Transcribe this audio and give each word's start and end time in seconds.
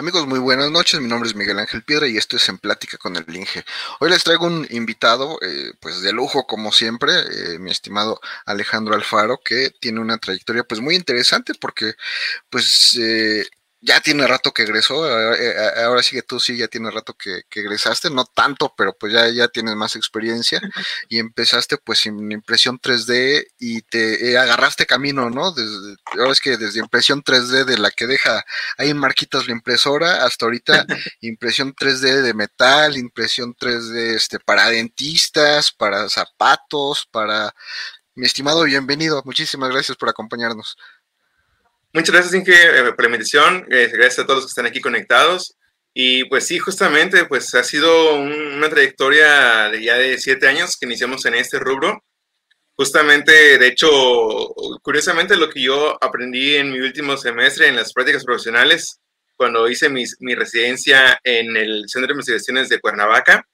Amigos, 0.00 0.26
muy 0.26 0.38
buenas 0.38 0.70
noches. 0.70 0.98
Mi 0.98 1.08
nombre 1.08 1.28
es 1.28 1.36
Miguel 1.36 1.58
Ángel 1.58 1.82
Piedra 1.82 2.08
y 2.08 2.16
esto 2.16 2.38
es 2.38 2.48
En 2.48 2.56
Plática 2.56 2.96
con 2.96 3.16
el 3.16 3.36
Inge. 3.36 3.66
Hoy 3.98 4.08
les 4.08 4.24
traigo 4.24 4.46
un 4.46 4.66
invitado, 4.70 5.38
eh, 5.42 5.74
pues 5.78 6.00
de 6.00 6.10
lujo 6.14 6.46
como 6.46 6.72
siempre, 6.72 7.12
eh, 7.12 7.58
mi 7.58 7.70
estimado 7.70 8.18
Alejandro 8.46 8.94
Alfaro, 8.94 9.42
que 9.44 9.68
tiene 9.78 10.00
una 10.00 10.16
trayectoria 10.16 10.64
pues 10.64 10.80
muy 10.80 10.94
interesante 10.94 11.52
porque 11.60 11.92
pues 12.48 12.96
eh, 12.98 13.44
ya 13.82 14.00
tiene 14.00 14.26
rato 14.26 14.52
que 14.52 14.62
egresó, 14.62 15.04
ahora 15.04 16.02
sí 16.02 16.14
que 16.14 16.22
tú 16.22 16.38
sí 16.38 16.56
ya 16.56 16.68
tiene 16.68 16.90
rato 16.90 17.14
que, 17.14 17.42
egresaste, 17.50 18.10
no 18.10 18.24
tanto, 18.26 18.74
pero 18.76 18.92
pues 18.96 19.12
ya, 19.12 19.28
ya 19.30 19.48
tienes 19.48 19.74
más 19.74 19.96
experiencia 19.96 20.60
y 21.08 21.18
empezaste 21.18 21.78
pues 21.78 22.00
sin 22.00 22.30
impresión 22.30 22.78
3D 22.78 23.46
y 23.58 23.80
te 23.82 24.32
eh, 24.32 24.38
agarraste 24.38 24.84
camino, 24.84 25.30
¿no? 25.30 25.52
Desde, 25.52 25.96
ahora 26.18 26.32
es 26.32 26.40
que 26.40 26.58
desde 26.58 26.80
impresión 26.80 27.22
3D 27.22 27.64
de 27.64 27.78
la 27.78 27.90
que 27.90 28.06
deja 28.06 28.44
ahí 28.76 28.92
marquitas 28.92 29.46
la 29.46 29.52
impresora 29.52 30.24
hasta 30.24 30.44
ahorita 30.44 30.84
impresión 31.22 31.74
3D 31.74 32.20
de 32.22 32.34
metal, 32.34 32.98
impresión 32.98 33.54
3D 33.54 34.14
este, 34.14 34.38
para 34.40 34.68
dentistas, 34.68 35.72
para 35.72 36.08
zapatos, 36.08 37.06
para... 37.10 37.54
Mi 38.16 38.26
estimado, 38.26 38.64
bienvenido, 38.64 39.22
muchísimas 39.24 39.70
gracias 39.70 39.96
por 39.96 40.08
acompañarnos. 40.08 40.76
Muchas 41.92 42.14
gracias, 42.14 42.34
Inge, 42.34 42.52
eh, 42.52 42.92
por 42.92 43.00
la 43.00 43.06
invitación. 43.06 43.66
Eh, 43.68 43.90
gracias 43.92 44.20
a 44.20 44.24
todos 44.24 44.36
los 44.36 44.44
que 44.46 44.50
están 44.50 44.66
aquí 44.66 44.80
conectados. 44.80 45.56
Y 45.92 46.24
pues 46.26 46.46
sí, 46.46 46.58
justamente, 46.60 47.24
pues 47.24 47.52
ha 47.56 47.64
sido 47.64 48.14
una 48.14 48.68
trayectoria 48.68 49.70
de 49.70 49.82
ya 49.82 49.96
de 49.96 50.16
siete 50.18 50.46
años 50.46 50.76
que 50.76 50.86
iniciamos 50.86 51.24
en 51.26 51.34
este 51.34 51.58
rubro. 51.58 52.04
Justamente, 52.76 53.58
de 53.58 53.66
hecho, 53.66 53.90
curiosamente, 54.82 55.36
lo 55.36 55.50
que 55.50 55.62
yo 55.62 55.98
aprendí 56.00 56.54
en 56.54 56.70
mi 56.72 56.78
último 56.78 57.16
semestre 57.16 57.66
en 57.66 57.76
las 57.76 57.92
prácticas 57.92 58.24
profesionales, 58.24 59.00
cuando 59.36 59.68
hice 59.68 59.88
mi, 59.88 60.04
mi 60.20 60.36
residencia 60.36 61.18
en 61.24 61.56
el 61.56 61.88
Centro 61.88 62.06
de 62.06 62.12
Investigaciones 62.12 62.68
de 62.68 62.78
Cuernavaca, 62.78 63.44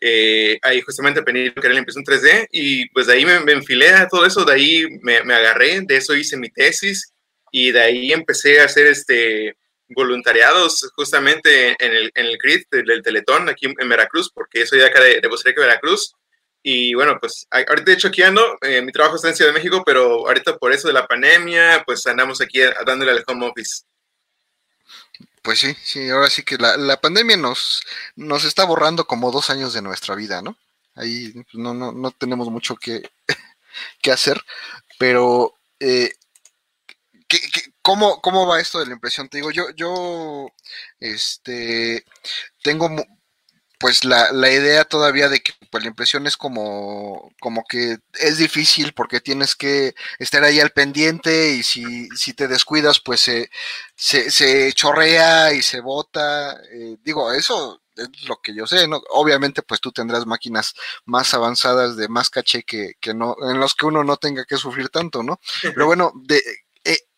eh, 0.00 0.58
ahí 0.62 0.80
justamente 0.80 1.20
aprendí 1.20 1.46
lo 1.50 1.54
que 1.54 1.66
era 1.66 1.74
la 1.74 1.80
impresión 1.80 2.04
3D 2.04 2.48
y 2.50 2.88
pues 2.90 3.06
de 3.06 3.14
ahí 3.14 3.24
me, 3.24 3.52
enfilé 3.52 3.90
a 3.90 4.08
todo 4.08 4.26
eso, 4.26 4.44
de 4.44 4.52
ahí 4.54 4.86
me, 5.02 5.22
me 5.22 5.34
agarré, 5.34 5.80
de 5.82 5.96
eso 5.96 6.14
hice 6.14 6.36
mi 6.36 6.50
tesis 6.50 7.13
y 7.54 7.70
de 7.70 7.80
ahí 7.80 8.12
empecé 8.12 8.60
a 8.60 8.64
hacer 8.64 8.88
este 8.88 9.56
voluntariados 9.88 10.90
justamente 10.96 11.76
en 11.78 11.92
el, 11.92 12.10
en 12.12 12.26
el 12.26 12.36
CRIT 12.36 12.66
del, 12.68 13.00
Teletón 13.00 13.48
aquí 13.48 13.66
en 13.66 13.88
Veracruz, 13.88 14.28
porque 14.34 14.66
soy 14.66 14.80
de 14.80 14.86
acá 14.86 15.00
de, 15.00 15.20
de 15.20 15.52
Veracruz. 15.56 16.14
Y 16.64 16.94
bueno, 16.94 17.16
pues 17.20 17.46
ahorita 17.52 17.84
de 17.84 17.92
hecho 17.92 18.08
aquí 18.08 18.22
ando, 18.22 18.58
eh, 18.60 18.82
mi 18.82 18.90
trabajo 18.90 19.14
está 19.14 19.28
en 19.28 19.36
Ciudad 19.36 19.52
de 19.52 19.58
México, 19.58 19.84
pero 19.86 20.26
ahorita 20.26 20.58
por 20.58 20.72
eso 20.72 20.88
de 20.88 20.94
la 20.94 21.06
pandemia, 21.06 21.84
pues 21.86 22.04
andamos 22.08 22.40
aquí 22.40 22.58
dándole 22.84 23.12
al 23.12 23.24
home 23.24 23.46
office. 23.46 23.84
Pues 25.40 25.60
sí, 25.60 25.76
sí, 25.80 26.10
ahora 26.10 26.30
sí 26.30 26.42
que 26.42 26.56
la, 26.56 26.76
la 26.76 27.00
pandemia 27.00 27.36
nos, 27.36 27.84
nos 28.16 28.44
está 28.44 28.64
borrando 28.64 29.06
como 29.06 29.30
dos 29.30 29.48
años 29.48 29.72
de 29.74 29.82
nuestra 29.82 30.16
vida, 30.16 30.42
¿no? 30.42 30.58
Ahí 30.96 31.30
pues, 31.30 31.54
no, 31.54 31.72
no, 31.72 31.92
no 31.92 32.10
tenemos 32.10 32.50
mucho 32.50 32.74
que, 32.74 33.08
que 34.02 34.10
hacer, 34.10 34.42
pero 34.98 35.54
eh, 35.78 36.14
cómo, 37.82 38.20
¿Cómo 38.20 38.46
va 38.46 38.60
esto 38.60 38.80
de 38.80 38.86
la 38.86 38.92
impresión? 38.94 39.28
Te 39.28 39.38
digo, 39.38 39.50
yo, 39.50 39.70
yo, 39.76 40.48
este, 41.00 42.04
tengo 42.62 42.88
pues 43.84 44.04
la, 44.04 44.32
la 44.32 44.50
idea 44.50 44.84
todavía 44.84 45.28
de 45.28 45.40
que 45.40 45.52
pues, 45.70 45.82
la 45.84 45.90
impresión 45.90 46.26
es 46.26 46.38
como, 46.38 47.32
como 47.40 47.64
que 47.68 47.98
es 48.14 48.38
difícil 48.38 48.94
porque 48.94 49.20
tienes 49.20 49.54
que 49.54 49.94
estar 50.18 50.42
ahí 50.42 50.58
al 50.58 50.70
pendiente 50.70 51.52
y 51.52 51.62
si, 51.62 52.08
si 52.16 52.32
te 52.32 52.48
descuidas 52.48 53.00
pues 53.00 53.20
se, 53.20 53.50
se, 53.94 54.72
chorrea 54.72 55.52
y 55.52 55.60
se 55.62 55.80
bota. 55.80 56.58
Eh, 56.72 56.96
digo, 57.02 57.32
eso 57.32 57.82
es 57.96 58.08
lo 58.26 58.40
que 58.42 58.54
yo 58.54 58.66
sé, 58.66 58.88
¿no? 58.88 59.02
Obviamente, 59.10 59.62
pues 59.62 59.80
tú 59.80 59.92
tendrás 59.92 60.26
máquinas 60.26 60.74
más 61.04 61.34
avanzadas 61.34 61.96
de 61.96 62.08
más 62.08 62.30
caché 62.30 62.62
que, 62.62 62.94
que 63.00 63.12
no, 63.12 63.36
en 63.50 63.60
los 63.60 63.74
que 63.74 63.86
uno 63.86 64.02
no 64.02 64.16
tenga 64.16 64.44
que 64.46 64.56
sufrir 64.56 64.88
tanto, 64.88 65.22
¿no? 65.22 65.40
Pero 65.62 65.86
bueno, 65.86 66.12
de, 66.24 66.42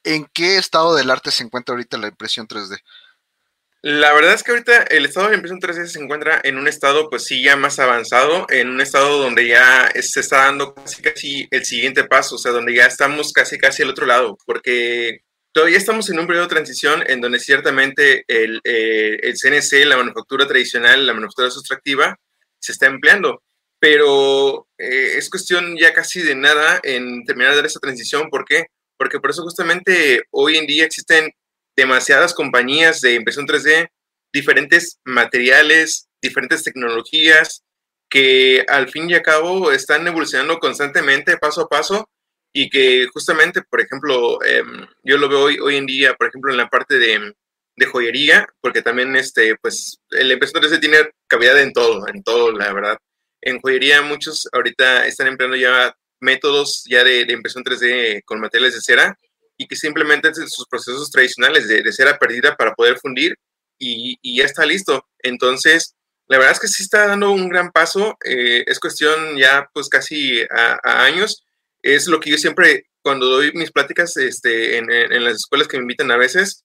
¿en 0.06 0.26
qué 0.32 0.56
estado 0.56 0.94
del 0.94 1.10
arte 1.10 1.30
se 1.30 1.44
encuentra 1.44 1.74
ahorita 1.74 1.98
la 1.98 2.08
impresión 2.08 2.48
3D? 2.48 2.78
La 3.82 4.12
verdad 4.14 4.34
es 4.34 4.42
que 4.42 4.50
ahorita 4.50 4.82
el 4.84 5.04
estado 5.04 5.26
de 5.26 5.32
la 5.32 5.36
impresión 5.36 5.60
3D 5.60 5.86
se 5.86 6.00
encuentra 6.00 6.40
en 6.42 6.58
un 6.58 6.66
estado, 6.66 7.08
pues 7.08 7.24
sí, 7.24 7.42
ya 7.42 7.56
más 7.56 7.78
avanzado, 7.78 8.46
en 8.48 8.68
un 8.68 8.80
estado 8.80 9.18
donde 9.18 9.46
ya 9.46 9.92
se 10.00 10.20
está 10.20 10.38
dando 10.46 10.74
casi, 10.74 11.02
casi 11.02 11.48
el 11.50 11.64
siguiente 11.64 12.04
paso, 12.04 12.34
o 12.36 12.38
sea, 12.38 12.52
donde 12.52 12.74
ya 12.74 12.86
estamos 12.86 13.32
casi, 13.32 13.58
casi 13.58 13.82
al 13.82 13.90
otro 13.90 14.06
lado, 14.06 14.38
porque 14.44 15.20
todavía 15.52 15.78
estamos 15.78 16.10
en 16.10 16.18
un 16.18 16.26
periodo 16.26 16.46
de 16.46 16.54
transición 16.54 17.04
en 17.06 17.20
donde 17.20 17.38
ciertamente 17.38 18.24
el, 18.26 18.60
eh, 18.64 19.18
el 19.22 19.36
CNC, 19.36 19.84
la 19.86 19.98
manufactura 19.98 20.46
tradicional, 20.48 21.06
la 21.06 21.14
manufactura 21.14 21.50
sustractiva, 21.50 22.18
se 22.58 22.72
está 22.72 22.86
empleando, 22.86 23.42
pero 23.78 24.66
eh, 24.78 25.12
es 25.16 25.30
cuestión 25.30 25.76
ya 25.78 25.94
casi 25.94 26.22
de 26.22 26.34
nada 26.34 26.80
en 26.82 27.24
terminar 27.24 27.52
de 27.52 27.56
dar 27.58 27.66
esa 27.66 27.78
transición, 27.78 28.30
¿por 28.30 28.44
qué? 28.44 28.66
Porque 28.98 29.20
por 29.20 29.30
eso 29.30 29.42
justamente 29.42 30.24
hoy 30.30 30.56
en 30.56 30.66
día 30.66 30.84
existen 30.84 31.30
demasiadas 31.76 32.34
compañías 32.34 33.00
de 33.00 33.14
impresión 33.14 33.46
3D, 33.46 33.88
diferentes 34.32 34.98
materiales, 35.04 36.08
diferentes 36.22 36.62
tecnologías 36.62 37.62
que 38.08 38.64
al 38.68 38.88
fin 38.88 39.10
y 39.10 39.14
al 39.14 39.22
cabo 39.22 39.72
están 39.72 40.06
evolucionando 40.06 40.58
constantemente, 40.58 41.38
paso 41.38 41.62
a 41.62 41.68
paso, 41.68 42.08
y 42.52 42.70
que 42.70 43.06
justamente, 43.12 43.62
por 43.62 43.80
ejemplo, 43.80 44.42
em, 44.44 44.86
yo 45.02 45.18
lo 45.18 45.28
veo 45.28 45.40
hoy, 45.42 45.58
hoy 45.58 45.76
en 45.76 45.86
día, 45.86 46.14
por 46.14 46.28
ejemplo, 46.28 46.50
en 46.50 46.56
la 46.56 46.68
parte 46.68 46.98
de, 46.98 47.34
de 47.76 47.86
joyería, 47.86 48.48
porque 48.60 48.82
también, 48.82 49.14
este, 49.16 49.56
pues, 49.56 49.98
el 50.10 50.32
impresión 50.32 50.62
3D 50.62 50.80
tiene 50.80 51.10
cavidad 51.26 51.60
en 51.60 51.72
todo, 51.72 52.08
en 52.08 52.22
todo, 52.22 52.52
la 52.52 52.72
verdad. 52.72 52.98
En 53.42 53.60
joyería 53.60 54.00
muchos 54.02 54.48
ahorita 54.52 55.06
están 55.06 55.26
empleando 55.26 55.56
ya 55.56 55.94
métodos 56.20 56.84
ya 56.88 57.04
de, 57.04 57.26
impresión 57.30 57.64
3D 57.64 58.22
con 58.24 58.40
materiales 58.40 58.74
de 58.74 58.80
cera 58.80 59.18
y 59.56 59.66
que 59.66 59.76
simplemente 59.76 60.34
sus 60.34 60.66
procesos 60.68 61.10
tradicionales 61.10 61.68
de, 61.68 61.92
cera 61.92 62.18
perdida 62.18 62.56
para 62.56 62.74
poder 62.74 62.98
fundir 62.98 63.36
y, 63.78 64.18
ya 64.36 64.44
está 64.44 64.64
listo. 64.64 65.06
Entonces, 65.18 65.94
la 66.28 66.38
verdad 66.38 66.52
es 66.52 66.60
que 66.60 66.68
sí 66.68 66.82
está 66.82 67.06
dando 67.06 67.30
un 67.30 67.48
gran 67.48 67.70
paso, 67.70 68.16
eh, 68.24 68.64
es 68.66 68.80
cuestión 68.80 69.36
ya 69.36 69.68
pues 69.72 69.88
casi 69.88 70.42
a, 70.50 71.04
años, 71.04 71.44
es 71.82 72.06
lo 72.08 72.20
que 72.20 72.30
yo 72.30 72.38
siempre 72.38 72.86
cuando 73.02 73.26
doy 73.26 73.52
mis 73.52 73.70
pláticas 73.70 74.16
este, 74.16 74.78
en, 74.78 75.24
las 75.24 75.36
escuelas 75.36 75.68
que 75.68 75.76
me 75.76 75.82
invitan 75.82 76.10
a 76.10 76.16
veces, 76.16 76.64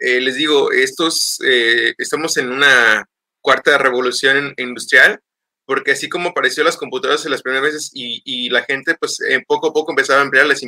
eh, 0.00 0.20
les 0.20 0.36
digo, 0.36 0.70
estos, 0.70 1.38
eh, 1.44 1.94
estamos 1.98 2.36
en 2.36 2.52
una 2.52 3.04
cuarta 3.40 3.76
revolución 3.78 4.54
industrial 4.56 5.20
porque 5.66 5.92
así 5.92 6.08
como 6.08 6.30
apareció 6.30 6.64
las 6.64 6.76
computadoras 6.76 7.24
en 7.24 7.30
las 7.30 7.42
primeras 7.42 7.64
veces 7.64 7.90
y, 7.94 8.50
la 8.50 8.62
gente 8.62 8.94
pues 8.98 9.20
eh, 9.20 9.44
poco 9.46 9.68
a 9.68 9.72
poco 9.72 9.92
empezaba 9.92 10.20
a 10.20 10.24
emplear 10.24 10.46
las, 10.46 10.60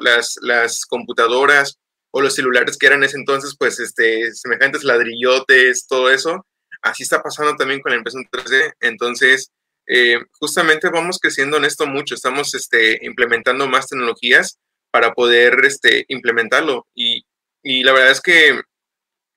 las, 0.00 0.38
las 0.42 0.86
computadoras 0.86 1.78
o 2.10 2.20
los 2.20 2.34
celulares 2.34 2.76
que 2.76 2.86
eran 2.86 3.00
en 3.00 3.08
ese 3.08 3.16
entonces 3.16 3.56
pues 3.58 3.80
este, 3.80 4.32
semejantes 4.34 4.84
ladrillotes, 4.84 5.86
todo 5.86 6.10
eso, 6.10 6.46
así 6.82 7.04
está 7.04 7.22
pasando 7.22 7.56
también 7.56 7.80
con 7.80 7.92
la 7.92 7.98
impresión 7.98 8.24
3D. 8.30 8.74
Entonces, 8.80 9.50
eh, 9.86 10.18
justamente 10.38 10.90
vamos 10.90 11.18
creciendo 11.18 11.56
en 11.56 11.64
esto 11.64 11.86
mucho, 11.86 12.14
estamos 12.14 12.54
este, 12.54 13.04
implementando 13.04 13.66
más 13.68 13.88
tecnologías 13.88 14.58
para 14.90 15.14
poder 15.14 15.64
este, 15.64 16.04
implementarlo. 16.08 16.86
Y, 16.94 17.24
y 17.62 17.82
la 17.84 17.92
verdad 17.92 18.10
es 18.10 18.20
que 18.20 18.60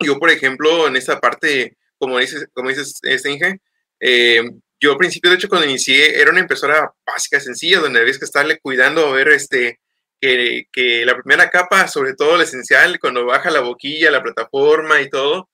yo, 0.03 0.19
por 0.19 0.29
ejemplo, 0.29 0.87
en 0.87 0.97
esta 0.97 1.19
parte, 1.19 1.77
como 1.97 2.19
dices, 2.19 2.47
como 2.53 2.69
dices, 2.69 2.99
este 3.03 3.31
Inge, 3.31 3.59
eh, 4.01 4.43
yo 4.79 4.91
al 4.91 4.97
principio, 4.97 5.29
de 5.29 5.37
hecho, 5.37 5.49
cuando 5.49 5.67
inicié, 5.67 6.19
era 6.19 6.31
una 6.31 6.41
impresora 6.41 6.93
básica, 7.05 7.39
sencilla, 7.39 7.79
donde 7.79 7.99
había 7.99 8.13
que 8.13 8.25
estarle 8.25 8.59
cuidando, 8.59 9.07
a 9.07 9.13
ver 9.13 9.29
este, 9.29 9.79
que, 10.19 10.65
que, 10.71 11.05
la 11.05 11.15
primera 11.15 11.49
capa, 11.49 11.87
sobre 11.87 12.13
todo 12.13 12.37
lo 12.37 12.43
esencial, 12.43 12.99
cuando 12.99 13.25
baja 13.25 13.51
la 13.51 13.61
boquilla, 13.61 14.11
la 14.11 14.23
plataforma 14.23 15.01
y 15.01 15.09
todo, 15.09 15.49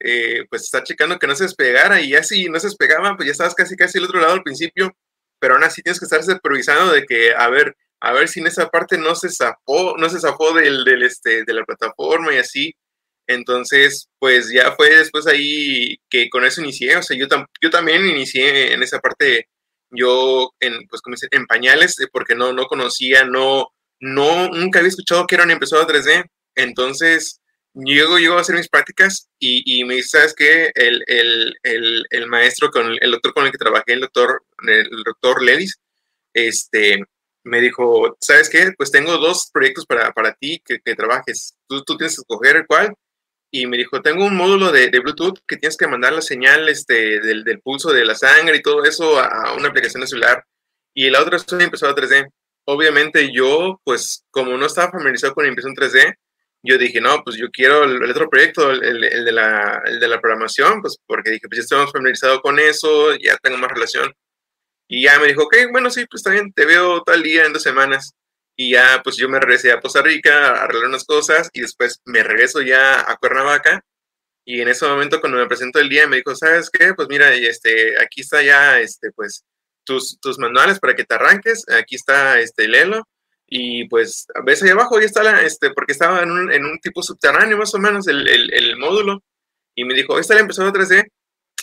eh, 0.00 0.44
pues 0.50 0.64
está 0.64 0.84
checando 0.84 1.18
que 1.18 1.26
no 1.26 1.34
se 1.34 1.44
despegara 1.44 2.00
y 2.00 2.10
ya 2.10 2.22
si 2.22 2.48
no 2.48 2.60
se 2.60 2.66
despegaba, 2.68 3.16
pues 3.16 3.26
ya 3.26 3.32
estabas 3.32 3.54
casi 3.54 3.76
casi 3.76 3.98
al 3.98 4.04
otro 4.04 4.20
lado 4.20 4.34
al 4.34 4.42
principio, 4.42 4.94
pero 5.38 5.54
aún 5.54 5.64
así 5.64 5.82
tienes 5.82 5.98
que 5.98 6.04
estar 6.04 6.22
supervisando 6.22 6.92
de 6.92 7.04
que, 7.06 7.34
a 7.34 7.48
ver, 7.48 7.76
a 8.00 8.12
ver 8.12 8.28
si 8.28 8.40
en 8.40 8.46
esa 8.46 8.68
parte 8.68 8.98
no 8.98 9.14
se 9.14 9.30
zafó, 9.30 9.96
no 9.96 10.08
se 10.10 10.20
zafó 10.20 10.52
del, 10.52 10.84
del 10.84 11.02
este, 11.02 11.44
de 11.44 11.54
la 11.54 11.64
plataforma 11.64 12.34
y 12.34 12.38
así, 12.38 12.74
entonces, 13.26 14.08
pues 14.18 14.50
ya 14.52 14.72
fue 14.76 14.94
después 14.94 15.26
ahí 15.26 15.98
que 16.08 16.28
con 16.30 16.44
eso 16.44 16.60
inicié, 16.60 16.96
o 16.96 17.02
sea, 17.02 17.16
yo, 17.16 17.26
yo 17.60 17.70
también 17.70 18.06
inicié 18.06 18.72
en 18.72 18.82
esa 18.82 19.00
parte, 19.00 19.48
yo 19.90 20.52
en, 20.60 20.86
pues 20.88 21.02
como 21.02 21.16
en 21.30 21.46
pañales, 21.46 21.98
eh, 22.00 22.06
porque 22.12 22.34
no, 22.34 22.52
no 22.52 22.66
conocía, 22.66 23.24
no, 23.24 23.68
no, 24.00 24.48
nunca 24.48 24.78
había 24.78 24.90
escuchado 24.90 25.26
que 25.26 25.34
era 25.36 25.50
impresora 25.52 25.86
3D, 25.86 26.24
entonces 26.54 27.40
llego, 27.74 28.18
llego 28.18 28.38
a 28.38 28.40
hacer 28.40 28.56
mis 28.56 28.68
prácticas 28.68 29.28
y, 29.38 29.80
y 29.80 29.84
me 29.84 29.96
dice, 29.96 30.18
¿sabes 30.18 30.34
qué? 30.34 30.70
El, 30.74 31.02
el, 31.06 32.06
el, 32.10 32.26
maestro, 32.28 32.70
con 32.70 32.96
el 33.00 33.10
doctor 33.10 33.34
con 33.34 33.46
el 33.46 33.52
que 33.52 33.58
trabajé, 33.58 33.92
el 33.92 34.00
doctor, 34.00 34.44
el 34.66 34.88
doctor 35.04 35.42
Ledis, 35.42 35.78
este, 36.32 37.00
me 37.44 37.60
dijo, 37.60 38.16
¿sabes 38.20 38.48
qué? 38.50 38.72
Pues 38.76 38.90
tengo 38.90 39.18
dos 39.18 39.50
proyectos 39.52 39.86
para, 39.86 40.12
para 40.12 40.34
ti 40.34 40.62
que, 40.64 40.78
que 40.80 40.94
trabajes. 40.94 41.56
Tú, 41.68 41.82
tú 41.84 41.96
tienes 41.96 42.16
que 42.16 42.22
escoger 42.22 42.56
el 42.56 42.66
cual 42.66 42.94
y 43.60 43.66
me 43.66 43.76
dijo, 43.76 44.02
tengo 44.02 44.24
un 44.24 44.36
módulo 44.36 44.70
de, 44.72 44.88
Bluetooth 44.88 45.38
que 45.46 45.56
tienes 45.56 45.76
que 45.76 45.86
mandar 45.86 46.12
la 46.12 46.22
señal 46.22 46.68
este, 46.68 47.20
del, 47.20 47.44
del, 47.44 47.60
pulso 47.60 47.92
de 47.92 48.04
la 48.04 48.14
sangre 48.14 48.56
y 48.56 48.62
todo 48.62 48.84
eso 48.84 49.18
a, 49.18 49.54
una 49.54 49.68
aplicación 49.68 50.02
de 50.02 50.06
celular. 50.06 50.44
Y 50.94 51.10
la 51.10 51.22
otra 51.22 51.36
es 51.36 51.52
una 51.52 51.64
impresora 51.64 51.94
3D. 51.94 52.28
Obviamente 52.66 53.32
yo, 53.32 53.80
pues 53.84 54.24
como 54.30 54.56
no 54.56 54.66
estaba 54.66 54.90
familiarizado 54.90 55.34
con 55.34 55.44
la 55.44 55.50
impresión 55.50 55.74
3D, 55.74 56.14
yo 56.62 56.78
dije, 56.78 57.00
no, 57.00 57.22
pues 57.22 57.36
yo 57.36 57.50
quiero 57.50 57.84
el, 57.84 58.10
otro 58.10 58.28
proyecto, 58.28 58.70
el, 58.70 59.04
el, 59.04 59.24
de 59.24 59.32
la, 59.32 59.82
el 59.86 60.00
de 60.00 60.08
la 60.08 60.20
programación, 60.20 60.80
pues 60.82 60.98
porque 61.06 61.30
dije, 61.30 61.48
pues 61.48 61.58
ya 61.58 61.62
estamos 61.62 61.92
familiarizados 61.92 62.40
con 62.40 62.58
eso, 62.58 63.14
ya 63.16 63.36
tengo 63.38 63.58
más 63.58 63.70
relación. 63.70 64.12
Y 64.88 65.02
ya 65.02 65.18
me 65.18 65.28
dijo, 65.28 65.44
ok, 65.44 65.56
bueno, 65.72 65.90
sí, 65.90 66.06
pues 66.06 66.22
bien, 66.24 66.52
te 66.52 66.64
veo 66.64 67.02
tal 67.02 67.22
día 67.22 67.44
en 67.46 67.52
dos 67.52 67.62
semanas. 67.62 68.14
Y 68.56 68.72
ya, 68.72 69.02
pues 69.04 69.16
yo 69.16 69.28
me 69.28 69.38
regresé 69.38 69.70
a 69.70 69.80
Costa 69.80 70.00
Rica 70.02 70.48
a 70.48 70.64
arreglar 70.64 70.88
unas 70.88 71.04
cosas 71.04 71.50
y 71.52 71.60
después 71.60 72.00
me 72.06 72.22
regreso 72.22 72.62
ya 72.62 73.00
a 73.00 73.16
Cuernavaca. 73.16 73.84
Y 74.46 74.60
en 74.60 74.68
ese 74.68 74.86
momento, 74.86 75.20
cuando 75.20 75.38
me 75.38 75.46
presentó 75.46 75.78
el 75.78 75.88
día, 75.88 76.06
me 76.06 76.16
dijo, 76.16 76.34
¿sabes 76.34 76.70
qué? 76.70 76.94
Pues 76.94 77.08
mira, 77.08 77.34
este, 77.34 78.00
aquí 78.00 78.22
está 78.22 78.42
ya, 78.42 78.80
este, 78.80 79.10
pues, 79.12 79.44
tus, 79.84 80.18
tus 80.20 80.38
manuales 80.38 80.78
para 80.78 80.94
que 80.94 81.04
te 81.04 81.14
arranques. 81.14 81.64
Aquí 81.68 81.96
está, 81.96 82.40
este, 82.40 82.68
léelo. 82.68 83.06
Y 83.48 83.88
pues, 83.88 84.26
ves 84.44 84.62
ahí 84.62 84.70
abajo, 84.70 84.98
ahí 84.98 85.04
está 85.04 85.42
este, 85.42 85.70
porque 85.70 85.92
estaba 85.92 86.22
en 86.22 86.30
un, 86.30 86.52
en 86.52 86.64
un 86.64 86.78
tipo 86.80 87.02
subterráneo 87.02 87.58
más 87.58 87.74
o 87.74 87.78
menos 87.78 88.06
el, 88.08 88.26
el, 88.28 88.54
el 88.54 88.76
módulo. 88.76 89.22
Y 89.74 89.84
me 89.84 89.94
dijo, 89.94 90.14
ahí 90.14 90.20
está 90.20 90.34
la 90.34 90.40
impresora 90.40 90.72
3D. 90.72 91.06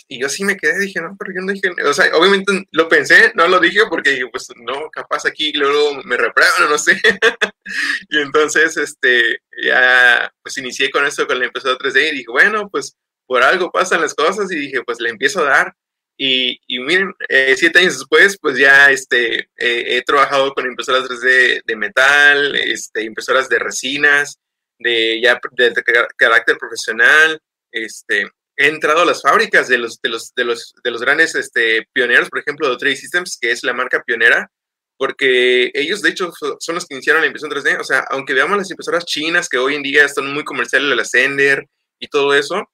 Y 0.06 0.20
yo 0.20 0.28
sí 0.28 0.44
me 0.44 0.56
quedé, 0.56 0.78
dije, 0.78 1.00
no, 1.00 1.16
pero 1.18 1.32
yo 1.34 1.40
no 1.40 1.52
dije, 1.52 1.70
o 1.82 1.94
sea, 1.94 2.14
obviamente 2.14 2.66
lo 2.72 2.88
pensé, 2.88 3.32
no 3.34 3.48
lo 3.48 3.58
dije 3.58 3.80
porque 3.88 4.10
dije, 4.10 4.26
pues 4.30 4.48
no, 4.56 4.90
capaz 4.90 5.24
aquí 5.26 5.52
luego 5.52 6.02
me 6.04 6.16
reprueban, 6.16 6.68
no 6.68 6.76
sé. 6.76 7.00
y 8.10 8.18
entonces, 8.18 8.76
este, 8.76 9.38
ya, 9.62 10.30
pues 10.42 10.58
inicié 10.58 10.90
con 10.90 11.06
eso, 11.06 11.26
con 11.26 11.38
la 11.38 11.46
impresora 11.46 11.78
3D 11.78 12.08
y 12.08 12.16
dije, 12.16 12.30
bueno, 12.30 12.68
pues 12.68 12.96
por 13.26 13.42
algo 13.42 13.70
pasan 13.72 14.02
las 14.02 14.14
cosas 14.14 14.52
y 14.52 14.56
dije, 14.56 14.82
pues 14.84 15.00
le 15.00 15.08
empiezo 15.08 15.40
a 15.40 15.48
dar. 15.48 15.74
Y, 16.16 16.60
y 16.66 16.78
miren, 16.80 17.12
eh, 17.28 17.54
siete 17.56 17.80
años 17.80 17.98
después, 17.98 18.38
pues 18.38 18.58
ya 18.58 18.90
este, 18.90 19.48
he 19.56 20.02
trabajado 20.02 20.52
con 20.52 20.66
impresoras 20.66 21.08
3D 21.08 21.62
de 21.64 21.76
metal, 21.76 22.54
este, 22.56 23.02
impresoras 23.02 23.48
de 23.48 23.58
resinas, 23.58 24.38
de 24.78 25.20
ya 25.20 25.40
de, 25.52 25.70
de 25.70 25.82
carácter 26.16 26.56
profesional, 26.58 27.40
este, 27.72 28.30
he 28.56 28.68
entrado 28.68 29.02
a 29.02 29.04
las 29.04 29.22
fábricas 29.22 29.68
de 29.68 29.78
los, 29.78 30.00
de 30.00 30.08
los, 30.08 30.32
de 30.34 30.44
los, 30.44 30.74
de 30.82 30.90
los 30.90 31.00
grandes 31.00 31.34
este, 31.34 31.88
pioneros, 31.92 32.30
por 32.30 32.40
ejemplo, 32.40 32.68
de 32.68 32.76
3D 32.76 32.96
Systems, 32.96 33.38
que 33.40 33.50
es 33.50 33.64
la 33.64 33.72
marca 33.72 34.02
pionera, 34.04 34.50
porque 34.96 35.70
ellos, 35.74 36.02
de 36.02 36.10
hecho, 36.10 36.32
son 36.60 36.74
los 36.74 36.86
que 36.86 36.94
iniciaron 36.94 37.22
la 37.22 37.26
impresión 37.26 37.50
3D. 37.50 37.80
O 37.80 37.84
sea, 37.84 38.04
aunque 38.10 38.34
veamos 38.34 38.56
las 38.56 38.70
impresoras 38.70 39.04
chinas, 39.04 39.48
que 39.48 39.58
hoy 39.58 39.74
en 39.74 39.82
día 39.82 40.04
están 40.04 40.32
muy 40.32 40.44
comerciales, 40.44 40.96
la 40.96 41.04
Sender 41.04 41.66
y 41.98 42.08
todo 42.08 42.34
eso, 42.34 42.70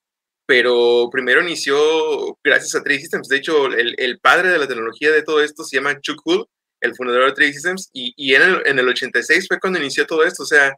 pero 0.46 1.08
primero 1.10 1.42
inició 1.42 2.38
gracias 2.44 2.74
a 2.74 2.82
3D 2.82 2.98
Systems. 2.98 3.28
De 3.28 3.36
hecho, 3.36 3.66
el, 3.66 3.94
el, 3.98 4.18
padre 4.20 4.50
de 4.50 4.58
la 4.58 4.68
tecnología 4.68 5.10
de 5.10 5.22
todo 5.22 5.42
esto 5.42 5.64
se 5.64 5.76
llama 5.76 5.98
Chuck 6.00 6.20
Hull, 6.24 6.46
el 6.80 6.94
fundador 6.94 7.34
de 7.34 7.42
3D 7.42 7.52
Systems, 7.52 7.90
y, 7.92 8.12
y 8.16 8.34
en, 8.34 8.42
el, 8.42 8.62
en 8.66 8.78
el 8.78 8.88
86 8.88 9.48
fue 9.48 9.58
cuando 9.58 9.78
inició 9.78 10.06
todo 10.06 10.24
esto. 10.24 10.42
O 10.42 10.46
sea, 10.46 10.74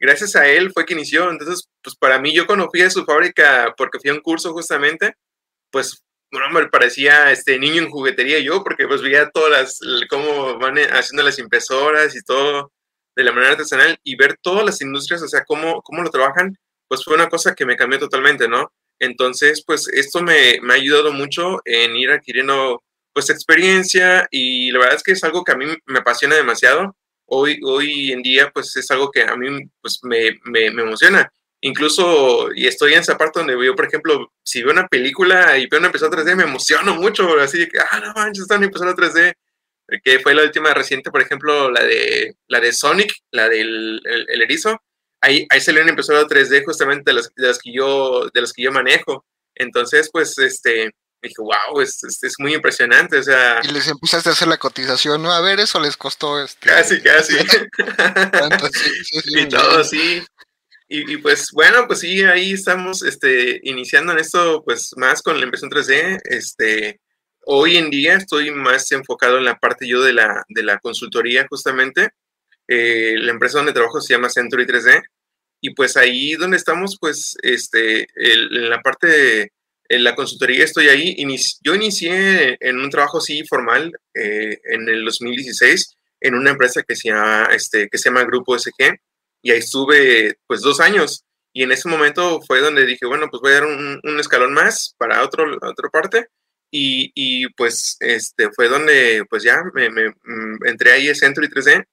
gracias 0.00 0.34
a 0.36 0.48
él 0.48 0.72
fue 0.72 0.86
que 0.86 0.94
inició. 0.94 1.30
Entonces, 1.30 1.68
pues 1.82 1.96
para 1.96 2.18
mí, 2.18 2.34
yo 2.34 2.46
cuando 2.46 2.68
fui 2.70 2.82
a 2.82 2.90
su 2.90 3.04
fábrica, 3.04 3.74
porque 3.76 3.98
fui 4.00 4.10
a 4.10 4.14
un 4.14 4.20
curso 4.20 4.52
justamente, 4.52 5.14
pues, 5.70 6.02
bueno, 6.32 6.50
me 6.50 6.68
parecía 6.68 7.30
este 7.32 7.58
niño 7.58 7.82
en 7.82 7.90
juguetería 7.90 8.40
yo, 8.40 8.62
porque 8.64 8.86
pues 8.88 9.02
veía 9.02 9.30
todas 9.30 9.50
las, 9.50 9.80
cómo 10.08 10.58
van 10.58 10.78
haciendo 10.78 11.22
las 11.24 11.38
impresoras 11.38 12.14
y 12.16 12.22
todo 12.22 12.72
de 13.16 13.24
la 13.24 13.32
manera 13.32 13.52
artesanal 13.52 13.98
y 14.04 14.16
ver 14.16 14.38
todas 14.40 14.64
las 14.64 14.80
industrias, 14.80 15.22
o 15.22 15.28
sea, 15.28 15.44
cómo, 15.44 15.82
cómo 15.82 16.02
lo 16.02 16.10
trabajan, 16.10 16.56
pues 16.88 17.04
fue 17.04 17.14
una 17.14 17.28
cosa 17.28 17.54
que 17.54 17.66
me 17.66 17.76
cambió 17.76 17.98
totalmente, 17.98 18.48
¿no? 18.48 18.72
Entonces, 19.00 19.64
pues 19.66 19.88
esto 19.88 20.22
me, 20.22 20.60
me 20.62 20.74
ha 20.74 20.76
ayudado 20.76 21.12
mucho 21.12 21.60
en 21.64 21.96
ir 21.96 22.10
adquiriendo 22.10 22.82
pues 23.12 23.30
experiencia 23.30 24.28
y 24.30 24.70
la 24.70 24.78
verdad 24.78 24.96
es 24.96 25.02
que 25.02 25.12
es 25.12 25.24
algo 25.24 25.42
que 25.44 25.52
a 25.52 25.56
mí 25.56 25.66
me 25.86 25.98
apasiona 25.98 26.36
demasiado 26.36 26.96
hoy, 27.30 27.58
hoy 27.64 28.12
en 28.12 28.22
día 28.22 28.50
pues 28.52 28.76
es 28.76 28.90
algo 28.90 29.10
que 29.10 29.22
a 29.22 29.36
mí 29.36 29.48
pues 29.80 30.00
me, 30.02 30.38
me, 30.44 30.70
me 30.70 30.82
emociona. 30.82 31.30
Incluso, 31.62 32.48
y 32.54 32.66
estoy 32.66 32.94
en 32.94 33.00
esa 33.00 33.18
parte 33.18 33.40
donde 33.40 33.52
yo, 33.64 33.76
por 33.76 33.86
ejemplo, 33.86 34.32
si 34.42 34.62
veo 34.62 34.72
una 34.72 34.88
película 34.88 35.58
y 35.58 35.66
veo 35.66 35.78
una 35.78 35.88
impresora 35.88 36.22
3D, 36.22 36.34
me 36.34 36.44
emociono 36.44 36.94
mucho, 36.94 37.38
así 37.38 37.68
que, 37.68 37.78
ah, 37.78 38.00
no 38.00 38.14
manches, 38.14 38.42
está 38.42 38.56
una 38.56 38.64
impresora 38.64 38.94
3D, 38.94 39.34
que 40.02 40.20
fue 40.20 40.34
la 40.34 40.42
última 40.42 40.72
reciente, 40.72 41.10
por 41.10 41.20
ejemplo, 41.20 41.70
la 41.70 41.84
de, 41.84 42.34
la 42.48 42.60
de 42.60 42.72
Sonic, 42.72 43.12
la 43.30 43.48
del 43.50 44.00
el, 44.04 44.42
erizo, 44.42 44.80
ahí, 45.20 45.46
ahí 45.50 45.60
salió 45.60 45.82
una 45.82 45.90
impresora 45.90 46.26
3D 46.26 46.64
justamente 46.64 47.10
de 47.10 47.14
las, 47.14 47.30
de 47.34 47.46
las, 47.46 47.58
que 47.58 47.72
yo, 47.72 48.30
de 48.32 48.40
las 48.40 48.54
que 48.54 48.62
yo 48.62 48.72
manejo. 48.72 49.26
Entonces, 49.54 50.08
pues, 50.10 50.38
este, 50.38 50.92
dije, 51.22 51.36
wow, 51.38 51.80
es, 51.80 52.02
es, 52.02 52.34
muy 52.38 52.54
impresionante, 52.54 53.18
o 53.18 53.22
sea... 53.22 53.60
Y 53.62 53.68
les 53.68 53.88
empezaste 53.88 54.30
a 54.30 54.32
hacer 54.32 54.48
la 54.48 54.56
cotización, 54.56 55.22
¿no? 55.22 55.32
A 55.32 55.40
ver, 55.40 55.60
eso 55.60 55.78
les 55.80 55.96
costó... 55.96 56.42
Este... 56.42 56.68
Casi, 56.68 57.00
casi. 57.02 57.36
y 59.26 59.48
todo 59.48 59.78
así. 59.80 60.22
Y, 60.88 61.12
y, 61.12 61.16
pues 61.18 61.50
bueno, 61.52 61.86
pues 61.86 62.00
sí, 62.00 62.22
ahí 62.24 62.52
estamos 62.52 63.02
este, 63.02 63.60
iniciando 63.62 64.12
en 64.12 64.18
esto, 64.18 64.62
pues 64.64 64.90
más 64.96 65.22
con 65.22 65.38
la 65.38 65.44
impresión 65.44 65.70
3D. 65.70 66.20
Este, 66.24 67.00
hoy 67.44 67.76
en 67.76 67.90
día 67.90 68.14
estoy 68.14 68.50
más 68.50 68.90
enfocado 68.90 69.38
en 69.38 69.44
la 69.44 69.58
parte 69.58 69.86
yo 69.86 70.02
de 70.02 70.12
la, 70.12 70.42
de 70.48 70.62
la 70.62 70.78
consultoría 70.78 71.46
justamente. 71.48 72.10
Eh, 72.66 73.14
la 73.18 73.32
empresa 73.32 73.58
donde 73.58 73.72
trabajo 73.72 74.00
se 74.00 74.14
llama 74.14 74.30
Century 74.30 74.66
3D. 74.66 75.02
Y 75.60 75.74
pues 75.74 75.96
ahí 75.96 76.32
donde 76.34 76.56
estamos, 76.56 76.96
pues 76.98 77.36
este, 77.42 78.08
en 78.16 78.70
la 78.70 78.80
parte 78.80 79.06
de 79.06 79.52
en 79.90 80.04
la 80.04 80.14
consultoría 80.14 80.64
estoy 80.64 80.88
ahí. 80.88 81.16
yo 81.62 81.74
inicié 81.74 82.56
en 82.60 82.78
un 82.78 82.90
trabajo 82.90 83.18
así 83.18 83.44
formal 83.46 83.92
eh, 84.14 84.58
en 84.64 84.88
el 84.88 85.04
2016 85.04 85.96
en 86.20 86.34
una 86.36 86.50
empresa 86.50 86.82
que 86.86 86.94
se, 86.94 87.08
llama, 87.08 87.48
este, 87.52 87.88
que 87.88 87.98
se 87.98 88.08
llama 88.08 88.24
Grupo 88.24 88.56
SG 88.56 88.96
y 89.42 89.50
ahí 89.50 89.58
estuve 89.58 90.36
pues 90.46 90.60
dos 90.60 90.80
años 90.80 91.24
y 91.52 91.64
en 91.64 91.72
ese 91.72 91.88
momento 91.88 92.40
fue 92.46 92.60
donde 92.60 92.86
dije, 92.86 93.04
bueno, 93.06 93.26
pues 93.28 93.40
voy 93.42 93.50
a 93.50 93.54
dar 93.54 93.64
un, 93.64 94.20
escalón 94.20 94.52
más 94.54 94.94
para 94.96 95.24
otro, 95.24 95.44
otra 95.60 95.88
parte 95.88 96.28
y, 96.70 97.10
y, 97.16 97.48
pues 97.54 97.96
este, 97.98 98.50
fue 98.52 98.68
donde 98.68 99.24
pues 99.28 99.42
ya 99.42 99.60
me, 99.74 99.90
me, 99.90 100.10
mm, 100.10 100.66
entré 100.66 100.92
ahí 100.92 101.08
a 101.08 101.16
Centro 101.16 101.44
y 101.44 101.48
3D 101.48 101.84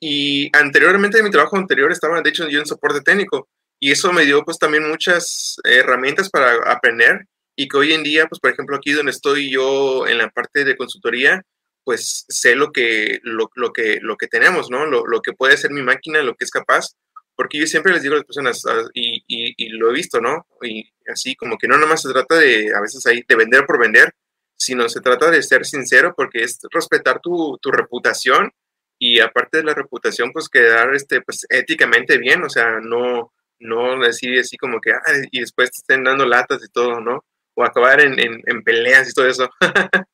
y 0.00 0.50
anteriormente 0.54 1.22
mi 1.22 1.30
trabajo 1.30 1.56
anterior 1.56 1.90
estaba 1.90 2.20
de 2.20 2.28
hecho 2.28 2.46
yo 2.46 2.60
en 2.60 2.66
soporte 2.66 3.00
técnico 3.00 3.48
y 3.80 3.90
eso 3.90 4.12
me 4.12 4.26
dio 4.26 4.44
pues 4.44 4.58
también 4.58 4.86
muchas 4.86 5.56
herramientas 5.64 6.28
para 6.28 6.52
aprender 6.70 7.24
y 7.58 7.66
que 7.66 7.76
hoy 7.76 7.92
en 7.92 8.04
día, 8.04 8.28
pues 8.28 8.38
por 8.38 8.52
ejemplo 8.52 8.76
aquí 8.76 8.92
donde 8.92 9.10
estoy 9.10 9.50
yo 9.50 10.06
en 10.06 10.18
la 10.18 10.30
parte 10.30 10.64
de 10.64 10.76
consultoría, 10.76 11.42
pues 11.82 12.24
sé 12.28 12.54
lo 12.54 12.70
que, 12.70 13.18
lo, 13.24 13.50
lo 13.56 13.72
que, 13.72 13.98
lo 14.00 14.16
que 14.16 14.28
tenemos, 14.28 14.70
¿no? 14.70 14.86
Lo, 14.86 15.04
lo, 15.08 15.20
que 15.22 15.32
puede 15.32 15.56
ser 15.56 15.72
mi 15.72 15.82
máquina, 15.82 16.22
lo 16.22 16.36
que 16.36 16.44
es 16.44 16.52
capaz, 16.52 16.90
porque 17.34 17.58
yo 17.58 17.66
siempre 17.66 17.92
les 17.92 18.02
digo 18.02 18.14
a 18.14 18.18
las 18.18 18.26
personas, 18.26 18.64
ah, 18.64 18.84
y, 18.94 19.24
y, 19.26 19.54
y, 19.56 19.70
lo 19.70 19.90
he 19.90 19.92
visto, 19.92 20.20
¿no? 20.20 20.46
Y 20.62 20.88
así 21.12 21.34
como 21.34 21.58
que 21.58 21.66
no 21.66 21.76
nomás 21.78 22.02
se 22.02 22.12
trata 22.12 22.36
de, 22.36 22.72
a 22.76 22.80
veces 22.80 23.04
ahí, 23.06 23.24
de 23.26 23.34
vender 23.34 23.66
por 23.66 23.80
vender, 23.80 24.14
sino 24.56 24.88
se 24.88 25.00
trata 25.00 25.28
de 25.28 25.42
ser 25.42 25.66
sincero 25.66 26.14
porque 26.16 26.44
es 26.44 26.60
respetar 26.70 27.20
tu, 27.20 27.58
tu 27.60 27.72
reputación 27.72 28.52
y 29.00 29.18
aparte 29.18 29.58
de 29.58 29.64
la 29.64 29.74
reputación, 29.74 30.30
pues 30.32 30.48
quedar 30.48 30.94
este, 30.94 31.22
pues, 31.22 31.44
éticamente 31.48 32.18
bien, 32.18 32.44
o 32.44 32.50
sea, 32.50 32.78
no, 32.80 33.32
no 33.58 33.98
decir 33.98 34.38
así 34.38 34.56
como 34.56 34.80
que, 34.80 34.92
ah, 34.92 35.02
y 35.32 35.40
después 35.40 35.72
te 35.72 35.78
estén 35.78 36.04
dando 36.04 36.24
latas 36.24 36.62
y 36.64 36.68
todo, 36.70 37.00
¿no? 37.00 37.24
O 37.58 37.64
acabar 37.64 38.00
en, 38.00 38.16
en, 38.20 38.62
peleas 38.62 39.10
y 39.10 39.12
todo 39.12 39.26
eso. 39.26 39.50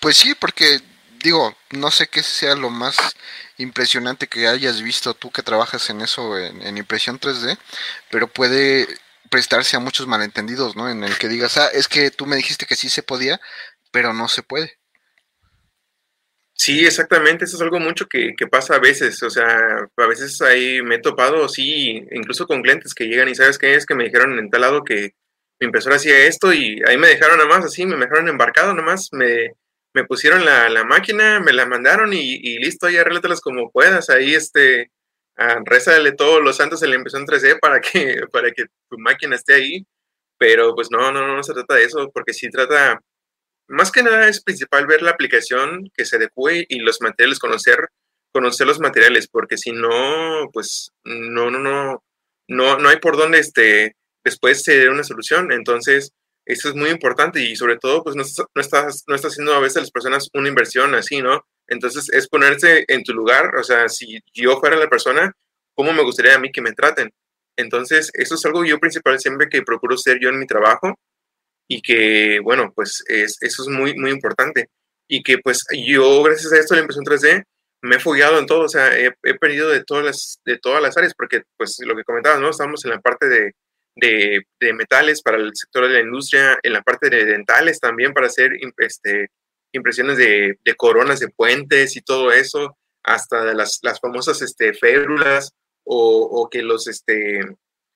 pues 0.00 0.16
sí, 0.16 0.34
porque 0.34 0.80
digo, 1.22 1.56
no 1.70 1.92
sé 1.92 2.08
qué 2.08 2.24
sea 2.24 2.56
lo 2.56 2.68
más 2.68 2.96
impresionante 3.58 4.26
que 4.26 4.48
hayas 4.48 4.82
visto 4.82 5.14
tú 5.14 5.30
que 5.30 5.44
trabajas 5.44 5.88
en 5.88 6.00
eso, 6.00 6.36
en, 6.36 6.76
impresión 6.76 7.20
3D, 7.20 7.56
pero 8.10 8.26
puede 8.26 8.88
prestarse 9.30 9.76
a 9.76 9.80
muchos 9.80 10.08
malentendidos, 10.08 10.74
¿no? 10.74 10.90
En 10.90 11.04
el 11.04 11.16
que 11.16 11.28
digas, 11.28 11.56
ah, 11.58 11.68
es 11.72 11.86
que 11.86 12.10
tú 12.10 12.26
me 12.26 12.34
dijiste 12.34 12.66
que 12.66 12.74
sí 12.74 12.88
se 12.88 13.04
podía, 13.04 13.40
pero 13.92 14.12
no 14.12 14.26
se 14.26 14.42
puede. 14.42 14.78
Sí, 16.54 16.84
exactamente, 16.84 17.44
eso 17.44 17.56
es 17.56 17.62
algo 17.62 17.78
mucho 17.78 18.08
que, 18.08 18.34
que, 18.36 18.48
pasa 18.48 18.74
a 18.74 18.80
veces, 18.80 19.22
o 19.22 19.30
sea, 19.30 19.88
a 19.96 20.06
veces 20.06 20.40
ahí 20.42 20.82
me 20.82 20.96
he 20.96 21.00
topado, 21.00 21.48
sí, 21.48 22.04
incluso 22.10 22.46
con 22.46 22.62
clientes 22.62 22.94
que 22.94 23.06
llegan 23.06 23.28
y 23.28 23.34
sabes 23.36 23.58
qué 23.58 23.74
es 23.74 23.86
que 23.86 23.94
me 23.94 24.04
dijeron 24.04 24.38
en 24.38 24.50
tal 24.50 24.60
lado 24.62 24.84
que, 24.84 25.14
mi 25.62 25.66
impresora 25.66 25.94
hacía 25.94 26.26
esto 26.26 26.52
y 26.52 26.82
ahí 26.88 26.98
me 26.98 27.06
dejaron 27.06 27.38
nada 27.38 27.48
más 27.48 27.64
así, 27.64 27.86
me 27.86 27.96
dejaron 27.96 28.26
embarcado 28.26 28.72
nada 28.72 28.84
más, 28.84 29.10
me, 29.12 29.52
me 29.94 30.04
pusieron 30.04 30.44
la, 30.44 30.68
la, 30.68 30.82
máquina, 30.82 31.38
me 31.38 31.52
la 31.52 31.66
mandaron 31.66 32.12
y, 32.12 32.34
y 32.34 32.58
listo, 32.58 32.86
ahí 32.86 32.96
arréglatelas 32.96 33.40
como 33.40 33.70
puedas, 33.70 34.10
ahí 34.10 34.34
este, 34.34 34.90
uh, 35.38 35.62
rézale 35.64 36.12
todos 36.12 36.42
los 36.42 36.56
santos 36.56 36.82
en 36.82 36.90
la 36.90 36.96
impresión 36.96 37.24
3D 37.24 37.60
para 37.60 37.80
que, 37.80 38.22
para 38.32 38.50
que 38.50 38.64
tu 38.90 38.98
máquina 38.98 39.36
esté 39.36 39.54
ahí, 39.54 39.86
pero 40.36 40.74
pues 40.74 40.90
no, 40.90 41.12
no, 41.12 41.28
no 41.28 41.42
se 41.44 41.54
trata 41.54 41.76
de 41.76 41.84
eso, 41.84 42.10
porque 42.12 42.32
si 42.32 42.50
trata, 42.50 43.00
más 43.68 43.92
que 43.92 44.02
nada 44.02 44.28
es 44.28 44.42
principal 44.42 44.88
ver 44.88 45.02
la 45.02 45.12
aplicación 45.12 45.88
que 45.94 46.04
se 46.04 46.16
adecue 46.16 46.66
y 46.68 46.80
los 46.80 47.00
materiales, 47.00 47.38
conocer, 47.38 47.88
conocer 48.32 48.66
los 48.66 48.80
materiales, 48.80 49.28
porque 49.28 49.56
si 49.56 49.70
no, 49.70 50.48
pues 50.52 50.90
no, 51.04 51.52
no, 51.52 51.60
no, 51.60 52.02
no, 52.48 52.78
no 52.78 52.88
hay 52.88 52.96
por 52.96 53.16
dónde 53.16 53.38
este, 53.38 53.94
después 54.24 54.62
se 54.62 54.78
dé 54.78 54.88
una 54.88 55.04
solución. 55.04 55.52
Entonces, 55.52 56.12
eso 56.44 56.68
es 56.68 56.74
muy 56.74 56.90
importante 56.90 57.40
y 57.40 57.56
sobre 57.56 57.78
todo, 57.78 58.02
pues 58.02 58.16
no, 58.16 58.24
no, 58.54 58.60
estás, 58.60 59.04
no 59.06 59.14
está 59.14 59.28
haciendo 59.28 59.54
a 59.54 59.60
veces 59.60 59.82
las 59.82 59.90
personas 59.90 60.28
una 60.34 60.48
inversión 60.48 60.94
así, 60.94 61.22
¿no? 61.22 61.46
Entonces, 61.68 62.08
es 62.12 62.28
ponerse 62.28 62.84
en 62.88 63.04
tu 63.04 63.14
lugar, 63.14 63.56
o 63.56 63.62
sea, 63.62 63.88
si 63.88 64.20
yo 64.34 64.58
fuera 64.58 64.76
la 64.76 64.90
persona, 64.90 65.32
¿cómo 65.74 65.92
me 65.92 66.02
gustaría 66.02 66.34
a 66.34 66.38
mí 66.38 66.50
que 66.50 66.62
me 66.62 66.72
traten? 66.72 67.10
Entonces, 67.56 68.10
eso 68.14 68.34
es 68.34 68.44
algo 68.44 68.64
yo 68.64 68.78
principal 68.78 69.20
siempre 69.20 69.48
que 69.48 69.62
procuro 69.62 69.96
ser 69.96 70.18
yo 70.20 70.30
en 70.30 70.38
mi 70.38 70.46
trabajo 70.46 70.98
y 71.68 71.80
que, 71.82 72.40
bueno, 72.42 72.72
pues 72.74 73.04
es, 73.08 73.38
eso 73.40 73.62
es 73.62 73.68
muy, 73.68 73.94
muy 73.96 74.10
importante. 74.10 74.68
Y 75.08 75.22
que 75.22 75.38
pues 75.38 75.64
yo, 75.86 76.22
gracias 76.22 76.52
a 76.52 76.58
esto, 76.58 76.74
la 76.74 76.80
impresión 76.82 77.04
3D, 77.04 77.44
me 77.82 77.96
he 77.96 78.00
fogueado 78.00 78.38
en 78.38 78.46
todo, 78.46 78.62
o 78.62 78.68
sea, 78.68 78.96
he, 78.98 79.12
he, 79.22 79.34
perdido 79.34 79.68
de 79.68 79.84
todas, 79.84 80.04
las, 80.04 80.40
de 80.44 80.58
todas 80.58 80.82
las 80.82 80.96
áreas, 80.96 81.14
porque 81.16 81.42
pues 81.56 81.78
lo 81.84 81.96
que 81.96 82.04
comentabas, 82.04 82.40
¿no? 82.40 82.50
Estamos 82.50 82.84
en 82.84 82.92
la 82.92 83.00
parte 83.00 83.28
de, 83.28 83.52
de, 83.96 84.44
metales 84.74 85.22
para 85.22 85.38
el 85.38 85.50
sector 85.54 85.86
de 85.86 85.94
la 85.94 86.00
industria, 86.00 86.58
en 86.62 86.72
la 86.72 86.82
parte 86.82 87.10
de 87.10 87.24
dentales 87.24 87.80
también 87.80 88.12
para 88.12 88.26
hacer 88.26 88.52
este, 88.78 89.28
impresiones 89.72 90.16
de, 90.16 90.58
coronas 90.76 91.20
de 91.20 91.28
puentes 91.28 91.96
y 91.96 92.02
todo 92.02 92.32
eso, 92.32 92.76
hasta 93.02 93.52
las, 93.54 93.80
las 93.82 94.00
famosas 94.00 94.40
este, 94.42 94.74
férulas 94.74 95.52
o, 95.84 96.28
o, 96.30 96.48
que 96.48 96.62
los, 96.62 96.86
este, 96.86 97.40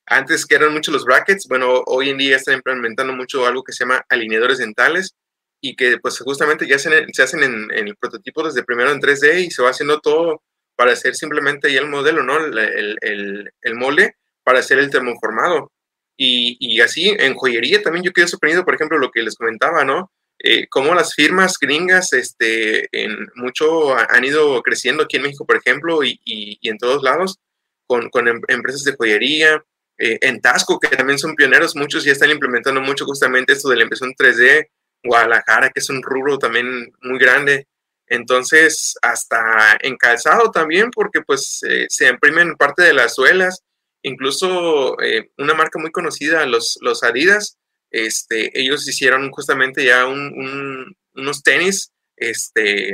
antes 0.05 0.45
que 0.45 0.55
eran 0.55 0.73
muchos 0.73 0.93
los 0.93 1.05
brackets, 1.05 1.47
bueno, 1.47 1.83
hoy 1.85 2.09
en 2.09 2.17
día 2.17 2.35
están 2.35 2.55
implementando 2.55 3.13
mucho 3.13 3.45
algo 3.45 3.63
que 3.63 3.73
se 3.73 3.85
llama 3.85 4.05
alineadores 4.09 4.57
dentales, 4.57 5.15
y 5.61 5.75
que 5.75 5.97
pues 5.97 6.19
justamente 6.19 6.67
ya 6.67 6.79
se, 6.79 7.05
se 7.11 7.23
hacen 7.23 7.43
en, 7.43 7.71
el 7.71 7.95
prototipo 7.95 8.43
desde 8.43 8.63
primero 8.63 8.91
en 8.91 9.01
3D 9.01 9.45
y 9.45 9.51
se 9.51 9.63
va 9.63 9.71
haciendo 9.71 9.99
todo 9.99 10.43
para 10.75 10.91
hacer 10.91 11.15
simplemente 11.15 11.75
el 11.75 11.87
modelo, 11.87 12.23
¿no? 12.23 12.37
El, 12.37 12.57
el, 13.01 13.51
el 13.61 13.75
molde 13.75 14.15
para 14.43 14.59
hacer 14.59 14.77
el 14.79 14.91
termoformado. 14.91 15.71
Y, 16.17 16.57
y, 16.59 16.81
así 16.81 17.09
en 17.09 17.35
joyería 17.35 17.83
también 17.83 18.03
yo 18.03 18.11
quedé 18.11 18.27
sorprendido, 18.27 18.65
por 18.65 18.73
ejemplo, 18.73 18.97
lo 18.97 19.11
que 19.11 19.21
les 19.21 19.35
comentaba, 19.35 19.85
¿no? 19.85 20.11
Eh, 20.39 20.67
cómo 20.67 20.93
las 20.93 21.13
firmas 21.13 21.57
gringas 21.59 22.13
este, 22.13 22.87
en 22.91 23.27
mucho 23.35 23.95
han 23.97 24.23
ido 24.23 24.61
creciendo 24.63 25.03
aquí 25.03 25.17
en 25.17 25.23
México, 25.23 25.45
por 25.45 25.57
ejemplo, 25.57 26.03
y, 26.03 26.19
y, 26.25 26.69
en 26.69 26.77
todos 26.77 27.03
lados, 27.03 27.37
con, 27.85 28.09
con 28.09 28.27
em, 28.27 28.41
empresas 28.47 28.83
de 28.83 28.95
joyería, 28.95 29.63
eh, 29.97 30.19
en 30.21 30.41
Tasco, 30.41 30.79
que 30.79 30.95
también 30.95 31.17
son 31.17 31.35
pioneros, 31.35 31.75
muchos 31.75 32.03
ya 32.03 32.11
están 32.11 32.29
implementando 32.29 32.81
mucho 32.81 33.05
justamente 33.05 33.53
esto 33.53 33.69
de 33.69 33.77
la 33.77 33.83
impresión 33.83 34.13
3D, 34.13 34.69
Guadalajara, 35.03 35.69
que 35.69 35.79
es 35.79 35.89
un 35.89 36.03
rubro 36.03 36.37
también 36.37 36.91
muy 37.01 37.17
grande. 37.17 37.67
Entonces, 38.07 38.95
hasta 39.01 39.77
en 39.81 39.97
calzado 39.97 40.51
también, 40.51 40.91
porque 40.91 41.21
pues 41.21 41.61
eh, 41.67 41.87
se 41.89 42.07
imprimen 42.07 42.55
parte 42.55 42.83
de 42.83 42.93
las 42.93 43.15
suelas. 43.15 43.63
Incluso 44.07 44.99
eh, 45.01 45.29
una 45.37 45.53
marca 45.53 45.79
muy 45.79 45.91
conocida, 45.91 46.45
los, 46.45 46.77
los 46.81 47.03
Adidas, 47.03 47.57
este, 47.91 48.57
ellos 48.59 48.87
hicieron 48.87 49.29
justamente 49.31 49.83
ya 49.83 50.05
un, 50.05 50.19
un, 50.19 50.95
unos 51.15 51.43
tenis, 51.43 51.91
este, 52.15 52.89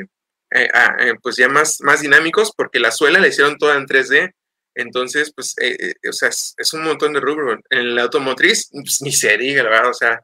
eh, 0.52 0.70
ah, 0.74 0.96
eh, 1.00 1.14
pues 1.22 1.36
ya 1.36 1.50
más, 1.50 1.82
más 1.82 2.02
dinámicos, 2.02 2.52
porque 2.56 2.80
la 2.80 2.92
suela 2.92 3.20
la 3.20 3.28
hicieron 3.28 3.58
toda 3.58 3.78
en 3.78 3.86
3D. 3.86 4.34
Entonces, 4.76 5.32
pues, 5.36 5.56
o 6.10 6.14
sea, 6.14 6.30
es, 6.30 6.74
un 6.74 6.84
montón 6.84 7.14
de 7.14 7.20
rubro. 7.20 7.60
En 7.70 7.94
la 7.94 8.04
automotriz, 8.04 8.70
pues, 8.72 9.02
ni 9.02 9.12
se 9.12 9.38
diga, 9.38 9.62
la 9.62 9.70
verdad, 9.70 9.92
o 9.92 9.94
sea, 9.94 10.20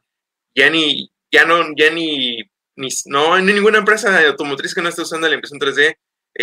ya 0.56 0.68
ni, 0.70 1.12
ya 1.30 1.44
no, 1.44 1.64
ya 1.76 1.90
ni, 1.92 2.42
ni 2.74 2.88
no 3.06 3.34
hay 3.34 3.44
ninguna 3.44 3.78
empresa 3.78 4.10
de 4.10 4.26
automotriz 4.26 4.74
que 4.74 4.82
no 4.82 4.88
esté 4.88 5.02
usando 5.02 5.28
la 5.28 5.34
impresión 5.34 5.60
3D 5.60 5.96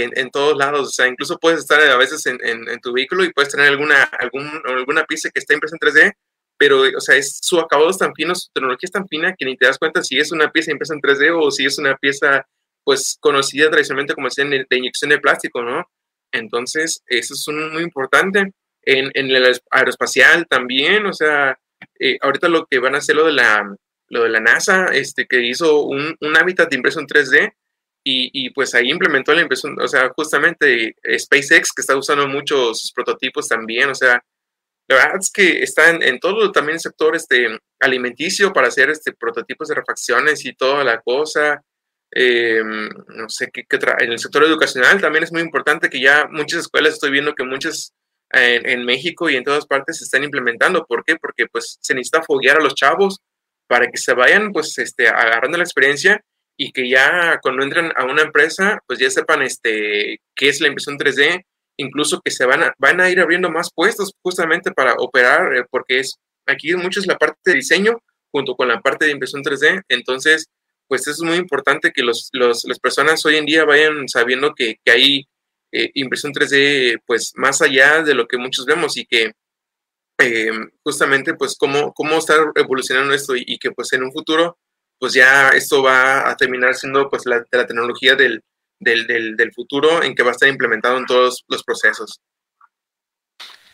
en, 0.03 0.11
en 0.15 0.29
todos 0.29 0.57
lados. 0.57 0.87
O 0.87 0.91
sea, 0.91 1.07
incluso 1.07 1.37
puedes 1.37 1.59
estar 1.59 1.79
a 1.79 1.97
veces 1.97 2.25
en, 2.25 2.37
en, 2.43 2.67
en, 2.69 2.79
tu 2.79 2.93
vehículo 2.93 3.23
y 3.23 3.33
puedes 3.33 3.51
tener 3.51 3.67
alguna, 3.67 4.03
algún, 4.03 4.49
alguna 4.65 5.05
pieza 5.05 5.29
que 5.29 5.39
está 5.39 5.53
impresa 5.53 5.75
en 5.79 5.87
3D, 5.87 6.13
pero, 6.57 6.81
o 6.81 7.01
sea, 7.01 7.15
es, 7.15 7.39
su 7.41 7.59
acabado 7.59 7.89
es 7.89 7.97
tan 7.97 8.13
fino, 8.13 8.33
su 8.35 8.49
tecnología 8.53 8.87
es 8.87 8.91
tan 8.91 9.07
fina 9.07 9.35
que 9.37 9.45
ni 9.45 9.57
te 9.57 9.65
das 9.65 9.77
cuenta 9.77 10.03
si 10.03 10.17
es 10.17 10.31
una 10.31 10.51
pieza 10.51 10.71
impresa 10.71 10.93
en 10.93 11.01
3D 11.01 11.37
o 11.39 11.51
si 11.51 11.65
es 11.65 11.77
una 11.77 11.95
pieza, 11.97 12.47
pues, 12.83 13.17
conocida 13.19 13.69
tradicionalmente 13.69 14.13
como 14.13 14.27
decían, 14.27 14.49
de, 14.49 14.65
inyección 14.71 15.09
de 15.09 15.19
plástico, 15.19 15.61
¿no? 15.61 15.89
Entonces, 16.31 17.03
eso 17.07 17.33
es 17.33 17.47
un, 17.47 17.73
muy 17.73 17.83
importante. 17.83 18.51
En, 18.83 19.11
en 19.13 19.29
el 19.29 19.59
aeroespacial 19.71 20.47
también, 20.47 21.05
o 21.05 21.13
sea, 21.13 21.59
eh, 21.99 22.17
ahorita 22.21 22.47
lo 22.47 22.65
que 22.65 22.79
van 22.79 22.95
a 22.95 22.99
hacer 22.99 23.15
lo 23.15 23.25
de 23.25 23.33
la 23.33 23.75
lo 24.09 24.23
de 24.23 24.29
la 24.29 24.39
NASA, 24.39 24.85
este, 24.93 25.25
que 25.25 25.41
hizo 25.41 25.83
un, 25.83 26.15
un 26.21 26.37
hábitat 26.37 26.69
de 26.69 26.77
impresión 26.77 27.07
3D 27.07 27.53
y, 28.09 28.29
y, 28.31 28.49
pues 28.51 28.73
ahí 28.73 28.89
implementó 28.89 29.33
la 29.33 29.41
impresión, 29.41 29.77
o 29.81 29.87
sea, 29.87 30.09
justamente 30.15 30.95
SpaceX, 31.17 31.73
que 31.73 31.81
está 31.81 31.97
usando 31.97 32.25
muchos 32.27 32.93
prototipos 32.95 33.49
también, 33.49 33.89
o 33.89 33.95
sea, 33.95 34.23
la 34.87 34.95
verdad 34.95 35.17
es 35.19 35.29
que 35.29 35.61
está 35.61 35.89
en, 35.89 36.01
en 36.01 36.17
todo 36.19 36.51
también 36.53 36.75
el 36.75 36.79
sector 36.79 37.17
este, 37.17 37.59
alimenticio 37.81 38.53
para 38.53 38.69
hacer 38.69 38.89
este, 38.89 39.11
prototipos 39.11 39.67
de 39.67 39.75
refacciones 39.75 40.45
y 40.45 40.53
toda 40.53 40.85
la 40.85 41.01
cosa. 41.01 41.61
Eh, 42.15 42.61
no 42.63 43.27
sé 43.27 43.49
qué, 43.51 43.65
qué 43.67 43.77
en 43.99 44.13
el 44.13 44.19
sector 44.19 44.45
educacional 44.45 45.01
también 45.01 45.25
es 45.25 45.33
muy 45.33 45.41
importante 45.41 45.89
que 45.89 45.99
ya 45.99 46.29
muchas 46.31 46.61
escuelas 46.61 46.93
estoy 46.93 47.11
viendo 47.11 47.35
que 47.35 47.43
muchas 47.43 47.93
en, 48.31 48.65
en, 48.69 48.85
México 48.85 49.29
y 49.29 49.35
en 49.35 49.43
todas 49.43 49.65
partes 49.65 49.97
se 49.97 50.05
están 50.05 50.23
implementando. 50.23 50.85
¿Por 50.85 51.03
qué? 51.03 51.17
Porque 51.17 51.47
pues 51.51 51.77
se 51.81 51.93
necesita 51.93 52.23
foguear 52.23 52.57
a 52.57 52.63
los 52.63 52.75
chavos 52.75 53.19
para 53.67 53.87
que 53.87 53.97
se 53.97 54.13
vayan 54.13 54.53
pues 54.53 54.77
este, 54.77 55.09
agarrando 55.09 55.57
la 55.57 55.65
experiencia 55.65 56.23
y 56.57 56.71
que 56.71 56.89
ya 56.89 57.39
cuando 57.41 57.63
entran 57.63 57.93
a 57.95 58.03
una 58.05 58.23
empresa 58.23 58.81
pues 58.87 58.99
ya 58.99 59.09
sepan 59.09 59.43
este, 59.43 60.19
qué 60.35 60.49
es 60.49 60.59
la 60.59 60.67
impresión 60.67 60.97
3D, 60.97 61.45
incluso 61.77 62.19
que 62.21 62.31
se 62.31 62.45
van 62.45 62.63
a, 62.63 62.73
van 62.79 62.99
a 62.99 63.09
ir 63.09 63.19
abriendo 63.19 63.49
más 63.51 63.71
puestos 63.73 64.13
justamente 64.23 64.71
para 64.71 64.95
operar, 64.95 65.55
eh, 65.55 65.65
porque 65.69 65.99
es 65.99 66.15
aquí 66.47 66.75
mucho 66.75 66.99
es 66.99 67.07
la 67.07 67.17
parte 67.17 67.39
de 67.45 67.53
diseño 67.53 68.01
junto 68.31 68.55
con 68.55 68.67
la 68.67 68.81
parte 68.81 69.05
de 69.05 69.11
impresión 69.11 69.43
3D, 69.43 69.83
entonces 69.87 70.47
pues 70.87 71.07
es 71.07 71.21
muy 71.21 71.35
importante 71.35 71.91
que 71.91 72.01
los, 72.01 72.29
los, 72.31 72.63
las 72.65 72.79
personas 72.79 73.25
hoy 73.25 73.35
en 73.35 73.45
día 73.45 73.65
vayan 73.65 74.07
sabiendo 74.07 74.53
que, 74.55 74.77
que 74.83 74.91
hay 74.91 75.27
eh, 75.71 75.91
impresión 75.93 76.33
3D 76.33 77.01
pues 77.05 77.33
más 77.35 77.61
allá 77.61 78.01
de 78.01 78.15
lo 78.15 78.27
que 78.27 78.37
muchos 78.37 78.65
vemos 78.65 78.97
y 78.97 79.05
que 79.05 79.33
eh, 80.19 80.51
justamente 80.81 81.35
pues 81.35 81.55
cómo, 81.55 81.93
cómo 81.93 82.17
estar 82.17 82.51
evolucionando 82.55 83.13
esto 83.13 83.35
y, 83.35 83.43
y, 83.45 83.59
que 83.59 83.71
pues 83.71 83.93
en 83.93 84.03
un 84.03 84.11
futuro 84.11 84.57
pues 84.99 85.13
ya 85.13 85.49
esto 85.49 85.83
va 85.83 86.29
a 86.29 86.35
terminar 86.35 86.75
siendo 86.75 87.09
pues 87.09 87.25
la, 87.25 87.43
tecnología 87.43 88.15
del, 88.15 88.43
del, 88.79 89.07
del, 89.07 89.35
del, 89.35 89.53
futuro 89.53 90.03
en 90.03 90.15
que 90.15 90.23
va 90.23 90.29
a 90.29 90.31
estar 90.31 90.49
implementado 90.49 90.97
en 90.97 91.05
todos 91.05 91.43
los 91.47 91.63
procesos. 91.63 92.19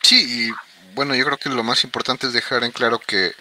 Sí, 0.02 0.50
bueno, 0.94 1.14
yo 1.14 1.24
creo 1.24 1.38
que 1.38 1.48
lo 1.48 1.62
más 1.62 1.84
importante 1.84 2.26
es 2.26 2.32
dejar 2.32 2.64
en 2.64 2.72
claro 2.72 2.98
que 2.98 3.32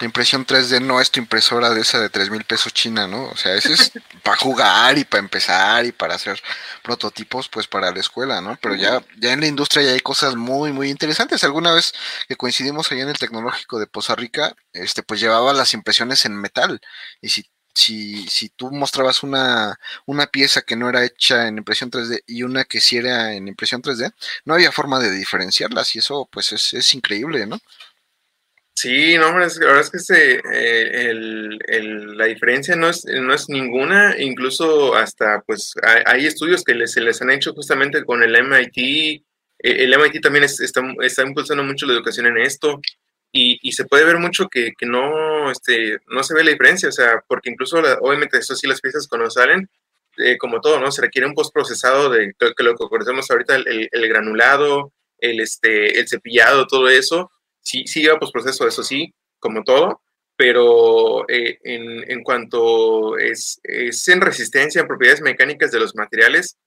la 0.00 0.06
impresión 0.06 0.46
3D 0.46 0.80
no 0.80 1.00
es 1.00 1.10
tu 1.10 1.20
impresora 1.20 1.70
de 1.70 1.80
esa 1.80 2.00
de 2.00 2.08
3 2.10 2.30
mil 2.30 2.44
pesos 2.44 2.72
china, 2.72 3.06
¿no? 3.06 3.24
O 3.26 3.36
sea, 3.36 3.54
ese 3.54 3.72
es 3.74 3.92
para 4.22 4.36
jugar 4.36 4.98
y 4.98 5.04
para 5.04 5.20
empezar 5.20 5.84
y 5.84 5.92
para 5.92 6.14
hacer 6.14 6.42
prototipos, 6.82 7.48
pues 7.48 7.66
para 7.66 7.90
la 7.92 8.00
escuela, 8.00 8.40
¿no? 8.40 8.58
Pero 8.60 8.74
ya, 8.74 9.02
ya 9.18 9.32
en 9.32 9.40
la 9.40 9.46
industria 9.46 9.84
ya 9.84 9.92
hay 9.92 10.00
cosas 10.00 10.34
muy, 10.36 10.72
muy 10.72 10.90
interesantes. 10.90 11.44
Alguna 11.44 11.72
vez 11.72 11.92
que 12.28 12.36
coincidimos 12.36 12.90
allá 12.90 13.02
en 13.02 13.10
el 13.10 13.18
tecnológico 13.18 13.78
de 13.78 13.86
Poza 13.86 14.14
Rica, 14.14 14.54
este, 14.72 15.02
pues 15.02 15.20
llevaba 15.20 15.52
las 15.52 15.74
impresiones 15.74 16.24
en 16.24 16.34
metal. 16.40 16.80
Y 17.20 17.28
si 17.30 17.44
si, 17.74 18.26
si 18.28 18.50
tú 18.50 18.70
mostrabas 18.70 19.22
una, 19.22 19.78
una 20.06 20.26
pieza 20.26 20.62
que 20.62 20.76
no 20.76 20.88
era 20.88 21.04
hecha 21.04 21.48
en 21.48 21.58
impresión 21.58 21.90
3D 21.90 22.22
y 22.26 22.42
una 22.42 22.64
que 22.64 22.80
sí 22.80 22.96
era 22.96 23.34
en 23.34 23.48
impresión 23.48 23.82
3D, 23.82 24.12
no 24.44 24.54
había 24.54 24.72
forma 24.72 24.98
de 25.00 25.10
diferenciarlas 25.10 25.94
y 25.96 26.00
eso 26.00 26.28
pues 26.30 26.52
es, 26.52 26.74
es 26.74 26.94
increíble, 26.94 27.46
¿no? 27.46 27.58
Sí, 28.74 29.16
no, 29.16 29.38
la 29.38 29.46
verdad 29.46 29.80
es 29.80 29.90
que 29.90 29.96
este, 29.98 30.34
eh, 30.36 31.10
el, 31.10 31.58
el, 31.68 32.16
la 32.16 32.24
diferencia 32.24 32.74
no 32.74 32.88
es, 32.88 33.04
no 33.04 33.32
es 33.32 33.48
ninguna, 33.48 34.16
incluso 34.18 34.94
hasta 34.94 35.42
pues 35.42 35.74
hay, 35.82 36.02
hay 36.06 36.26
estudios 36.26 36.64
que 36.64 36.74
les, 36.74 36.92
se 36.92 37.00
les 37.00 37.20
han 37.22 37.30
hecho 37.30 37.52
justamente 37.52 38.04
con 38.04 38.22
el 38.22 38.34
MIT, 38.34 39.22
el 39.58 39.94
MIT 39.94 40.20
también 40.20 40.44
es, 40.44 40.58
está, 40.60 40.82
está 41.02 41.22
impulsando 41.22 41.62
mucho 41.62 41.86
la 41.86 41.92
educación 41.92 42.26
en 42.26 42.38
esto, 42.38 42.80
y, 43.32 43.58
y, 43.62 43.72
se 43.72 43.86
puede 43.86 44.04
ver 44.04 44.18
mucho 44.18 44.48
que, 44.48 44.72
que, 44.76 44.84
no, 44.86 45.50
este, 45.50 45.98
no 46.08 46.22
se 46.22 46.34
ve 46.34 46.44
la 46.44 46.50
diferencia, 46.50 46.90
o 46.90 46.92
sea, 46.92 47.24
porque 47.26 47.50
incluso 47.50 47.80
la, 47.80 47.94
obviamente 48.00 48.38
eso 48.38 48.54
sí 48.54 48.66
las 48.66 48.82
piezas 48.82 49.08
cuando 49.08 49.30
salen, 49.30 49.70
eh, 50.18 50.36
como 50.36 50.60
todo, 50.60 50.78
¿no? 50.78 50.92
Se 50.92 51.00
requiere 51.00 51.26
un 51.26 51.34
postprocesado 51.34 52.10
de 52.10 52.34
que, 52.38 52.52
que 52.54 52.62
lo 52.62 52.76
que 52.76 52.88
conocemos 52.88 53.30
ahorita, 53.30 53.56
el, 53.56 53.66
el, 53.66 53.88
el, 53.90 54.08
granulado, 54.08 54.92
el, 55.18 55.40
este, 55.40 55.98
el 55.98 56.06
cepillado, 56.08 56.66
todo 56.66 56.90
eso, 56.90 57.30
sí, 57.62 57.86
sí 57.86 58.02
lleva 58.02 58.18
postproceso, 58.18 58.68
eso 58.68 58.82
sí, 58.82 59.14
como 59.38 59.64
todo, 59.64 60.02
pero 60.36 61.26
eh, 61.28 61.58
en, 61.64 62.10
en, 62.10 62.22
cuanto 62.22 63.16
es, 63.16 63.60
es, 63.62 64.06
en 64.08 64.20
resistencia, 64.20 64.82
en 64.82 64.88
propiedades 64.88 65.22
mecánicas 65.22 65.70
de 65.72 65.80
los 65.80 65.94
materiales, 65.94 66.58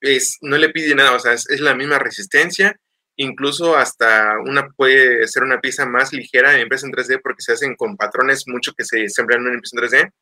es, 0.00 0.38
no 0.40 0.56
le 0.56 0.70
pide 0.70 0.94
nada, 0.94 1.12
o 1.12 1.18
sea, 1.18 1.34
es, 1.34 1.50
es 1.50 1.60
la 1.60 1.74
misma 1.74 1.98
resistencia, 1.98 2.80
incluso 3.18 3.76
hasta 3.76 4.38
una 4.38 4.68
puede 4.70 5.26
ser 5.26 5.42
una 5.42 5.60
pieza 5.60 5.84
más 5.84 6.12
ligera 6.12 6.54
en 6.54 6.62
impresión 6.62 6.92
3D 6.92 7.20
porque 7.22 7.42
se 7.42 7.52
hacen 7.52 7.74
con 7.74 7.96
patrones 7.96 8.44
mucho 8.46 8.72
que 8.72 8.84
se 8.84 9.08
sembran 9.08 9.46
en 9.46 9.54
impresión 9.54 9.82
3D, 9.82 10.12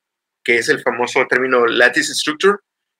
que 0.42 0.58
es 0.58 0.68
el 0.68 0.82
famoso 0.82 1.26
término 1.28 1.66
lattice 1.66 2.14
structure, 2.14 2.58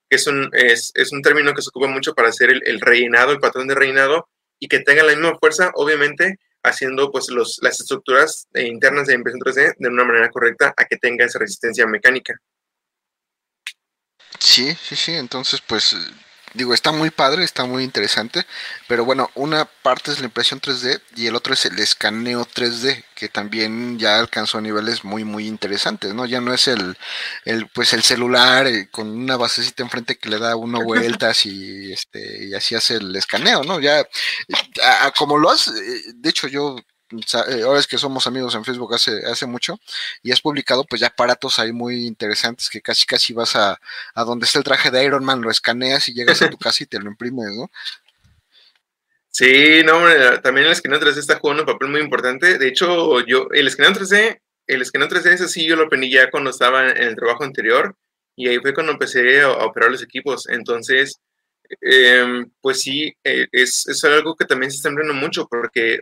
que 0.09 0.15
es 0.15 0.27
un, 0.27 0.49
es, 0.53 0.91
es 0.93 1.11
un 1.11 1.21
término 1.21 1.53
que 1.53 1.61
se 1.61 1.69
ocupa 1.69 1.87
mucho 1.87 2.13
para 2.13 2.29
hacer 2.29 2.51
el, 2.51 2.61
el, 2.65 2.79
rellenado, 2.79 3.31
el 3.31 3.39
patrón 3.39 3.67
de 3.67 3.75
rellenado, 3.75 4.29
y 4.59 4.67
que 4.67 4.79
tenga 4.79 5.03
la 5.03 5.13
misma 5.13 5.37
fuerza, 5.37 5.71
obviamente, 5.75 6.39
haciendo 6.63 7.11
pues 7.11 7.29
los, 7.29 7.57
las 7.61 7.79
estructuras 7.79 8.47
internas 8.55 9.07
de 9.07 9.15
impresión 9.15 9.41
3D 9.41 9.75
de 9.77 9.89
una 9.89 10.05
manera 10.05 10.29
correcta 10.29 10.73
a 10.77 10.85
que 10.85 10.97
tenga 10.97 11.25
esa 11.25 11.39
resistencia 11.39 11.87
mecánica. 11.87 12.35
Sí, 14.39 14.75
sí, 14.75 14.95
sí, 14.95 15.13
entonces 15.13 15.61
pues 15.65 15.95
digo, 16.57 16.73
está 16.73 16.91
muy 16.91 17.11
padre, 17.11 17.43
está 17.43 17.65
muy 17.65 17.83
interesante, 17.83 18.45
pero 18.87 19.05
bueno, 19.05 19.29
una 19.35 19.65
parte 19.65 20.11
es 20.11 20.19
la 20.19 20.25
impresión 20.25 20.59
3D 20.59 21.01
y 21.15 21.27
el 21.27 21.35
otro 21.35 21.53
es 21.53 21.65
el 21.65 21.79
escaneo 21.79 22.45
3D, 22.45 23.05
que 23.15 23.29
también 23.29 23.97
ya 23.99 24.19
alcanzó 24.19 24.59
niveles 24.59 25.03
muy, 25.03 25.23
muy 25.23 25.47
interesantes, 25.47 26.13
¿no? 26.13 26.25
Ya 26.25 26.41
no 26.41 26.53
es 26.53 26.67
el, 26.67 26.97
el 27.45 27.67
pues 27.69 27.93
el 27.93 28.03
celular 28.03 28.67
eh, 28.67 28.89
con 28.91 29.09
una 29.09 29.37
basecita 29.37 29.83
enfrente 29.83 30.17
que 30.17 30.29
le 30.29 30.39
da 30.39 30.55
uno 30.55 30.83
vueltas 30.83 31.45
y, 31.45 31.93
este, 31.93 32.47
y 32.47 32.53
así 32.53 32.75
hace 32.75 32.95
el 32.95 33.15
escaneo, 33.15 33.63
¿no? 33.63 33.79
Ya, 33.79 34.05
como 35.17 35.37
lo 35.37 35.49
has, 35.49 35.67
eh, 35.67 36.03
de 36.15 36.29
hecho 36.29 36.47
yo 36.47 36.75
ahora 37.63 37.79
es 37.79 37.87
que 37.87 37.97
somos 37.97 38.27
amigos 38.27 38.55
en 38.55 38.65
Facebook 38.65 38.93
hace, 38.93 39.25
hace 39.25 39.45
mucho 39.45 39.79
y 40.21 40.31
has 40.31 40.41
publicado 40.41 40.85
pues 40.85 41.01
ya 41.01 41.07
aparatos 41.07 41.59
ahí 41.59 41.71
muy 41.71 42.05
interesantes 42.05 42.69
que 42.69 42.81
casi 42.81 43.05
casi 43.05 43.33
vas 43.33 43.55
a, 43.55 43.79
a 44.13 44.23
donde 44.23 44.45
está 44.45 44.59
el 44.59 44.65
traje 44.65 44.91
de 44.91 45.03
Iron 45.05 45.23
Man, 45.23 45.41
lo 45.41 45.51
escaneas 45.51 46.09
y 46.09 46.13
llegas 46.13 46.41
a 46.41 46.49
tu 46.49 46.57
casa 46.57 46.83
y 46.83 46.87
te 46.87 46.99
lo 46.99 47.09
imprimes, 47.09 47.55
¿no? 47.55 47.69
Sí, 49.37 49.83
no, 49.85 49.97
hombre, 49.97 50.39
también 50.39 50.65
el 50.65 50.71
escaneo 50.73 50.99
3D 50.99 51.19
está 51.19 51.37
jugando 51.37 51.61
un 51.61 51.67
papel 51.67 51.89
muy 51.89 52.01
importante. 52.01 52.57
De 52.57 52.67
hecho, 52.67 53.23
yo, 53.23 53.47
el 53.51 53.67
escaneo 53.67 53.93
3D, 53.93 54.41
el 54.65 54.81
escaneo 54.81 55.07
3D 55.07 55.33
ese 55.33 55.47
sí 55.47 55.67
yo 55.67 55.75
lo 55.75 55.83
aprendí 55.83 56.11
ya 56.11 56.31
cuando 56.31 56.49
estaba 56.49 56.89
en 56.89 56.97
el 56.97 57.15
trabajo 57.15 57.43
anterior 57.43 57.95
y 58.35 58.47
ahí 58.47 58.57
fue 58.57 58.73
cuando 58.73 58.93
empecé 58.93 59.41
a, 59.41 59.51
operar 59.51 59.91
los 59.91 60.01
equipos. 60.01 60.47
Entonces, 60.49 61.19
em, 61.81 62.49
pues 62.61 62.81
sí, 62.81 63.13
eh, 63.23 63.47
es, 63.51 63.87
es, 63.87 64.03
algo 64.05 64.35
que 64.35 64.45
también 64.45 64.71
se 64.71 64.77
está 64.77 64.89
empleando 64.89 65.13
mucho 65.13 65.47
porque 65.47 65.99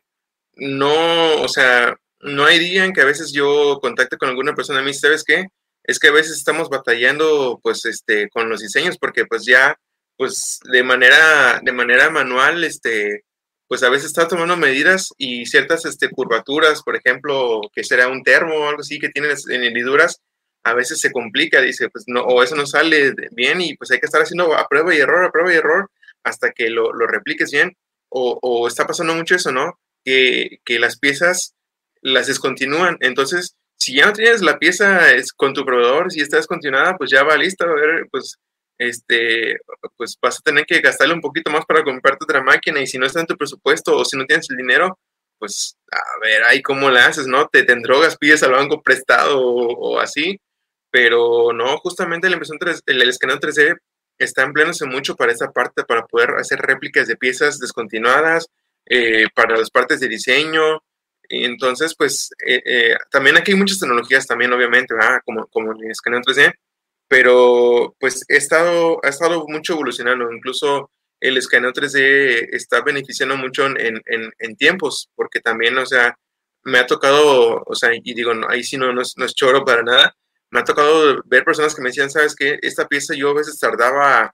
no, 0.58 1.42
o 1.42 1.48
sea, 1.48 1.96
no 2.22 2.46
hay 2.46 2.60
día 2.60 2.86
en 2.86 2.94
que 2.94 3.02
a 3.02 3.06
veces 3.06 3.32
yo 3.34 3.80
contacte 3.82 4.18
con 4.18 4.30
alguna 4.30 4.56
persona 4.56 4.80
a 4.80 4.84
mí, 4.84 4.94
¿sabes 4.94 5.24
qué? 5.24 5.48
Es 5.84 6.00
que 6.00 6.08
a 6.08 6.12
veces 6.12 6.38
estamos 6.38 6.70
batallando, 6.70 7.60
pues, 7.64 7.86
este, 7.86 8.30
con 8.30 8.50
los 8.50 8.62
diseños, 8.62 8.98
porque 8.98 9.26
pues 9.26 9.46
ya, 9.46 9.78
pues, 10.18 10.60
de 10.72 10.84
manera, 10.84 11.60
de 11.64 11.72
manera 11.72 12.10
manual, 12.10 12.64
este, 12.64 13.24
pues 13.68 13.84
a 13.84 13.90
veces 13.90 14.08
está 14.08 14.28
tomando 14.28 14.58
medidas 14.58 15.10
y 15.18 15.46
ciertas, 15.46 15.86
este, 15.86 16.10
curvaturas, 16.10 16.84
por 16.84 16.96
ejemplo, 16.96 17.62
que 17.74 17.84
será 17.84 18.08
un 18.08 18.24
termo 18.24 18.56
o 18.56 18.70
algo 18.70 18.82
así 18.82 19.00
que 19.00 19.10
tiene 19.10 19.30
hendiduras, 19.50 20.22
a 20.64 20.74
veces 20.74 21.00
se 21.00 21.12
complica, 21.12 21.62
dice, 21.62 21.90
pues 21.90 22.06
no, 22.08 22.22
o 22.24 22.44
eso 22.44 22.56
no 22.56 22.66
sale 22.66 23.14
bien 23.32 23.62
y 23.62 23.76
pues 23.78 23.92
hay 23.92 24.00
que 24.00 24.08
estar 24.08 24.22
haciendo 24.22 24.56
a 24.56 24.68
prueba 24.68 24.94
y 24.96 25.00
error, 25.00 25.26
a 25.26 25.32
prueba 25.32 25.54
y 25.54 25.58
error, 25.58 25.92
hasta 26.24 26.52
que 26.52 26.70
lo, 26.70 26.92
lo 26.94 27.08
repliques 27.08 27.52
bien, 27.52 27.78
o, 28.10 28.40
o 28.42 28.68
está 28.68 28.88
pasando 28.88 29.14
mucho 29.16 29.36
eso, 29.36 29.52
¿no? 29.52 29.80
Que, 30.06 30.80
las 30.80 31.00
piezas 31.00 31.56
las 32.02 32.28
descontinúan. 32.28 32.98
Entonces, 33.02 33.56
si 33.78 33.96
ya 33.96 34.06
no 34.06 34.14
tienes 34.14 34.42
la 34.42 34.60
pieza 34.60 35.12
es, 35.12 35.34
con 35.34 35.54
tu 35.54 35.66
proveedor, 35.66 36.12
si 36.12 36.22
está 36.22 36.38
descontinuada, 36.38 36.98
pues 36.98 37.12
ya 37.12 37.24
va 37.24 37.38
lista, 37.38 37.66
a 37.66 37.74
ver, 37.74 38.08
pues, 38.12 38.38
este, 38.78 39.58
pues 39.98 40.18
vas 40.22 40.38
a 40.38 40.42
tener 40.42 40.66
que 40.66 40.82
gastarle 40.82 41.14
un 41.14 41.22
poquito 41.22 41.50
más 41.52 41.66
para 41.66 41.84
comprarte 41.84 42.26
otra 42.26 42.44
máquina 42.44 42.82
y 42.82 42.88
si 42.88 42.98
no 42.98 43.06
está 43.06 43.22
en 43.22 43.28
tu 43.28 43.38
presupuesto 43.38 43.96
o 43.96 44.06
si 44.06 44.18
no 44.18 44.26
tienes 44.26 44.50
el 44.50 44.58
dinero, 44.58 45.00
pues 45.40 45.78
a 45.92 46.20
ver 46.22 46.44
ahí 46.44 46.62
cómo 46.62 46.90
la 46.90 47.08
haces, 47.08 47.28
¿no? 47.28 47.48
Te, 47.48 47.64
te 47.64 47.76
drogas, 47.76 48.18
pides 48.18 48.44
al 48.44 48.52
banco 48.52 48.82
prestado 48.82 49.42
o, 49.42 50.00
así, 50.00 50.40
pero 50.92 51.54
no, 51.54 51.78
justamente 51.78 52.30
la 52.30 52.36
impresión 52.36 52.60
3, 52.60 52.84
el, 52.86 53.02
el 53.02 53.10
escaneo 53.10 53.40
3D 53.40 53.78
está 54.18 54.44
empleándose 54.44 54.86
mucho 54.86 55.16
para 55.16 55.32
esa 55.32 55.52
parte, 55.52 55.84
para 55.84 56.06
poder 56.06 56.32
hacer 56.32 56.60
réplicas 56.60 57.08
de 57.08 57.18
piezas 57.18 57.60
descontinuadas, 57.60 58.48
eh, 58.86 59.28
para 59.34 59.58
las 59.58 59.70
partes 59.72 60.00
de 60.00 60.08
diseño. 60.08 60.84
Entonces, 61.30 61.96
pues 61.98 62.30
eh, 62.46 62.62
eh, 62.66 62.96
también 63.12 63.38
aquí 63.38 63.52
hay 63.52 63.58
muchas 63.58 63.80
tecnologías 63.80 64.28
también, 64.28 64.54
obviamente, 64.54 64.94
como, 65.26 65.48
como 65.48 65.72
el 65.74 65.92
escaneo 65.92 66.22
3D, 66.22 66.54
pero 67.08 67.96
pues 68.00 68.26
he 68.30 68.38
estado, 68.38 69.00
ha 69.04 69.10
estado 69.10 69.46
mucho 69.48 69.74
evolucionando. 69.74 70.32
Incluso 70.32 70.92
el 71.20 71.38
escaneo 71.38 71.72
3D 71.74 72.50
está 72.52 72.82
beneficiando 72.82 73.38
mucho 73.38 73.66
en, 73.66 74.02
en, 74.06 74.34
en, 74.38 74.56
tiempos, 74.56 75.10
porque 75.16 75.40
también, 75.40 75.78
o 75.78 75.86
sea, 75.86 76.16
me 76.64 76.80
ha 76.80 76.88
tocado, 76.88 77.64
o 77.66 77.76
sea, 77.76 77.92
y 77.94 78.14
digo, 78.14 78.32
ahí 78.50 78.64
sí 78.64 78.78
no, 78.78 78.94
no, 78.94 79.02
es, 79.02 79.14
no 79.18 79.26
es 79.26 79.34
choro 79.36 79.66
para 79.66 79.84
nada, 79.84 80.16
me 80.52 80.60
ha 80.60 80.64
tocado 80.64 81.22
ver 81.26 81.44
personas 81.44 81.76
que 81.76 81.82
me 81.82 81.90
decían, 81.90 82.10
sabes 82.10 82.36
que 82.36 82.60
esta 82.62 82.88
pieza 82.88 83.14
yo 83.16 83.32
a 83.32 83.36
veces 83.36 83.60
tardaba 83.60 84.34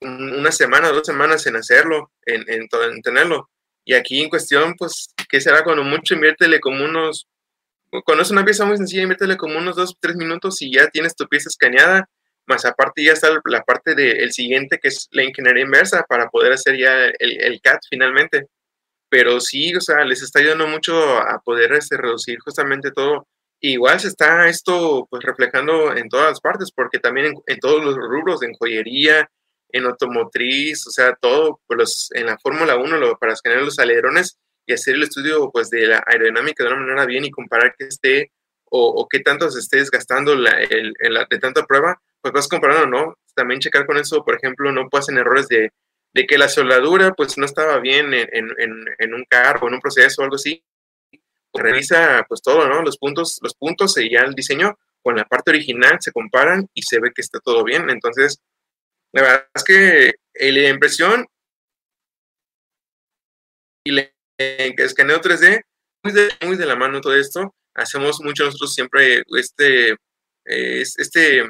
una 0.00 0.50
semana, 0.52 0.90
dos 0.90 1.06
semanas 1.06 1.46
en 1.46 1.56
hacerlo, 1.56 2.10
en, 2.24 2.42
en, 2.48 2.68
en 2.72 3.02
tenerlo. 3.02 3.50
Y 3.84 3.94
aquí 3.94 4.22
en 4.22 4.28
cuestión, 4.28 4.74
pues, 4.78 5.14
¿qué 5.28 5.40
será? 5.40 5.64
Cuando 5.64 5.82
mucho 5.84 6.14
inviértele 6.14 6.60
como 6.60 6.84
unos, 6.84 7.26
cuando 8.04 8.22
es 8.22 8.30
una 8.30 8.44
pieza 8.44 8.64
muy 8.64 8.76
sencilla, 8.76 9.02
inviértele 9.02 9.36
como 9.36 9.58
unos 9.58 9.76
dos, 9.76 9.96
tres 10.00 10.16
minutos 10.16 10.60
y 10.62 10.72
ya 10.74 10.88
tienes 10.88 11.16
tu 11.16 11.26
pieza 11.26 11.48
escaneada, 11.48 12.08
más 12.46 12.64
aparte 12.64 13.04
ya 13.04 13.12
está 13.12 13.28
la 13.44 13.62
parte 13.62 13.94
del 13.94 14.32
siguiente 14.32 14.78
que 14.82 14.88
es 14.88 15.08
la 15.12 15.24
ingeniería 15.24 15.64
inversa 15.64 16.04
para 16.08 16.28
poder 16.28 16.52
hacer 16.52 16.76
ya 16.76 17.06
el, 17.06 17.40
el, 17.40 17.60
CAD 17.60 17.78
finalmente. 17.88 18.46
Pero 19.08 19.40
sí, 19.40 19.74
o 19.74 19.80
sea, 19.80 20.04
les 20.04 20.22
está 20.22 20.40
ayudando 20.40 20.66
mucho 20.68 21.18
a 21.18 21.40
poder 21.40 21.72
este, 21.72 21.96
reducir 21.96 22.38
justamente 22.40 22.92
todo. 22.92 23.26
igual 23.60 24.00
se 24.00 24.08
está 24.08 24.48
esto 24.48 25.06
pues 25.10 25.22
reflejando 25.22 25.96
en 25.96 26.08
todas 26.08 26.30
las 26.30 26.40
partes, 26.40 26.70
porque 26.74 26.98
también 26.98 27.26
en, 27.26 27.34
en 27.46 27.58
todos 27.60 27.84
los 27.84 27.96
rubros, 27.96 28.42
en 28.42 28.54
joyería, 28.54 29.28
en 29.72 29.86
automotriz, 29.86 30.86
o 30.86 30.90
sea, 30.90 31.14
todo 31.14 31.60
pues, 31.66 32.08
en 32.14 32.26
la 32.26 32.38
Fórmula 32.38 32.76
1 32.76 33.18
para 33.18 33.32
escanear 33.32 33.62
los 33.62 33.78
alerones 33.78 34.38
y 34.66 34.72
hacer 34.72 34.94
el 34.94 35.04
estudio 35.04 35.50
pues, 35.50 35.70
de 35.70 35.86
la 35.86 36.02
aerodinámica 36.06 36.64
de 36.64 36.70
una 36.70 36.80
manera 36.80 37.06
bien 37.06 37.24
y 37.24 37.30
comparar 37.30 37.74
que 37.76 37.86
esté 37.86 38.32
o, 38.72 39.08
qué 39.10 39.18
tanto 39.18 39.50
se 39.50 39.58
esté 39.58 39.78
desgastando 39.78 40.36
la, 40.36 40.52
el, 40.52 40.94
de 41.28 41.38
tanta 41.40 41.66
prueba, 41.66 42.00
pues 42.20 42.32
vas 42.32 42.46
comparando, 42.46 42.86
¿no? 42.86 43.18
También 43.34 43.60
checar 43.60 43.84
con 43.84 43.96
eso, 43.96 44.24
por 44.24 44.36
ejemplo, 44.36 44.70
no 44.70 44.88
pasen 44.88 45.18
errores 45.18 45.48
de, 45.48 45.72
de 46.14 46.26
que 46.26 46.38
la 46.38 46.48
soldadura 46.48 47.12
pues 47.14 47.36
no 47.36 47.46
estaba 47.46 47.78
bien 47.80 48.14
en, 48.14 48.28
en, 48.32 48.84
en 48.98 49.14
un 49.14 49.24
carro, 49.28 49.66
en 49.66 49.74
un 49.74 49.80
proceso 49.80 50.22
o 50.22 50.24
algo 50.24 50.36
así. 50.36 50.62
revisa 51.52 52.24
pues 52.28 52.42
todo, 52.42 52.68
¿no? 52.68 52.82
Los 52.82 52.96
puntos, 52.96 53.40
los 53.42 53.54
puntos 53.54 53.98
y 53.98 54.08
ya 54.08 54.20
el 54.20 54.34
diseño 54.34 54.78
con 55.02 55.16
la 55.16 55.24
parte 55.24 55.50
original 55.50 55.98
se 56.00 56.12
comparan 56.12 56.68
y 56.74 56.82
se 56.82 57.00
ve 57.00 57.12
que 57.14 57.22
está 57.22 57.40
todo 57.40 57.64
bien. 57.64 57.90
Entonces, 57.90 58.40
la 59.12 59.22
verdad 59.22 59.48
es 59.54 59.64
que 59.64 60.14
la 60.34 60.68
impresión 60.68 61.26
y 63.84 63.98
el 63.98 64.74
escaneo 64.78 65.20
3D, 65.20 65.62
muy 66.04 66.12
de, 66.12 66.28
muy 66.46 66.56
de 66.56 66.66
la 66.66 66.76
mano 66.76 67.00
todo 67.00 67.16
esto. 67.16 67.54
Hacemos 67.74 68.20
mucho 68.20 68.44
nosotros 68.44 68.74
siempre 68.74 69.22
este, 69.36 69.96
este, 70.44 71.44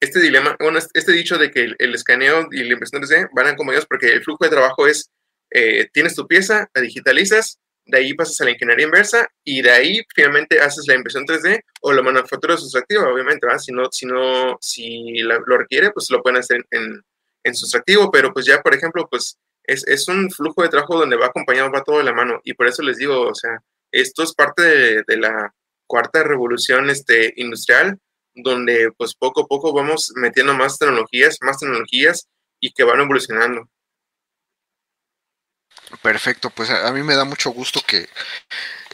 este 0.00 0.20
dilema, 0.20 0.56
bueno, 0.58 0.78
este 0.78 1.12
dicho 1.12 1.38
de 1.38 1.50
que 1.50 1.74
el, 1.78 1.94
escaneo 1.94 2.48
y 2.50 2.64
la 2.64 2.72
impresión 2.72 3.02
3D 3.02 3.30
van 3.34 3.48
acompañados 3.48 3.86
porque 3.86 4.12
el 4.12 4.24
flujo 4.24 4.44
de 4.44 4.50
trabajo 4.50 4.86
es, 4.86 5.10
eh, 5.50 5.88
tienes 5.92 6.14
tu 6.14 6.26
pieza, 6.26 6.68
la 6.74 6.82
digitalizas, 6.82 7.58
de 7.90 7.98
ahí 7.98 8.14
pasas 8.14 8.40
a 8.40 8.44
la 8.44 8.52
ingeniería 8.52 8.86
inversa 8.86 9.28
y 9.44 9.62
de 9.62 9.70
ahí 9.70 10.00
finalmente 10.14 10.60
haces 10.60 10.86
la 10.86 10.94
impresión 10.94 11.26
3D 11.26 11.62
o 11.82 11.92
la 11.92 12.02
manufactura 12.02 12.56
sustractiva, 12.56 13.08
obviamente, 13.08 13.46
¿verdad? 13.46 13.60
Si 13.60 13.72
no, 13.72 13.88
si 13.90 14.06
no, 14.06 14.56
si 14.60 15.18
lo 15.20 15.58
requiere, 15.58 15.90
pues 15.90 16.10
lo 16.10 16.22
pueden 16.22 16.38
hacer 16.38 16.64
en, 16.70 17.02
en 17.44 17.54
sustractivo, 17.54 18.10
pero 18.10 18.32
pues 18.32 18.46
ya, 18.46 18.62
por 18.62 18.74
ejemplo, 18.74 19.08
pues 19.10 19.38
es, 19.64 19.86
es, 19.86 20.08
un 20.08 20.30
flujo 20.30 20.62
de 20.62 20.68
trabajo 20.68 20.98
donde 20.98 21.16
va 21.16 21.26
acompañado, 21.26 21.70
va 21.70 21.84
todo 21.84 21.98
de 21.98 22.04
la 22.04 22.12
mano 22.12 22.40
y 22.44 22.54
por 22.54 22.66
eso 22.66 22.82
les 22.82 22.96
digo, 22.96 23.28
o 23.28 23.34
sea, 23.34 23.58
esto 23.92 24.22
es 24.22 24.34
parte 24.34 24.62
de, 24.62 25.04
de 25.06 25.16
la 25.16 25.54
cuarta 25.86 26.22
revolución 26.22 26.88
este, 26.88 27.32
industrial, 27.36 27.98
donde 28.34 28.92
pues 28.96 29.14
poco 29.14 29.42
a 29.42 29.46
poco 29.46 29.72
vamos 29.72 30.12
metiendo 30.14 30.54
más 30.54 30.78
tecnologías, 30.78 31.38
más 31.42 31.58
tecnologías 31.58 32.28
y 32.60 32.72
que 32.72 32.84
van 32.84 33.00
evolucionando. 33.00 33.68
Perfecto, 36.02 36.50
pues 36.50 36.70
a, 36.70 36.92
mí 36.92 37.02
me 37.02 37.16
da 37.16 37.24
mucho 37.24 37.50
gusto 37.50 37.80
que, 37.86 38.08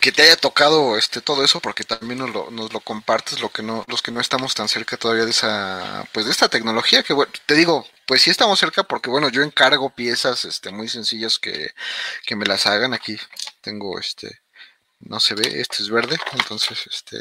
que 0.00 0.12
te 0.12 0.22
haya 0.22 0.36
tocado 0.36 0.96
este 0.96 1.20
todo 1.20 1.44
eso 1.44 1.60
porque 1.60 1.84
también 1.84 2.18
nos 2.18 2.30
lo, 2.32 2.80
compartes 2.80 3.40
lo 3.40 3.50
que 3.50 3.62
no 3.62 3.84
los 3.88 4.02
que 4.02 4.12
no 4.12 4.20
estamos 4.20 4.54
tan 4.54 4.68
cerca 4.68 4.96
todavía 4.96 5.24
de 5.24 5.30
esa 5.30 6.08
pues 6.12 6.26
de 6.26 6.32
esta 6.32 6.48
tecnología 6.48 7.02
que 7.02 7.14
te 7.46 7.54
digo 7.54 7.86
pues 8.06 8.22
sí 8.22 8.30
estamos 8.30 8.58
cerca 8.58 8.82
porque 8.84 9.10
bueno 9.10 9.28
yo 9.28 9.42
encargo 9.42 9.90
piezas 9.94 10.44
este 10.46 10.70
muy 10.70 10.88
sencillas 10.88 11.38
que, 11.38 11.72
que 12.24 12.36
me 12.36 12.46
las 12.46 12.66
hagan. 12.66 12.94
Aquí 12.94 13.18
tengo 13.60 13.98
este 13.98 14.40
no 15.00 15.20
se 15.20 15.34
ve 15.34 15.60
este 15.60 15.82
es 15.82 15.90
verde 15.90 16.16
entonces 16.32 16.86
este 16.90 17.18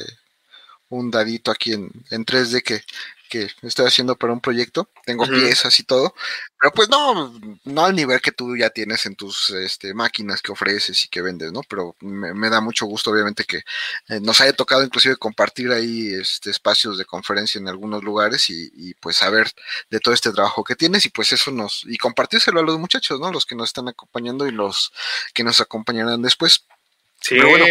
un 0.90 1.12
dadito 1.12 1.52
aquí 1.52 1.74
en, 1.74 1.90
en 2.12 2.26
3D 2.26 2.64
que, 2.64 2.84
que 3.30 3.50
estoy 3.62 3.88
haciendo 3.88 4.16
para 4.16 4.34
un 4.34 4.42
proyecto, 4.42 4.90
tengo 5.06 5.26
piezas 5.26 5.80
y 5.80 5.84
todo, 5.84 6.14
pero 6.60 6.72
pues 6.74 6.90
no, 6.90 7.40
no 7.64 7.86
al 7.86 7.96
nivel 7.96 8.22
que 8.22 8.32
tú 8.32 8.56
ya 8.56 8.70
tienes 8.70 9.06
en 9.06 9.16
tus 9.16 9.52
este, 9.52 9.94
máquinas 9.94 10.42
que 10.42 10.52
ofreces 10.52 11.06
y 11.06 11.10
que 11.10 11.22
vendes, 11.22 11.52
¿no? 11.52 11.62
Pero 11.64 11.96
me, 12.00 12.50
da 12.50 12.62
mucho 12.62 12.86
gusto, 12.86 13.12
obviamente, 13.12 13.44
que 13.44 13.58
eh, 14.10 14.20
nos 14.22 14.42
haya 14.42 14.54
tocado 14.54 14.84
inclusive 14.84 15.18
compartir 15.18 15.72
ahí 15.72 16.14
este, 16.14 16.50
espacios 16.50 16.98
de 16.98 17.06
conferencia 17.06 17.60
en 17.60 17.68
algunos 17.68 18.04
lugares 18.04 18.50
y, 18.50 18.72
y, 18.74 18.94
pues 18.96 19.18
saber 19.18 19.52
de 19.90 20.00
todo 20.00 20.14
este 20.14 20.32
trabajo 20.32 20.64
que 20.64 20.76
tienes 20.76 21.06
y 21.06 21.10
pues 21.10 21.32
eso 21.34 21.52
nos, 21.52 21.84
y 21.86 21.98
compartírselo 21.98 22.60
a 22.60 22.64
los 22.64 22.80
muchachos, 22.80 23.20
¿no? 23.20 23.32
Los 23.32 23.46
que 23.46 23.56
nos 23.56 23.70
están 23.70 23.88
acompañando 23.88 24.48
y 24.48 24.52
los 24.52 24.92
que 25.34 25.44
nos 25.44 25.62
acompañarán 25.62 26.22
después. 26.22 26.66
Sí. 27.22 27.36
Pero 27.36 27.50
bueno, 27.50 27.66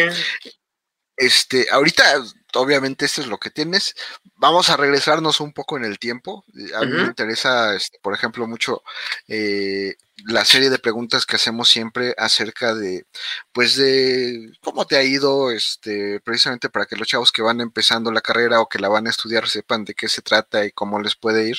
este, 1.16 1.68
ahorita, 1.70 2.24
obviamente, 2.54 3.04
esto 3.04 3.20
es 3.20 3.26
lo 3.26 3.38
que 3.38 3.50
tienes. 3.50 3.94
Vamos 4.36 4.70
a 4.70 4.76
regresarnos 4.76 5.40
un 5.40 5.52
poco 5.52 5.76
en 5.76 5.84
el 5.84 5.98
tiempo. 5.98 6.44
A 6.76 6.80
mí 6.84 6.92
me 6.92 7.02
interesa, 7.04 7.74
este, 7.74 7.98
por 8.00 8.14
ejemplo, 8.14 8.46
mucho 8.46 8.82
eh, 9.28 9.96
la 10.26 10.44
serie 10.44 10.70
de 10.70 10.78
preguntas 10.78 11.26
que 11.26 11.36
hacemos 11.36 11.68
siempre 11.68 12.14
acerca 12.18 12.74
de, 12.74 13.06
pues, 13.52 13.76
de 13.76 14.52
cómo 14.62 14.86
te 14.86 14.96
ha 14.96 15.02
ido, 15.02 15.50
este, 15.50 16.20
precisamente 16.20 16.70
para 16.70 16.86
que 16.86 16.96
los 16.96 17.08
chavos 17.08 17.32
que 17.32 17.42
van 17.42 17.60
empezando 17.60 18.12
la 18.12 18.20
carrera 18.20 18.60
o 18.60 18.68
que 18.68 18.78
la 18.78 18.88
van 18.88 19.06
a 19.06 19.10
estudiar 19.10 19.48
sepan 19.48 19.84
de 19.84 19.94
qué 19.94 20.08
se 20.08 20.22
trata 20.22 20.64
y 20.64 20.72
cómo 20.72 21.00
les 21.00 21.16
puede 21.16 21.48
ir. 21.48 21.58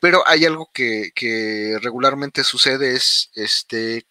Pero 0.00 0.22
hay 0.26 0.44
algo 0.44 0.70
que, 0.72 1.12
que 1.14 1.78
regularmente 1.82 2.44
sucede 2.44 2.94
es, 2.94 3.30
este, 3.34 4.06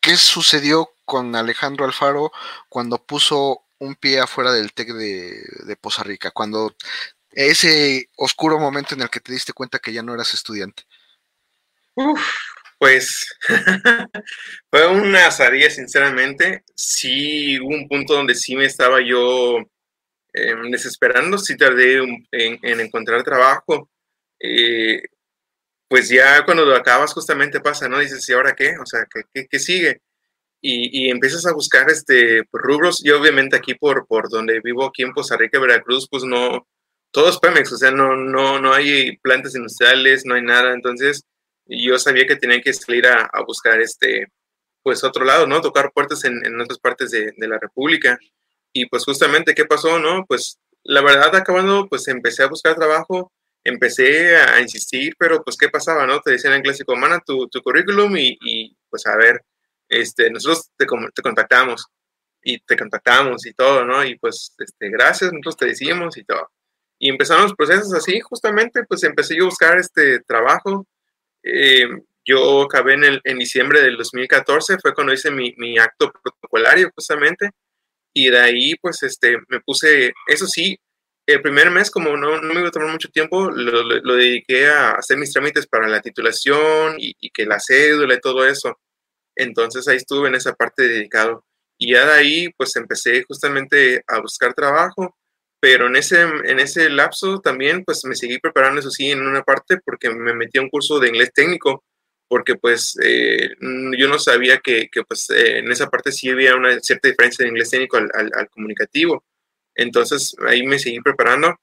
¿qué 0.00 0.16
sucedió 0.16 0.90
con 1.04 1.34
Alejandro 1.36 1.84
Alfaro 1.84 2.32
cuando 2.68 2.98
puso 3.04 3.65
un 3.78 3.94
pie 3.94 4.20
afuera 4.20 4.52
del 4.52 4.72
TEC 4.72 4.88
de, 4.92 5.76
Poza 5.80 6.02
Rica, 6.02 6.30
cuando 6.30 6.74
ese 7.32 8.08
oscuro 8.16 8.58
momento 8.58 8.94
en 8.94 9.02
el 9.02 9.10
que 9.10 9.20
te 9.20 9.32
diste 9.32 9.52
cuenta 9.52 9.78
que 9.78 9.92
ya 9.92 10.02
no 10.02 10.14
eras 10.14 10.32
estudiante? 10.34 10.84
Uf, 11.94 12.20
pues 12.78 13.26
fue 14.70 14.86
una 14.88 15.26
azaría, 15.26 15.70
sinceramente. 15.70 16.64
Sí, 16.74 17.58
hubo 17.60 17.74
un 17.74 17.88
punto 17.88 18.14
donde 18.14 18.34
sí 18.34 18.56
me 18.56 18.66
estaba 18.66 19.00
yo 19.00 19.58
em, 20.32 20.70
desesperando, 20.70 21.38
sí 21.38 21.56
tardé 21.56 21.98
en, 22.32 22.80
encontrar 22.80 23.22
trabajo. 23.22 23.90
Eh, 24.40 25.02
pues 25.88 26.08
ya 26.08 26.44
cuando 26.44 26.64
lo 26.64 26.74
acabas 26.76 27.12
justamente 27.12 27.60
pasa, 27.60 27.88
¿no? 27.88 27.98
Dices, 28.00 28.28
¿y 28.28 28.32
ahora 28.32 28.54
qué? 28.54 28.76
O 28.78 28.86
sea, 28.86 29.06
¿qué, 29.32 29.46
qué 29.48 29.58
sigue? 29.58 30.02
Y, 30.68 31.10
empiezas 31.10 31.46
a 31.46 31.52
buscar 31.52 31.88
este, 31.90 32.42
pues, 32.50 32.62
rubros 32.64 33.04
y 33.04 33.10
obviamente 33.10 33.56
aquí 33.56 33.74
por, 33.74 34.06
por 34.06 34.28
donde 34.28 34.60
vivo, 34.62 34.86
aquí 34.86 35.02
en 35.02 35.12
Poza 35.12 35.36
Rica, 35.36 35.60
Veracruz, 35.60 36.08
pues 36.10 36.24
no, 36.24 36.66
todo 37.12 37.28
es 37.28 37.38
Pemex, 37.38 37.72
o 37.72 37.76
sea, 37.76 37.90
no, 37.90 38.16
no, 38.16 38.60
no 38.60 38.72
hay 38.72 39.16
plantas 39.18 39.54
industriales, 39.54 40.26
no 40.26 40.34
hay 40.34 40.42
nada, 40.42 40.72
entonces 40.74 41.24
yo 41.66 41.98
sabía 41.98 42.26
que 42.26 42.36
tenía 42.36 42.60
que 42.60 42.72
salir 42.72 43.06
a, 43.06 43.30
buscar 43.46 43.80
este, 43.80 44.26
pues 44.82 45.04
otro 45.04 45.24
lado, 45.24 45.46
¿no? 45.46 45.60
Tocar 45.60 45.92
puertas 45.92 46.24
en, 46.24 46.44
en 46.44 46.60
otras 46.60 46.78
partes 46.78 47.10
de, 47.10 47.32
de, 47.36 47.48
la 47.48 47.58
República. 47.58 48.18
Y 48.72 48.86
pues 48.86 49.04
justamente, 49.04 49.54
¿qué 49.54 49.64
pasó, 49.64 49.98
no? 49.98 50.24
Pues 50.26 50.58
la 50.84 51.02
verdad, 51.02 51.34
acabando, 51.34 51.88
pues 51.88 52.06
empecé 52.08 52.44
a 52.44 52.48
buscar 52.48 52.76
trabajo, 52.76 53.32
empecé 53.64 54.36
a, 54.36 54.60
insistir, 54.60 55.14
pero 55.18 55.42
pues, 55.42 55.56
¿qué 55.56 55.68
pasaba, 55.68 56.06
no? 56.06 56.20
Te 56.20 56.32
decían 56.32 56.54
en 56.54 56.62
clásico, 56.62 56.96
mana 56.96 57.20
tu, 57.24 57.48
tu 57.48 57.62
currículum 57.62 58.16
y, 58.16 58.38
y, 58.40 58.76
pues 58.88 59.06
a 59.06 59.16
ver, 59.16 59.42
este, 59.88 60.30
nosotros 60.30 60.70
te, 60.76 60.86
te 61.14 61.22
contactamos 61.22 61.86
y 62.46 62.60
te 62.60 62.76
contactamos 62.76 63.44
y 63.44 63.52
todo, 63.54 63.84
¿no? 63.84 64.04
Y 64.04 64.16
pues, 64.18 64.54
este, 64.58 64.88
gracias, 64.88 65.32
nosotros 65.32 65.56
te 65.56 65.66
decimos 65.66 66.16
y 66.16 66.24
todo. 66.24 66.50
Y 66.98 67.10
empezaron 67.10 67.42
los 67.44 67.54
procesos 67.54 67.92
así, 67.92 68.20
justamente, 68.20 68.84
pues 68.84 69.02
empecé 69.02 69.36
yo 69.36 69.44
a 69.44 69.46
buscar 69.46 69.78
este 69.78 70.20
trabajo. 70.20 70.86
Eh, 71.42 71.88
yo 72.24 72.62
acabé 72.62 72.94
en, 72.94 73.04
el, 73.04 73.20
en 73.24 73.38
diciembre 73.38 73.82
del 73.82 73.96
2014, 73.96 74.78
fue 74.80 74.94
cuando 74.94 75.12
hice 75.12 75.30
mi, 75.30 75.54
mi, 75.58 75.78
acto 75.78 76.12
protocolario, 76.12 76.90
justamente. 76.94 77.50
Y 78.14 78.30
de 78.30 78.38
ahí, 78.38 78.74
pues, 78.76 79.02
este, 79.02 79.38
me 79.48 79.60
puse, 79.60 80.14
eso 80.28 80.46
sí, 80.46 80.78
el 81.26 81.42
primer 81.42 81.70
mes, 81.70 81.90
como 81.90 82.16
no, 82.16 82.40
no 82.40 82.54
me 82.54 82.60
iba 82.60 82.68
a 82.68 82.72
tomar 82.72 82.92
mucho 82.92 83.08
tiempo, 83.10 83.50
lo, 83.50 83.82
lo, 83.82 84.14
dediqué 84.14 84.68
a 84.68 84.92
hacer 84.92 85.18
mis 85.18 85.32
trámites 85.32 85.66
para 85.66 85.88
la 85.88 86.00
titulación 86.00 86.94
y, 86.98 87.14
y 87.20 87.30
que 87.30 87.44
la 87.44 87.58
cédula 87.60 88.14
y 88.14 88.20
todo 88.20 88.46
eso. 88.46 88.78
Entonces 89.36 89.86
ahí 89.88 89.96
estuve 89.98 90.28
en 90.28 90.34
esa 90.34 90.54
parte 90.54 90.88
dedicado. 90.88 91.44
Y 91.78 91.92
ya 91.92 92.06
de 92.06 92.12
ahí, 92.12 92.48
pues 92.56 92.74
empecé 92.76 93.22
justamente 93.24 94.02
a 94.06 94.20
buscar 94.20 94.54
trabajo, 94.54 95.16
pero 95.60 95.86
en 95.88 95.96
ese, 95.96 96.22
en 96.22 96.60
ese 96.60 96.90
lapso 96.90 97.40
también, 97.40 97.84
pues 97.84 98.04
me 98.04 98.14
seguí 98.14 98.38
preparando, 98.38 98.80
eso 98.80 98.90
sí, 98.90 99.10
en 99.10 99.26
una 99.26 99.42
parte, 99.42 99.78
porque 99.84 100.10
me 100.10 100.34
metí 100.34 100.58
a 100.58 100.62
un 100.62 100.70
curso 100.70 100.98
de 101.00 101.08
inglés 101.08 101.32
técnico, 101.34 101.84
porque 102.28 102.56
pues 102.56 102.96
eh, 103.02 103.50
yo 103.98 104.08
no 104.08 104.18
sabía 104.18 104.58
que, 104.58 104.88
que 104.90 105.02
pues 105.04 105.30
eh, 105.30 105.58
en 105.58 105.70
esa 105.70 105.88
parte 105.88 106.12
sí 106.12 106.28
había 106.30 106.56
una 106.56 106.78
cierta 106.80 107.08
diferencia 107.08 107.44
de 107.44 107.50
inglés 107.50 107.70
técnico 107.70 107.96
al, 107.98 108.10
al, 108.14 108.48
comunicativo. 108.50 109.24
Entonces 109.74 110.34
ahí 110.46 110.66
me 110.66 110.78
seguí 110.78 111.00
preparando, 111.00 111.54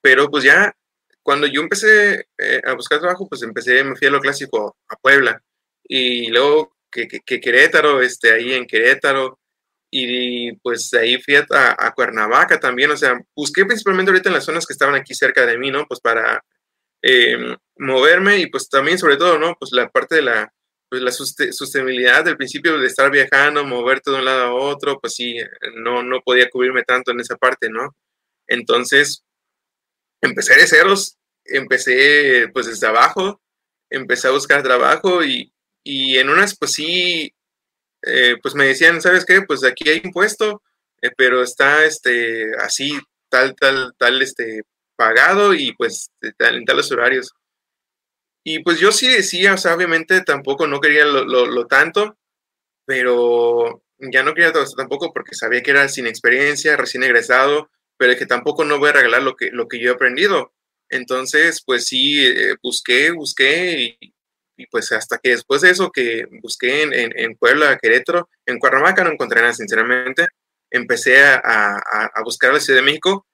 pero 0.00 0.30
pues 0.30 0.44
ya 0.44 0.74
cuando 1.22 1.46
yo 1.46 1.60
empecé 1.60 2.26
eh, 2.38 2.60
a 2.64 2.74
buscar 2.74 3.00
trabajo, 3.00 3.28
pues 3.28 3.42
empecé, 3.42 3.84
me 3.84 3.96
fui 3.96 4.08
a 4.08 4.10
lo 4.10 4.20
clásico, 4.20 4.76
a 4.88 4.96
Puebla. 4.96 5.42
Y 5.84 6.28
luego 6.30 6.76
que, 6.90 7.08
que, 7.08 7.40
Querétaro, 7.40 8.02
este, 8.02 8.32
ahí 8.32 8.52
en 8.54 8.66
Querétaro, 8.66 9.38
y 9.90 10.52
pues 10.58 10.92
ahí 10.94 11.20
fui 11.20 11.34
a, 11.36 11.46
a, 11.50 11.92
Cuernavaca 11.94 12.60
también, 12.60 12.90
o 12.90 12.96
sea, 12.96 13.18
busqué 13.34 13.64
principalmente 13.64 14.10
ahorita 14.10 14.28
en 14.28 14.34
las 14.34 14.44
zonas 14.44 14.66
que 14.66 14.72
estaban 14.72 14.94
aquí 14.94 15.14
cerca 15.14 15.46
de 15.46 15.58
mí, 15.58 15.70
¿no? 15.70 15.86
Pues 15.86 16.00
para 16.00 16.44
em, 17.02 17.56
moverme 17.78 18.38
y 18.38 18.46
pues 18.46 18.68
también 18.68 18.98
sobre 18.98 19.16
todo, 19.16 19.38
¿no? 19.38 19.56
Pues 19.58 19.72
la 19.72 19.88
parte 19.88 20.16
de 20.16 20.22
la, 20.22 20.52
pues 20.88 21.02
la 21.02 21.12
sostenibilidad 21.12 22.24
del 22.24 22.36
principio 22.36 22.78
de 22.78 22.86
estar 22.86 23.10
viajando, 23.10 23.64
moverte 23.64 24.10
de 24.10 24.18
un 24.18 24.24
lado 24.24 24.44
a 24.44 24.54
otro, 24.54 25.00
pues 25.00 25.14
sí, 25.14 25.36
no, 25.76 26.02
no 26.02 26.20
podía 26.22 26.50
cubrirme 26.50 26.82
tanto 26.84 27.12
en 27.12 27.20
esa 27.20 27.36
parte, 27.36 27.68
¿no? 27.70 27.96
Entonces, 28.48 29.24
empecé 30.20 30.56
de 30.56 30.66
ceros, 30.66 31.18
empecé 31.44 32.48
pues 32.52 32.66
desde 32.66 32.86
abajo, 32.86 33.40
empecé 33.90 34.28
a 34.28 34.32
buscar 34.32 34.62
trabajo 34.62 35.24
y 35.24 35.52
y 35.82 36.18
en 36.18 36.30
unas, 36.30 36.56
pues 36.56 36.72
sí, 36.72 37.32
eh, 38.02 38.36
pues 38.42 38.54
me 38.54 38.66
decían, 38.66 39.00
¿sabes 39.00 39.24
qué? 39.24 39.42
Pues 39.42 39.64
aquí 39.64 39.88
hay 39.88 40.00
un 40.04 40.12
puesto, 40.12 40.62
eh, 41.02 41.10
pero 41.16 41.42
está 41.42 41.84
este, 41.84 42.52
así, 42.58 42.98
tal, 43.28 43.54
tal, 43.56 43.94
tal, 43.98 44.22
este, 44.22 44.62
pagado 44.96 45.54
y 45.54 45.72
pues 45.74 46.10
en 46.20 46.64
tales 46.64 46.92
horarios. 46.92 47.32
Y 48.44 48.60
pues 48.60 48.80
yo 48.80 48.92
sí 48.92 49.08
decía, 49.08 49.54
o 49.54 49.58
sea, 49.58 49.74
obviamente 49.74 50.22
tampoco 50.22 50.66
no 50.66 50.80
quería 50.80 51.04
lo, 51.04 51.24
lo, 51.24 51.66
tanto, 51.66 52.18
pero 52.86 53.82
ya 53.98 54.22
no 54.22 54.34
quería 54.34 54.52
tampoco 54.76 55.12
porque 55.12 55.34
sabía 55.34 55.62
que 55.62 55.70
era 55.70 55.88
sin 55.88 56.06
experiencia, 56.06 56.76
recién 56.76 57.02
egresado, 57.02 57.70
pero 57.98 58.16
que 58.16 58.26
tampoco 58.26 58.64
no 58.64 58.78
voy 58.78 58.90
a 58.90 58.94
regalar 58.94 59.22
lo 59.22 59.36
que, 59.36 59.50
lo 59.50 59.68
que 59.68 59.78
yo 59.78 59.90
he 59.90 59.94
aprendido. 59.94 60.54
Entonces, 60.88 61.62
pues 61.64 61.86
sí, 61.86 62.26
eh, 62.26 62.56
busqué, 62.62 63.10
busqué 63.10 63.96
y, 64.00 64.14
y 64.60 64.66
pues 64.66 64.92
hasta 64.92 65.18
que 65.18 65.30
después 65.30 65.62
de 65.62 65.70
eso 65.70 65.90
que 65.90 66.26
busqué 66.42 66.82
en, 66.82 66.92
en, 66.94 67.36
Puebla, 67.36 67.78
Querétaro, 67.80 68.28
en 68.46 68.58
Cuernavaca 68.58 69.04
no 69.04 69.10
encontré 69.10 69.40
nada, 69.40 69.54
sinceramente, 69.54 70.28
empecé 70.70 71.22
a, 71.22 71.76
a, 71.76 72.22
buscar 72.22 72.52
la 72.52 72.60
Ciudad 72.60 72.80
de 72.80 72.84
México. 72.84 73.26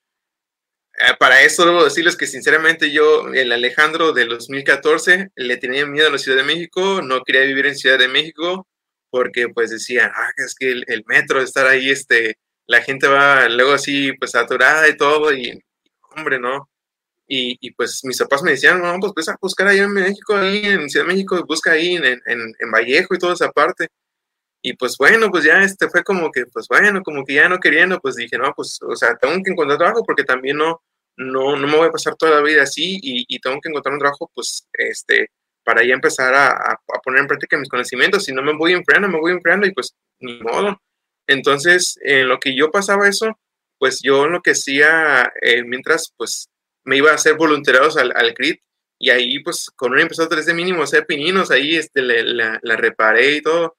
Eh, 0.98 1.14
para 1.18 1.42
eso 1.42 1.66
debo 1.66 1.84
decirles 1.84 2.16
que 2.16 2.26
sinceramente 2.26 2.92
yo, 2.92 3.28
el 3.34 3.52
Alejandro 3.52 4.12
del 4.12 4.28
2014, 4.28 5.30
le 5.34 5.56
tenía 5.56 5.84
miedo 5.86 6.08
a 6.08 6.12
la 6.12 6.18
Ciudad 6.18 6.38
de 6.38 6.44
México, 6.44 7.02
no 7.02 7.22
quería 7.22 7.42
vivir 7.42 7.66
en 7.66 7.76
Ciudad 7.76 7.98
de 7.98 8.08
México 8.08 8.66
porque 9.10 9.48
pues 9.48 9.70
decía, 9.70 10.12
ah, 10.14 10.30
es 10.36 10.54
que 10.54 10.70
el, 10.70 10.84
el 10.88 11.04
metro, 11.06 11.40
estar 11.40 11.66
ahí, 11.66 11.90
este, 11.90 12.38
la 12.66 12.82
gente 12.82 13.08
va 13.08 13.48
luego 13.48 13.72
así 13.72 14.12
pues 14.14 14.32
saturada 14.32 14.88
y 14.88 14.96
todo 14.96 15.32
y 15.32 15.58
hombre, 16.16 16.38
no, 16.38 16.68
y, 17.26 17.56
y, 17.60 17.72
pues 17.72 18.04
mis 18.04 18.18
papás 18.18 18.42
me 18.42 18.52
decían, 18.52 18.80
no, 18.80 18.98
pues 19.00 19.12
ves 19.16 19.28
a 19.28 19.36
buscar 19.40 19.68
ahí 19.68 19.78
en 19.78 19.92
México, 19.92 20.36
ahí 20.36 20.64
en 20.64 20.88
Ciudad 20.88 21.06
de 21.06 21.12
México, 21.12 21.44
busca 21.46 21.72
ahí 21.72 21.96
en, 21.96 22.04
en, 22.04 22.20
en, 22.26 22.70
Vallejo 22.72 23.14
y 23.14 23.18
toda 23.18 23.34
esa 23.34 23.50
parte. 23.50 23.88
Y 24.62 24.74
pues 24.74 24.96
bueno, 24.98 25.30
pues 25.30 25.44
ya 25.44 25.62
este 25.62 25.88
fue 25.88 26.04
como 26.04 26.30
que, 26.30 26.46
pues 26.46 26.66
bueno, 26.68 27.02
como 27.02 27.24
que 27.24 27.34
ya 27.34 27.48
no 27.48 27.58
queriendo, 27.60 28.00
pues 28.00 28.16
dije, 28.16 28.38
no, 28.38 28.52
pues, 28.54 28.78
o 28.82 28.96
sea, 28.96 29.16
tengo 29.16 29.34
que 29.42 29.52
encontrar 29.52 29.78
trabajo 29.78 30.04
porque 30.04 30.24
también 30.24 30.56
no, 30.56 30.82
no, 31.16 31.56
no 31.56 31.66
me 31.66 31.76
voy 31.76 31.88
a 31.88 31.92
pasar 31.92 32.16
toda 32.16 32.36
la 32.36 32.42
vida 32.42 32.62
así 32.62 32.98
y, 33.02 33.24
y 33.28 33.40
tengo 33.40 33.60
que 33.60 33.68
encontrar 33.70 33.94
un 33.94 34.00
trabajo, 34.00 34.30
pues, 34.34 34.68
este, 34.72 35.30
para 35.64 35.84
ya 35.84 35.94
empezar 35.94 36.34
a, 36.34 36.50
a, 36.52 36.78
poner 37.02 37.22
en 37.22 37.26
práctica 37.26 37.58
mis 37.58 37.68
conocimientos. 37.68 38.24
Si 38.24 38.32
no 38.32 38.42
me 38.42 38.56
voy 38.56 38.72
enfriando, 38.72 39.08
me 39.08 39.18
voy 39.18 39.32
enfriando 39.32 39.66
y 39.66 39.72
pues 39.72 39.94
ni 40.20 40.40
modo. 40.40 40.80
Entonces, 41.26 41.98
en 42.02 42.28
lo 42.28 42.38
que 42.38 42.56
yo 42.56 42.70
pasaba 42.70 43.08
eso, 43.08 43.36
pues 43.78 44.00
yo 44.02 44.28
lo 44.28 44.42
que 44.42 44.52
hacía 44.52 45.32
eh, 45.42 45.64
mientras, 45.64 46.12
pues, 46.16 46.48
me 46.86 46.96
iba 46.96 47.10
a 47.10 47.16
hacer 47.16 47.36
voluntariados 47.36 47.96
al, 47.98 48.12
al 48.16 48.32
CRIT 48.32 48.60
y 48.98 49.10
ahí 49.10 49.40
pues 49.40 49.70
con 49.76 49.92
una 49.92 50.08
tres 50.08 50.46
de 50.46 50.54
mínimo 50.54 50.80
a 50.80 50.84
hacer 50.84 51.04
pininos, 51.06 51.50
ahí 51.50 51.76
este, 51.76 52.02
la, 52.02 52.58
la, 52.62 52.76
reparé 52.76 53.36
y 53.36 53.42
todo, 53.42 53.76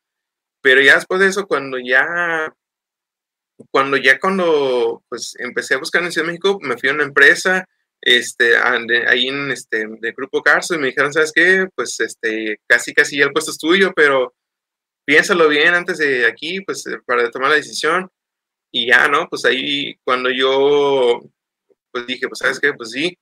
pero 0.62 0.82
ya 0.82 0.96
después 0.96 1.20
de 1.20 1.28
eso 1.28 1.48
cuando 1.48 1.80
ya, 1.80 2.54
cuando 3.72 3.98
ya 3.98 4.20
cuando 4.20 5.04
pues 5.10 5.34
empecé 5.39 5.76
a 5.76 5.80
buscar 5.80 6.04
en 6.04 6.12
Ciudad 6.12 6.28
de 6.28 6.34
México, 6.34 6.60
me 6.62 6.78
fui 6.78 6.89
a 6.89 6.93
una 6.93 7.04
empresa, 7.04 7.65
este, 8.02 8.58
ahí 8.58 9.28
en 9.28 9.52
este, 9.52 9.88
de 9.88 10.12
Grupo 10.12 10.43
Carso 10.43 10.76
y 10.76 10.78
me 10.78 10.88
dijeron, 10.88 11.12
¿sabes 11.13 11.32
qué? 11.34 11.67
Pues 11.76 12.00
este, 12.00 12.60
casi 12.67 12.93
casi 12.93 13.17
ya 13.17 13.26
el 13.26 13.34
puesto 13.34 13.52
es 13.52 13.58
tuyo, 13.58 13.93
pero 13.96 14.36
piénsalo 15.06 15.48
bien 15.50 15.74
antes 15.74 15.98
de 15.98 16.28
aquí, 16.28 16.62
pues 16.62 16.84
para 17.06 17.32
tomar 17.32 17.50
la 17.50 17.56
decisión. 17.56 18.10
Y 18.72 18.88
ya, 18.88 19.08
¿no? 19.08 19.30
Pues 19.30 19.46
ahí 19.46 19.96
cuando 20.04 20.30
yo 20.30 21.22
pues 21.91 22.08
dije, 22.08 22.28
pues 22.28 22.39
sabes 22.39 22.60
qué, 22.60 22.73
pues 22.73 22.91
sí, 22.91 23.17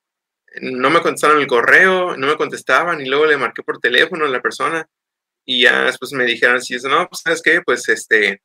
no 0.61 0.89
me 0.89 1.01
contestaron 1.01 1.39
el 1.41 1.47
correo, 1.47 2.15
no 2.17 2.27
me 2.27 2.37
contestaban 2.37 3.01
y 3.01 3.05
luego 3.05 3.25
le 3.25 3.37
marqué 3.37 3.63
por 3.63 3.79
teléfono 3.79 4.25
a 4.25 4.29
la 4.29 4.41
persona 4.41 4.87
y 5.45 5.63
ya 5.63 5.85
después 5.85 6.13
me 6.13 6.25
dijeron, 6.25 6.61
sí, 6.61 6.75
no, 6.83 7.07
pues 7.07 7.21
sabes 7.23 7.41
qué, 7.41 7.61
pues 7.61 7.87
este, 7.89 8.41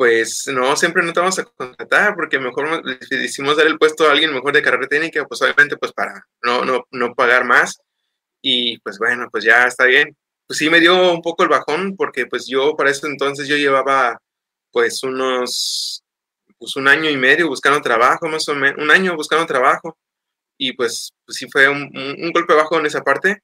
pues 0.00 0.48
no, 0.48 0.76
siempre 0.76 1.02
no 1.02 1.12
te 1.12 1.20
vamos 1.20 1.38
a 1.38 1.44
contratar 1.44 2.14
porque 2.14 2.38
mejor 2.38 2.82
decidimos 2.82 3.58
dar 3.58 3.66
el 3.66 3.78
puesto 3.78 4.08
a 4.08 4.12
alguien 4.12 4.32
mejor 4.32 4.54
de 4.54 4.62
carrera 4.62 4.88
técnica, 4.88 5.26
pues 5.26 5.42
obviamente 5.42 5.76
pues 5.76 5.92
para 5.92 6.26
no, 6.42 6.64
no, 6.64 6.86
no 6.90 7.14
pagar 7.14 7.44
más. 7.44 7.78
Y 8.40 8.78
pues 8.78 8.98
bueno, 8.98 9.28
pues 9.30 9.44
ya 9.44 9.66
está 9.66 9.84
bien. 9.84 10.16
Pues 10.46 10.58
sí 10.58 10.70
me 10.70 10.80
dio 10.80 11.12
un 11.12 11.20
poco 11.20 11.42
el 11.42 11.50
bajón 11.50 11.96
porque 11.96 12.24
pues 12.26 12.46
yo 12.48 12.74
para 12.76 12.90
eso 12.90 13.06
entonces 13.06 13.46
yo 13.46 13.58
llevaba 13.58 14.18
pues 14.72 15.02
unos, 15.02 16.02
pues 16.60 16.76
un 16.76 16.86
año 16.86 17.10
y 17.10 17.16
medio 17.16 17.48
buscando 17.48 17.80
trabajo, 17.80 18.28
más 18.28 18.48
o 18.48 18.54
menos, 18.54 18.78
un 18.78 18.92
año 18.92 19.16
buscando 19.16 19.46
trabajo. 19.46 19.98
Y 20.56 20.74
pues, 20.74 21.12
pues 21.24 21.38
sí 21.38 21.48
fue 21.50 21.68
un, 21.68 21.90
un, 21.96 22.32
golpe 22.32 22.54
bajo 22.54 22.78
en 22.78 22.86
esa 22.86 23.02
parte. 23.02 23.42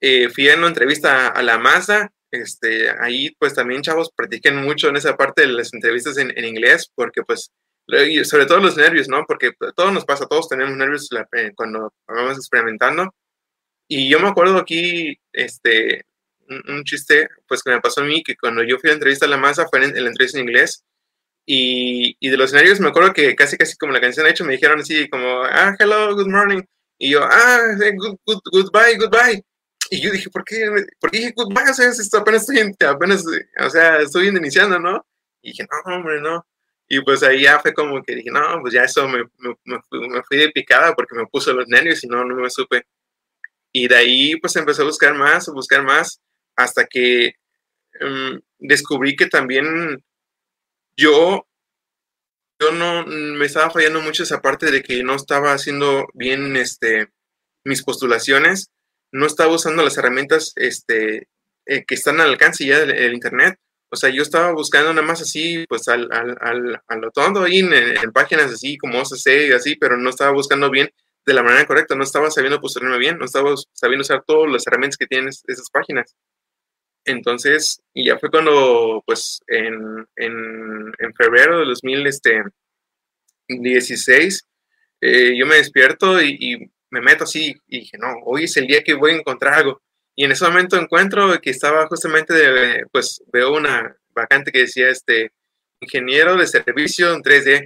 Eh, 0.00 0.28
fui 0.28 0.48
en 0.48 0.60
una 0.60 0.68
entrevista 0.68 1.28
a 1.28 1.42
la 1.42 1.58
Mazda 1.58 2.12
este, 2.30 2.90
ahí 2.90 3.30
pues 3.38 3.54
también 3.54 3.82
chavos 3.82 4.10
practiquen 4.14 4.56
mucho 4.56 4.88
en 4.88 4.96
esa 4.96 5.16
parte 5.16 5.42
de 5.42 5.48
las 5.48 5.74
entrevistas 5.74 6.16
en, 6.16 6.36
en 6.36 6.44
inglés, 6.44 6.90
porque 6.94 7.22
pues, 7.22 7.50
sobre 8.24 8.46
todo 8.46 8.60
los 8.60 8.76
nervios, 8.76 9.08
¿no? 9.08 9.24
Porque 9.26 9.52
todo 9.74 9.90
nos 9.90 10.04
pasa, 10.04 10.26
todos 10.26 10.48
tenemos 10.48 10.76
nervios 10.76 11.08
eh, 11.36 11.52
cuando 11.56 11.92
vamos 12.06 12.36
experimentando. 12.36 13.14
Y 13.88 14.08
yo 14.08 14.20
me 14.20 14.28
acuerdo 14.28 14.58
aquí, 14.58 15.18
este, 15.32 16.04
un, 16.48 16.84
chiste, 16.84 17.28
pues 17.48 17.62
que 17.62 17.70
me 17.70 17.80
pasó 17.80 18.02
a 18.02 18.04
mí, 18.04 18.22
que 18.22 18.36
cuando 18.36 18.62
yo 18.62 18.78
fui 18.78 18.90
a 18.90 18.92
la 18.92 18.98
entrevista 18.98 19.26
a 19.26 19.28
la 19.28 19.36
masa 19.36 19.66
fue 19.68 19.84
en, 19.84 19.92
la 19.92 20.08
entrevista 20.08 20.38
en 20.38 20.44
inglés, 20.48 20.84
y, 21.46 22.16
y, 22.20 22.28
de 22.30 22.36
los 22.36 22.52
nervios 22.52 22.80
me 22.80 22.88
acuerdo 22.88 23.12
que 23.12 23.34
casi, 23.34 23.56
casi 23.56 23.76
como 23.76 23.92
la 23.92 24.00
canción 24.00 24.26
ha 24.26 24.30
hecho, 24.30 24.44
me 24.44 24.52
dijeron 24.52 24.80
así 24.80 25.08
como, 25.08 25.42
ah, 25.44 25.74
hello, 25.78 26.14
good 26.14 26.28
morning, 26.28 26.62
y 26.98 27.10
yo, 27.12 27.20
ah, 27.24 27.60
good, 27.96 28.18
good, 28.26 28.40
goodbye, 28.52 28.96
goodbye. 28.98 29.42
Y 29.90 30.00
yo 30.00 30.12
dije, 30.12 30.30
¿por 30.30 30.44
qué? 30.44 30.70
¿Por 31.00 31.10
qué 31.10 31.18
dije 31.18 31.32
goodbye? 31.34 31.70
O 31.70 31.74
sea, 31.74 31.88
esto 31.88 32.18
apenas 32.18 32.48
estoy, 32.48 32.74
apenas, 32.86 33.24
o 33.58 33.70
sea, 33.70 34.00
estoy 34.00 34.28
iniciando, 34.28 34.78
¿no? 34.78 35.04
Y 35.42 35.50
dije, 35.50 35.64
no, 35.64 35.96
hombre, 35.96 36.20
no. 36.20 36.46
Y 36.88 37.00
pues 37.02 37.22
ahí 37.22 37.42
ya 37.42 37.58
fue 37.60 37.72
como 37.72 38.02
que 38.02 38.16
dije, 38.16 38.30
no, 38.30 38.60
pues 38.60 38.74
ya 38.74 38.84
eso 38.84 39.08
me, 39.08 39.24
me, 39.38 39.56
me, 39.64 40.22
fui, 40.28 40.38
de 40.38 40.50
picada 40.50 40.94
porque 40.94 41.14
me 41.16 41.26
puso 41.26 41.52
los 41.52 41.66
nervios 41.68 42.04
y 42.04 42.08
no, 42.08 42.24
no 42.24 42.34
me 42.36 42.50
supe. 42.50 42.84
Y 43.72 43.88
de 43.88 43.96
ahí 43.96 44.36
pues 44.36 44.56
empecé 44.56 44.82
a 44.82 44.86
buscar 44.86 45.14
más, 45.14 45.48
a 45.48 45.52
buscar 45.52 45.82
más, 45.84 46.20
hasta 46.56 46.86
que 46.86 47.32
um, 48.00 48.40
descubrí 48.58 49.16
que 49.16 49.26
también 49.26 50.04
yo, 50.96 51.46
yo 52.60 52.72
no, 52.72 53.06
me 53.06 53.46
estaba 53.46 53.70
fallando 53.70 54.00
mucho 54.00 54.22
esa 54.22 54.40
parte 54.42 54.70
de 54.70 54.82
que 54.82 55.02
no 55.02 55.14
estaba 55.14 55.52
haciendo 55.52 56.06
bien 56.14 56.56
este, 56.56 57.08
mis 57.64 57.82
postulaciones 57.82 58.70
no 59.12 59.26
estaba 59.26 59.54
usando 59.54 59.82
las 59.82 59.96
herramientas 59.98 60.52
este, 60.56 61.28
eh, 61.66 61.84
que 61.86 61.94
están 61.94 62.20
al 62.20 62.30
alcance 62.30 62.64
ya 62.64 62.84
del, 62.84 63.12
Internet. 63.12 63.58
O 63.92 63.96
sea, 63.96 64.10
yo 64.10 64.22
estaba 64.22 64.52
buscando 64.52 64.92
nada 64.92 65.06
más 65.06 65.20
así, 65.20 65.64
pues 65.68 65.88
al, 65.88 66.08
al, 66.12 66.36
al, 66.40 66.82
a 66.86 66.96
lo 66.96 67.10
ahí 67.42 67.58
en, 67.58 68.12
páginas 68.12 68.52
así 68.52 68.78
como 68.78 69.00
OCC 69.00 69.48
y 69.48 69.52
así, 69.52 69.74
pero 69.74 69.96
no 69.96 70.10
estaba 70.10 70.30
buscando 70.30 70.70
bien 70.70 70.90
de 71.26 71.34
la 71.34 71.42
manera 71.42 71.66
correcta, 71.66 71.96
no 71.96 72.04
estaba 72.04 72.30
sabiendo 72.30 72.60
posicionarme 72.60 72.98
bien, 72.98 73.18
no 73.18 73.24
estaba 73.24 73.52
sabiendo 73.72 74.02
usar 74.02 74.22
todas 74.24 74.50
las 74.50 74.66
herramientas 74.66 74.96
que 74.96 75.06
tienen 75.06 75.28
esas 75.28 75.70
páginas. 75.70 76.14
Entonces, 77.04 77.80
y 77.94 78.06
ya 78.06 78.18
fue 78.18 78.30
cuando, 78.30 79.02
pues, 79.06 79.40
en, 79.46 80.06
en, 80.16 80.92
en 80.98 81.14
febrero 81.14 81.60
de 81.60 81.66
2016, 81.66 82.06
este, 83.48 84.42
eh, 85.00 85.36
yo 85.36 85.46
me 85.46 85.56
despierto 85.56 86.20
y, 86.22 86.70
me 86.92 87.00
meto 87.00 87.22
así 87.22 87.54
y 87.68 87.80
dije, 87.80 87.96
no, 87.98 88.16
hoy 88.24 88.44
es 88.44 88.56
el 88.56 88.66
día 88.66 88.82
que 88.82 88.94
voy 88.94 89.12
a 89.12 89.16
encontrar 89.16 89.54
algo. 89.54 89.80
Y 90.16 90.24
en 90.24 90.32
ese 90.32 90.44
momento 90.44 90.76
encuentro 90.76 91.40
que 91.40 91.50
estaba 91.50 91.86
justamente, 91.86 92.34
de, 92.34 92.84
pues 92.90 93.22
veo 93.32 93.54
una 93.56 93.96
vacante 94.08 94.50
que 94.50 94.60
decía, 94.60 94.88
este, 94.88 95.30
ingeniero 95.80 96.36
de 96.36 96.46
servicio 96.46 97.14
en 97.14 97.22
3D. 97.22 97.64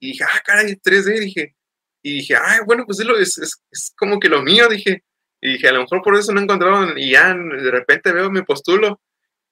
Y 0.00 0.08
dije, 0.08 0.24
ah, 0.24 0.42
caray, 0.44 0.74
3D, 0.74 1.20
dije. 1.20 1.54
Y 2.02 2.14
dije, 2.14 2.36
ah, 2.36 2.60
bueno, 2.66 2.84
pues 2.84 3.00
es, 3.00 3.38
es, 3.38 3.62
es, 3.70 3.94
como 3.96 4.20
que 4.20 4.28
lo 4.28 4.42
mío, 4.42 4.68
dije. 4.68 5.02
Y 5.44 5.52
dije, 5.52 5.68
a 5.68 5.72
lo 5.72 5.82
mejor 5.82 6.00
por 6.02 6.16
eso 6.16 6.32
no 6.32 6.40
he 6.40 6.44
encontrado, 6.44 6.96
y 6.96 7.10
ya 7.10 7.34
de 7.34 7.70
repente 7.70 8.12
veo 8.12 8.30
mi 8.30 8.40
postulo. 8.42 8.98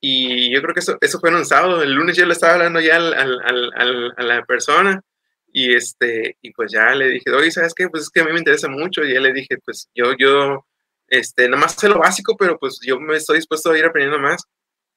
Y 0.00 0.50
yo 0.50 0.62
creo 0.62 0.72
que 0.72 0.80
eso, 0.80 0.96
eso 1.02 1.20
fue 1.20 1.28
en 1.28 1.36
un 1.36 1.44
sábado. 1.44 1.82
El 1.82 1.92
lunes 1.92 2.16
yo 2.16 2.24
le 2.24 2.32
estaba 2.32 2.54
hablando 2.54 2.80
ya 2.80 2.96
al, 2.96 3.12
al, 3.12 3.70
al, 3.76 4.14
a 4.16 4.22
la 4.22 4.44
persona 4.46 5.02
y, 5.52 5.74
este, 5.74 6.38
y 6.40 6.50
pues 6.52 6.72
ya 6.72 6.94
le 6.94 7.08
dije, 7.10 7.30
oye, 7.30 7.50
¿sabes 7.50 7.74
qué? 7.74 7.88
Pues 7.88 8.04
es 8.04 8.10
que 8.10 8.20
a 8.20 8.24
mí 8.24 8.32
me 8.32 8.38
interesa 8.38 8.68
mucho. 8.68 9.04
Y 9.04 9.12
ya 9.12 9.20
le 9.20 9.34
dije, 9.34 9.58
pues 9.64 9.90
yo, 9.94 10.14
yo, 10.18 10.66
este, 11.08 11.46
nada 11.48 11.60
más 11.62 11.74
sé 11.74 11.90
lo 11.90 11.98
básico, 11.98 12.36
pero 12.38 12.58
pues 12.58 12.80
yo 12.82 12.98
me 12.98 13.16
estoy 13.16 13.36
dispuesto 13.36 13.70
a 13.70 13.78
ir 13.78 13.84
aprendiendo 13.84 14.18
más. 14.18 14.44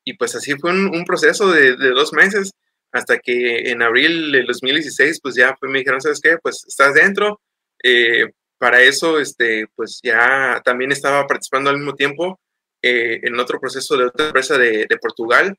Y 0.05 0.13
pues 0.13 0.33
así 0.35 0.53
fue 0.55 0.71
un, 0.71 1.03
proceso 1.03 1.51
de, 1.51 1.75
de, 1.75 1.89
dos 1.89 2.13
meses, 2.13 2.51
hasta 2.93 3.19
que 3.19 3.69
en 3.71 3.81
abril 3.81 4.31
de 4.31 4.43
2016, 4.43 5.19
pues 5.21 5.35
ya 5.35 5.57
me 5.61 5.79
dijeron, 5.79 5.99
¿sabes 5.99 6.21
qué? 6.21 6.37
Pues 6.41 6.63
estás 6.65 6.93
dentro. 6.93 7.41
Eh, 7.83 8.31
para 8.57 8.81
eso, 8.81 9.19
este, 9.19 9.67
pues 9.75 9.99
ya 10.03 10.61
también 10.63 10.91
estaba 10.91 11.27
participando 11.27 11.69
al 11.69 11.77
mismo 11.77 11.95
tiempo 11.95 12.39
eh, 12.81 13.19
en 13.23 13.39
otro 13.39 13.59
proceso 13.59 13.97
de 13.97 14.05
otra 14.05 14.27
empresa 14.27 14.57
de, 14.57 14.85
de 14.87 14.97
Portugal, 14.97 15.57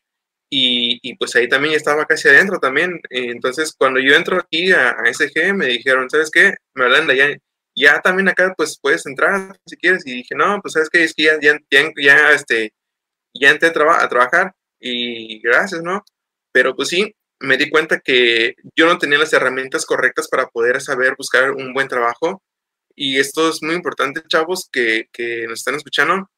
y, 0.48 1.14
pues 1.16 1.34
ahí 1.36 1.48
también 1.48 1.74
estaba 1.74 2.06
casi 2.06 2.28
adentro 2.28 2.58
también. 2.58 3.00
Entonces, 3.10 3.74
cuando 3.76 4.00
yo 4.00 4.14
entro 4.14 4.38
aquí 4.38 4.72
a, 4.72 4.96
SG, 5.12 5.54
me 5.54 5.66
dijeron, 5.66 6.08
¿sabes 6.10 6.30
qué? 6.30 6.54
Me 6.74 6.84
hablan 6.84 7.06
de 7.06 7.40
ya 7.74 8.00
también 8.00 8.28
acá, 8.28 8.54
pues 8.56 8.78
puedes 8.80 9.06
entrar 9.06 9.58
si 9.66 9.76
quieres. 9.76 10.06
Y 10.06 10.14
dije, 10.14 10.34
no, 10.34 10.60
pues 10.62 10.74
sabes 10.74 10.88
es 10.92 11.14
que 11.14 11.24
ya, 11.24 11.38
ya, 11.40 11.58
ya, 12.00 12.32
este, 12.32 12.72
ya 13.34 13.50
entré 13.50 13.68
a, 13.68 14.04
a 14.04 14.08
trabajar 14.08 14.54
y 14.80 15.40
gracias, 15.40 15.82
¿no? 15.82 16.04
Pero 16.52 16.74
pues 16.76 16.88
sí, 16.88 17.14
me 17.40 17.56
di 17.58 17.68
cuenta 17.70 18.00
que 18.00 18.54
yo 18.76 18.86
no 18.86 18.98
tenía 18.98 19.18
las 19.18 19.32
herramientas 19.32 19.84
correctas 19.86 20.28
para 20.28 20.46
poder 20.48 20.80
saber 20.80 21.14
buscar 21.18 21.50
un 21.52 21.74
buen 21.74 21.88
trabajo. 21.88 22.42
Y 22.96 23.18
esto 23.18 23.48
es 23.50 23.62
muy 23.62 23.74
importante, 23.76 24.22
chavos, 24.26 24.68
que, 24.72 25.08
que 25.12 25.46
nos 25.46 25.60
están 25.60 25.76
escuchando 25.76 26.28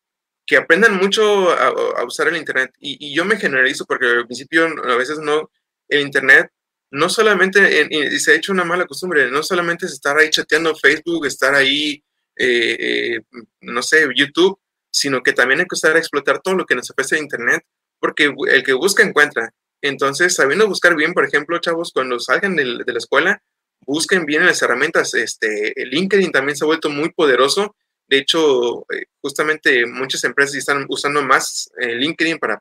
que 0.49 0.57
aprendan 0.57 0.97
mucho 0.97 1.53
a, 1.53 2.05
usar 2.05 2.29
el 2.29 2.39
Internet. 2.39 2.73
Y, 2.81 3.15
yo 3.15 3.25
me 3.27 3.37
generalizo 3.37 3.85
porque 3.85 4.07
al 4.07 4.27
principio 4.27 4.67
a 4.67 4.97
veces 4.97 5.19
no, 5.19 5.51
el 5.89 6.01
Internet 6.01 6.51
no 6.91 7.11
solamente, 7.11 7.87
y 7.91 8.19
se 8.19 8.33
ha 8.33 8.35
hecho 8.35 8.53
una 8.53 8.65
mala 8.65 8.87
costumbre, 8.87 9.31
no 9.31 9.43
solamente 9.43 9.85
es 9.85 9.93
estar 9.93 10.17
ahí 10.17 10.31
chateando 10.31 10.75
Facebook, 10.75 11.27
estar 11.27 11.55
ahí, 11.55 12.03
eh, 12.35 12.77
eh, 12.81 13.21
no 13.61 13.83
sé, 13.83 14.09
YouTube, 14.17 14.59
sino 14.91 15.23
que 15.23 15.35
también 15.35 15.61
hay 15.61 15.67
que 15.67 15.75
estar 15.75 15.95
a 15.95 15.99
explotar 15.99 16.41
todo 16.41 16.55
lo 16.55 16.65
que 16.65 16.75
nos 16.75 16.91
ofrece 16.91 17.19
Internet, 17.19 17.63
porque 18.01 18.33
el 18.49 18.63
que 18.63 18.73
busca 18.73 19.03
encuentra. 19.03 19.53
Entonces, 19.83 20.35
sabiendo 20.35 20.67
buscar 20.67 20.97
bien, 20.97 21.13
por 21.13 21.27
ejemplo, 21.27 21.59
chavos, 21.59 21.93
cuando 21.93 22.19
salgan 22.21 22.57
de, 22.57 22.83
de 22.87 22.93
la 22.93 22.99
escuela, 22.99 23.43
busquen 23.81 24.27
bien 24.27 24.47
las 24.47 24.63
herramientas. 24.63 25.15
Este, 25.15 25.73
LinkedIn 25.77 26.33
también 26.33 26.57
se 26.57 26.65
ha 26.65 26.67
vuelto 26.67 26.91
muy 26.91 27.11
poderoso 27.11 27.75
de 28.09 28.19
hecho, 28.19 28.87
eh, 28.91 29.05
justamente 29.21 29.87
muchas 29.87 30.25
empresas 30.25 30.57
están 30.57 30.87
usando 30.89 31.23
más 31.23 31.71
eh, 31.79 31.95
LinkedIn 31.95 32.39
para 32.39 32.61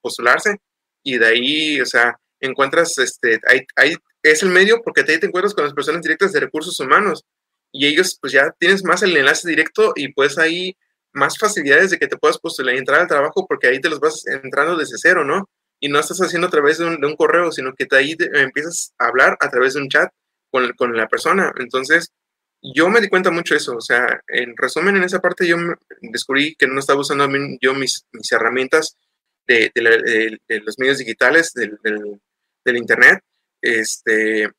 postularse 0.00 0.56
y 1.02 1.18
de 1.18 1.26
ahí, 1.26 1.80
o 1.80 1.86
sea, 1.86 2.18
encuentras, 2.40 2.96
este, 2.98 3.38
hay, 3.76 3.96
es 4.22 4.42
el 4.42 4.48
medio 4.48 4.82
porque 4.82 5.02
ahí 5.06 5.20
te 5.20 5.26
encuentras 5.26 5.54
con 5.54 5.64
las 5.64 5.74
personas 5.74 6.00
directas 6.00 6.32
de 6.32 6.40
recursos 6.40 6.80
humanos 6.80 7.24
y 7.72 7.86
ellos 7.86 8.16
pues 8.20 8.32
ya 8.32 8.54
tienes 8.58 8.84
más 8.84 9.02
el 9.02 9.16
enlace 9.16 9.46
directo 9.48 9.92
y 9.96 10.12
pues 10.12 10.38
ahí 10.38 10.74
más 11.12 11.38
facilidades 11.38 11.90
de 11.90 11.98
que 11.98 12.08
te 12.08 12.16
puedas 12.16 12.38
postular 12.38 12.74
y 12.74 12.78
entrar 12.78 13.02
al 13.02 13.08
trabajo 13.08 13.46
porque 13.46 13.68
ahí 13.68 13.80
te 13.80 13.90
los 13.90 14.00
vas 14.00 14.26
entrando 14.26 14.76
desde 14.76 14.96
cero, 14.96 15.24
¿no? 15.24 15.48
Y 15.78 15.88
no 15.88 15.98
estás 15.98 16.18
haciendo 16.20 16.48
a 16.48 16.50
través 16.50 16.78
de 16.78 16.86
un, 16.86 17.16
correo, 17.16 17.52
sino 17.52 17.74
que 17.74 17.84
de 17.84 17.96
ahí 17.98 18.16
empiezas 18.34 18.94
a 18.98 19.08
hablar 19.08 19.36
a 19.40 19.50
través 19.50 19.74
de 19.74 19.82
un 19.82 19.88
chat 19.88 20.10
con, 20.50 20.96
la 20.96 21.08
persona. 21.08 21.52
Entonces, 21.58 22.12
yo 22.62 22.88
me 22.88 23.00
di 23.00 23.08
cuenta 23.08 23.30
mucho 23.30 23.54
de 23.54 23.58
eso, 23.58 23.76
o 23.76 23.80
sea, 23.80 24.20
en 24.28 24.56
resumen, 24.56 24.96
en 24.96 25.04
esa 25.04 25.20
parte 25.20 25.46
yo 25.46 25.56
descubrí 26.00 26.54
que 26.56 26.66
no 26.66 26.80
estaba 26.80 27.00
usando 27.00 27.28
yo 27.60 27.74
mis, 27.74 28.06
herramientas 28.30 28.96
de, 29.46 29.70
los 30.64 30.78
medios 30.78 30.98
digitales, 30.98 31.52
del, 31.52 31.78
del, 32.64 32.76
internet, 32.76 33.20
este, 33.60 34.50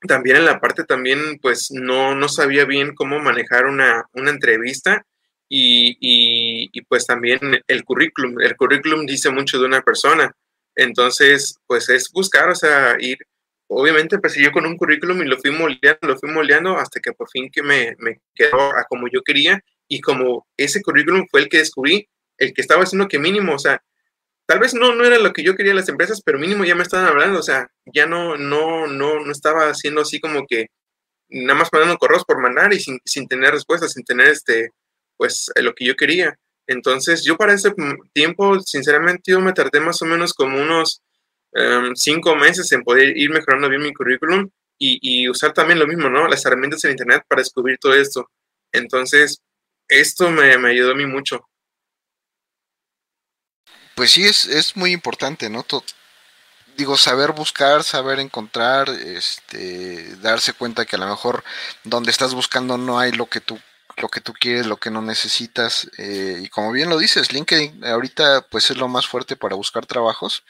también 0.00 0.36
en 0.36 0.46
la 0.46 0.60
parte 0.60 0.84
también, 0.84 1.38
pues 1.40 1.70
no, 1.70 2.14
no 2.14 2.28
sabía 2.28 2.64
bien 2.64 2.94
cómo 2.94 3.20
manejar 3.20 3.66
una, 3.66 4.06
una 4.12 4.30
entrevista 4.30 5.04
y, 5.48 5.96
y, 6.00 6.70
y, 6.72 6.82
pues 6.82 7.06
también 7.06 7.40
el 7.66 7.84
currículum, 7.84 8.40
el 8.40 8.56
currículum 8.56 9.06
dice 9.06 9.30
mucho 9.30 9.58
de 9.58 9.66
una 9.66 9.82
persona, 9.82 10.34
entonces, 10.78 11.56
pues 11.66 11.88
es 11.88 12.08
buscar, 12.12 12.48
o 12.50 12.54
sea, 12.54 12.96
ir 13.00 13.18
obviamente 13.68 14.16
empecé 14.16 14.42
yo 14.42 14.50
con 14.52 14.66
un 14.66 14.76
currículum 14.76 15.22
y 15.22 15.26
lo 15.26 15.38
fui 15.38 15.50
moldeando, 15.50 16.00
lo 16.02 16.18
fui 16.18 16.30
moldeando 16.30 16.76
hasta 16.76 17.00
que 17.00 17.12
por 17.12 17.28
fin 17.30 17.50
que 17.50 17.62
me, 17.62 17.94
me 17.98 18.20
quedó 18.34 18.76
a 18.76 18.84
como 18.88 19.08
yo 19.08 19.22
quería 19.22 19.62
y 19.86 20.00
como 20.00 20.46
ese 20.56 20.82
currículum 20.82 21.26
fue 21.30 21.40
el 21.40 21.48
que 21.48 21.58
descubrí, 21.58 22.08
el 22.38 22.52
que 22.52 22.60
estaba 22.60 22.82
haciendo 22.82 23.08
que 23.08 23.18
mínimo, 23.18 23.54
o 23.54 23.58
sea, 23.58 23.82
tal 24.46 24.58
vez 24.58 24.74
no, 24.74 24.94
no 24.94 25.04
era 25.04 25.18
lo 25.18 25.32
que 25.32 25.42
yo 25.42 25.54
quería 25.54 25.74
las 25.74 25.88
empresas, 25.88 26.22
pero 26.24 26.38
mínimo 26.38 26.64
ya 26.64 26.74
me 26.74 26.82
estaban 26.82 27.06
hablando, 27.06 27.38
o 27.38 27.42
sea, 27.42 27.70
ya 27.86 28.06
no, 28.06 28.36
no, 28.36 28.86
no, 28.86 29.20
no 29.20 29.32
estaba 29.32 29.68
haciendo 29.68 30.00
así 30.00 30.20
como 30.20 30.46
que 30.46 30.68
nada 31.28 31.58
más 31.58 31.68
mandando 31.72 31.98
correos 31.98 32.24
por 32.24 32.40
mandar 32.40 32.72
y 32.72 32.80
sin, 32.80 32.98
sin 33.04 33.28
tener 33.28 33.52
respuestas, 33.52 33.92
sin 33.92 34.04
tener 34.04 34.28
este, 34.28 34.70
pues 35.16 35.50
lo 35.56 35.74
que 35.74 35.84
yo 35.84 35.96
quería. 35.96 36.38
Entonces, 36.66 37.24
yo 37.24 37.36
para 37.36 37.54
ese 37.54 37.72
tiempo, 38.12 38.60
sinceramente, 38.60 39.32
yo 39.32 39.40
me 39.40 39.52
tardé 39.52 39.80
más 39.80 40.00
o 40.02 40.04
menos 40.04 40.34
como 40.34 40.60
unos 40.60 41.02
em, 41.52 41.94
cinco 41.94 42.34
meses 42.36 42.70
en 42.72 42.82
poder 42.82 43.16
ir 43.16 43.30
mejorando 43.30 43.68
bien 43.68 43.82
mi 43.82 43.92
currículum 43.92 44.48
y, 44.78 45.28
usar 45.28 45.52
también 45.52 45.78
lo 45.78 45.86
mismo, 45.86 46.08
¿no? 46.08 46.28
Las 46.28 46.44
herramientas 46.46 46.84
en 46.84 46.92
Internet 46.92 47.24
para 47.28 47.40
descubrir 47.40 47.78
todo 47.80 47.94
esto. 47.94 48.30
Entonces, 48.72 49.40
esto 49.88 50.30
me, 50.30 50.52
ayudó 50.68 50.92
a 50.92 50.94
mí 50.94 51.06
mucho. 51.06 51.48
Pues 53.96 54.12
sí, 54.12 54.24
es, 54.24 54.44
es 54.44 54.76
muy 54.76 54.92
importante, 54.92 55.50
¿no? 55.50 55.64
digo, 56.78 56.96
saber 56.96 57.32
buscar, 57.32 57.82
saber 57.82 58.20
encontrar, 58.20 58.88
este, 58.88 60.14
darse 60.18 60.52
cuenta 60.52 60.86
que 60.86 60.94
a 60.94 61.00
lo 61.00 61.08
mejor 61.08 61.42
donde 61.82 62.12
estás 62.12 62.34
buscando 62.34 62.78
no 62.78 63.00
hay 63.00 63.10
lo 63.10 63.26
que 63.26 63.40
tú 63.40 63.58
lo 64.00 64.08
que 64.08 64.20
tú 64.20 64.32
quieres, 64.32 64.66
lo 64.66 64.76
que 64.76 64.90
no 64.90 65.02
necesitas. 65.02 65.90
Eh, 65.98 66.40
y 66.42 66.48
como 66.48 66.72
bien 66.72 66.88
lo 66.88 66.98
dices, 66.98 67.32
LinkedIn 67.32 67.84
ahorita 67.84 68.46
pues 68.50 68.70
es 68.70 68.76
lo 68.76 68.88
más 68.88 69.06
fuerte 69.06 69.36
para 69.36 69.56
buscar 69.56 69.86
trabajos. 69.86 70.44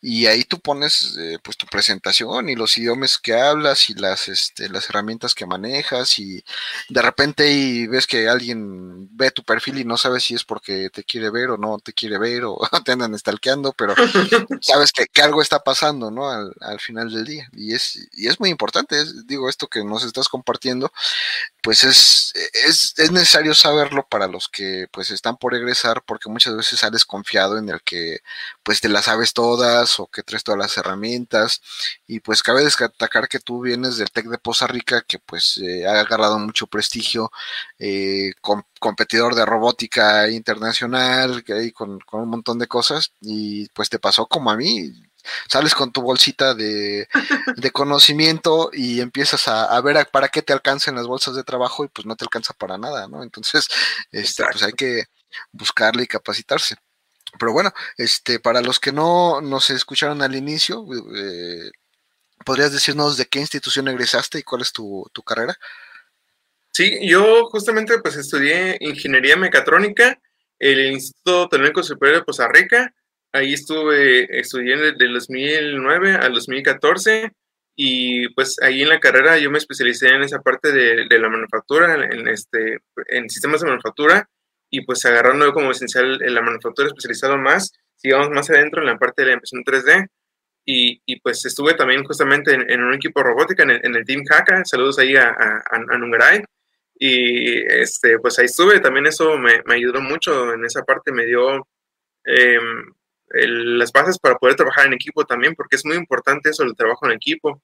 Y 0.00 0.26
ahí 0.26 0.44
tú 0.44 0.60
pones 0.60 1.16
eh, 1.18 1.38
pues 1.42 1.56
tu 1.56 1.66
presentación 1.66 2.48
y 2.48 2.56
los 2.56 2.76
idiomas 2.78 3.18
que 3.18 3.34
hablas 3.34 3.90
y 3.90 3.94
las, 3.94 4.28
este, 4.28 4.68
las 4.68 4.88
herramientas 4.88 5.34
que 5.34 5.46
manejas. 5.46 6.18
Y 6.18 6.44
de 6.88 7.02
repente 7.02 7.50
y 7.50 7.86
ves 7.86 8.06
que 8.06 8.28
alguien 8.28 9.08
ve 9.16 9.30
tu 9.30 9.42
perfil 9.42 9.78
y 9.78 9.84
no 9.84 9.96
sabes 9.96 10.24
si 10.24 10.34
es 10.34 10.44
porque 10.44 10.90
te 10.90 11.04
quiere 11.04 11.30
ver 11.30 11.50
o 11.50 11.56
no 11.56 11.78
te 11.78 11.92
quiere 11.92 12.18
ver 12.18 12.44
o 12.44 12.58
te 12.84 12.92
andan 12.92 13.18
stalkeando, 13.18 13.72
pero 13.72 13.94
sabes 14.60 14.92
que, 14.92 15.06
algo 15.20 15.42
está 15.42 15.58
pasando, 15.58 16.10
¿no? 16.10 16.30
Al, 16.30 16.54
al, 16.60 16.80
final 16.80 17.10
del 17.12 17.26
día. 17.26 17.48
Y 17.52 17.74
es, 17.74 18.08
y 18.12 18.28
es 18.28 18.40
muy 18.40 18.48
importante, 18.48 18.96
digo, 19.26 19.50
esto 19.50 19.66
que 19.66 19.84
nos 19.84 20.02
estás 20.02 20.28
compartiendo, 20.28 20.90
pues 21.62 21.84
es, 21.84 22.32
es, 22.66 22.94
es, 22.96 23.12
necesario 23.12 23.54
saberlo 23.54 24.06
para 24.08 24.26
los 24.26 24.48
que 24.48 24.86
pues 24.92 25.10
están 25.10 25.36
por 25.36 25.54
egresar, 25.54 26.02
porque 26.06 26.28
muchas 26.30 26.56
veces 26.56 26.80
sales 26.80 27.04
confiado 27.04 27.58
en 27.58 27.68
el 27.68 27.82
que 27.82 28.20
pues 28.62 28.80
te 28.80 28.88
las 28.88 29.06
sabes 29.06 29.32
todas 29.34 30.00
o 30.00 30.06
que 30.06 30.22
traes 30.22 30.44
todas 30.44 30.58
las 30.58 30.76
herramientas. 30.76 31.60
Y 32.06 32.20
pues 32.20 32.42
cabe 32.42 32.64
destacar 32.64 33.28
que 33.28 33.40
tú 33.40 33.62
vienes 33.62 33.96
del 33.96 34.10
TEC 34.10 34.26
de 34.26 34.38
Poza 34.38 34.66
Rica, 34.66 35.02
que 35.02 35.18
pues 35.18 35.58
eh, 35.58 35.86
ha 35.86 36.00
agarrado 36.00 36.38
mucho 36.38 36.66
prestigio, 36.66 37.30
eh, 37.78 38.32
competidor 38.80 39.34
de 39.34 39.46
robótica 39.46 40.28
internacional, 40.30 41.44
que 41.44 41.52
hay 41.54 41.72
con, 41.72 42.00
con 42.00 42.22
un 42.22 42.30
montón 42.30 42.58
de 42.58 42.66
cosas, 42.68 43.12
y 43.20 43.68
pues 43.70 43.88
te 43.90 43.98
pasó 43.98 44.26
como 44.26 44.50
a 44.50 44.56
mí 44.56 44.92
sales 45.48 45.74
con 45.74 45.92
tu 45.92 46.02
bolsita 46.02 46.54
de, 46.54 47.08
conocimiento 47.72 48.70
y 48.72 49.00
empiezas 49.00 49.48
a, 49.48 49.80
ver 49.80 50.08
para 50.10 50.28
qué 50.28 50.42
te 50.42 50.52
alcanzan 50.52 50.96
las 50.96 51.06
bolsas 51.06 51.34
de 51.34 51.44
trabajo 51.44 51.84
y 51.84 51.88
pues 51.88 52.06
no 52.06 52.16
te 52.16 52.24
alcanza 52.24 52.54
para 52.54 52.78
nada, 52.78 53.08
¿no? 53.08 53.22
Entonces, 53.22 53.68
este, 54.12 54.44
pues 54.44 54.62
hay 54.62 54.72
que 54.72 55.04
buscarle 55.52 56.04
y 56.04 56.06
capacitarse. 56.06 56.76
Pero 57.38 57.52
bueno, 57.52 57.72
este, 57.96 58.40
para 58.40 58.60
los 58.60 58.80
que 58.80 58.92
no 58.92 59.40
nos 59.40 59.70
escucharon 59.70 60.22
al 60.22 60.34
inicio, 60.34 60.84
eh, 61.14 61.70
¿podrías 62.44 62.72
decirnos 62.72 63.16
de 63.16 63.26
qué 63.26 63.38
institución 63.38 63.88
egresaste 63.88 64.38
y 64.40 64.42
cuál 64.42 64.62
es 64.62 64.72
tu, 64.72 65.08
tu 65.12 65.22
carrera? 65.22 65.56
Sí, 66.72 66.98
yo 67.08 67.46
justamente 67.46 67.98
pues 67.98 68.16
estudié 68.16 68.76
ingeniería 68.80 69.36
mecatrónica 69.36 70.20
en 70.58 70.78
el 70.78 70.92
Instituto 70.92 71.48
Tecnológico 71.48 71.82
Superior 71.82 72.18
de 72.20 72.24
Poza 72.24 72.48
Rica 72.48 72.94
Ahí 73.32 73.52
estuve 73.52 74.40
estudiando 74.40 74.86
desde 74.86 75.06
2009 75.06 76.14
al 76.14 76.34
2014 76.34 77.30
y 77.76 78.28
pues 78.30 78.56
ahí 78.60 78.82
en 78.82 78.88
la 78.88 78.98
carrera 78.98 79.38
yo 79.38 79.50
me 79.50 79.58
especialicé 79.58 80.08
en 80.08 80.22
esa 80.22 80.40
parte 80.40 80.72
de, 80.72 81.18
la 81.18 81.28
manufactura, 81.28 81.94
en, 81.94 82.26
este, 82.26 82.78
en 83.06 83.30
sistemas 83.30 83.60
de 83.60 83.68
manufactura 83.68 84.28
y 84.68 84.84
pues 84.84 85.04
agarrando 85.06 85.52
como 85.52 85.70
esencial 85.70 86.20
en 86.22 86.34
la 86.34 86.42
manufactura 86.42 86.88
especializado 86.88 87.38
más, 87.38 87.72
sigamos 87.94 88.30
más 88.30 88.50
adentro 88.50 88.80
en 88.80 88.88
la 88.88 88.98
parte 88.98 89.22
de 89.22 89.28
la 89.28 89.34
impresión 89.34 89.62
3D 89.64 90.08
y, 90.64 91.00
y 91.06 91.20
pues 91.20 91.44
estuve 91.44 91.74
también 91.74 92.02
justamente 92.02 92.52
en, 92.52 92.82
un 92.82 92.94
equipo 92.94 93.22
robótica 93.22 93.62
en 93.62 93.70
el, 93.70 94.04
Team 94.04 94.24
Haka, 94.28 94.64
saludos 94.64 94.98
ahí 94.98 95.14
a, 95.14 95.28
a, 95.28 95.62
a 95.70 95.98
Nungaray 95.98 96.42
y 96.96 97.58
este, 97.58 98.18
pues 98.18 98.38
ahí 98.40 98.46
estuve, 98.46 98.80
también 98.80 99.06
eso 99.06 99.38
me, 99.38 99.62
me 99.64 99.74
ayudó 99.74 100.00
mucho 100.00 100.52
en 100.52 100.64
esa 100.64 100.82
parte, 100.82 101.12
me 101.12 101.26
dio... 101.26 101.66
Eh, 102.24 102.58
las 103.30 103.92
bases 103.92 104.18
para 104.18 104.36
poder 104.36 104.56
trabajar 104.56 104.86
en 104.86 104.94
equipo 104.94 105.24
también, 105.24 105.54
porque 105.54 105.76
es 105.76 105.84
muy 105.84 105.96
importante 105.96 106.50
eso, 106.50 106.62
el 106.62 106.74
trabajo 106.74 107.06
en 107.06 107.12
equipo. 107.12 107.62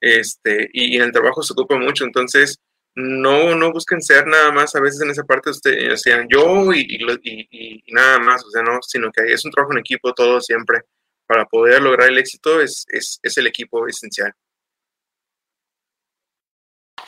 Este, 0.00 0.68
y, 0.72 0.96
en 0.96 1.02
el 1.02 1.12
trabajo 1.12 1.42
se 1.42 1.54
ocupa 1.54 1.78
mucho, 1.78 2.04
entonces 2.04 2.58
no, 2.94 3.54
no 3.54 3.72
busquen 3.72 4.02
ser 4.02 4.26
nada 4.26 4.52
más 4.52 4.74
a 4.74 4.80
veces 4.80 5.00
en 5.00 5.10
esa 5.10 5.24
parte, 5.24 5.50
usted, 5.50 5.96
sean 5.96 6.26
yo 6.28 6.72
y, 6.72 6.98
y, 7.22 7.92
nada 7.92 8.18
más, 8.18 8.44
o 8.44 8.50
sea, 8.50 8.62
no, 8.62 8.78
sino 8.82 9.10
que 9.10 9.32
es 9.32 9.44
un 9.44 9.50
trabajo 9.50 9.72
en 9.72 9.80
equipo 9.80 10.12
todo 10.12 10.40
siempre. 10.40 10.80
Para 11.26 11.44
poder 11.44 11.82
lograr 11.82 12.08
el 12.08 12.18
éxito 12.18 12.60
es, 12.60 12.84
es, 12.88 13.18
es 13.20 13.36
el 13.36 13.48
equipo 13.48 13.88
esencial. 13.88 14.32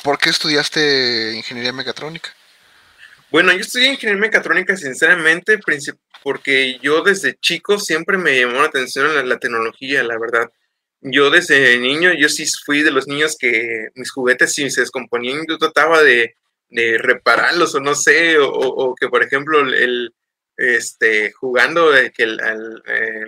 ¿Por 0.02 0.18
qué 0.18 0.30
estudiaste 0.30 1.34
ingeniería 1.36 1.72
mecatrónica? 1.72 2.30
Bueno, 3.30 3.52
yo 3.52 3.60
estudié 3.60 3.88
ingeniería 3.90 4.20
mecatrónica, 4.22 4.74
sinceramente, 4.76 5.58
porque 6.22 6.78
yo 6.80 7.02
desde 7.02 7.38
chico 7.38 7.78
siempre 7.78 8.16
me 8.16 8.40
llamó 8.40 8.60
la 8.60 8.66
atención 8.66 9.28
la, 9.28 9.38
tecnología, 9.38 10.02
la 10.02 10.18
verdad. 10.18 10.50
Yo 11.02 11.28
desde 11.30 11.78
niño, 11.78 12.12
yo 12.14 12.30
sí 12.30 12.46
fui 12.64 12.82
de 12.82 12.90
los 12.90 13.06
niños 13.06 13.36
que 13.38 13.88
mis 13.94 14.10
juguetes 14.10 14.54
si 14.54 14.70
se 14.70 14.80
descomponían, 14.80 15.44
yo 15.46 15.58
trataba 15.58 16.02
de, 16.02 16.36
repararlos 16.70 17.74
o 17.74 17.80
no 17.80 17.94
sé, 17.94 18.38
o, 18.40 18.94
que 18.98 19.08
por 19.08 19.22
ejemplo 19.22 19.60
el, 19.60 20.14
este, 20.56 21.32
jugando 21.32 21.90
que 22.14 22.22
el, 22.22 22.40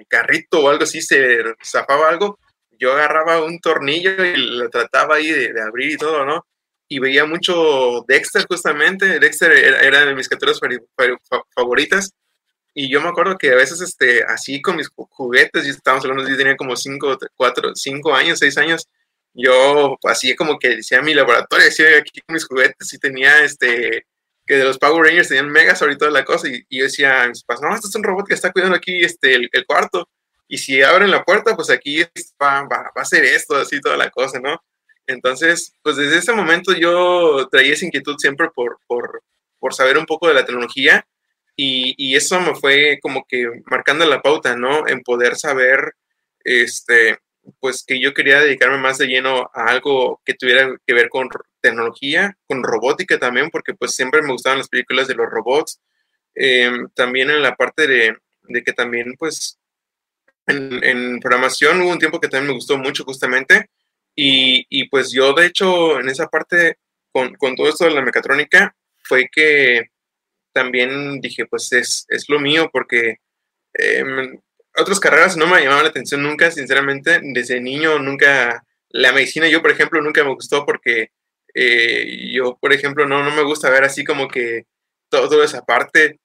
carrito 0.09 0.61
o 0.61 0.71
algo 0.71 0.85
así 0.85 1.03
se 1.03 1.43
zafaba 1.63 2.09
algo, 2.09 2.39
yo 2.79 2.93
agarraba 2.93 3.45
un 3.45 3.61
tornillo 3.61 4.25
y 4.25 4.37
lo 4.37 4.71
trataba 4.71 5.17
ahí 5.17 5.31
de 5.31 5.63
abrir 5.63 5.93
y 5.93 5.97
todo, 5.99 6.25
¿no? 6.25 6.47
Y 6.91 6.99
veía 6.99 7.25
mucho 7.25 8.05
Dexter 8.09 8.45
justamente. 8.49 9.21
Dexter 9.21 9.53
era, 9.53 10.05
de 10.05 10.15
mis 10.15 10.29
caricaturas 10.29 10.61
favoritas. 11.55 12.13
Y 12.75 12.91
yo 12.91 13.01
me 13.01 13.09
acuerdo 13.09 13.39
que 13.39 13.53
a 13.53 13.55
veces, 13.55 13.81
este, 13.81 14.25
así 14.25 14.61
con 14.61 14.77
mis 14.77 14.89
juguetes, 14.89 15.67
y 15.67 15.71
estábamos 15.71 16.05
hablando, 16.05 16.29
yo 16.29 16.37
tenía 16.37 16.57
como 16.57 16.75
5, 16.75 17.19
4, 17.37 17.77
5 17.77 18.15
años, 18.15 18.41
6 18.41 18.59
años, 18.59 18.89
yo 19.33 19.99
así 20.05 20.35
como 20.35 20.59
que 20.59 20.77
decía 20.77 21.01
mi 21.01 21.15
laboratorio, 21.15 21.67
decía 21.67 21.99
aquí 21.99 22.21
con 22.23 22.35
mis 22.35 22.45
juguetes, 22.45 22.93
y 22.93 22.99
tenía, 22.99 23.45
este, 23.45 24.07
que 24.47 24.57
de 24.57 24.65
los 24.65 24.79
Power 24.79 25.05
Rangers 25.05 25.29
tenían 25.29 25.51
megas 25.51 25.83
ahorita 25.83 26.11
la 26.11 26.25
cosa, 26.25 26.49
y, 26.49 26.65
yo 26.71 26.85
decía 26.85 27.25
a 27.25 27.29
mis 27.29 27.45
papás, 27.45 27.63
no, 27.63 27.75
esto 27.75 27.89
es 27.89 27.95
un 27.95 28.05
robot 28.05 28.27
que 28.27 28.35
está 28.35 28.53
cuidando 28.53 28.77
aquí, 28.77 29.01
este, 29.05 29.35
el, 29.35 29.67
cuarto, 29.67 30.09
y 30.49 30.59
si 30.59 30.83
abren 30.83 31.11
la 31.11 31.25
puerta, 31.25 31.55
pues 31.57 31.71
aquí 31.71 32.03
va, 32.43 32.63
va, 32.63 32.93
va 32.97 33.03
a 33.03 33.05
ser 33.05 33.25
esto, 33.25 33.57
así 33.57 33.81
toda 33.81 33.97
la 33.97 34.11
cosa, 34.11 34.41
¿no? 34.41 34.61
Entonces, 35.11 35.75
pues 35.83 35.97
desde 35.97 36.19
ese 36.19 36.33
momento 36.33 36.73
yo 36.73 37.49
traía 37.51 37.73
esa 37.73 37.85
inquietud 37.85 38.17
siempre 38.19 38.49
por, 38.55 38.79
por, 38.87 39.23
por 39.59 39.75
saber 39.75 39.99
un 39.99 40.07
poco 40.07 40.29
de 40.29 40.35
la 40.35 40.45
tecnología 40.45 41.05
y, 41.57 42.17
eso 42.17 42.41
me 42.41 42.55
fue 42.55 42.99
como 43.03 43.27
que 43.29 43.47
marcando 43.67 44.07
la 44.07 44.23
pauta, 44.23 44.57
¿no? 44.57 44.89
En 44.89 45.03
poder 45.03 45.37
saber, 45.37 45.95
este, 46.43 47.19
pues 47.59 47.85
que 47.87 48.01
yo 48.01 48.15
quería 48.15 48.41
dedicarme 48.41 48.79
más 48.79 48.99
de 48.99 49.09
lleno 49.09 49.51
a 49.53 49.67
algo 49.67 50.23
que 50.25 50.35
tuviera 50.35 50.75
que 50.87 50.95
ver 50.95 51.11
con 51.11 51.29
tecnología, 51.61 52.37
con 52.47 52.63
robótica 52.63 53.19
también, 53.19 53.51
porque 53.51 53.75
pues 53.75 53.95
siempre 53.95 54.23
me 54.23 54.33
gustaban 54.33 54.59
las 54.59 54.69
películas 54.69 55.09
de 55.09 55.15
los 55.17 55.29
robots. 55.29 55.81
Em, 56.35 56.89
también 56.95 57.31
en 57.31 57.43
la 57.43 57.57
parte 57.57 57.87
de, 57.87 58.17
de 58.45 58.63
que 58.63 58.73
también 58.73 59.15
pues 59.19 59.59
en, 60.47 60.83
en 60.85 61.21
programación 61.21 61.83
hubo 61.83 61.91
un 61.91 61.99
tiempo 61.99 62.21
que 62.21 62.29
también 62.29 62.49
me 62.49 62.55
gustó 62.55 62.79
mucho 62.79 63.05
justamente 63.05 63.69
y, 64.15 64.89
pues 64.89 65.13
yo, 65.13 65.33
de 65.33 65.47
hecho, 65.47 65.99
en 66.01 66.09
esa 66.09 66.29
parte, 66.29 66.77
con, 67.13 67.35
todo 67.57 67.69
esto 67.69 67.85
de 67.85 67.93
la 67.93 68.03
mecatrónica, 68.03 68.75
fue 69.03 69.29
que 69.33 69.91
también 70.53 71.21
dije, 71.21 71.47
pues 71.47 71.73
es, 71.73 72.07
lo 72.29 72.41
mío, 72.41 72.71
porque 72.73 73.17
em, 73.75 74.39
otras 74.77 75.01
carreras 75.01 75.37
no 75.37 75.47
me 75.47 75.61
llamaban 75.61 75.85
la 75.85 75.91
atención 75.91 76.23
nunca, 76.23 76.51
sinceramente, 76.51 77.21
desde 77.23 77.61
niño 77.61 77.99
nunca, 77.99 78.65
la 78.91 79.13
medicina 79.13 79.49
yo, 79.49 79.63
por 79.63 79.71
ejemplo, 79.71 80.03
nunca 80.03 80.25
me 80.25 80.35
gustó 80.35 80.67
porque 80.67 81.11
eh, 81.55 82.31
yo, 82.33 82.59
por 82.61 82.73
ejemplo, 82.73 83.07
no, 83.07 83.23
no 83.25 83.31
me 83.35 83.43
gusta 83.43 83.71
ver 83.71 83.85
así 83.85 84.05
como 84.05 84.29
que 84.29 84.67
todo, 85.09 85.29
toda 85.29 85.45
esa 85.45 85.65
parte 85.65 86.21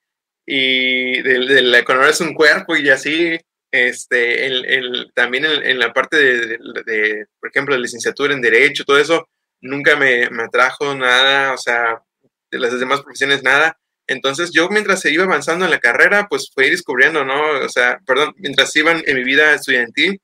y 0.45 1.21
de, 1.21 1.39
de 1.39 1.61
la 1.63 1.79
economía 1.79 2.09
es 2.11 2.21
un 2.21 2.33
cuerpo 2.33 2.75
y 2.75 2.89
así, 2.89 3.39
este, 3.75 4.45
el, 4.45 5.11
también 5.13 5.45
en, 5.45 5.79
la 5.79 5.93
parte 5.93 6.17
de, 6.17 7.27
por 7.39 7.49
ejemplo, 7.49 7.75
de 7.75 7.81
licenciatura 7.81 8.33
en 8.33 8.41
Derecho, 8.41 8.85
todo 8.85 8.97
eso, 8.97 9.27
nunca 9.61 9.95
me, 9.95 10.29
me, 10.29 10.43
atrajo 10.43 10.95
nada, 10.95 11.53
o 11.53 11.57
sea, 11.57 12.01
de 12.51 12.59
las 12.59 12.79
demás 12.79 13.01
profesiones 13.01 13.43
nada. 13.43 13.77
Entonces 14.07 14.51
yo 14.53 14.69
mientras 14.69 15.01
se 15.01 15.11
iba 15.11 15.23
avanzando 15.23 15.65
en 15.65 15.71
la 15.71 15.79
carrera, 15.79 16.27
pues 16.29 16.51
fui 16.53 16.69
descubriendo, 16.69 17.25
¿no? 17.25 17.65
O 17.65 17.69
sea, 17.69 17.99
perdón, 18.05 18.33
mientras 18.37 18.75
iba 18.75 18.91
en, 18.91 19.15
mi 19.15 19.23
vida 19.23 19.53
estudiantil, 19.53 20.21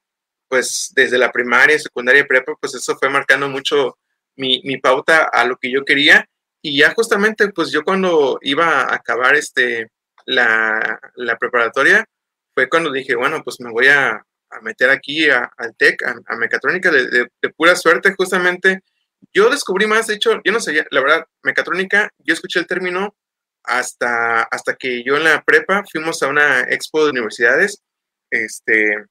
pues 0.47 0.91
desde 0.95 1.17
la 1.17 1.31
primaria, 1.31 1.79
secundaria 1.79 2.25
prepa, 2.27 2.53
pues 2.59 2.75
eso 2.75 2.95
fue 2.97 3.09
marcando 3.09 3.49
mucho 3.49 3.97
mi, 4.35 4.61
mi, 4.63 4.77
pauta 4.77 5.29
a 5.31 5.45
lo 5.45 5.57
que 5.57 5.71
yo 5.71 5.83
quería. 5.85 6.27
Y 6.61 6.77
ya 6.77 6.93
justamente, 6.93 7.49
pues 7.49 7.71
yo 7.71 7.83
cuando 7.83 8.37
iba 8.41 8.81
a 8.81 8.95
acabar 8.95 9.35
este, 9.35 9.89
la, 10.25 10.99
la 11.15 11.37
preparatoria, 11.37 12.05
fue 12.53 12.69
cuando 12.69 12.91
dije, 12.91 13.15
bueno, 13.15 13.41
pues 13.43 13.59
me 13.59 13.71
voy 13.71 13.87
a, 13.87 14.23
meter 14.61 14.89
aquí 14.89 15.29
al 15.29 15.75
TEC, 15.77 16.03
a, 16.03 16.35
mecatrónica, 16.35 16.91
de, 16.91 17.29
pura 17.55 17.73
suerte, 17.75 18.13
justamente. 18.17 18.81
Yo 19.33 19.49
descubrí 19.49 19.87
más, 19.87 20.07
de 20.07 20.15
hecho, 20.15 20.41
yo 20.43 20.51
no 20.51 20.59
sabía, 20.59 20.85
la 20.91 21.01
verdad, 21.01 21.25
mecatrónica, 21.43 22.09
yo 22.17 22.33
escuché 22.33 22.59
el 22.59 22.67
término 22.67 23.15
hasta, 23.63 24.43
hasta 24.43 24.75
que 24.75 25.03
yo 25.05 25.15
en 25.15 25.23
la 25.23 25.41
prepa 25.43 25.83
fuimos 25.89 26.21
a 26.21 26.27
una 26.27 26.61
expo 26.63 27.05
de 27.05 27.11
universidades, 27.11 27.81
este, 28.29 29.05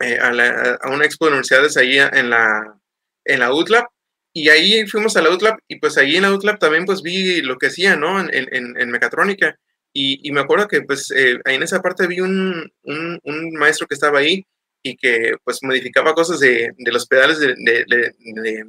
eh, 0.00 0.18
a, 0.20 0.90
una 0.90 1.04
expo 1.04 1.26
de 1.26 1.30
universidades 1.30 1.76
ahí 1.78 1.98
en 1.98 2.28
la, 2.28 2.78
en 3.24 3.40
la 3.40 3.54
UTLAB, 3.54 3.86
y 4.34 4.50
ahí 4.50 4.86
fuimos 4.86 5.16
a 5.16 5.22
la 5.22 5.30
UTLAB, 5.30 5.56
y 5.66 5.76
pues 5.76 5.96
ahí 5.96 6.16
en 6.16 6.22
la 6.22 6.34
UTLAB 6.34 6.58
también 6.58 6.84
pues 6.84 7.00
vi 7.00 7.40
lo 7.40 7.56
que 7.56 7.68
hacía, 7.68 7.96
¿no? 7.96 8.20
En, 8.20 8.30
en, 8.32 8.78
en 8.78 8.90
mecatrónica, 8.90 9.58
y, 10.00 10.30
me 10.30 10.40
acuerdo 10.40 10.68
que 10.68 10.82
pues 10.82 11.10
eh, 11.10 11.40
ahí 11.44 11.56
en 11.56 11.64
esa 11.64 11.82
parte 11.82 12.06
vi 12.06 12.20
un, 12.20 12.72
un, 12.82 13.20
un, 13.24 13.52
maestro 13.54 13.86
que 13.86 13.94
estaba 13.94 14.20
ahí 14.20 14.46
y 14.80 14.96
que 14.96 15.34
pues 15.42 15.58
modificaba 15.62 16.14
cosas 16.14 16.38
de, 16.38 16.72
de 16.76 16.92
los 16.92 17.06
pedales 17.06 17.40
de, 17.40 17.54
de, 17.56 18.66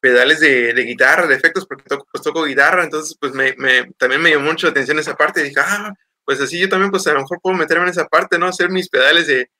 pedales 0.00 0.40
de, 0.40 0.72
guitarra, 0.84 1.26
de 1.26 1.34
efectos, 1.34 1.66
porque 1.66 1.84
toco, 1.84 2.06
pues, 2.10 2.22
toco 2.22 2.44
guitarra, 2.44 2.84
entonces 2.84 3.14
pues 3.20 3.34
me, 3.34 3.54
me, 3.58 3.92
también 3.98 4.22
me 4.22 4.30
llamó 4.30 4.46
mucho 4.46 4.66
la 4.66 4.70
atención 4.70 4.98
esa 4.98 5.16
parte, 5.16 5.40
y 5.40 5.44
dije, 5.44 5.60
ah, 5.60 5.92
pues 6.24 6.40
así 6.40 6.58
yo 6.58 6.68
también 6.68 6.90
pues 6.90 7.06
a 7.06 7.12
lo 7.12 7.20
mejor 7.20 7.40
puedo 7.42 7.56
meterme 7.56 7.84
en 7.84 7.90
esa 7.90 8.06
parte, 8.06 8.38
¿no? 8.38 8.46
Hacer 8.46 8.70
mis 8.70 8.88
pedales 8.88 9.26
de, 9.26 9.50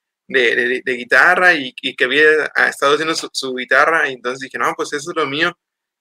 guitarra 0.84 1.54
y, 1.54 1.74
y, 1.82 1.94
que 1.96 2.04
había 2.04 2.46
estado 2.68 2.94
haciendo 2.94 3.14
su, 3.14 3.54
guitarra, 3.54 4.08
y 4.08 4.14
entonces 4.14 4.40
dije, 4.40 4.58
no, 4.58 4.72
pues 4.74 4.92
eso 4.94 5.10
es 5.10 5.16
lo 5.16 5.26
mío. 5.26 5.52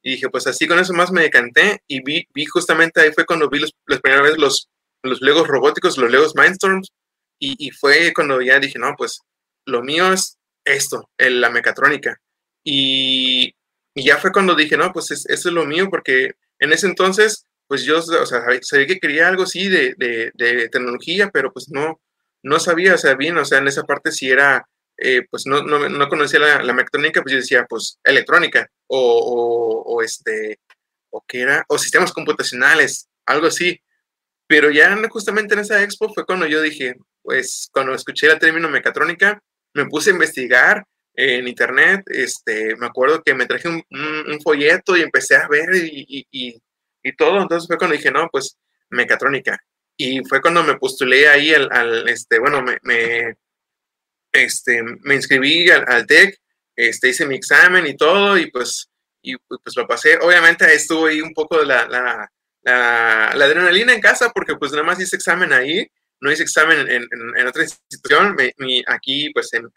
Y 0.01 0.11
dije, 0.11 0.29
pues 0.29 0.47
así 0.47 0.67
con 0.67 0.79
eso 0.79 0.93
más 0.93 1.11
me 1.11 1.23
decanté 1.23 1.81
y 1.87 2.01
vi, 2.01 2.25
vi 2.33 2.45
justamente 2.45 3.01
ahí 3.01 3.11
fue 3.11 3.25
cuando 3.25 3.49
vi 3.49 3.59
los, 3.59 3.73
las 3.87 3.99
primeras 3.99 4.23
veces 4.23 4.39
los, 4.39 4.69
los 5.07 5.21
Legos 5.21 5.47
robóticos, 5.47 5.97
los 5.97 6.11
Legos 6.11 6.35
Mindstorms, 6.35 6.91
y, 7.39 7.55
y, 7.59 7.71
fue 7.71 8.13
cuando 8.13 8.41
ya 8.41 8.59
dije, 8.59 8.79
no, 8.79 8.95
pues 8.97 9.19
lo 9.65 9.83
mío 9.83 10.11
es 10.11 10.37
esto, 10.65 11.09
la 11.17 11.49
mecatrónica. 11.49 12.19
Y, 12.63 13.53
y, 13.93 14.03
ya 14.03 14.17
fue 14.17 14.31
cuando 14.31 14.55
dije, 14.55 14.77
no, 14.77 14.91
pues 14.91 15.11
eso 15.11 15.27
es 15.27 15.45
lo 15.45 15.65
mío, 15.65 15.87
porque 15.89 16.31
en 16.59 16.73
ese 16.73 16.87
entonces, 16.87 17.45
pues 17.67 17.83
yo, 17.83 17.99
o 17.99 18.25
sea, 18.25 18.41
sabía 18.61 18.87
que 18.87 18.99
quería 18.99 19.27
algo 19.27 19.43
así 19.43 19.67
de, 19.69 19.93
de, 19.97 20.31
de, 20.33 20.69
tecnología, 20.69 21.29
pero 21.31 21.51
pues 21.53 21.69
no, 21.69 22.01
no 22.43 22.59
sabía, 22.59 22.95
o 22.95 22.97
sea, 22.97 23.15
bien, 23.15 23.37
o 23.37 23.45
sea, 23.45 23.59
en 23.59 23.67
esa 23.67 23.83
parte 23.83 24.11
si 24.11 24.29
era, 24.29 24.67
eh, 24.97 25.21
pues 25.29 25.45
no, 25.45 25.63
no, 25.63 25.87
no, 25.89 26.09
conocía 26.09 26.39
la, 26.39 26.63
la, 26.63 26.73
mecatrónica, 26.73 27.21
pues 27.21 27.33
yo 27.33 27.39
decía, 27.39 27.65
pues 27.69 27.99
electrónica, 28.03 28.67
o, 28.87 28.99
o, 28.99 29.95
o 29.95 30.01
este, 30.01 30.59
o 31.11 31.23
qué 31.27 31.41
era, 31.41 31.65
o 31.69 31.77
sistemas 31.77 32.11
computacionales, 32.11 33.09
algo 33.25 33.47
así. 33.47 33.79
Pero 34.47 34.71
ya 34.71 34.97
justamente 35.09 35.53
en 35.53 35.59
esa 35.59 35.83
expo 35.83 36.11
fue 36.13 36.25
cuando 36.25 36.47
yo 36.47 36.61
dije, 36.61 36.95
pues 37.21 37.69
cuando 37.71 37.93
escuché 37.93 38.27
el 38.27 38.39
término 38.39 38.69
mecatrónica, 38.69 39.41
me 39.73 39.85
puse 39.85 40.09
a 40.09 40.13
investigar 40.13 40.83
en 41.13 41.47
internet, 41.47 42.03
este, 42.07 42.75
me 42.77 42.85
acuerdo 42.85 43.23
que 43.23 43.33
me 43.33 43.47
traje 43.47 43.67
un, 43.67 43.83
folleto 44.43 44.95
y 44.95 45.01
empecé 45.01 45.35
a 45.35 45.47
ver 45.47 45.75
y, 45.75 46.25
y, 46.31 46.61
y, 47.03 47.15
todo, 47.15 47.41
entonces 47.41 47.67
fue 47.67 47.77
cuando 47.77 47.97
dije, 47.97 48.11
no, 48.11 48.29
pues 48.31 48.57
mecatrónica. 48.89 49.59
Y 49.97 50.23
fue 50.25 50.41
cuando 50.41 50.63
me 50.63 50.77
postulé 50.77 51.27
ahí 51.27 51.53
al, 51.53 52.07
este, 52.07 52.39
bueno, 52.39 52.63
me, 52.83 53.35
este, 54.31 54.83
me 54.83 55.15
inscribí 55.15 55.69
al, 55.71 56.05
TEC, 56.05 56.37
este, 56.75 57.09
hice 57.09 57.25
mi 57.25 57.35
examen 57.35 57.87
y 57.87 57.97
todo, 57.97 58.37
y 58.37 58.51
pues, 58.51 58.87
y 59.23 59.35
pues 59.37 59.75
lo 59.75 59.87
pasé. 59.87 60.17
Obviamente 60.21 60.71
estuvo 60.71 61.07
ahí 61.07 61.19
un 61.19 61.33
poco 61.33 61.63
la, 61.63 61.87
la 61.87 62.31
la, 62.67 63.45
adrenalina 63.45 63.93
en 63.93 64.01
casa 64.01 64.31
porque 64.31 64.55
pues 64.55 64.71
nada 64.71 64.83
más 64.83 64.99
hice 64.99 65.15
examen 65.15 65.53
ahí, 65.53 65.87
no 66.19 66.31
hice 66.31 66.43
examen 66.43 66.79
en, 66.89 67.07
en, 67.37 67.47
otra 67.47 67.63
institución. 67.63 68.35
aquí 68.87 69.29
pues 69.33 69.53
en, 69.53 69.69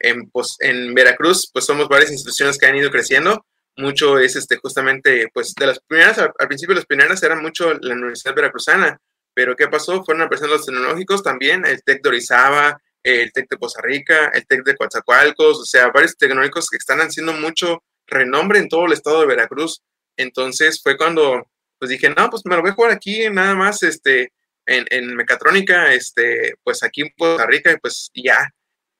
en, 0.00 0.30
pues 0.30 0.56
en 0.60 0.94
Veracruz 0.94 1.50
pues 1.52 1.64
somos 1.64 1.88
varias 1.88 2.10
instituciones 2.10 2.58
que 2.58 2.66
han 2.66 2.76
ido 2.76 2.90
creciendo. 2.90 3.46
Mucho 3.78 4.18
es 4.18 4.36
este 4.36 4.56
justamente 4.56 5.28
pues 5.32 5.54
de 5.54 5.66
las 5.66 5.80
primeras, 5.80 6.18
al, 6.18 6.48
principio 6.48 6.74
las 6.74 6.86
primeras 6.86 7.22
eran 7.22 7.42
mucho 7.42 7.74
la 7.74 7.94
Universidad 7.94 8.34
Veracruzana, 8.34 8.98
pero 9.34 9.54
¿qué 9.54 9.68
pasó? 9.68 10.02
Fueron 10.02 10.22
apareciendo 10.22 10.56
los 10.56 10.64
tecnológicos 10.64 11.22
también, 11.22 11.64
el 11.66 11.82
TEC 11.82 12.02
de 12.02 12.08
Orizaba, 12.08 12.80
el 13.02 13.32
TEC 13.32 13.50
de 13.50 13.58
Poza 13.58 13.80
Rica, 13.82 14.30
el 14.34 14.46
TEC 14.46 14.64
de 14.64 14.76
Coatzacoalcos, 14.76 15.60
o 15.60 15.64
sea, 15.64 15.88
varios 15.88 16.16
tecnológicos 16.16 16.70
que 16.70 16.78
están 16.78 17.00
haciendo 17.00 17.34
mucho 17.34 17.82
renombre 18.06 18.58
en 18.58 18.68
todo 18.68 18.86
el 18.86 18.92
estado 18.92 19.20
de 19.20 19.26
Veracruz. 19.26 19.82
Entonces 20.16 20.80
fue 20.82 20.96
cuando 20.96 21.46
pues 21.78 21.90
dije, 21.90 22.10
no, 22.10 22.30
pues 22.30 22.42
me 22.44 22.56
lo 22.56 22.62
voy 22.62 22.70
a 22.70 22.74
jugar 22.74 22.92
aquí 22.92 23.28
nada 23.30 23.54
más, 23.54 23.82
este, 23.82 24.32
en, 24.66 24.84
en 24.90 25.14
mecatrónica, 25.16 25.92
este, 25.92 26.54
pues 26.62 26.82
aquí 26.82 27.02
en 27.02 27.10
Puerto 27.16 27.46
Rica, 27.46 27.72
y 27.72 27.76
pues 27.78 28.10
ya. 28.14 28.50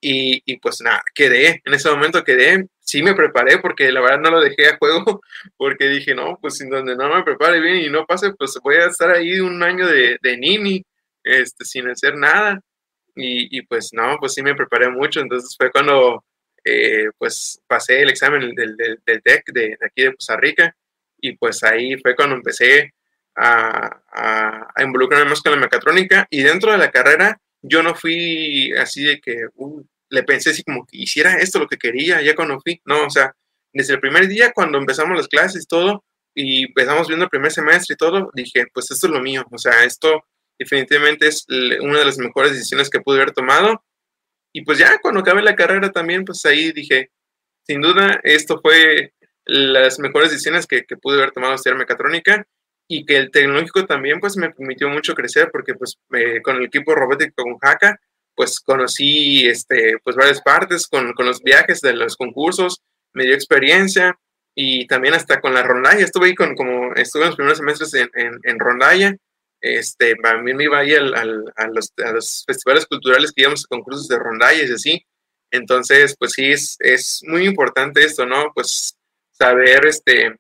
Y, 0.01 0.43
y, 0.45 0.59
pues 0.59 0.81
nada, 0.83 1.03
quedé, 1.15 1.63
en 1.65 1.75
ese 1.75 1.91
momento 1.91 2.23
quedé, 2.23 2.67
sí 2.81 3.03
me 3.03 3.15
preparé 3.15 3.59
porque 3.59 3.91
la 3.91 4.03
verdad 4.03 4.21
no 4.21 4.31
lo 4.31 4.41
dejé 4.41 4.69
a 4.69 4.77
juego, 4.77 5.21
porque 5.57 5.89
dije, 5.89 6.15
no, 6.15 6.39
pues 6.41 6.59
sin 6.59 6.71
donde 6.71 6.95
no 6.95 7.13
me 7.15 7.25
prepare 7.25 7.61
bien 7.61 7.77
y 7.79 7.91
no 7.91 8.07
pase, 8.07 8.33
pues 8.35 8.59
voy 8.63 8.77
a 8.77 8.87
estar 8.87 9.11
ahí 9.11 9.41
un 9.41 9.63
año 9.63 9.87
de, 9.89 10.19
de 10.23 10.37
nini, 10.37 10.85
este, 11.25 11.65
sin 11.65 11.89
hacer 11.89 12.17
nada. 12.17 12.61
Y, 13.17 13.59
y, 13.59 13.63
pues 13.63 13.91
no, 13.93 14.19
pues 14.21 14.35
sí 14.35 14.43
me 14.43 14.55
preparé 14.55 14.91
mucho, 14.91 15.21
entonces 15.21 15.55
fue 15.57 15.71
cuando 15.73 16.23
eh, 16.65 17.09
pues 17.19 17.61
pasé 17.67 18.03
el 18.03 18.11
examen 18.11 18.55
del, 18.55 18.77
del, 18.77 19.01
del 19.05 19.23
TEC 19.23 19.45
de, 19.53 19.61
de, 19.69 19.79
aquí 19.87 20.03
de 20.03 20.15
Costa 20.15 20.37
Rica 20.37 20.77
y 21.29 21.37
pues 21.37 21.63
ahí 21.63 21.97
fue 21.99 22.15
cuando 22.15 22.37
empecé 22.37 22.95
a, 23.35 24.03
a, 24.13 24.83
involucrarme 24.83 25.29
más 25.29 25.43
con 25.43 25.53
la 25.53 25.59
mecatrónica 25.59 26.27
y 26.31 26.43
dentro 26.43 26.73
de 26.73 26.79
la 26.79 26.91
carrera 26.91 27.41
yo 27.63 27.83
no 27.83 27.95
fui 27.95 28.73
así 28.75 29.05
de 29.05 29.21
que 29.21 29.47
uh, 29.55 29.85
le 30.09 30.23
pensé 30.23 30.51
así 30.51 30.63
como 30.63 30.87
que 30.87 30.99
hiciera 30.99 31.39
esto 31.39 31.59
lo 31.59 31.67
que 31.67 31.77
quería 31.77 32.23
ya 32.23 32.35
cuando 32.35 32.61
fui, 32.61 32.81
no, 32.85 33.07
o 33.07 33.11
sea, 33.11 33.35
desde 33.73 33.95
el 33.95 34.01
primer 34.01 34.29
día 34.29 34.53
cuando 34.53 34.79
empezamos 34.79 35.17
las 35.17 35.29
clases 35.29 35.67
todo 35.67 36.05
y 36.35 36.67
empezamos 36.67 37.09
viendo 37.09 37.25
el 37.25 37.31
primer 37.31 37.51
semestre 37.51 37.95
y 37.95 37.97
todo, 37.97 38.31
dije, 38.35 38.67
pues 38.73 38.91
esto 38.91 39.07
es 39.07 39.13
lo 39.13 39.21
mío, 39.21 39.45
o 39.51 39.59
sea, 39.59 39.85
esto 39.85 40.25
definitivamente 40.59 41.27
es 41.29 41.47
una 41.81 41.99
de 41.99 42.05
las 42.05 42.19
mejores 42.19 42.53
decisiones 42.53 42.91
que 42.91 43.01
pude 43.01 43.17
haber 43.17 43.33
tomado. 43.33 43.83
Y 44.53 44.63
pues 44.63 44.79
ya 44.79 44.99
cuando 44.99 45.21
acabé 45.21 45.43
la 45.43 45.57
carrera 45.57 45.91
también, 45.91 46.25
pues 46.25 46.45
ahí 46.47 46.73
dije, 46.73 47.11
sin 47.67 47.81
duda, 47.81 48.21
esto 48.23 48.61
fue 48.63 49.13
las 49.47 49.99
mejores 49.99 50.31
decisiones 50.31 50.67
que, 50.67 50.85
que 50.85 50.97
pude 50.97 51.19
haber 51.19 51.33
tomado 51.33 51.55
estudiar 51.55 51.79
mecatrónica 51.79 52.47
y 52.89 53.05
que 53.05 53.17
el 53.17 53.31
tecnológico 53.31 53.87
también 53.87 54.21
pues 54.21 54.37
me 54.37 54.51
permitió 54.51 54.89
mucho 54.89 55.15
crecer 55.15 55.51
porque 55.51 55.75
pues 55.75 55.99
con 56.43 56.57
el 56.57 56.65
equipo 56.65 56.95
robótico 56.95 57.43
con 57.43 57.57
Haka 57.61 57.99
pues 58.37 58.61
conocí 58.61 59.49
este, 59.49 59.97
pues 60.05 60.15
varias 60.15 60.43
partes 60.43 60.87
con, 60.87 61.15
con, 61.15 61.27
los 61.27 61.43
viajes 61.43 61.81
de 61.81 61.95
los 61.95 62.17
concursos, 62.17 62.83
me 63.15 63.25
dio 63.25 63.35
experiencia 63.35 64.17
y 64.55 64.87
también 64.87 65.15
hasta 65.15 65.41
con 65.41 65.55
la 65.55 65.63
rondalla, 65.63 66.05
estuve 66.05 66.27
ahí 66.27 66.35
con, 66.35 66.55
como 66.55 66.95
estuve 66.95 67.23
en 67.23 67.29
los 67.29 67.37
primeros 67.37 67.59
semestres 67.59 67.95
en, 67.95 68.11
en, 68.15 68.39
en 68.43 68.59
rondalla, 68.59 69.17
este, 69.61 70.15
también 70.17 70.59
me 70.59 70.65
iba 70.65 70.79
ahí 70.79 70.95
al, 70.95 71.15
al, 71.15 71.45
a, 71.57 71.67
los, 71.69 71.93
a, 72.05 72.13
los, 72.13 72.45
festivales 72.47 72.87
culturales 72.87 73.33
que 73.33 73.43
íbamos 73.43 73.65
a 73.65 73.75
concursos 73.75 74.07
de 74.07 74.19
rondallas 74.19 74.69
y 74.69 74.75
así, 74.75 75.07
entonces 75.51 76.15
pues 76.19 76.33
sí, 76.33 76.53
es, 76.53 76.77
es 76.81 77.23
muy 77.27 77.47
importante 77.47 78.05
esto, 78.05 78.27
¿no? 78.27 78.53
Pues 78.55 78.99
saber 79.39 79.87
este, 79.87 80.37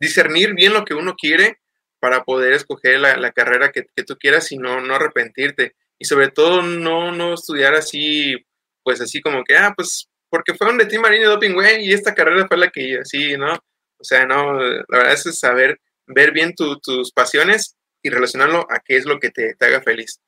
discernir 0.00 0.54
bien 0.54 0.72
lo 0.72 0.84
que 0.84 0.94
uno 0.94 1.14
quiere 1.14 1.60
para 2.00 2.24
poder 2.24 2.54
escoger 2.54 2.98
la, 2.98 3.32
carrera 3.32 3.70
que, 3.72 3.84
tú 4.04 4.16
quieras 4.16 4.50
y 4.52 4.58
no, 4.58 4.80
no 4.80 4.94
arrepentirte. 4.94 5.76
Y 5.98 6.06
sobre 6.06 6.28
todo 6.28 6.62
no, 6.62 7.12
no 7.12 7.34
estudiar 7.34 7.74
así, 7.74 8.36
pues 8.82 9.00
así 9.00 9.20
como 9.20 9.44
que, 9.44 9.56
ah, 9.56 9.74
pues 9.76 10.08
porque 10.30 10.54
fueron 10.54 10.78
de 10.78 10.86
ti 10.86 10.98
Marino 10.98 11.28
Doping 11.28 11.54
Way 11.54 11.84
y 11.84 11.92
esta 11.92 12.14
carrera 12.14 12.46
fue 12.46 12.56
la 12.56 12.70
que 12.70 12.98
así, 13.00 13.36
¿no? 13.36 13.52
O 13.52 14.04
sea, 14.04 14.24
no, 14.24 14.58
la 14.58 14.84
verdad 14.88 15.12
es 15.12 15.38
saber, 15.38 15.78
ver 16.06 16.32
bien 16.32 16.54
tus 16.54 17.12
pasiones 17.12 17.76
y 18.02 18.08
relacionarlo 18.08 18.66
a 18.70 18.80
qué 18.82 18.96
es 18.96 19.04
lo 19.04 19.18
que 19.18 19.30
te, 19.30 19.54
te 19.54 19.66
haga 19.66 19.82
feliz. 19.82 20.20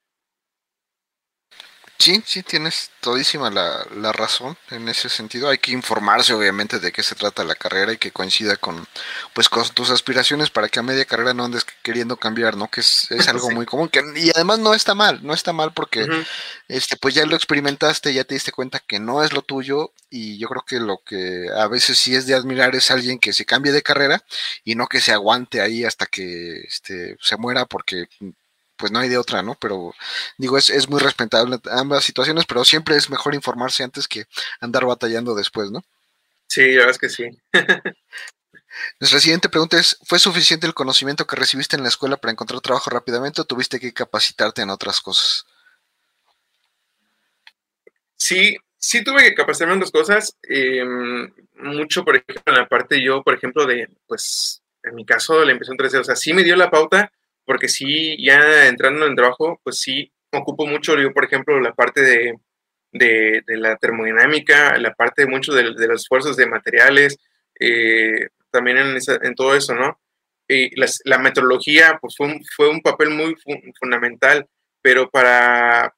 Sí, 1.99 2.21
sí, 2.27 2.43
tienes 2.43 2.91
todísima 3.01 3.49
la, 3.49 3.87
la, 3.95 4.13
razón 4.13 4.57
en 4.71 4.89
ese 4.89 5.09
sentido. 5.09 5.49
Hay 5.49 5.59
que 5.59 5.71
informarse, 5.71 6.35
obviamente, 6.35 6.81
de 6.81 6.91
qué 6.91 7.03
se 7.03 7.15
trata 7.15 7.45
la 7.45 7.55
carrera 7.55 7.93
y 7.93 7.97
que 7.97 8.11
coincida 8.11 8.57
con, 8.57 8.89
pues, 9.35 9.49
con 9.49 9.69
tus 9.69 9.91
aspiraciones 9.91 10.51
para 10.51 10.69
que 10.69 10.81
a 10.81 10.83
media 10.83 11.05
carrera 11.05 11.33
no 11.33 11.45
andes 11.45 11.65
queriendo 11.83 12.17
cambiar, 12.17 12.57
¿no? 12.57 12.69
Que 12.69 12.81
es, 12.81 13.09
es 13.13 13.29
algo 13.29 13.51
muy 13.51 13.67
común. 13.67 13.89
Que, 13.89 14.03
y 14.17 14.31
además 14.31 14.59
no 14.59 14.75
está 14.75 14.97
mal, 14.97 15.21
no 15.23 15.33
está 15.33 15.53
mal 15.53 15.73
porque, 15.73 16.09
este, 16.67 16.97
pues 16.97 17.15
ya 17.15 17.25
lo 17.25 17.37
experimentaste, 17.37 18.13
ya 18.13 18.25
te 18.25 18.35
diste 18.35 18.51
cuenta 18.51 18.81
que 18.81 18.99
no 18.99 19.23
es 19.23 19.33
lo 19.33 19.43
tuyo 19.43 19.93
y 20.11 20.39
yo 20.39 20.49
creo 20.49 20.65
que 20.67 20.81
lo 20.81 20.99
que 21.07 21.47
a 21.57 21.69
veces 21.69 21.99
sí 21.99 22.17
es 22.17 22.27
de 22.27 22.35
admirar 22.35 22.75
es 22.75 22.91
alguien 22.91 23.21
que 23.21 23.33
se 23.33 23.47
cambie 23.47 23.71
de 23.71 23.83
carrera 23.83 24.25
y 24.65 24.75
no 24.75 24.89
que 24.89 25.01
se 25.01 25.13
aguante 25.13 25.61
ahí 25.61 25.85
hasta 25.85 26.07
que, 26.07 26.63
este, 26.63 27.17
se 27.21 27.37
muera 27.37 27.65
porque 27.67 28.09
pues 28.83 28.91
no 28.91 28.99
hay 28.99 29.09
de 29.09 29.17
otra, 29.17 29.45
¿no? 29.45 29.55
Pero 29.61 29.95
digo, 30.39 30.59
es, 30.59 30.69
es 30.69 30.89
muy 30.89 30.99
respetable 30.99 31.61
ambas 31.71 32.03
situaciones, 32.03 32.47
pero 32.47 32.65
siempre 32.65 32.97
es 32.97 33.09
mejor 33.09 33.33
informarse 33.33 33.85
antes 33.85 34.09
que 34.09 34.25
andar 34.59 34.87
batallando 34.87 35.37
después, 35.37 35.71
¿no? 35.71 35.85
Sí, 36.49 36.73
la 36.73 36.87
verdad 36.87 36.91
es 36.91 36.99
que 36.99 37.09
sí. 37.09 37.25
Nuestra 38.99 39.21
siguiente 39.21 39.49
pregunta 39.49 39.79
es, 39.79 39.99
¿fue 40.05 40.19
suficiente 40.19 40.67
el 40.67 40.75
conocimiento 40.75 41.29
que 41.29 41.37
recibiste 41.37 41.77
en 41.77 41.85
la 41.85 41.91
escuela 41.91 42.17
para 42.17 42.33
encontrar 42.33 42.61
trabajo 42.61 42.91
rápidamente 42.91 43.41
o 43.41 43.45
tuviste 43.45 43.79
que 43.79 43.93
capacitarte 43.93 44.63
en 44.63 44.71
otras 44.71 45.01
cosas? 45.01 45.47
sí, 48.17 48.57
sí 48.79 49.05
tuve 49.05 49.23
que 49.23 49.35
capacitarme 49.35 49.75
en 49.75 49.81
dos 49.81 49.93
cosas. 49.93 50.37
Em, 50.43 51.33
mucho, 51.55 52.05
por 52.05 52.17
ejemplo, 52.17 52.43
en 52.47 52.55
la 52.55 52.69
parte 52.69 53.01
yo, 53.01 53.23
por 53.23 53.35
ejemplo, 53.35 53.65
de, 53.65 53.89
pues, 54.09 54.61
en 54.83 54.97
mi 54.97 55.05
caso, 55.07 55.39
de 55.39 55.47
la 55.47 55.53
impresión 55.53 55.77
3D, 55.77 56.01
o 56.01 56.05
sea, 56.05 56.17
sí 56.17 56.33
me 56.33 56.43
dio 56.43 56.57
la 56.57 56.69
pauta, 56.69 57.13
porque 57.45 57.69
sí, 57.69 58.17
ya 58.25 58.69
entrando 58.69 59.05
en 59.05 59.13
el 59.13 59.17
trabajo, 59.17 59.61
pues 59.65 59.79
sí, 59.81 60.13
ocupo 60.33 60.67
mucho, 60.67 60.99
yo, 60.99 61.13
por 61.13 61.25
ejemplo, 61.25 61.61
la 61.61 61.75
parte 61.75 62.01
de, 62.03 62.35
de, 62.93 63.43
la 63.57 63.77
termodinámica, 63.77 64.79
la 64.79 64.95
parte 64.95 65.23
de 65.23 65.29
mucho 65.29 65.53
de, 65.53 65.65
los 65.65 66.03
esfuerzos 66.03 66.37
de 66.37 66.47
materiales, 66.47 67.19
eh, 67.61 68.29
también 68.51 68.79
en, 68.79 68.99
en, 69.23 69.35
todo 69.35 69.55
eso, 69.55 69.75
¿no? 69.75 69.99
Y 70.49 70.71
la 71.05 71.19
metodología, 71.19 71.99
pues 72.01 72.15
fue 72.17 72.27
un, 72.27 72.45
fue 72.57 72.69
un 72.69 72.81
papel 72.83 73.11
muy 73.11 73.35
fundamental, 73.79 74.47
pero 74.83 75.09
para, 75.11 75.95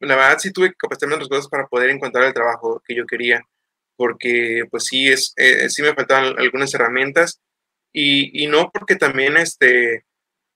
la 0.00 0.16
verdad 0.16 0.38
sí 0.38 0.52
tuve 0.52 0.70
que 0.70 0.76
capacitarme 0.76 1.14
en 1.14 1.22
otras 1.22 1.28
cosas 1.28 1.48
para 1.48 1.66
poder 1.66 1.90
encontrar 1.90 2.24
el 2.26 2.34
trabajo 2.34 2.82
que 2.86 2.94
yo 2.94 3.06
quería, 3.06 3.42
porque 3.96 4.64
pues 4.70 4.84
sí, 4.84 5.08
es, 5.08 5.32
eh, 5.36 5.68
sí 5.70 5.82
me 5.82 5.94
faltaban 5.94 6.38
algunas 6.38 6.74
herramientas 6.74 7.40
y, 7.92 8.44
y, 8.44 8.48
no 8.48 8.70
porque 8.72 8.96
también, 8.96 9.36
este, 9.38 10.04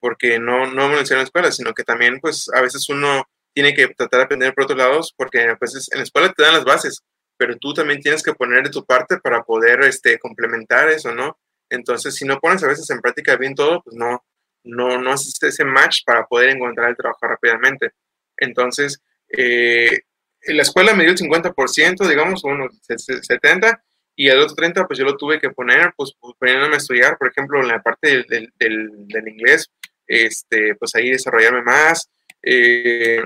porque 0.00 0.38
no, 0.38 0.66
no 0.66 0.88
me 0.88 0.94
lo 0.94 1.00
enseñaron 1.00 1.20
en 1.20 1.24
la 1.24 1.24
escuela, 1.24 1.52
sino 1.52 1.72
que 1.74 1.84
también 1.84 2.18
pues 2.20 2.48
a 2.54 2.60
veces 2.60 2.88
uno 2.88 3.24
tiene 3.52 3.74
que 3.74 3.88
tratar 3.88 4.20
de 4.20 4.24
aprender 4.24 4.54
por 4.54 4.64
otros 4.64 4.78
lados, 4.78 5.14
porque 5.16 5.54
pues 5.58 5.88
en 5.92 5.98
la 5.98 6.04
escuela 6.04 6.32
te 6.32 6.42
dan 6.42 6.54
las 6.54 6.64
bases, 6.64 7.02
pero 7.36 7.56
tú 7.58 7.74
también 7.74 8.00
tienes 8.00 8.22
que 8.22 8.34
poner 8.34 8.64
de 8.64 8.70
tu 8.70 8.84
parte 8.84 9.18
para 9.18 9.42
poder 9.42 9.82
este, 9.82 10.18
complementar 10.18 10.88
eso, 10.88 11.14
¿no? 11.14 11.38
Entonces, 11.68 12.14
si 12.14 12.24
no 12.24 12.38
pones 12.40 12.62
a 12.62 12.66
veces 12.66 12.88
en 12.90 13.00
práctica 13.00 13.36
bien 13.36 13.54
todo, 13.54 13.82
pues 13.82 13.96
no, 13.96 14.24
no, 14.64 15.00
no 15.00 15.12
haces 15.12 15.34
ese 15.42 15.64
match 15.64 16.00
para 16.04 16.26
poder 16.26 16.50
encontrar 16.50 16.90
el 16.90 16.96
trabajo 16.96 17.26
rápidamente. 17.26 17.92
Entonces, 18.36 19.00
eh, 19.28 20.00
la 20.48 20.62
escuela 20.62 20.94
me 20.94 21.04
dio 21.04 21.12
el 21.12 21.18
50%, 21.18 22.08
digamos, 22.08 22.44
unos 22.44 22.72
70%, 22.88 23.80
y 24.16 24.28
el 24.28 24.38
otro 24.38 24.56
30%, 24.56 24.86
pues 24.86 24.98
yo 24.98 25.04
lo 25.04 25.16
tuve 25.16 25.40
que 25.40 25.50
poner, 25.50 25.92
pues, 25.96 26.12
poniéndome 26.38 26.74
a 26.74 26.78
estudiar, 26.78 27.16
por 27.16 27.28
ejemplo, 27.28 27.60
en 27.60 27.68
la 27.68 27.82
parte 27.82 28.24
del, 28.28 28.52
del, 28.58 28.90
del, 29.08 29.28
inglés, 29.28 29.70
este, 30.10 30.74
pues 30.76 30.94
ahí 30.94 31.10
desarrollarme 31.10 31.62
más. 31.62 32.10
Eh, 32.42 33.22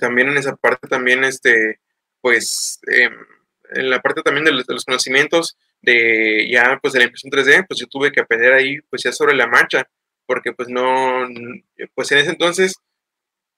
también 0.00 0.28
en 0.28 0.38
esa 0.38 0.56
parte, 0.56 0.88
también, 0.88 1.24
este, 1.24 1.80
pues, 2.20 2.80
em, 2.88 3.14
en 3.70 3.90
la 3.90 4.00
parte 4.00 4.22
también 4.22 4.44
de 4.44 4.52
los, 4.52 4.84
conocimientos 4.84 5.56
de 5.82 6.48
ya, 6.50 6.78
pues, 6.82 6.92
de 6.94 7.00
la 7.00 7.04
impresión 7.06 7.30
3D, 7.30 7.64
pues 7.68 7.80
yo 7.80 7.86
tuve 7.86 8.12
que 8.12 8.20
aprender 8.20 8.52
ahí, 8.54 8.78
pues 8.90 9.02
ya 9.02 9.12
sobre 9.12 9.34
la 9.34 9.46
marcha, 9.46 9.88
porque 10.26 10.52
pues 10.52 10.68
no, 10.68 11.28
pues 11.94 12.12
en 12.12 12.18
ese 12.18 12.30
entonces 12.30 12.74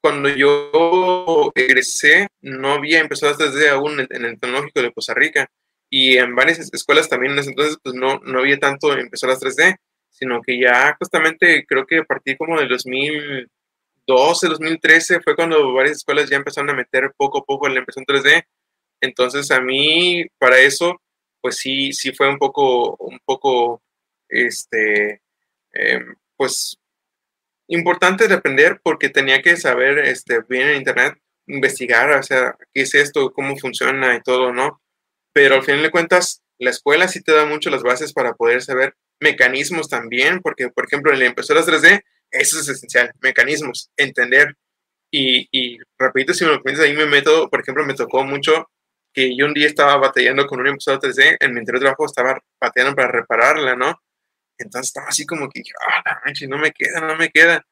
cuando 0.01 0.28
yo 0.30 1.53
egresé, 1.55 2.28
no 2.41 2.72
había 2.72 3.01
empezado 3.01 3.36
desde 3.36 3.68
aún 3.68 4.01
en 4.01 4.24
el 4.24 4.38
tecnológico 4.41 4.82
de 4.82 4.93
Costa 4.93 5.14
Rica. 5.14 5.51
Y 5.91 6.16
en 6.18 6.34
varias 6.34 6.59
escuelas 6.72 7.09
también 7.09 7.32
en 7.32 7.41
ese 7.41 7.51
entonces, 7.51 7.76
pues 7.82 7.95
no, 7.95 8.20
no 8.20 8.38
había 8.38 8.59
tanto 8.59 8.97
impresoras 8.99 9.41
3D, 9.41 9.76
sino 10.21 10.43
que 10.43 10.61
ya 10.61 10.95
justamente 10.99 11.64
creo 11.66 11.87
que 11.87 11.99
a 11.99 12.05
partir 12.05 12.37
como 12.37 12.59
del 12.59 12.68
2012, 12.68 14.49
2013 14.49 15.21
fue 15.23 15.35
cuando 15.35 15.73
varias 15.73 15.99
escuelas 15.99 16.29
ya 16.29 16.37
empezaron 16.37 16.71
a 16.71 16.75
meter 16.75 17.12
poco 17.16 17.39
a 17.39 17.45
poco 17.45 17.68
la 17.68 17.79
impresión 17.81 18.05
3D. 18.05 18.45
Entonces 19.01 19.51
a 19.51 19.61
mí, 19.62 20.27
para 20.39 20.59
eso, 20.61 21.01
pues 21.41 21.57
sí, 21.57 21.93
sí 21.93 22.12
fue 22.12 22.29
un 22.29 22.39
poco, 22.39 22.97
un 22.97 23.18
poco, 23.25 23.83
este, 24.29 25.23
em, 25.73 26.14
pues 26.37 26.77
importante 27.68 28.29
de 28.29 28.35
aprender 28.35 28.81
porque 28.83 29.09
tenía 29.09 29.43
que 29.43 29.57
saber 29.57 30.01
este, 30.01 30.41
bien 30.49 30.68
en 30.68 30.77
internet, 30.79 31.14
investigar, 31.47 32.11
o 32.12 32.23
sea, 32.23 32.57
qué 32.75 32.83
es 32.83 32.95
esto, 32.95 33.33
cómo 33.33 33.57
funciona 33.57 34.16
y 34.16 34.23
todo, 34.23 34.53
¿no? 34.53 34.83
Pero 35.33 35.57
al 35.57 35.62
final 35.64 35.83
de 35.83 35.91
cuentas, 35.91 36.43
la 36.59 36.71
escuela 36.71 37.09
sí 37.09 37.23
te 37.23 37.33
da 37.33 37.47
mucho 37.47 37.71
las 37.71 37.83
bases 37.83 38.12
para 38.12 38.35
poder 38.35 38.62
saber 38.62 38.95
mecanismos 39.21 39.89
también, 39.89 40.41
porque, 40.41 40.68
por 40.71 40.87
ejemplo, 40.87 41.12
en 41.12 41.21
la 41.21 41.27
impresora 41.27 41.62
3D, 41.62 42.03
eso 42.31 42.61
es 42.61 42.68
esencial, 42.68 43.12
mecanismos, 43.21 43.91
entender. 43.97 44.57
Y, 45.11 45.49
y 45.53 45.79
rapidito, 45.99 46.35
si 46.35 46.45
me 46.45 46.53
lo 46.53 46.62
piensas, 46.62 46.87
ahí 46.87 46.95
me 46.95 47.07
meto, 47.07 47.49
por 47.51 47.61
ejemplo, 47.61 47.85
me 47.85 47.95
tocó 47.95 48.25
mucho 48.25 48.68
que 49.12 49.37
yo 49.37 49.47
un 49.47 49.55
día 49.55 49.66
estaba 49.66 49.97
batallando 49.97 50.47
con 50.47 50.61
una 50.61 50.71
impresora 50.71 51.01
3D, 51.01 51.37
en 51.41 51.53
mi 51.53 51.61
anterior 51.61 51.81
trabajo 51.81 52.07
estaba 52.07 52.41
batallando 52.61 52.95
para 52.97 53.09
repararla, 53.11 53.75
¿no? 53.77 54.01
Entonces 54.59 54.89
estaba 54.89 55.09
así 55.09 55.27
como 55.27 55.49
que, 55.49 55.62
ah, 56.05 56.21
no 56.49 56.59
me 56.59 56.73
queda, 56.73 57.01
no 57.01 57.16
me 57.16 57.31
queda. 57.31 57.64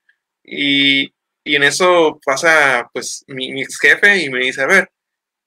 Y, 0.45 1.13
y 1.45 1.57
en 1.57 1.63
eso 1.63 2.19
pasa, 2.25 2.89
pues, 2.93 3.25
mi, 3.29 3.53
mi, 3.53 3.63
ex 3.63 3.79
jefe 3.79 4.23
y 4.25 4.31
me 4.31 4.41
dice, 4.41 4.63
a 4.63 4.67
ver, 4.67 4.91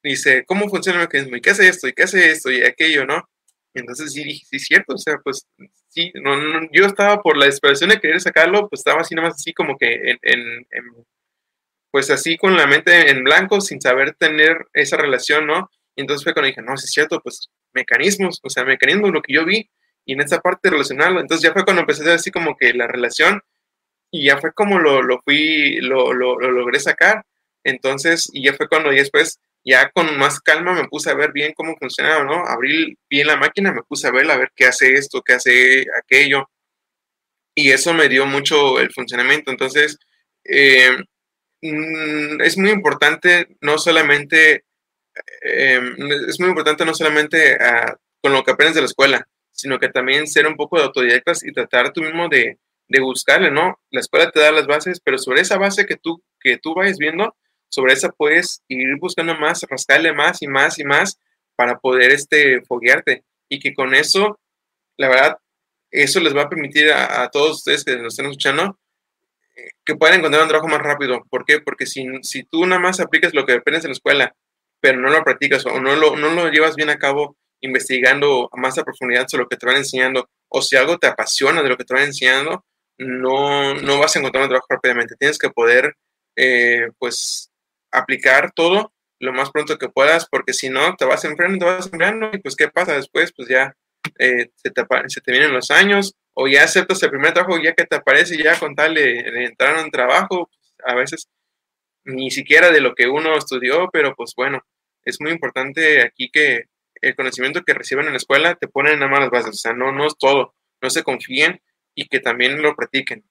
dice, 0.03 0.45
¿cómo 0.45 0.69
funciona 0.69 0.99
el 0.99 1.07
mecanismo? 1.07 1.35
¿Y 1.37 1.41
qué 1.41 1.51
hace 1.51 1.67
esto? 1.67 1.87
¿Y 1.87 1.93
qué 1.93 2.03
hace 2.03 2.31
esto? 2.31 2.51
Y 2.51 2.63
aquello, 2.63 3.05
¿no? 3.05 3.27
Entonces 3.73 4.13
sí 4.13 4.23
sí, 4.23 4.57
es 4.57 4.63
cierto, 4.65 4.95
o 4.95 4.97
sea, 4.97 5.17
pues, 5.23 5.47
sí, 5.91 6.11
no, 6.15 6.35
no, 6.37 6.67
yo 6.71 6.85
estaba 6.85 7.21
por 7.21 7.37
la 7.37 7.45
desesperación 7.45 7.91
de 7.91 7.99
querer 7.99 8.19
sacarlo, 8.21 8.67
pues 8.69 8.79
estaba 8.79 9.01
así 9.01 9.13
nomás 9.15 9.35
así 9.35 9.53
como 9.53 9.77
que 9.77 9.93
en, 9.93 10.17
en, 10.21 10.39
en, 10.71 11.05
pues 11.91 12.09
así 12.09 12.37
con 12.37 12.55
la 12.57 12.67
mente 12.67 13.11
en 13.11 13.23
blanco, 13.23 13.61
sin 13.61 13.81
saber 13.81 14.15
tener 14.15 14.65
esa 14.73 14.97
relación, 14.97 15.45
¿no? 15.45 15.69
Y 15.95 16.01
entonces 16.01 16.23
fue 16.23 16.33
cuando 16.33 16.47
dije, 16.47 16.61
no, 16.61 16.73
es 16.73 16.89
cierto, 16.89 17.19
pues 17.21 17.49
mecanismos, 17.73 18.39
o 18.43 18.49
sea, 18.49 18.63
mecanismos, 18.63 19.11
lo 19.11 19.21
que 19.21 19.33
yo 19.33 19.45
vi, 19.45 19.69
y 20.05 20.13
en 20.13 20.21
esa 20.21 20.39
parte 20.39 20.69
relacionarlo. 20.69 21.19
Entonces 21.19 21.43
ya 21.43 21.53
fue 21.53 21.63
cuando 21.63 21.81
empecé 21.81 22.01
a 22.01 22.03
hacer 22.05 22.15
así 22.15 22.31
como 22.31 22.55
que 22.57 22.73
la 22.73 22.87
relación 22.87 23.41
y 24.11 24.25
ya 24.25 24.37
fue 24.37 24.53
como 24.53 24.79
lo, 24.79 25.01
lo 25.01 25.21
fui, 25.21 25.79
lo, 25.81 26.13
lo, 26.13 26.39
lo, 26.39 26.51
logré 26.51 26.79
sacar. 26.79 27.25
Entonces, 27.63 28.29
y 28.33 28.45
ya 28.45 28.53
fue 28.53 28.67
cuando 28.67 28.91
y 28.91 28.97
después, 28.97 29.39
ya 29.63 29.89
con 29.91 30.17
más 30.17 30.39
calma 30.39 30.73
me 30.73 30.87
puse 30.87 31.09
a 31.11 31.15
ver 31.15 31.31
bien 31.31 31.53
cómo 31.55 31.75
funcionaba, 31.77 32.23
¿no? 32.23 32.45
Abrí 32.47 32.97
bien 33.09 33.27
la 33.27 33.37
máquina, 33.37 33.71
me 33.71 33.83
puse 33.83 34.07
a 34.07 34.11
ver, 34.11 34.29
a 34.31 34.37
ver 34.37 34.51
qué 34.55 34.65
hace 34.65 34.93
esto, 34.93 35.21
qué 35.21 35.33
hace 35.33 35.85
aquello. 35.99 36.49
Y 37.55 37.71
eso 37.71 37.93
me 37.93 38.09
dio 38.09 38.25
mucho 38.25 38.79
el 38.79 38.91
funcionamiento. 38.91 39.51
Entonces, 39.51 39.97
eh, 40.45 40.91
mm, 41.61 42.41
es 42.41 42.57
muy 42.57 42.71
importante 42.71 43.47
no 43.61 43.77
solamente, 43.77 44.65
eh, 45.43 45.81
es 46.27 46.39
muy 46.39 46.49
importante 46.49 46.85
no 46.85 46.93
solamente 46.95 47.55
uh, 47.55 47.95
con 48.21 48.33
lo 48.33 48.43
que 48.43 48.51
aprendes 48.51 48.75
de 48.75 48.81
la 48.81 48.87
escuela, 48.87 49.27
sino 49.51 49.79
que 49.79 49.89
también 49.89 50.27
ser 50.27 50.47
un 50.47 50.55
poco 50.55 50.77
de 50.77 50.85
autodidactas 50.85 51.43
y 51.43 51.51
tratar 51.53 51.93
tú 51.93 52.01
mismo 52.01 52.29
de, 52.29 52.59
de 52.87 52.99
buscarle, 53.01 53.51
¿no? 53.51 53.79
La 53.91 54.01
escuela 54.01 54.31
te 54.31 54.39
da 54.39 54.51
las 54.51 54.67
bases, 54.67 54.99
pero 55.03 55.17
sobre 55.17 55.41
esa 55.41 55.57
base 55.57 55.85
que 55.85 55.97
tú, 55.97 56.23
que 56.39 56.57
tú 56.57 56.73
vayas 56.75 56.97
viendo, 56.97 57.35
sobre 57.71 57.93
esa 57.93 58.09
puedes 58.09 58.63
ir 58.67 58.97
buscando 58.99 59.35
más, 59.35 59.63
rascarle 59.69 60.13
más 60.13 60.41
y 60.41 60.47
más 60.47 60.77
y 60.77 60.83
más 60.83 61.17
para 61.55 61.79
poder 61.79 62.11
este, 62.11 62.61
foguearte. 62.61 63.23
Y 63.49 63.59
que 63.59 63.73
con 63.73 63.95
eso, 63.95 64.39
la 64.97 65.09
verdad, 65.09 65.37
eso 65.89 66.19
les 66.19 66.35
va 66.35 66.43
a 66.43 66.49
permitir 66.49 66.91
a, 66.91 67.23
a 67.23 67.29
todos 67.29 67.57
ustedes 67.57 67.83
que 67.83 67.97
nos 67.97 68.13
estén 68.13 68.25
escuchando 68.27 68.77
eh, 69.55 69.71
que 69.85 69.95
puedan 69.95 70.19
encontrar 70.19 70.43
un 70.43 70.49
trabajo 70.49 70.69
más 70.69 70.81
rápido. 70.81 71.25
¿Por 71.29 71.45
qué? 71.45 71.59
Porque 71.59 71.85
si, 71.85 72.05
si 72.23 72.43
tú 72.43 72.65
nada 72.65 72.81
más 72.81 72.99
aplicas 72.99 73.33
lo 73.33 73.45
que 73.45 73.53
aprendes 73.53 73.83
en 73.83 73.89
la 73.89 73.93
escuela, 73.93 74.35
pero 74.79 74.99
no 74.99 75.09
lo 75.09 75.23
practicas 75.23 75.65
o 75.65 75.79
no 75.79 75.95
lo, 75.95 76.15
no 76.15 76.29
lo 76.29 76.49
llevas 76.49 76.75
bien 76.75 76.89
a 76.89 76.97
cabo 76.97 77.37
investigando 77.61 78.49
más 78.53 78.77
a 78.77 78.83
profundidad 78.83 79.27
sobre 79.27 79.43
lo 79.43 79.49
que 79.49 79.57
te 79.57 79.65
van 79.65 79.77
enseñando, 79.77 80.29
o 80.49 80.61
si 80.61 80.75
algo 80.75 80.97
te 80.97 81.07
apasiona 81.07 81.61
de 81.61 81.69
lo 81.69 81.77
que 81.77 81.83
te 81.85 81.93
van 81.93 82.05
enseñando, 82.05 82.65
no, 82.97 83.75
no 83.75 83.99
vas 83.99 84.15
a 84.15 84.19
encontrar 84.19 84.43
un 84.43 84.49
trabajo 84.49 84.67
rápidamente. 84.69 85.15
Tienes 85.15 85.37
que 85.37 85.49
poder, 85.49 85.95
eh, 86.35 86.89
pues, 86.97 87.50
aplicar 87.91 88.51
todo 88.53 88.93
lo 89.19 89.33
más 89.33 89.51
pronto 89.51 89.77
que 89.77 89.89
puedas, 89.89 90.27
porque 90.27 90.53
si 90.53 90.69
no, 90.69 90.95
te 90.95 91.05
vas 91.05 91.23
enfriando, 91.25 91.59
te 91.59 91.71
vas 91.71 91.85
enfriando, 91.85 92.31
y 92.33 92.39
pues, 92.39 92.55
¿qué 92.55 92.69
pasa 92.69 92.93
después? 92.93 93.31
Pues 93.35 93.47
ya 93.47 93.75
eh, 94.17 94.49
se, 94.55 94.71
te, 94.71 95.31
vienen 95.31 95.53
los 95.53 95.69
años, 95.69 96.15
o 96.33 96.47
ya 96.47 96.63
aceptas 96.63 97.03
el 97.03 97.11
primer 97.11 97.33
trabajo 97.33 97.61
ya 97.61 97.73
que 97.73 97.85
te 97.85 97.97
aparece, 97.97 98.41
ya 98.41 98.57
con 98.59 98.75
tal 98.75 98.95
de, 98.95 99.45
entrar 99.45 99.77
a 99.77 99.83
un 99.83 99.91
trabajo, 99.91 100.49
pues, 100.49 100.73
a 100.85 100.95
veces 100.95 101.29
ni 102.03 102.31
siquiera 102.31 102.71
de 102.71 102.81
lo 102.81 102.95
que 102.95 103.07
uno 103.07 103.37
estudió, 103.37 103.89
pero 103.93 104.15
pues 104.15 104.33
bueno, 104.35 104.65
es 105.03 105.21
muy 105.21 105.31
importante 105.31 106.01
aquí 106.01 106.29
que 106.31 106.65
el 106.95 107.15
conocimiento 107.15 107.61
que 107.61 107.73
reciben 107.73 108.05
en 108.05 108.13
la 108.13 108.17
escuela 108.17 108.55
te 108.55 108.67
ponen 108.67 109.01
en 109.01 109.09
malas 109.09 109.29
bases, 109.29 109.51
o 109.51 109.53
sea, 109.53 109.73
no, 109.73 109.91
no 109.91 110.07
es 110.07 110.17
todo, 110.17 110.55
no 110.81 110.89
se 110.89 111.03
confíen 111.03 111.61
y 111.93 112.07
que 112.07 112.19
también 112.19 112.61
lo 112.61 112.75
practiquen. 112.75 113.23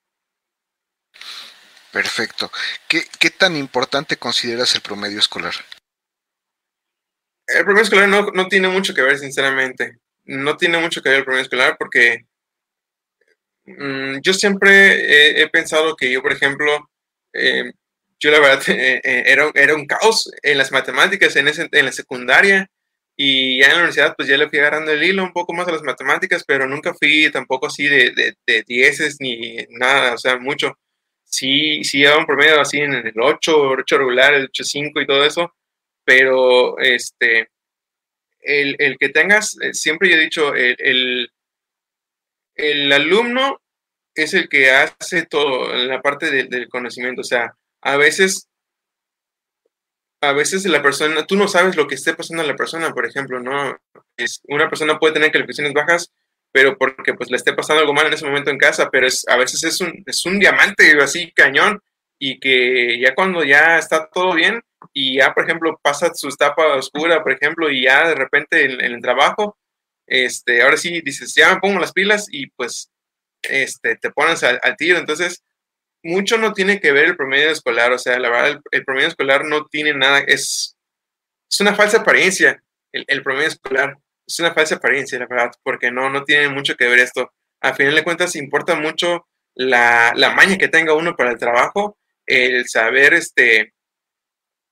Perfecto. 1.91 2.49
¿Qué, 2.87 3.03
¿Qué, 3.19 3.29
tan 3.29 3.57
importante 3.57 4.15
consideras 4.15 4.73
el 4.75 4.81
promedio 4.81 5.19
escolar? 5.19 5.53
El 7.47 7.63
promedio 7.63 7.83
escolar 7.83 8.07
no, 8.07 8.31
no, 8.31 8.47
tiene 8.47 8.69
mucho 8.69 8.93
que 8.93 9.01
ver, 9.01 9.19
sinceramente. 9.19 9.97
No 10.23 10.55
tiene 10.55 10.77
mucho 10.79 11.01
que 11.01 11.09
ver 11.09 11.19
el 11.19 11.23
promedio 11.25 11.43
escolar 11.43 11.75
porque 11.77 12.25
mmm, 13.65 14.19
yo 14.21 14.33
siempre 14.33 15.41
he, 15.41 15.49
pensado 15.49 15.95
que 15.97 16.11
yo, 16.11 16.21
por 16.21 16.31
ejemplo, 16.31 16.89
eh, 17.33 17.71
yo 18.19 18.31
la 18.31 18.39
verdad 18.39 18.63
eh, 18.69 19.01
eh, 19.03 19.23
era, 19.27 19.51
era 19.53 19.75
un 19.75 19.85
caos 19.85 20.31
en 20.43 20.57
las 20.57 20.71
matemáticas 20.71 21.35
en, 21.35 21.49
ese, 21.49 21.67
en 21.71 21.85
la 21.85 21.91
secundaria 21.91 22.69
y 23.17 23.59
ya 23.59 23.65
en 23.65 23.71
la 23.71 23.77
universidad, 23.79 24.15
pues 24.15 24.29
ya 24.29 24.37
le 24.37 24.49
fui 24.49 24.59
agarrando 24.59 24.91
el 24.91 25.03
hilo 25.03 25.23
un 25.23 25.33
poco 25.33 25.53
más 25.53 25.67
a 25.67 25.71
las 25.73 25.83
matemáticas, 25.83 26.43
pero 26.47 26.67
nunca 26.67 26.93
fui 26.93 27.29
tampoco 27.31 27.67
así 27.67 27.87
de, 27.87 28.11
de, 28.11 28.35
de 28.47 28.63
dieces 28.65 29.17
ni 29.19 29.57
nada, 29.71 30.13
o 30.13 30.17
sea, 30.17 30.37
mucho. 30.39 30.77
Sí, 31.31 31.83
sí 31.83 31.99
llevaba 31.99 32.19
un 32.19 32.25
promedio 32.25 32.59
así 32.59 32.79
en 32.79 32.93
el 32.93 33.13
8, 33.17 33.69
8 33.79 33.97
regular, 33.97 34.33
el 34.33 34.51
8.5 34.51 35.01
y 35.01 35.07
todo 35.07 35.23
eso, 35.23 35.53
pero 36.03 36.77
este, 36.79 37.49
el, 38.41 38.75
el 38.79 38.97
que 38.97 39.09
tengas, 39.09 39.57
eh, 39.61 39.73
siempre 39.73 40.09
yo 40.09 40.15
he 40.17 40.19
dicho, 40.19 40.53
el, 40.53 41.31
el, 42.55 42.91
alumno 42.91 43.61
es 44.13 44.33
el 44.33 44.49
que 44.49 44.71
hace 44.71 45.25
todo 45.25 45.73
en 45.73 45.87
la 45.87 46.01
parte 46.01 46.29
del 46.43 46.67
conocimiento, 46.67 47.21
o 47.21 47.25
sea, 47.25 47.55
a 47.81 47.95
veces 47.95 48.49
a 50.21 50.33
veces 50.33 50.65
la 50.65 50.83
persona, 50.83 51.25
tú 51.25 51.35
no 51.35 51.47
sabes 51.47 51.75
lo 51.75 51.87
que 51.87 51.95
esté 51.95 52.13
pasando 52.13 52.43
a 52.43 52.45
la 52.45 52.55
persona, 52.55 52.91
por 52.91 53.05
ejemplo, 53.05 53.39
¿no? 53.39 53.79
Es, 54.17 54.41
una 54.47 54.69
persona 54.69 54.99
puede 54.99 55.13
tener 55.13 55.31
calificaciones 55.31 55.73
bajas, 55.73 56.11
pero 56.51 56.77
porque 56.77 57.13
pues 57.13 57.29
le 57.29 57.37
esté 57.37 57.53
pasando 57.53 57.81
algo 57.81 57.93
mal 57.93 58.07
en 58.07 58.13
ese 58.13 58.25
momento 58.25 58.51
en 58.51 58.57
casa, 58.57 58.89
pero 58.91 59.07
es, 59.07 59.25
a 59.27 59.37
veces 59.37 59.63
es 59.63 59.81
un, 59.81 60.03
es 60.05 60.25
un 60.25 60.39
diamante 60.39 60.97
así 61.01 61.31
cañón 61.31 61.81
y 62.19 62.39
que 62.39 62.99
ya 62.99 63.15
cuando 63.15 63.43
ya 63.43 63.77
está 63.77 64.07
todo 64.07 64.33
bien 64.33 64.61
y 64.93 65.17
ya, 65.17 65.33
por 65.33 65.43
ejemplo, 65.43 65.79
pasa 65.81 66.13
su 66.13 66.29
etapa 66.29 66.75
oscura, 66.75 67.23
por 67.23 67.31
ejemplo, 67.31 67.69
y 67.69 67.83
ya 67.83 68.09
de 68.09 68.15
repente 68.15 68.65
en, 68.65 68.81
el 68.81 69.01
trabajo, 69.01 69.57
este, 70.07 70.61
ahora 70.61 70.77
sí 70.77 71.01
dices, 71.01 71.33
ya 71.35 71.53
me 71.53 71.59
pongo 71.59 71.79
las 71.79 71.93
pilas 71.93 72.27
y 72.29 72.47
pues 72.47 72.91
este, 73.43 73.95
te 73.95 74.11
pones 74.11 74.43
al, 74.43 74.59
tiro. 74.77 74.97
Entonces, 74.97 75.43
mucho 76.03 76.37
no 76.37 76.53
tiene 76.53 76.79
que 76.79 76.91
ver 76.91 77.05
el 77.05 77.17
promedio 77.17 77.49
escolar, 77.49 77.91
o 77.91 77.99
sea, 77.99 78.19
la 78.19 78.29
verdad, 78.29 78.61
el, 78.71 78.85
promedio 78.85 79.07
escolar 79.07 79.45
no 79.45 79.65
tiene 79.67 79.93
nada, 79.93 80.19
es, 80.19 80.75
es 81.49 81.59
una 81.59 81.75
falsa 81.75 81.99
apariencia, 81.99 82.61
el, 82.91 83.23
promedio 83.23 83.47
escolar, 83.47 83.97
es 84.33 84.39
una 84.39 84.53
falsa 84.53 84.75
apariencia, 84.75 85.19
la 85.19 85.27
verdad, 85.27 85.51
porque 85.63 85.91
no, 85.91 86.09
no 86.09 86.23
tiene 86.23 86.49
mucho 86.49 86.75
que 86.75 86.87
ver 86.87 86.99
esto. 86.99 87.31
A 87.61 87.73
final 87.73 87.95
de 87.95 88.03
cuentas, 88.03 88.35
importa 88.35 88.75
mucho 88.75 89.27
la, 89.55 90.13
la 90.15 90.31
maña 90.31 90.57
que 90.57 90.67
tenga 90.67 90.93
uno 90.93 91.15
para 91.15 91.31
el 91.31 91.37
trabajo, 91.37 91.97
el 92.25 92.67
saber, 92.67 93.13
este, 93.13 93.73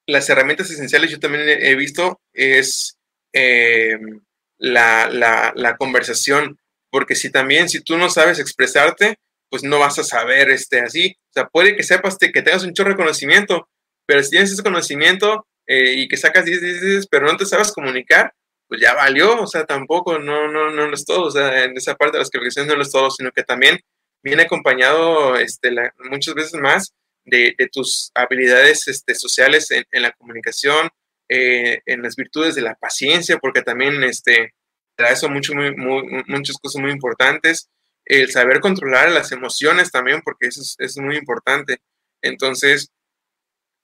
las 0.08 0.30
herramientas 0.30 0.72
esenciales, 0.72 1.12
yo 1.12 1.20
también 1.20 1.44
he 1.48 1.76
visto, 1.76 2.22
es 2.34 2.98
em, 3.34 4.22
la, 4.58 5.10
la, 5.10 5.54
la 5.56 5.78
conversación, 5.78 6.60
porque 6.90 7.16
si 7.16 7.32
también, 7.32 7.70
si 7.70 7.82
tú 7.82 7.98
no 7.98 8.10
sabes 8.10 8.40
expresarte, 8.40 9.18
pues 9.50 9.64
no 9.64 9.80
vas 9.80 10.00
a 10.00 10.04
saber 10.04 10.50
este, 10.50 10.80
así. 10.80 11.18
O 11.30 11.34
sea, 11.34 11.48
puede 11.48 11.76
que 11.76 11.84
sepas 11.84 12.18
que 12.18 12.30
tengas 12.42 12.64
un 12.64 12.74
chorro 12.74 12.92
de 12.92 12.98
conocimiento, 12.98 13.68
pero 14.06 14.24
si 14.24 14.32
tienes 14.32 14.52
ese 14.52 14.64
conocimiento 14.64 15.48
eh, 15.68 15.94
y 15.98 16.08
que 16.08 16.18
sacas 16.18 16.46
10, 16.46 16.62
10, 16.62 16.82
10, 16.82 17.08
pero 17.08 17.28
no 17.28 17.38
te 17.38 17.46
sabes 17.46 17.72
comunicar, 17.72 18.34
pues 18.70 18.82
ya 18.82 18.94
valió, 18.94 19.42
o 19.42 19.48
sea, 19.48 19.66
tampoco, 19.66 20.20
no, 20.20 20.48
no, 20.48 20.70
no 20.70 20.88
lo 20.88 20.94
es 20.94 21.04
todo, 21.04 21.24
o 21.24 21.32
sea, 21.32 21.66
en 21.66 21.76
esa 21.76 21.96
parte 21.96 22.18
de 22.18 22.20
las 22.20 22.30
calificaciones 22.30 22.70
no 22.70 22.76
lo 22.76 22.84
es 22.84 22.92
todo, 22.92 23.10
sino 23.10 23.32
que 23.32 23.44
también 23.44 23.80
viene 24.24 24.44
acompañado 24.44 25.36
este, 25.38 25.72
muchas 26.10 26.36
veces 26.36 26.54
más 26.62 26.94
de, 27.26 27.56
tus 27.72 28.12
habilidades 28.14 28.88
este, 28.88 29.16
sociales 29.16 29.72
en, 29.72 30.02
la 30.02 30.12
comunicación, 30.12 30.90
eh, 31.30 31.82
en 31.86 32.04
las 32.04 32.16
virtudes 32.16 32.56
de 32.56 32.62
la 32.62 32.76
paciencia, 32.76 33.40
porque 33.40 33.64
también 33.64 34.04
este, 34.04 34.54
trae 34.96 35.14
eso 35.14 35.30
mucho, 35.30 35.54
muchas 35.56 36.58
cosas 36.62 36.82
muy 36.82 36.92
importantes, 36.92 37.70
el 38.06 38.32
saber 38.32 38.60
controlar 38.60 39.12
las 39.12 39.32
emociones 39.32 39.92
también, 39.92 40.22
porque 40.24 40.48
eso 40.48 40.62
es, 40.78 40.98
muy 40.98 41.18
importante. 41.18 41.80
Entonces, 42.22 42.92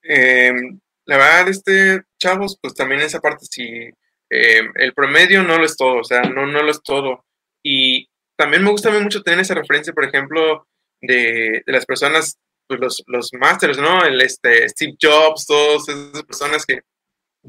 em, 0.03 0.79
la 1.05 1.17
verdad, 1.17 1.49
este, 1.49 2.03
chavos, 2.19 2.57
pues 2.61 2.73
también 2.75 3.01
esa 3.01 3.19
parte, 3.19 3.45
si 3.49 3.91
em, 4.30 4.71
el 4.76 4.93
promedio 4.93 5.43
no 5.43 5.57
lo 5.57 5.65
es 5.65 5.76
todo, 5.78 5.97
o 5.97 6.03
sea, 6.03 6.21
no, 6.23 6.45
no 6.45 6.63
lo 6.63 6.71
es 6.71 6.82
todo. 6.84 7.26
Y 7.63 8.07
también 8.38 8.63
me 8.63 8.71
gusta 8.71 8.89
mucho 8.91 9.21
tener 9.21 9.39
esa 9.39 9.55
referencia, 9.55 9.93
por 9.93 10.05
ejemplo, 10.05 10.67
de, 11.01 11.63
las 11.67 11.86
personas, 11.86 12.38
pues 12.67 12.80
los, 12.80 13.03
los 13.07 13.32
másteres, 13.34 13.78
¿no? 13.78 14.03
El 14.03 14.21
este, 14.21 14.67
Steve 14.69 14.95
Jobs, 15.01 15.45
todas 15.45 15.88
esas 15.89 16.23
personas 16.23 16.65
que, 16.65 16.82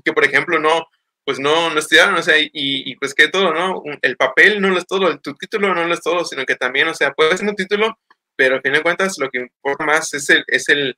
que, 0.04 0.12
por 0.12 0.24
ejemplo, 0.24 0.58
no, 0.58 0.86
pues 1.24 1.38
no, 1.40 1.70
no 1.70 1.78
estudiaron, 1.78 2.14
o 2.14 2.22
sea, 2.22 2.36
y, 2.38 2.94
pues 2.96 3.14
que 3.14 3.28
todo, 3.28 3.52
¿no? 3.52 3.82
El 4.02 4.16
papel 4.16 4.60
no 4.60 4.70
lo 4.70 4.78
es 4.78 4.86
todo, 4.86 5.18
tu 5.18 5.34
título 5.34 5.74
no 5.74 5.84
lo 5.84 5.92
es 5.92 6.00
todo, 6.00 6.24
sino 6.24 6.44
que 6.44 6.54
también, 6.54 6.88
o 6.88 6.94
sea, 6.94 7.12
puede 7.12 7.36
ser 7.36 7.48
un 7.48 7.56
título, 7.56 7.98
pero 8.36 8.56
al 8.56 8.62
fin 8.62 8.72
de 8.72 8.82
cuentas 8.82 9.18
lo 9.18 9.28
que 9.30 9.40
importa 9.40 9.84
más 9.84 10.14
es 10.14 10.30
el, 10.30 10.44
es 10.46 10.68
el 10.68 10.96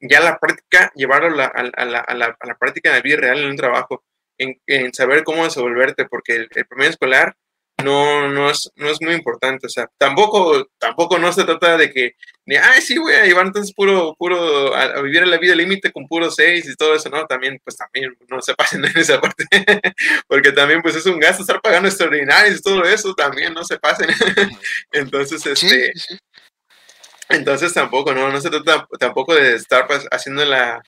ya 0.00 0.20
la 0.20 0.38
práctica, 0.38 0.90
llevarlo 0.94 1.28
a 1.28 1.36
la, 1.36 1.46
a 1.46 1.62
la, 1.84 1.98
a 1.98 2.14
la, 2.14 2.36
a 2.38 2.46
la 2.46 2.56
práctica 2.56 2.88
en 2.88 2.96
la 2.96 3.02
vida 3.02 3.16
real, 3.18 3.38
en 3.40 3.50
un 3.50 3.56
trabajo, 3.56 4.04
en, 4.38 4.60
en 4.66 4.94
saber 4.94 5.24
cómo 5.24 5.44
desenvolverte, 5.44 6.06
porque 6.06 6.36
el, 6.36 6.48
el 6.54 6.66
primer 6.66 6.90
escolar 6.90 7.36
no, 7.84 8.28
no, 8.28 8.50
es, 8.50 8.70
no 8.76 8.88
es 8.90 9.00
muy 9.00 9.14
importante. 9.14 9.66
O 9.66 9.70
sea, 9.70 9.88
tampoco, 9.98 10.68
tampoco 10.78 11.18
no 11.18 11.32
se 11.32 11.44
trata 11.44 11.76
de 11.76 11.90
que, 11.92 12.12
de, 12.44 12.58
ay, 12.58 12.80
sí, 12.80 12.98
voy 12.98 13.14
a 13.14 13.24
llevar 13.24 13.46
entonces 13.46 13.72
puro, 13.74 14.14
puro, 14.18 14.74
a, 14.74 15.00
vivir 15.00 15.22
en 15.22 15.30
la 15.30 15.38
vida 15.38 15.54
límite 15.54 15.92
con 15.92 16.06
puro 16.06 16.30
seis 16.30 16.68
y 16.68 16.74
todo 16.74 16.94
eso, 16.94 17.08
¿no? 17.08 17.26
También, 17.26 17.60
pues 17.64 17.76
también 17.76 18.16
no 18.28 18.40
se 18.42 18.54
pasen 18.54 18.84
en 18.84 18.96
esa 18.96 19.20
parte, 19.20 19.44
porque 20.28 20.52
también, 20.52 20.82
pues 20.82 20.96
es 20.96 21.06
un 21.06 21.20
gasto 21.20 21.42
estar 21.42 21.60
pagando 21.60 21.88
extraordinarios 21.88 22.58
y 22.58 22.62
todo 22.62 22.84
eso, 22.84 23.14
también 23.14 23.54
no 23.54 23.64
se 23.64 23.78
pasen. 23.78 24.08
entonces, 24.92 25.44
este, 25.46 25.92
entonces 27.28 27.72
tampoco, 27.72 28.12
¿no? 28.12 28.30
No 28.30 28.40
se 28.40 28.50
trata 28.50 28.86
tampoco 28.98 29.34
de 29.34 29.54
estar 29.54 29.86
pues, 29.86 30.06
haciéndola 30.10 30.82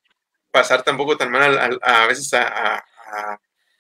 pasar 0.51 0.83
tampoco 0.83 1.17
tan 1.17 1.31
mal 1.31 1.57
a, 1.57 2.03
a, 2.03 2.07
veces 2.09 2.35
a 2.35 2.83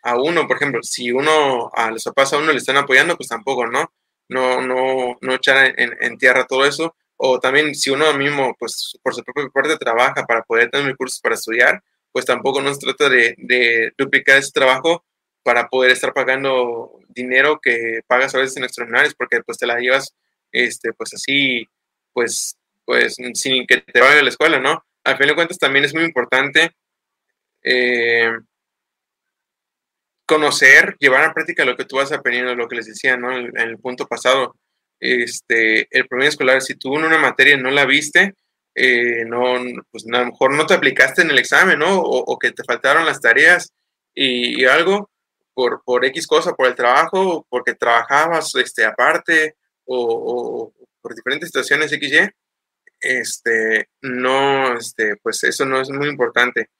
a 0.03 0.16
uno, 0.16 0.47
por 0.47 0.57
ejemplo, 0.57 0.83
si 0.83 1.12
uno 1.12 1.70
a 1.74 1.91
los 1.91 2.05
papás 2.05 2.33
a 2.33 2.39
uno 2.39 2.53
le 2.53 2.59
están 2.59 2.76
apoyando, 2.76 3.16
pues 3.16 3.28
tampoco, 3.28 3.66
¿no? 3.66 3.93
No, 4.28 4.61
no, 4.61 5.18
no 5.20 5.35
echar 5.35 5.74
en, 5.76 6.18
tierra 6.18 6.47
todo 6.47 6.64
eso. 6.64 6.95
O 7.16 7.39
también 7.41 7.74
si 7.74 7.91
uno 7.91 8.12
mismo, 8.14 8.57
pues 8.59 8.99
por 9.03 9.14
su 9.14 9.22
propia 9.22 9.49
parte 9.53 9.76
trabaja 9.76 10.24
para 10.24 10.43
poder 10.43 10.70
tener 10.70 10.87
recursos 10.87 11.20
para 11.20 11.35
estudiar, 11.35 11.83
pues 12.12 12.24
tampoco 12.24 12.62
no 12.62 12.72
se 12.72 12.81
trata 12.81 13.09
de, 13.09 13.93
duplicar 13.99 14.39
ese 14.39 14.53
trabajo 14.53 15.05
para 15.43 15.68
poder 15.68 15.91
estar 15.91 16.12
pagando 16.14 16.99
dinero 17.09 17.61
que 17.61 18.01
pagas 18.07 18.35
a 18.35 18.39
veces 18.39 18.57
en 18.57 18.64
extraordinarios, 18.64 19.14
porque 19.14 19.43
pues 19.43 19.59
te 19.59 19.66
la 19.66 19.78
llevas, 19.78 20.14
este, 20.53 20.93
pues 20.93 21.14
así, 21.14 21.66
pues, 22.12 22.57
pues 22.85 23.16
sin 23.35 23.66
que 23.66 23.78
te 23.78 24.01
vaya 24.01 24.20
a 24.20 24.22
la 24.22 24.28
escuela, 24.31 24.59
¿no? 24.61 24.85
Al 25.05 25.16
fin 25.16 25.26
de 25.28 25.35
cuentas 25.35 25.59
también 25.59 25.85
es 25.85 25.95
muy 25.95 26.05
importante 26.05 26.72
eh, 27.62 28.31
conocer, 30.31 30.97
llevar 31.01 31.24
a 31.24 31.35
práctica 31.35 31.64
lo 31.64 31.76
que 31.76 31.85
tú 31.85 31.97
vas 31.97 32.12
aprendiendo, 32.12 32.55
lo 32.55 32.68
que 32.68 32.76
les 32.76 32.87
decía, 32.87 33.16
¿no? 33.16 33.37
En, 33.37 33.51
el 33.59 33.78
punto 33.78 34.07
pasado, 34.07 34.55
este, 35.01 35.89
el 35.91 36.07
promedio 36.07 36.28
escolar, 36.28 36.62
si 36.62 36.76
tú 36.76 36.97
en 36.97 37.05
una 37.05 37.18
materia 37.18 37.57
no 37.57 37.72
la 37.72 37.85
viste, 37.85 38.37
eh, 38.76 39.24
no, 39.26 39.57
pues 39.91 40.07
a 40.07 40.20
lo 40.20 40.26
mejor 40.26 40.55
no 40.55 40.66
te 40.66 40.74
aplicaste 40.74 41.22
en 41.22 41.31
el 41.31 41.39
examen, 41.39 41.81
¿no? 41.81 41.99
O, 42.01 42.39
que 42.39 42.53
te 42.53 42.62
faltaron 42.62 43.05
las 43.05 43.20
tareas 43.20 43.72
y, 44.14 44.64
algo 44.66 45.11
por, 45.53 45.83
por 45.85 46.05
X 46.05 46.28
cosa, 46.28 46.53
por 46.53 46.68
el 46.68 46.76
trabajo, 46.76 47.45
porque 47.49 47.74
trabajabas 47.74 48.55
este, 48.55 48.85
aparte 48.85 49.57
o, 49.85 50.72
por 51.03 51.14
diferentes 51.16 51.49
situaciones 51.49 51.91
XY, 51.91 52.31
este, 53.01 53.89
no, 54.03 54.76
este, 54.76 55.16
pues 55.24 55.43
eso 55.43 55.64
no 55.64 55.81
es 55.81 55.91
muy 55.91 56.09
importante. 56.09 56.70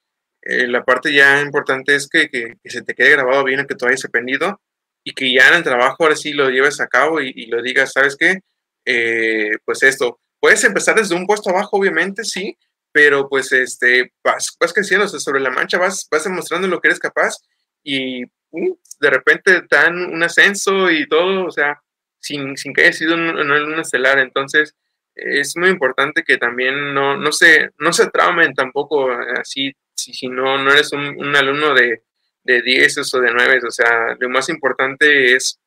Eh, 0.43 0.66
la 0.66 0.84
parte 0.84 1.12
ya 1.12 1.41
importante 1.41 1.95
es 1.95 2.09
que, 2.09 2.28
que, 2.28 2.57
se 2.64 2.82
te 2.82 2.95
quede 2.95 3.11
grabado 3.11 3.45
bien, 3.45 3.66
que 3.66 3.74
tú 3.74 3.86
hayas 3.86 4.05
aprendido 4.05 4.61
y 5.05 5.12
que 5.12 5.32
ya 5.32 5.49
en 5.49 5.55
el 5.55 5.62
trabajo 5.62 5.97
ahora 6.01 6.16
sí 6.16 6.32
lo 6.32 6.51
lleves 6.51 6.80
a 6.80 6.86
cabo 6.86 7.20
y, 7.20 7.47
lo 7.47 7.62
digas, 7.62 7.93
¿sabes 7.93 8.16
qué? 8.16 8.41
Eh, 8.84 9.53
pues 9.64 9.82
esto, 9.82 10.20
puedes 10.41 10.64
empezar 10.64 10.97
desde 10.97 11.14
un 11.14 11.26
puesto 11.26 11.51
abajo, 11.51 11.76
obviamente, 11.76 12.24
sí, 12.24 12.57
pero 12.93 13.28
pues 13.28 13.53
este, 13.53 14.12
vas, 14.24 14.57
vas 14.59 14.72
creciendo, 14.72 15.07
sobre 15.09 15.41
la 15.41 15.51
mancha 15.51 15.78
vas, 15.78 16.07
vas 16.11 16.24
demostrando 16.24 16.68
lo 16.68 16.80
que 16.80 16.88
eres 16.88 16.99
capaz 16.99 17.36
y 17.82 18.24
uh, 18.24 18.78
de 19.01 19.11
repente 19.11 19.62
te 19.62 19.76
dan 19.76 19.97
un 19.97 20.22
ascenso 20.22 20.91
y 20.91 21.07
todo, 21.09 21.47
o 21.47 21.51
sea, 21.51 21.80
sin, 22.18 22.57
sin 22.57 22.72
que 22.72 22.82
haya 22.82 22.93
sido 22.93 23.14
en 23.14 23.51
un, 23.51 23.80
estelar. 23.80 24.18
Entonces, 24.18 24.74
es 25.14 25.57
muy 25.57 25.70
importante 25.70 26.22
que 26.22 26.36
también 26.36 26.95
no, 26.95 27.16
no, 27.16 27.32
se, 27.32 27.70
no 27.78 27.93
se 27.93 28.11
traumen 28.11 28.55
tampoco 28.55 29.11
así 29.38 29.74
si, 30.03 30.14
si 30.14 30.28
no, 30.28 30.59
no 30.59 30.72
eres 30.72 30.92
un, 30.92 31.36
alumno 31.36 31.74
de, 31.74 32.03
de 32.44 32.62
10 32.62 33.14
o 33.14 33.20
de 33.20 33.32
9, 33.32 33.61
o 33.66 33.70
sea, 33.70 34.16
lo 34.18 34.28
más 34.28 34.48
importante 34.48 35.34
es 35.34 35.59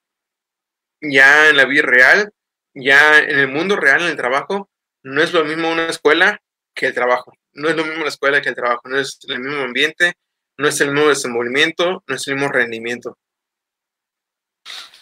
ya 1.02 1.50
en 1.50 1.58
la 1.58 1.66
vida 1.66 1.84
real, 1.84 2.34
ya 2.74 3.20
en 3.20 3.40
el 3.40 3.48
mundo 3.48 3.76
real, 3.76 4.02
en 4.02 4.10
el 4.10 4.18
trabajo, 4.18 4.70
no 5.04 5.22
es 5.22 5.34
lo 5.34 5.44
mismo 5.44 5.72
una 5.72 5.88
escuela 5.88 6.42
que 6.74 6.88
el 6.88 6.94
trabajo. 6.94 7.34
No 7.54 7.70
es 7.70 7.76
lo 7.76 7.86
mismo 7.86 8.04
la 8.04 8.10
escuela 8.10 8.42
que 8.42 8.50
el 8.50 8.56
trabajo, 8.56 8.82
no 8.86 9.00
es 9.00 9.20
el 9.28 9.40
mismo 9.40 9.62
ambiente, 9.62 10.14
no 10.58 10.68
es 10.68 10.80
el 10.82 10.92
mismo 10.92 11.10
desenvolvimiento, 11.10 12.04
no 12.08 12.16
es 12.16 12.28
el 12.28 12.36
mismo 12.36 12.52
rendimiento. 12.52 13.18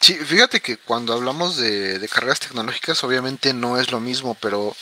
Sí, 0.01 0.15
fíjate 0.15 0.59
que 0.59 0.77
cuando 0.77 1.13
hablamos 1.13 1.57
de, 1.57 1.99
de 1.99 2.07
carreras 2.09 2.39
tecnológicas, 2.39 3.03
obviamente 3.03 3.53
no 3.53 3.79
es 3.79 3.91
lo 3.91 3.99
mismo, 3.99 4.35
pero 4.41 4.75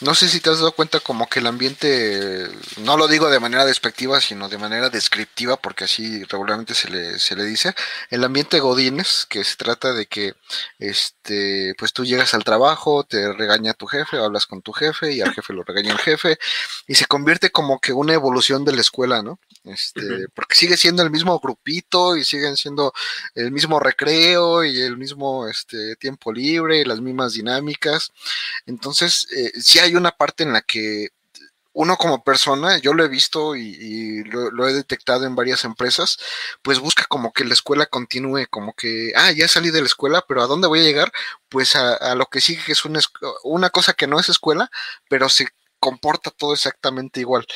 no 0.00 0.14
sé 0.14 0.28
si 0.28 0.40
te 0.40 0.50
has 0.50 0.58
dado 0.58 0.72
cuenta 0.72 1.00
como 1.00 1.28
que 1.28 1.40
el 1.40 1.46
ambiente, 1.46 2.48
no 2.78 2.96
lo 2.96 3.08
digo 3.08 3.30
de 3.30 3.40
manera 3.40 3.64
despectiva, 3.64 4.20
sino 4.20 4.48
de 4.48 4.56
manera 4.56 4.90
descriptiva, 4.90 5.56
porque 5.56 5.84
así 5.84 6.22
regularmente 6.24 6.74
se 6.74 6.88
le, 6.88 7.18
se 7.18 7.34
le 7.34 7.44
dice, 7.44 7.74
el 8.10 8.22
ambiente 8.22 8.60
Godines, 8.60 9.26
que 9.28 9.42
se 9.42 9.56
trata 9.56 9.92
de 9.92 10.06
que 10.06 10.34
este, 10.78 11.74
pues 11.78 11.92
tú 11.92 12.04
llegas 12.04 12.32
al 12.34 12.44
trabajo, 12.44 13.04
te 13.04 13.32
regaña 13.32 13.74
tu 13.74 13.86
jefe, 13.86 14.18
hablas 14.18 14.46
con 14.46 14.62
tu 14.62 14.72
jefe 14.72 15.12
y 15.12 15.20
al 15.20 15.32
jefe 15.34 15.52
lo 15.52 15.64
regaña 15.64 15.92
el 15.92 15.98
jefe, 15.98 16.38
y 16.86 16.94
se 16.94 17.06
convierte 17.06 17.50
como 17.50 17.80
que 17.80 17.92
una 17.92 18.14
evolución 18.14 18.64
de 18.64 18.72
la 18.72 18.80
escuela, 18.80 19.22
¿no? 19.22 19.40
Este, 19.64 20.28
porque 20.34 20.54
sigue 20.54 20.76
siendo 20.76 21.02
el 21.02 21.10
mismo 21.10 21.38
grupito 21.40 22.16
y 22.16 22.24
siguen 22.24 22.56
siendo 22.56 22.92
el 23.34 23.52
mismo 23.52 23.80
recreo 23.80 24.64
y 24.64 24.80
el 24.80 24.96
mismo 24.96 25.48
este, 25.48 25.96
tiempo 25.96 26.32
libre 26.32 26.80
y 26.80 26.84
las 26.84 27.00
mismas 27.00 27.34
dinámicas. 27.34 28.12
Entonces, 28.66 29.26
eh, 29.36 29.52
sí 29.60 29.78
hay 29.78 29.94
una 29.94 30.12
parte 30.12 30.44
en 30.44 30.52
la 30.52 30.62
que 30.62 31.08
uno 31.78 31.96
como 31.96 32.24
persona, 32.24 32.78
yo 32.78 32.92
lo 32.92 33.04
he 33.04 33.08
visto 33.08 33.54
y, 33.54 34.24
lo, 34.24 34.66
he 34.68 34.72
detectado 34.72 35.26
en 35.26 35.36
varias 35.36 35.64
empresas, 35.64 36.18
pues 36.60 36.80
busca 36.80 37.04
como 37.04 37.32
que 37.32 37.44
la 37.44 37.54
escuela 37.54 37.86
continúe, 37.86 38.46
como 38.50 38.74
que, 38.74 39.12
ah, 39.14 39.30
ya 39.30 39.46
salí 39.46 39.70
de 39.70 39.80
la 39.80 39.86
escuela, 39.86 40.24
pero 40.26 40.42
¿a 40.42 40.48
dónde 40.48 40.66
voy 40.66 40.80
a 40.80 40.82
llegar? 40.82 41.12
Pues 41.48 41.76
a, 41.76 42.16
lo 42.16 42.26
que 42.26 42.40
sigue, 42.40 42.64
que 42.64 42.72
es 42.72 42.84
una, 42.84 43.00
una 43.44 43.70
cosa 43.70 43.92
que 43.92 44.08
no 44.08 44.18
es 44.18 44.28
escuela, 44.28 44.70
pero 45.08 45.28
se 45.28 45.48
comporta 45.78 46.32
todo 46.32 46.52
exactamente 46.52 47.20
igual 47.20 47.46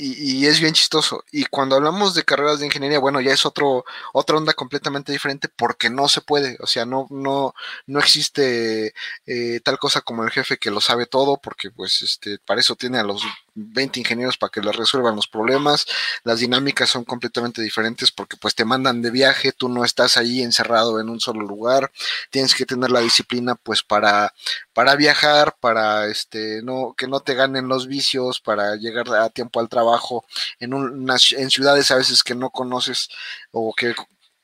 y, 0.00 0.46
es 0.46 0.60
bien 0.60 0.72
chistoso. 0.72 1.24
Y 1.30 1.44
cuando 1.44 1.76
hablamos 1.76 2.14
de 2.14 2.24
carreras 2.24 2.60
de 2.60 2.66
ingeniería, 2.66 2.98
bueno, 2.98 3.20
ya 3.20 3.32
es 3.32 3.44
otro, 3.46 3.84
otra 4.12 4.36
onda 4.36 4.54
completamente 4.54 5.12
diferente 5.12 5.48
porque 5.48 5.90
no 5.90 6.08
se 6.08 6.20
puede, 6.22 6.56
o 6.60 6.66
sea, 6.66 6.86
no, 6.86 7.06
no, 7.10 7.54
no 7.86 7.98
existe 7.98 8.94
eh, 9.26 9.60
tal 9.62 9.78
cosa 9.78 10.00
como 10.00 10.24
el 10.24 10.30
jefe 10.30 10.56
que 10.58 10.70
lo 10.70 10.80
sabe 10.80 11.06
todo, 11.06 11.38
porque 11.38 11.70
pues 11.70 12.02
este, 12.02 12.38
para 12.38 12.60
eso 12.60 12.76
tiene 12.76 12.98
a 12.98 13.04
los 13.04 13.22
20 13.54 14.00
ingenieros 14.00 14.36
para 14.36 14.50
que 14.50 14.60
les 14.60 14.74
resuelvan 14.74 15.16
los 15.16 15.28
problemas. 15.28 15.86
Las 16.24 16.40
dinámicas 16.40 16.90
son 16.90 17.04
completamente 17.04 17.62
diferentes 17.62 18.10
porque 18.10 18.36
pues 18.36 18.54
te 18.54 18.64
mandan 18.64 19.02
de 19.02 19.10
viaje, 19.10 19.52
tú 19.52 19.68
no 19.68 19.84
estás 19.84 20.16
ahí 20.16 20.42
encerrado 20.42 21.00
en 21.00 21.08
un 21.08 21.20
solo 21.20 21.42
lugar, 21.46 21.90
tienes 22.30 22.54
que 22.54 22.66
tener 22.66 22.90
la 22.90 23.00
disciplina 23.00 23.54
pues 23.54 23.82
para, 23.82 24.32
para 24.72 24.96
viajar, 24.96 25.56
para 25.60 26.06
este, 26.06 26.62
no, 26.62 26.94
que 26.96 27.06
no 27.06 27.20
te 27.20 27.34
ganen 27.34 27.68
los 27.68 27.86
vicios, 27.86 28.40
para 28.40 28.76
llegar 28.76 29.08
a 29.14 29.30
tiempo 29.30 29.60
al 29.60 29.68
trabajo 29.68 30.24
en, 30.58 30.72
en 30.72 31.50
ciudades 31.50 31.90
a 31.90 31.96
veces 31.96 32.22
que 32.22 32.34
no 32.34 32.50
conoces 32.50 33.08
o 33.52 33.72
que 33.74 33.94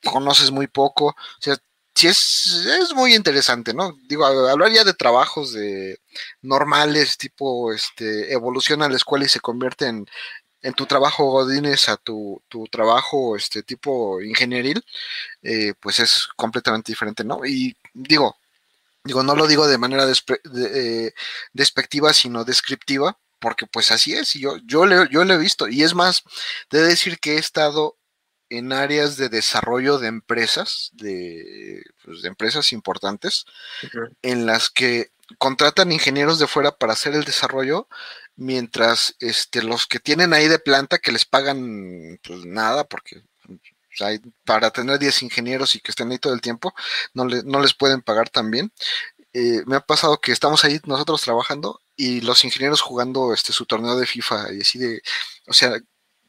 conoces 0.05 0.51
muy 0.51 0.67
poco. 0.67 1.09
O 1.09 1.41
sea, 1.41 1.57
sí 1.95 2.09
es, 2.09 2.67
es 2.81 2.95
muy 2.95 3.15
interesante, 3.15 3.75
¿no? 3.75 3.97
Digo, 4.09 4.27
hablar 4.27 4.71
ya 4.73 4.85
de 4.85 4.95
trabajos 4.95 5.53
de 5.53 5.99
normales, 6.43 7.17
tipo, 7.19 7.73
este, 7.73 8.33
evoluciona 8.33 8.89
la 8.89 8.97
escuela 8.97 9.25
y 9.25 9.29
se 9.29 9.41
convierte 9.41 9.87
en, 9.87 10.07
en 10.63 10.75
tu 10.75 10.87
trabajo 10.87 11.31
Godines 11.31 11.89
a 11.89 11.97
tu, 11.97 12.43
tu 12.49 12.67
trabajo, 12.67 13.37
este, 13.37 13.63
tipo 13.63 14.21
ingenieril, 14.21 14.85
eh, 15.43 15.75
pues 15.81 16.01
es 16.01 16.29
completamente 16.37 16.93
diferente, 16.93 17.25
¿no? 17.25 17.45
Y 17.47 17.77
digo, 17.95 18.37
digo, 19.05 19.23
no 19.23 19.37
lo 19.37 19.47
digo 19.47 19.67
de 19.67 19.79
manera 19.79 20.07
eh, 20.07 21.13
despectiva, 21.53 22.13
sino 22.13 22.45
descriptiva, 22.45 23.19
porque 23.39 23.67
pues 23.67 23.93
así 23.93 24.15
es, 24.15 24.35
y 24.37 24.41
yo, 24.41 24.57
yo, 24.65 24.87
le, 24.87 25.09
yo 25.11 25.25
lo 25.25 25.35
he 25.35 25.39
visto, 25.39 25.69
y 25.69 25.83
es 25.83 25.95
más, 25.95 26.23
de 26.71 26.83
decir 26.83 27.19
que 27.21 27.35
he 27.35 27.39
estado 27.39 27.97
en 28.49 28.73
áreas 28.73 29.17
de 29.17 29.29
desarrollo 29.29 29.99
de 29.99 30.09
empresas, 30.09 30.91
de, 30.95 31.83
pues, 32.05 32.25
empresas 32.25 32.73
importantes, 32.73 33.45
en 34.23 34.47
las 34.47 34.71
que 34.71 35.11
contratan 35.39 35.93
ingenieros 35.93 36.39
de 36.39 36.47
fuera 36.47 36.77
para 36.77 36.93
hacer 36.93 37.15
el 37.15 37.25
desarrollo, 37.25 37.89
mientras 38.37 39.17
este, 39.21 39.63
los 39.63 39.87
que 39.87 40.01
tienen 40.01 40.33
ahí 40.33 40.49
de 40.49 40.59
planta 40.59 40.99
que 40.99 41.13
les 41.13 41.25
pagan 41.25 42.19
pues, 42.23 42.45
nada, 42.45 42.85
porque 42.85 43.23
para 44.45 44.71
tener 44.71 44.99
10 44.99 45.23
ingenieros 45.23 45.75
y 45.75 45.81
que 45.81 45.91
estén 45.91 46.11
ahí 46.11 46.19
todo 46.19 46.35
el 46.35 46.41
tiempo, 46.41 46.75
no, 47.15 47.25
no 47.25 47.61
les 47.61 47.75
pueden 47.75 48.03
pagar 48.03 48.29
tan 48.29 48.51
bien. 48.51 48.73
Eh, 49.33 49.63
me 49.67 49.77
ha 49.77 49.81
pasado 49.81 50.21
que 50.21 50.33
estamos 50.33 50.65
ahí 50.65 50.81
nosotros 50.87 51.23
trabajando 51.23 51.81
y 51.97 52.21
los 52.23 52.45
ingenieros 52.45 52.81
jugando 52.81 53.35
este 53.35 53.53
su 53.53 53.67
torneo 53.67 53.97
de 53.97 54.07
FIFA 54.07 54.53
y 54.55 54.61
así 54.63 54.79
de, 54.79 55.03
o 55.47 55.53
sea, 55.53 55.79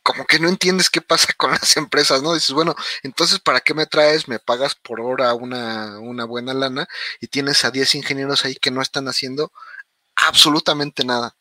como 0.07 0.25
que 0.25 0.39
no 0.39 0.47
entiendes 0.47 0.89
qué 0.89 1.01
pasa 1.01 1.33
con 1.35 1.51
las 1.51 1.75
empresas, 1.75 2.23
¿no? 2.23 2.33
Dices, 2.33 2.51
bueno, 2.51 2.75
entonces, 3.03 3.41
¿para 3.41 3.59
qué 3.59 3.73
me 3.73 3.85
traes? 3.87 4.29
Me 4.29 4.39
pagas 4.39 4.73
por 4.73 5.01
hora 5.01 5.33
una, 5.33 5.99
una 5.99 6.23
buena 6.23 6.53
lana 6.53 6.87
y 7.19 7.27
tienes 7.27 7.65
a 7.65 7.71
10 7.71 7.95
ingenieros 7.95 8.45
ahí 8.45 8.55
que 8.55 8.71
no 8.71 8.81
están 8.81 9.09
haciendo 9.09 9.51
absolutamente 10.15 11.03
nada. 11.03 11.35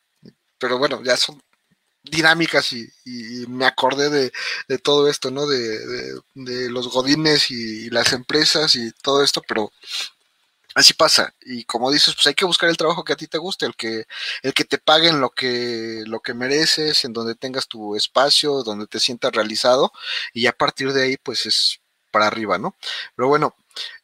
Pero 0.57 0.77
bueno, 0.79 1.01
ya 1.01 1.15
son 1.15 1.41
dinámicas 2.03 2.73
y, 2.73 2.89
me 3.47 3.65
acordé 3.65 4.09
de, 4.67 4.77
todo 4.79 5.07
esto, 5.07 5.31
¿no? 5.31 5.47
De, 5.47 6.21
los 6.35 6.89
godines 6.89 7.49
y, 7.49 7.89
las 7.89 8.11
empresas 8.11 8.75
y 8.75 8.91
todo 9.01 9.23
esto, 9.23 9.41
pero 9.47 9.71
así 10.77 10.93
pasa. 10.93 11.33
Y 11.41 11.65
como 11.65 11.91
dices, 11.91 12.13
pues 12.13 12.27
hay 12.27 12.35
que 12.35 12.45
buscar 12.45 12.69
el 12.69 12.77
trabajo 12.77 13.03
que 13.03 13.13
a 13.13 13.15
ti 13.15 13.27
te 13.27 13.39
guste, 13.39 13.65
el 13.65 13.75
que, 13.75 14.05
el 14.43 14.53
que 14.53 14.63
te 14.63 14.77
paguen 14.77 15.19
lo 15.19 15.31
que, 15.31 16.03
lo 16.05 16.19
que 16.19 16.33
mereces, 16.33 17.03
en 17.03 17.13
donde 17.13 17.35
tengas 17.35 17.67
tu 17.67 17.95
espacio, 17.95 18.63
donde 18.63 18.87
te 18.87 18.99
sientas 18.99 19.31
realizado, 19.31 19.91
y 20.33 20.45
a 20.47 20.53
partir 20.53 20.93
de 20.93 21.03
ahí, 21.03 21.17
pues 21.17 21.45
es 21.47 21.81
para 22.11 22.27
arriba, 22.27 22.57
¿no? 22.59 22.75
Pero 23.15 23.27
bueno, 23.27 23.55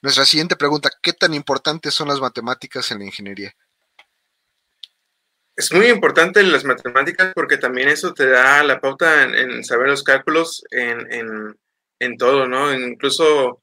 nuestra 0.01 0.25
siguiente 0.25 0.55
pregunta, 0.55 0.89
¿qué 1.01 1.13
tan 1.13 1.33
importantes 1.33 1.93
son 1.93 2.07
las 2.07 2.19
matemáticas 2.19 2.91
en 2.91 2.99
la 2.99 3.05
ingeniería? 3.05 3.55
Es 5.55 5.71
muy 5.71 5.87
importante 5.87 6.41
las 6.41 6.63
matemáticas 6.63 7.33
porque 7.35 7.57
también 7.57 7.87
eso 7.87 8.15
te 8.15 8.27
da 8.27 8.63
la 8.63 8.81
pauta 8.81 9.23
en, 9.23 9.63
saber 9.63 9.89
los 9.89 10.01
cálculos 10.01 10.63
en, 10.71 11.13
en, 11.13 11.59
en 11.99 12.17
todo, 12.17 12.47
¿no? 12.47 12.73
Incluso 12.73 13.62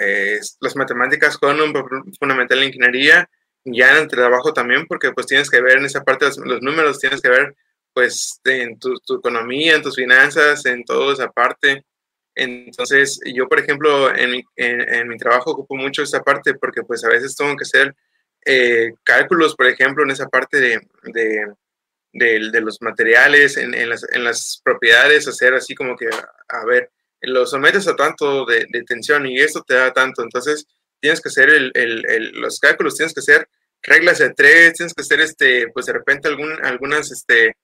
eh, 0.00 0.40
las 0.60 0.76
matemáticas 0.76 1.36
juegan 1.36 1.60
un 1.60 2.14
fundamental 2.18 2.58
en 2.58 2.68
ingeniería, 2.68 3.28
ya 3.64 3.90
en 3.90 4.04
el 4.04 4.08
trabajo 4.08 4.54
también, 4.54 4.86
porque 4.86 5.12
pues 5.12 5.26
tienes 5.26 5.50
que 5.50 5.60
ver 5.60 5.76
en 5.76 5.84
esa 5.84 6.02
parte 6.02 6.24
los, 6.24 6.62
números, 6.62 6.98
tienes 6.98 7.20
que 7.20 7.28
ver 7.28 7.54
pues 7.92 8.40
en 8.44 8.78
tu, 8.78 8.94
economía, 9.18 9.76
en 9.76 9.82
tus 9.82 9.96
finanzas, 9.96 10.64
en 10.64 10.84
toda 10.84 11.12
esa 11.12 11.30
parte. 11.30 11.84
Entonces, 12.34 13.20
yo, 13.26 13.46
por 13.46 13.58
ejemplo, 13.58 14.14
en 14.16 14.30
mi, 14.30 14.44
en, 14.56 15.08
mi 15.08 15.18
trabajo 15.18 15.50
ocupo 15.50 15.76
mucho 15.76 16.02
esa 16.02 16.22
parte 16.22 16.54
porque 16.54 16.82
pues 16.82 17.04
a 17.04 17.08
veces 17.08 17.36
tengo 17.36 17.54
que 17.56 17.64
hacer 17.64 17.94
eh, 18.46 18.94
cálculos, 19.04 19.54
por 19.54 19.66
ejemplo, 19.66 20.02
en 20.02 20.12
esa 20.12 20.28
parte 20.28 20.60
de, 20.60 20.80
de, 21.12 21.46
de, 22.12 22.60
los 22.62 22.80
materiales, 22.80 23.58
en, 23.58 23.74
en, 23.74 23.90
las, 23.90 24.06
en, 24.10 24.24
las, 24.24 24.62
propiedades, 24.64 25.28
hacer 25.28 25.52
así 25.52 25.74
como 25.74 25.94
que, 25.96 26.08
a 26.48 26.64
ver, 26.64 26.90
lo 27.22 27.46
sometes 27.46 27.86
a 27.88 27.96
tanto 27.96 28.44
de, 28.46 28.66
tensión 28.86 29.26
y 29.26 29.38
esto 29.38 29.62
te 29.62 29.74
da 29.74 29.92
tanto. 29.92 30.22
Entonces, 30.22 30.66
tienes 31.00 31.20
que 31.20 31.28
hacer 31.28 31.50
el, 31.50 32.32
los 32.34 32.58
cálculos, 32.58 32.96
tienes 32.96 33.14
que 33.14 33.20
hacer 33.20 33.48
reglas 33.82 34.18
de 34.18 34.34
tres, 34.34 34.74
tienes 34.74 34.94
que 34.94 35.02
hacer, 35.02 35.20
este, 35.20 35.68
pues 35.68 35.86
de 35.86 35.92
repente 35.94 36.28
algún, 36.28 36.52
algunas 36.64 37.10
este, 37.10 37.56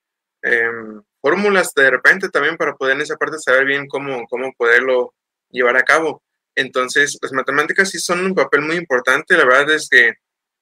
em, 0.42 1.02
fórmulas 1.20 1.72
de 1.74 1.90
repente 1.90 2.28
también 2.28 2.56
para 2.56 2.74
poder 2.74 2.96
en 2.96 3.02
esa 3.02 3.16
parte 3.16 3.38
saber 3.38 3.66
bien 3.66 3.86
cómo, 3.88 4.26
cómo 4.28 4.52
poderlo 4.56 5.14
llevar 5.50 5.76
a 5.76 5.82
cabo. 5.82 6.22
Entonces, 6.54 7.18
las 7.20 7.32
matemáticas 7.32 7.90
sí 7.90 7.98
son 7.98 8.24
un 8.24 8.34
papel 8.34 8.62
muy 8.62 8.76
importante. 8.76 9.36
La 9.36 9.44
verdad 9.44 9.74
es 9.74 9.88
que 9.90 10.14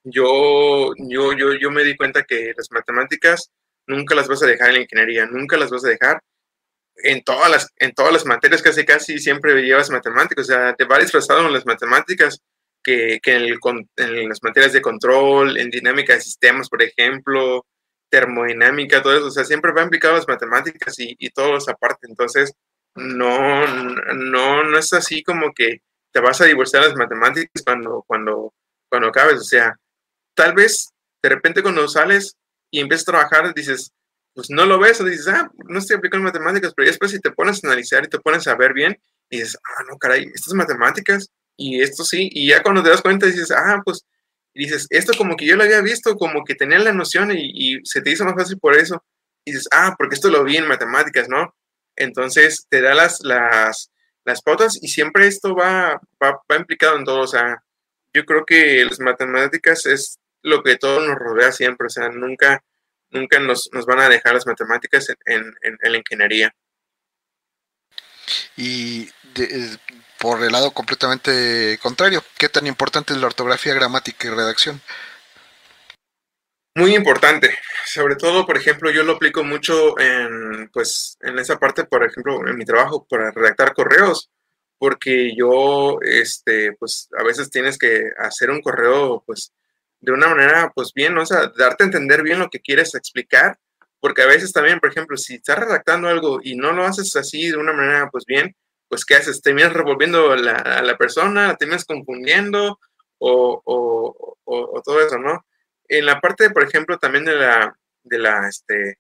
yo, 0.02 0.92
yo, 0.98 1.32
yo, 1.32 1.54
yo 1.54 1.70
me 1.70 1.84
di 1.84 1.96
cuenta 1.96 2.24
que 2.24 2.52
las 2.56 2.70
matemáticas 2.70 3.50
nunca 3.86 4.14
las 4.14 4.28
vas 4.28 4.42
a 4.42 4.46
dejar 4.46 4.70
en 4.70 4.74
la 4.74 4.80
ingeniería, 4.82 5.26
nunca 5.26 5.56
las 5.56 5.70
vas 5.70 5.84
a 5.84 5.88
dejar 5.88 6.20
en 6.96 7.22
todas 7.22 7.50
las, 7.50 7.72
en 7.76 7.92
todas 7.92 8.12
las 8.12 8.26
materias 8.26 8.62
casi 8.62 8.84
casi 8.84 9.18
siempre 9.18 9.62
llevas 9.62 9.90
matemáticas, 9.90 10.48
o 10.48 10.52
sea, 10.52 10.74
te 10.74 10.84
va 10.84 10.98
disfrazado 10.98 11.46
en 11.46 11.52
las 11.52 11.66
matemáticas 11.66 12.40
que, 12.82 13.18
que 13.22 13.34
en, 13.36 13.58
en, 13.96 14.28
las 14.28 14.42
materias 14.42 14.72
de 14.72 14.82
control, 14.82 15.58
en 15.58 15.70
dinámica 15.70 16.14
de 16.14 16.20
sistemas, 16.20 16.68
por 16.68 16.82
ejemplo, 16.82 17.66
termodinámica, 18.10 19.02
todo 19.02 19.16
eso, 19.16 19.26
o 19.26 19.30
sea, 19.30 19.44
siempre 19.44 19.72
va 19.72 19.82
implicado 19.82 20.14
las 20.14 20.28
matemáticas 20.28 20.98
y, 20.98 21.16
y 21.18 21.30
todo 21.30 21.56
esa 21.56 21.74
parte, 21.74 22.06
entonces 22.08 22.52
no, 22.94 23.66
no, 23.66 24.64
no 24.64 24.78
es 24.78 24.92
así 24.92 25.22
como 25.22 25.52
que 25.52 25.80
te 26.12 26.20
vas 26.20 26.40
a 26.40 26.44
divorciar 26.44 26.84
las 26.84 26.94
matemáticas 26.94 27.62
cuando, 27.64 28.04
cuando, 28.06 28.54
cuando 28.88 29.08
acabes, 29.08 29.40
o 29.40 29.44
sea, 29.44 29.76
tal 30.34 30.54
vez 30.54 30.90
de 31.22 31.28
repente 31.28 31.62
cuando 31.62 31.88
sales 31.88 32.36
y 32.70 32.80
empiezas 32.80 33.08
a 33.08 33.12
trabajar 33.12 33.54
dices, 33.54 33.92
pues 34.34 34.50
no 34.50 34.66
lo 34.66 34.78
ves 34.78 35.00
o 35.00 35.04
dices, 35.04 35.28
ah, 35.28 35.50
no 35.68 35.78
estoy 35.78 35.96
aplicando 35.96 36.24
matemáticas, 36.24 36.72
pero 36.74 36.86
después 36.88 37.12
si 37.12 37.20
te 37.20 37.30
pones 37.30 37.62
a 37.62 37.68
analizar 37.68 38.04
y 38.04 38.08
te 38.08 38.18
pones 38.18 38.46
a 38.48 38.56
ver 38.56 38.74
bien, 38.74 38.98
y 39.30 39.38
dices, 39.38 39.56
ah, 39.64 39.84
no, 39.88 39.96
caray, 39.96 40.30
estas 40.34 40.54
matemáticas 40.54 41.30
y 41.56 41.80
esto 41.80 42.04
sí, 42.04 42.28
y 42.32 42.48
ya 42.48 42.62
cuando 42.62 42.82
te 42.82 42.90
das 42.90 43.02
cuenta 43.02 43.26
dices, 43.26 43.50
ah, 43.52 43.80
pues, 43.84 44.04
dices, 44.54 44.86
esto 44.90 45.12
como 45.16 45.36
que 45.36 45.46
yo 45.46 45.56
lo 45.56 45.62
había 45.64 45.80
visto, 45.80 46.16
como 46.16 46.44
que 46.44 46.54
tenía 46.54 46.78
la 46.78 46.92
noción 46.92 47.30
y, 47.32 47.78
se 47.84 48.02
te 48.02 48.10
hizo 48.10 48.24
más 48.24 48.34
fácil 48.34 48.58
por 48.58 48.76
eso, 48.76 49.04
y 49.44 49.52
dices, 49.52 49.68
ah, 49.72 49.94
porque 49.98 50.16
esto 50.16 50.30
lo 50.30 50.44
vi 50.44 50.56
en 50.56 50.66
matemáticas, 50.66 51.28
¿no? 51.28 51.54
Entonces 51.96 52.66
te 52.68 52.80
da 52.80 52.94
las, 52.94 53.20
las, 53.22 53.92
las 54.24 54.42
pautas 54.42 54.78
y 54.82 54.88
siempre 54.88 55.26
esto 55.28 55.54
va, 55.54 56.00
va, 56.22 56.40
va 56.50 56.56
implicado 56.56 56.96
en 56.98 57.04
todo, 57.04 57.20
o 57.20 57.26
sea, 57.28 57.62
yo 58.12 58.24
creo 58.24 58.44
que 58.44 58.84
las 58.84 59.00
matemáticas 59.00 59.86
es 59.86 60.18
lo 60.42 60.62
que 60.62 60.76
todo 60.76 61.06
nos 61.06 61.16
rodea 61.18 61.52
siempre, 61.52 61.86
o 61.86 61.90
sea, 61.90 62.08
nunca 62.08 62.62
nunca 63.14 63.38
nos, 63.38 63.70
van 63.86 64.00
a 64.00 64.08
dejar 64.08 64.34
las 64.34 64.46
matemáticas 64.46 65.08
en, 65.24 65.54
la 65.80 65.96
ingeniería. 65.96 66.54
Y 68.56 69.08
por 70.18 70.42
el 70.42 70.52
lado 70.52 70.72
completamente 70.72 71.78
contrario, 71.82 72.22
¿qué 72.36 72.48
tan 72.48 72.66
importante 72.66 73.14
es 73.14 73.20
la 73.20 73.26
ortografía, 73.26 73.74
gramática 73.74 74.26
y 74.26 74.30
redacción? 74.30 74.80
Muy 76.76 76.96
importante, 76.96 77.56
sobre 77.86 78.16
todo, 78.16 78.44
por 78.44 78.56
ejemplo, 78.56 78.90
yo 78.90 79.04
lo 79.04 79.12
aplico 79.12 79.44
mucho 79.44 79.96
en, 79.98 80.68
pues, 80.72 81.16
en 81.20 81.38
esa 81.38 81.56
parte, 81.56 81.84
por 81.84 82.04
ejemplo, 82.04 82.48
en 82.48 82.56
mi 82.56 82.64
trabajo 82.64 83.06
para 83.08 83.30
redactar 83.30 83.74
correos, 83.74 84.28
porque 84.76 85.36
yo, 85.36 85.98
este, 86.02 86.72
pues, 86.72 87.08
a 87.16 87.22
veces 87.22 87.48
tienes 87.50 87.78
que 87.78 88.10
hacer 88.18 88.50
un 88.50 88.60
correo, 88.60 89.22
pues, 89.24 89.52
de 90.04 90.12
una 90.12 90.28
manera, 90.28 90.72
pues, 90.74 90.92
bien, 90.94 91.16
o 91.18 91.26
sea, 91.26 91.52
darte 91.56 91.84
a 91.84 91.86
entender 91.86 92.22
bien 92.22 92.38
lo 92.38 92.50
que 92.50 92.60
quieres 92.60 92.94
explicar, 92.94 93.58
porque 94.00 94.22
a 94.22 94.26
veces 94.26 94.52
también, 94.52 94.80
por 94.80 94.90
ejemplo, 94.90 95.16
si 95.16 95.36
estás 95.36 95.58
redactando 95.58 96.08
algo 96.08 96.40
y 96.42 96.56
no 96.56 96.72
lo 96.72 96.84
haces 96.84 97.16
así 97.16 97.48
de 97.50 97.56
una 97.56 97.72
manera, 97.72 98.10
pues, 98.10 98.24
bien, 98.26 98.54
pues, 98.88 99.04
¿qué 99.04 99.14
haces? 99.16 99.42
Terminas 99.42 99.72
revolviendo 99.72 100.32
a 100.32 100.36
la 100.36 100.96
persona, 100.98 101.48
la 101.48 101.56
terminas 101.56 101.84
confundiendo 101.84 102.78
o, 103.18 103.62
o, 103.64 104.82
todo 104.84 105.00
eso, 105.00 105.18
¿no? 105.18 105.44
en 105.88 106.06
la 106.06 106.20
parte, 106.20 106.50
por 106.50 106.62
ejemplo, 106.62 106.98
también 106.98 107.24
de 107.24 107.36
la, 107.36 107.78
de 108.02 108.18
la, 108.18 108.48
este, 108.48 108.98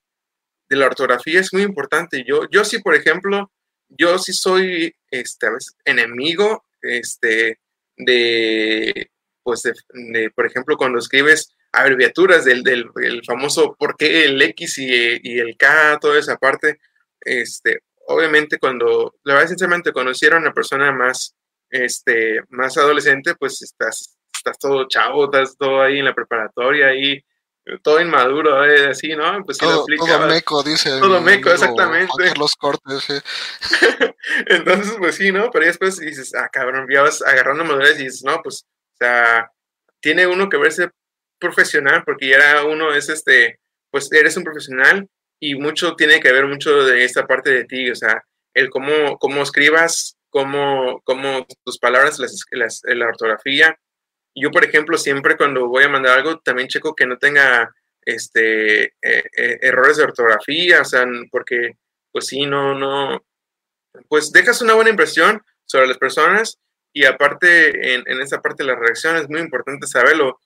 de 0.68 0.76
la 0.76 0.86
ortografía 0.86 1.40
es 1.40 1.52
muy 1.52 1.62
importante. 1.62 2.24
Yo, 2.26 2.48
yo 2.50 2.64
sí, 2.64 2.78
por 2.80 2.94
ejemplo, 2.94 3.50
yo 3.88 4.18
sí 4.18 4.32
soy, 4.32 4.94
este, 5.10 5.48
enemigo, 5.84 6.64
este, 6.82 7.60
de, 7.96 9.10
pues, 9.44 9.62
de, 9.62 10.30
por 10.30 10.46
ejemplo, 10.46 10.76
cuando 10.76 10.98
escribes 10.98 11.54
abreviaturas 11.70 12.44
del, 12.44 12.62
del, 12.62 12.90
famoso 13.26 13.76
por 13.78 13.96
qué 13.96 14.24
el 14.24 14.40
X 14.42 14.78
y, 14.78 15.20
y, 15.22 15.38
el 15.38 15.56
K, 15.56 15.98
toda 16.00 16.18
esa 16.18 16.36
parte, 16.36 16.78
este, 17.20 17.80
obviamente 18.08 18.58
cuando, 18.58 19.14
la 19.22 19.34
verdad, 19.34 19.48
sinceramente, 19.48 19.92
cuando 19.92 20.12
hicieron 20.12 20.38
a 20.38 20.46
una 20.46 20.54
persona 20.54 20.90
más, 20.92 21.36
este, 21.70 22.40
más 22.48 22.76
adolescente, 22.76 23.34
pues 23.36 23.62
estás 23.62 24.18
estás 24.44 24.58
todo 24.58 24.86
chavo, 24.88 25.24
estás 25.24 25.56
todo 25.56 25.82
ahí 25.82 25.98
en 25.98 26.04
la 26.04 26.14
preparatoria, 26.14 26.88
ahí 26.88 27.24
todo 27.82 27.98
inmaduro, 27.98 28.62
eh, 28.66 28.88
así, 28.90 29.16
¿no? 29.16 29.42
Pues 29.44 29.56
todo, 29.56 29.86
todo 29.86 30.26
meco, 30.26 30.62
dice. 30.62 30.90
Todo 31.00 31.22
meco, 31.22 31.50
exactamente. 31.50 32.34
Los 32.38 32.54
cortes, 32.56 33.06
Entonces, 34.46 34.96
pues 34.98 35.14
sí, 35.14 35.32
¿no? 35.32 35.50
Pero 35.50 35.64
después 35.64 35.98
dices, 35.98 36.34
ah, 36.34 36.48
cabrón, 36.52 36.86
ya 36.92 37.00
vas 37.00 37.22
agarrando 37.22 37.64
madurez 37.64 37.98
y 38.00 38.04
dices, 38.04 38.22
no, 38.22 38.42
pues, 38.42 38.66
o 38.94 38.96
sea, 38.98 39.50
tiene 40.00 40.26
uno 40.26 40.48
que 40.48 40.56
verse 40.56 40.90
profesional, 41.38 42.02
porque 42.04 42.28
ya 42.28 42.64
uno 42.64 42.94
es 42.94 43.08
este, 43.08 43.58
pues 43.90 44.10
eres 44.12 44.36
un 44.36 44.44
profesional 44.44 45.08
y 45.40 45.56
mucho 45.56 45.94
tiene 45.96 46.20
que 46.20 46.32
ver 46.32 46.46
mucho 46.46 46.84
de 46.84 47.04
esta 47.04 47.26
parte 47.26 47.50
de 47.50 47.64
ti, 47.64 47.90
o 47.90 47.94
sea, 47.94 48.22
el 48.54 48.70
cómo, 48.70 49.18
cómo 49.18 49.42
escribas, 49.42 50.16
cómo, 50.30 51.00
cómo 51.04 51.46
tus 51.64 51.78
palabras, 51.78 52.18
las, 52.18 52.80
la 52.84 53.06
ortografía, 53.06 53.76
yo, 54.34 54.50
por 54.50 54.64
ejemplo, 54.64 54.98
siempre 54.98 55.36
cuando 55.36 55.68
voy 55.68 55.84
a 55.84 55.88
mandar 55.88 56.18
algo, 56.18 56.40
también 56.40 56.68
checo 56.68 56.94
que 56.94 57.06
no 57.06 57.18
tenga 57.18 57.72
este, 58.04 58.84
eh, 58.84 58.92
eh, 59.02 59.58
errores 59.62 59.96
de 59.96 60.04
ortografía, 60.04 60.80
o 60.80 60.84
sea, 60.84 61.06
porque, 61.30 61.72
pues 62.10 62.26
sí, 62.26 62.44
no, 62.46 62.74
no, 62.74 63.24
pues 64.08 64.32
dejas 64.32 64.60
una 64.60 64.74
buena 64.74 64.90
impresión 64.90 65.40
sobre 65.66 65.86
las 65.86 65.98
personas 65.98 66.58
y 66.94 67.04
aparte, 67.04 67.94
en, 67.94 68.04
en 68.06 68.22
esa 68.22 68.40
parte 68.40 68.62
de 68.62 68.70
la 68.70 68.76
redacción 68.78 69.16
es 69.16 69.28
muy 69.28 69.40
importante 69.40 69.86
saberlo. 69.86 70.40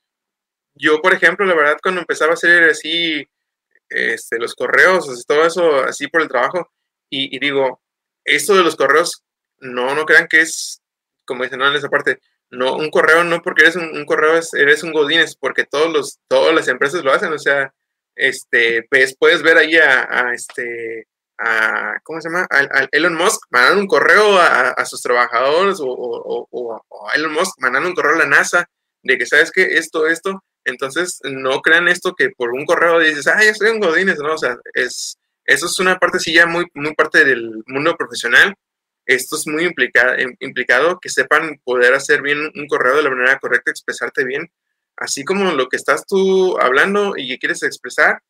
Yo, 0.75 1.01
por 1.03 1.13
ejemplo, 1.13 1.45
la 1.47 1.55
verdad, 1.55 1.79
cuando 1.83 2.01
empezaba 2.01 2.33
a 2.33 2.35
hacer 2.35 2.71
así 2.71 3.29
este, 3.91 4.39
los 4.39 4.55
correos, 4.55 5.25
todo 5.27 5.45
eso 5.45 5.85
así 5.85 6.09
por 6.09 6.23
el 6.23 6.29
trabajo, 6.29 6.71
y, 7.11 7.35
y, 7.37 7.39
digo, 7.39 7.83
esto 8.25 8.57
de 8.57 8.63
los 8.63 8.77
correos, 8.77 9.23
no, 9.59 9.95
no 9.95 10.07
crean 10.07 10.27
que 10.27 10.41
es, 10.41 10.83
como 11.27 11.45
dicen, 11.45 11.59
no, 11.59 11.69
en 11.69 11.77
esa 11.77 11.89
parte, 11.89 12.19
no, 12.51 12.77
un 12.77 12.91
correo 12.91 13.25
no 13.25 13.43
porque 13.43 13.63
eres 13.63 13.77
un, 13.77 14.05
correo, 14.07 14.41
eres 14.55 14.83
un 14.83 14.93
Godínez, 14.93 15.37
porque 15.37 15.65
todos 15.65 15.93
los, 15.93 16.19
todas 16.29 16.55
las 16.55 16.69
empresas 16.69 17.05
lo 17.05 17.13
hacen, 17.13 17.33
o 17.33 17.39
sea, 17.39 17.75
este, 18.17 18.85
pues 18.91 19.17
puedes 19.19 19.43
ver 19.43 19.59
ahí 19.59 19.77
a, 19.77 20.33
este, 20.33 21.07
a, 21.39 21.99
¿cómo 22.03 22.21
se 22.21 22.29
llama? 22.29 22.47
A, 22.51 22.89
Elon 22.93 23.15
Musk 23.15 23.43
mandando 23.51 23.81
un 23.81 23.87
correo 23.87 24.39
a, 24.39 24.85
sus 24.85 25.01
trabajadores 25.03 25.79
o, 25.81 26.83
a 27.11 27.17
Elon 27.17 27.33
Musk 27.33 27.59
mandando 27.61 27.89
un 27.89 27.95
correo 27.95 28.15
a 28.15 28.19
la 28.19 28.27
NASA 28.27 28.69
de 29.03 29.19
que, 29.19 29.27
¿sabes 29.27 29.51
qué? 29.51 29.79
Esto, 29.79 30.07
esto. 30.07 30.43
Entonces, 30.65 31.21
no 31.25 31.61
crean 31.61 31.89
esto 31.89 32.15
que 32.15 32.31
por 32.31 32.51
un 32.51 32.67
correo 32.67 32.99
dices, 32.99 33.27
ah, 33.27 33.43
ya 33.43 33.55
soy 33.55 33.71
un 33.71 33.81
Godínez, 33.81 34.19
¿no? 34.19 34.35
O 34.35 34.39
sea, 34.39 34.57
es, 34.75 35.19
eso 35.45 35.67
es 35.67 35.79
una 35.79 35.99
parte, 35.99 36.19
sí, 36.19 36.35
ya 36.35 36.47
muy, 36.47 36.67
muy 36.75 36.95
parte 36.95 37.25
del 37.25 37.63
mundo 37.67 37.97
profesional 37.97 38.55
esto 39.09 39.37
es 39.37 39.47
muy 39.47 39.65
implicado, 39.65 40.99
que 41.01 41.09
sepan 41.09 41.59
poder 41.65 41.95
hacer 41.95 42.21
bien 42.21 42.53
un 42.55 42.67
correo 42.67 42.97
de 42.97 43.03
la 43.03 43.11
manera 43.11 43.39
correcta, 43.39 43.71
expresarte 43.71 44.23
bien, 44.23 44.53
así 44.97 45.25
como 45.25 45.51
lo 45.53 45.69
que 45.69 45.79
estás 45.79 46.05
tú 46.07 46.59
hablando 46.61 47.15
y 47.17 47.27
que 47.27 47.39
quieres 47.39 47.63
expresar, 47.63 48.23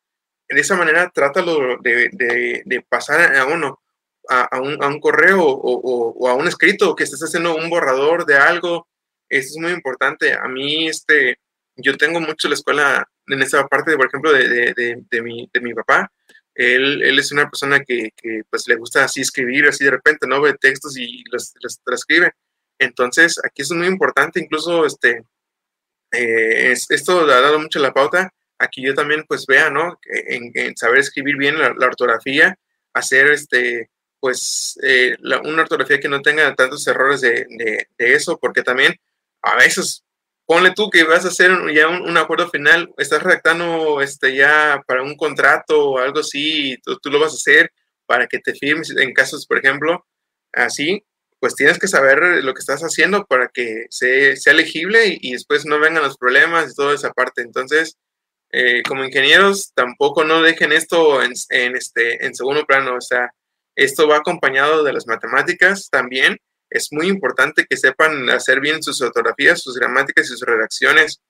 de 0.49 0.61
esa 0.61 0.75
manera 0.75 1.09
trátalo 1.13 1.77
de, 1.81 2.85
pasar 2.89 3.35
a 3.35 3.45
uno, 3.45 3.79
a, 4.27 4.59
un, 4.59 4.99
correo 4.99 5.43
o, 5.43 6.27
a 6.27 6.33
un 6.33 6.47
escrito, 6.47 6.95
que 6.95 7.03
estés 7.03 7.21
haciendo 7.21 7.55
un 7.55 7.69
borrador 7.69 8.25
de 8.25 8.37
algo, 8.37 8.87
eso 9.29 9.49
es 9.49 9.57
muy 9.57 9.71
importante. 9.71 10.33
A 10.33 10.47
mí, 10.47 10.87
este, 10.87 11.37
yo 11.75 11.95
tengo 11.97 12.19
mucho 12.19 12.47
la 12.47 12.55
escuela 12.55 13.07
en 13.27 13.41
esa 13.41 13.67
parte, 13.67 13.95
por 13.95 14.07
ejemplo, 14.07 14.33
de, 14.33 15.21
mi, 15.21 15.49
de 15.53 15.61
mi 15.61 15.73
papá, 15.73 16.11
él, 16.55 17.01
él 17.03 17.17
es 17.19 17.31
una 17.31 17.49
persona 17.49 17.79
que, 17.81 18.11
que, 18.17 18.41
pues 18.49 18.67
le 18.67 18.75
gusta 18.75 19.05
así 19.05 19.21
escribir, 19.21 19.67
así 19.67 19.85
de 19.85 19.91
repente, 19.91 20.27
¿no? 20.27 20.41
Ve 20.41 20.55
textos 20.59 20.97
y 20.97 21.23
los, 21.31 21.53
transcribe. 21.85 22.33
Entonces, 22.77 23.39
aquí 23.43 23.61
es 23.61 23.71
muy 23.71 23.87
importante, 23.87 24.41
incluso 24.41 24.85
este, 24.85 25.23
eh, 26.11 26.71
esto 26.71 27.21
ha 27.21 27.41
dado 27.41 27.59
mucho 27.59 27.79
la 27.79 27.93
pauta. 27.93 28.33
Aquí 28.59 28.81
yo 28.81 28.93
también, 28.93 29.25
pues 29.27 29.45
vea, 29.45 29.69
¿no? 29.69 29.99
En, 30.05 30.75
saber 30.77 30.99
escribir 30.99 31.37
bien 31.37 31.57
la, 31.57 31.69
ortografía, 31.85 32.57
hacer 32.93 33.31
este, 33.31 33.89
pues, 34.19 34.77
eh, 34.83 35.15
una 35.43 35.63
ortografía 35.63 35.99
que 35.99 36.09
no 36.09 36.21
tenga 36.21 36.53
tantos 36.55 36.85
errores 36.87 37.21
de, 37.21 37.45
de, 37.49 37.87
de, 37.97 38.13
eso, 38.13 38.37
porque 38.37 38.61
también 38.61 38.95
a 39.41 39.55
veces 39.55 40.03
ponle 40.45 40.71
tú 40.71 40.89
que 40.89 41.03
vas 41.03 41.25
a 41.25 41.29
hacer 41.29 41.51
ya 41.73 41.87
un, 41.87 42.17
acuerdo 42.17 42.49
final, 42.49 42.91
estás 42.97 43.23
redactando 43.23 44.01
este, 44.01 44.35
ya 44.35 44.81
para 44.87 45.03
un 45.03 45.15
contrato 45.15 45.91
o 45.91 45.97
algo 45.99 46.19
así, 46.19 46.77
tú, 46.83 46.97
tú, 46.99 47.09
lo 47.09 47.19
vas 47.19 47.33
a 47.33 47.35
hacer 47.35 47.71
para 48.05 48.27
que 48.27 48.39
te 48.39 48.55
firmes 48.55 48.89
en 48.89 49.13
casos, 49.13 49.45
por 49.45 49.59
ejemplo, 49.59 50.05
así, 50.51 51.05
pues 51.39 51.55
tienes 51.55 51.79
que 51.79 51.87
saber 51.87 52.43
lo 52.43 52.53
que 52.53 52.59
estás 52.59 52.81
haciendo 52.81 53.25
para 53.25 53.47
que 53.49 53.85
sea, 53.89 54.35
sea 54.35 54.53
legible 54.53 55.17
y, 55.21 55.31
después 55.33 55.65
no 55.65 55.79
vengan 55.79 56.03
los 56.03 56.17
problemas 56.17 56.71
y 56.71 56.75
toda 56.75 56.95
esa 56.95 57.11
parte. 57.13 57.41
Entonces, 57.41 57.97
eh, 58.51 58.81
como 58.87 59.05
ingenieros, 59.05 59.71
tampoco 59.73 60.23
no 60.23 60.41
dejen 60.41 60.71
esto 60.71 61.21
en, 61.21 61.33
en, 61.49 61.75
este, 61.75 62.25
en 62.25 62.33
segundo 62.33 62.65
plano, 62.65 62.95
o 62.95 63.01
sea, 63.01 63.31
esto 63.75 64.07
va 64.07 64.17
acompañado 64.17 64.83
de 64.83 64.93
las 64.93 65.07
matemáticas 65.07 65.89
también. 65.89 66.37
Es 66.69 66.89
muy 66.91 67.07
importante 67.07 67.65
que 67.67 67.77
sepan 67.77 68.29
hacer 68.29 68.59
bien 68.59 68.83
sus 68.83 69.01
ortografías, 69.01 69.61
sus 69.61 69.77
gramáticas 69.77 70.25
y 70.25 70.29
sus 70.29 70.41
redacciones, 70.41 71.21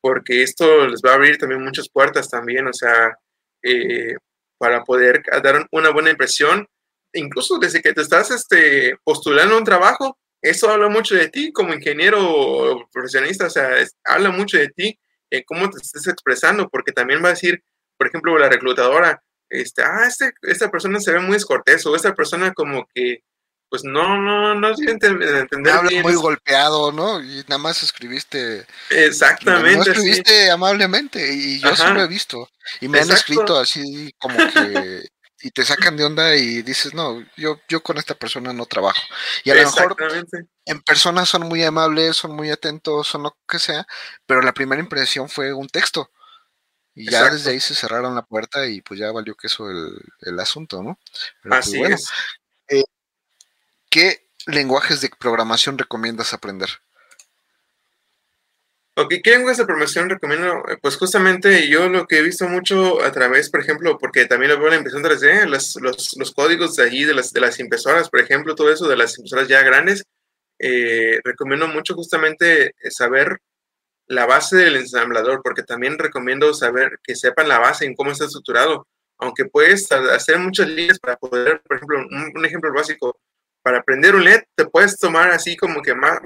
porque 0.00 0.42
esto 0.42 0.86
les 0.86 1.00
va 1.02 1.12
a 1.12 1.14
abrir 1.14 1.38
también 1.38 1.62
muchas 1.62 1.88
puertas 1.88 2.30
también, 2.30 2.66
o 2.66 2.72
sea, 2.72 3.16
eh, 3.62 4.14
para 4.58 4.84
poder 4.84 5.22
dar 5.42 5.66
una 5.72 5.90
buena 5.90 6.10
impresión, 6.10 6.66
incluso 7.12 7.58
desde 7.58 7.82
que 7.82 7.92
te 7.92 8.02
estás 8.02 8.30
este, 8.30 8.96
postulando 9.04 9.56
un 9.56 9.64
trabajo, 9.64 10.18
eso 10.40 10.70
habla 10.70 10.88
mucho 10.88 11.14
de 11.14 11.28
ti 11.28 11.52
como 11.52 11.74
ingeniero 11.74 12.88
profesionista, 12.92 13.46
o 13.46 13.50
sea, 13.50 13.70
habla 14.04 14.30
mucho 14.30 14.56
de 14.56 14.68
ti, 14.68 14.98
en 15.30 15.42
cómo 15.46 15.70
te 15.70 15.78
estés 15.78 16.06
expresando, 16.06 16.68
porque 16.68 16.92
también 16.92 17.22
va 17.22 17.28
a 17.28 17.32
decir, 17.32 17.62
por 17.96 18.08
ejemplo, 18.08 18.38
la 18.38 18.48
reclutadora, 18.48 19.22
este, 19.50 19.82
ah, 19.82 20.06
este, 20.06 20.32
esta 20.42 20.70
persona 20.70 21.00
se 21.00 21.12
ve 21.12 21.20
muy 21.20 21.34
descortés, 21.34 21.84
o 21.86 21.96
esta 21.96 22.14
persona 22.14 22.52
como 22.52 22.86
que 22.94 23.22
pues 23.70 23.84
no, 23.84 24.18
no, 24.18 24.54
no 24.54 24.74
sé 24.74 24.90
entender. 24.90 25.46
Habla 25.70 26.02
muy 26.02 26.14
golpeado, 26.14 26.90
¿no? 26.90 27.22
Y 27.22 27.44
nada 27.48 27.58
más 27.58 27.82
escribiste. 27.82 28.66
Exactamente. 28.90 29.76
No, 29.76 29.82
escribiste 29.82 30.50
amablemente, 30.50 31.34
y 31.34 31.60
yo 31.60 31.76
sí 31.76 31.82
lo 31.92 32.02
he 32.02 32.08
visto. 32.08 32.48
Y 32.80 32.88
me 32.88 33.00
han 33.00 33.10
escrito 33.10 33.58
así 33.58 34.12
como 34.18 34.36
que. 34.38 35.08
Y 35.40 35.50
te 35.50 35.64
sacan 35.64 35.96
de 35.96 36.04
onda 36.04 36.34
y 36.34 36.62
dices, 36.62 36.94
no, 36.94 37.24
yo, 37.36 37.60
yo 37.68 37.82
con 37.82 37.98
esta 37.98 38.14
persona 38.14 38.52
no 38.52 38.66
trabajo. 38.66 39.00
Y 39.44 39.50
a 39.50 39.54
lo 39.54 39.62
mejor 39.62 39.96
en 40.64 40.82
persona 40.82 41.24
son 41.24 41.42
muy 41.42 41.62
amables, 41.62 42.16
son 42.16 42.34
muy 42.34 42.50
atentos, 42.50 43.06
son 43.06 43.22
lo 43.24 43.36
que 43.46 43.58
sea, 43.58 43.86
pero 44.26 44.42
la 44.42 44.52
primera 44.52 44.82
impresión 44.82 45.28
fue 45.28 45.52
un 45.52 45.68
texto. 45.68 46.10
Y 46.94 47.10
ya 47.10 47.30
desde 47.30 47.52
ahí 47.52 47.60
se 47.60 47.76
cerraron 47.76 48.16
la 48.16 48.22
puerta 48.22 48.66
y 48.66 48.80
pues 48.80 48.98
ya 48.98 49.12
valió 49.12 49.36
que 49.36 49.46
eso 49.46 49.70
el, 49.70 49.96
el 50.22 50.40
asunto, 50.40 50.82
¿no? 50.82 50.98
Pero 51.42 51.54
pues, 51.54 51.66
Así 51.66 51.80
es. 51.82 52.10
¿qué 53.88 54.28
lenguajes 54.46 55.00
de 55.00 55.10
programación 55.18 55.78
recomiendas 55.78 56.32
aprender? 56.32 56.68
Ok, 59.00 59.14
¿qué 59.22 59.30
lenguajes 59.30 59.58
de 59.58 59.64
programación 59.64 60.10
recomiendo? 60.10 60.60
Pues 60.82 60.96
justamente 60.96 61.68
yo 61.68 61.88
lo 61.88 62.08
que 62.08 62.18
he 62.18 62.22
visto 62.22 62.48
mucho 62.48 63.00
a 63.00 63.12
través, 63.12 63.48
por 63.48 63.60
ejemplo, 63.60 63.96
porque 63.96 64.26
también 64.26 64.50
lo 64.50 64.58
veo 64.58 64.66
en 64.66 64.72
la 64.72 64.76
impresión 64.78 65.04
3D, 65.04 65.46
los, 65.46 65.76
los, 65.76 66.16
los, 66.18 66.32
códigos 66.32 66.74
de 66.74 66.82
allí, 66.82 67.04
de 67.04 67.14
las, 67.14 67.32
de 67.32 67.38
las 67.38 67.60
impresoras, 67.60 68.10
por 68.10 68.18
ejemplo, 68.20 68.56
todo 68.56 68.72
eso 68.72 68.88
de 68.88 68.96
las 68.96 69.16
impresoras 69.16 69.46
ya 69.46 69.62
grandes, 69.62 70.02
eh, 70.58 71.20
recomiendo 71.22 71.68
mucho 71.68 71.94
justamente 71.94 72.74
saber 72.90 73.38
la 74.08 74.26
base 74.26 74.56
del 74.56 74.74
ensamblador, 74.74 75.42
porque 75.44 75.62
también 75.62 75.96
recomiendo 75.96 76.52
saber 76.52 76.98
que 77.04 77.14
sepan 77.14 77.46
la 77.48 77.60
base 77.60 77.84
en 77.86 77.94
cómo 77.94 78.10
está 78.10 78.24
estructurado, 78.24 78.88
aunque 79.18 79.44
puedes 79.44 79.92
hacer 79.92 80.40
muchas 80.40 80.68
líneas 80.70 80.98
para 80.98 81.16
poder, 81.16 81.62
por 81.62 81.76
ejemplo, 81.76 82.00
un, 82.00 82.32
un 82.34 82.44
ejemplo 82.44 82.72
básico, 82.74 83.16
para 83.68 83.82
prender 83.82 84.14
un 84.14 84.24
LED 84.24 84.44
te 84.54 84.64
puedes 84.64 84.98
tomar 84.98 85.28
así 85.28 85.54
como 85.54 85.82
que 85.82 85.94
más, 85.94 86.20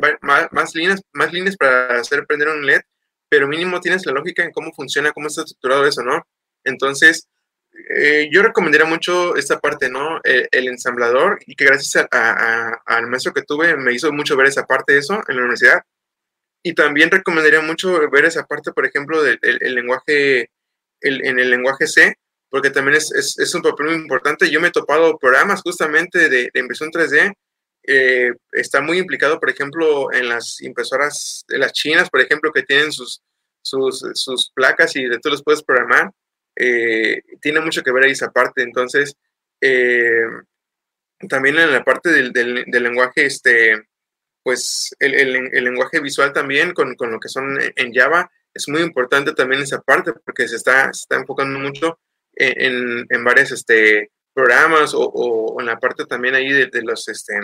más, 0.53 0.75
líneas, 0.77 1.03
más 1.13 1.33
líneas 1.33 1.57
para 1.57 1.99
hacer 1.99 2.25
prender 2.25 2.47
un 2.47 2.65
LED, 2.65 2.83
pero 3.29 3.49
mínimo 3.49 3.81
tienes 3.81 4.07
la 4.07 4.13
lógica 4.13 4.45
en 4.45 4.53
cómo 4.53 4.73
funciona, 4.73 5.11
cómo 5.11 5.27
está 5.27 5.41
estructurado 5.41 5.85
eso, 5.85 6.05
¿no? 6.05 6.25
Entonces, 6.63 7.27
eh, 7.97 8.29
yo 8.31 8.45
recomendaría 8.45 8.87
mucho 8.87 9.35
esta 9.35 9.59
parte, 9.59 9.91
¿no? 9.91 10.21
El, 10.23 10.69
ensamblador, 10.69 11.41
y 11.45 11.57
que 11.57 11.65
gracias 11.65 12.07
al 12.13 13.09
maestro 13.09 13.33
que 13.33 13.43
tuve 13.43 13.77
me 13.77 13.93
hizo 13.93 14.13
mucho 14.13 14.37
ver 14.37 14.47
esa 14.47 14.65
parte 14.65 14.93
de 14.93 15.01
eso 15.01 15.21
en 15.27 15.35
la 15.35 15.43
universidad. 15.43 15.83
Y 16.63 16.75
también 16.75 17.11
recomendaría 17.11 17.61
mucho 17.61 18.09
ver 18.09 18.25
esa 18.25 18.47
parte, 18.47 18.71
por 18.71 18.87
ejemplo, 18.87 19.21
del 19.21 19.75
lenguaje, 19.75 20.49
en 21.01 21.41
el 21.41 21.51
lenguaje 21.51 21.89
C, 21.89 22.17
porque 22.53 22.71
también 22.71 22.99
es, 22.99 23.11
es, 23.13 23.39
es, 23.39 23.55
un 23.55 23.63
papel 23.63 23.87
muy 23.87 23.95
importante. 23.95 24.51
Yo 24.51 24.61
me 24.61 24.69
he 24.69 24.73
topado 24.73 25.17
programas 25.19 25.63
justamente 25.63 26.29
de, 26.29 26.51
de 26.53 26.61
impresión 26.61 26.91
3D. 26.91 27.33
Eh, 27.85 28.31
está 28.53 28.83
muy 28.83 28.99
implicado, 28.99 29.41
por 29.41 29.49
ejemplo, 29.49 30.13
en 30.13 30.29
las 30.29 30.61
impresoras 30.61 31.47
las 31.49 31.73
chinas, 31.73 32.11
por 32.11 32.21
ejemplo, 32.21 32.53
que 32.53 32.63
tienen 32.63 32.93
sus, 32.93 33.23
sus, 33.63 34.05
sus 34.13 34.51
placas 34.55 34.95
y 34.97 35.07
de 35.07 35.19
tú 35.19 35.31
los 35.31 35.43
puedes 35.43 35.63
programar. 35.63 36.11
Eh, 36.55 37.23
tiene 37.41 37.61
mucho 37.61 37.83
que 37.83 37.91
ver 37.91 38.05
ahí 38.05 38.11
esa 38.11 38.31
parte. 38.31 38.63
Entonces, 38.63 39.15
eh, 39.63 40.27
también 41.31 41.59
en 41.59 41.73
la 41.73 41.83
parte 41.83 42.11
del, 42.11 42.35
del, 42.35 42.83
lenguaje, 42.83 43.25
este, 43.25 43.83
pues 44.43 44.95
el, 44.99 45.15
el, 45.15 45.49
el, 45.55 45.65
lenguaje 45.65 46.01
visual 46.01 46.35
también 46.35 46.75
con, 46.75 46.97
con, 46.97 47.11
lo 47.11 47.19
que 47.19 47.31
son 47.31 47.59
en 47.77 47.95
Java, 47.95 48.31
es 48.53 48.69
muy 48.69 48.83
importante 48.83 49.33
también 49.33 49.63
esa 49.63 49.81
parte 49.81 50.13
porque 50.13 50.47
se 50.47 50.57
está, 50.57 50.93
se 50.93 51.01
está 51.01 51.17
enfocando 51.17 51.59
mucho 51.59 51.99
en, 52.35 53.25
varios 53.25 53.53
este, 53.53 54.11
programas 54.35 54.93
o, 54.95 55.57
en 55.61 55.67
la 55.67 55.79
parte 55.79 56.05
también 56.07 56.35
ahí 56.35 56.53
de, 56.53 56.83
los, 56.83 57.09
este, 57.09 57.35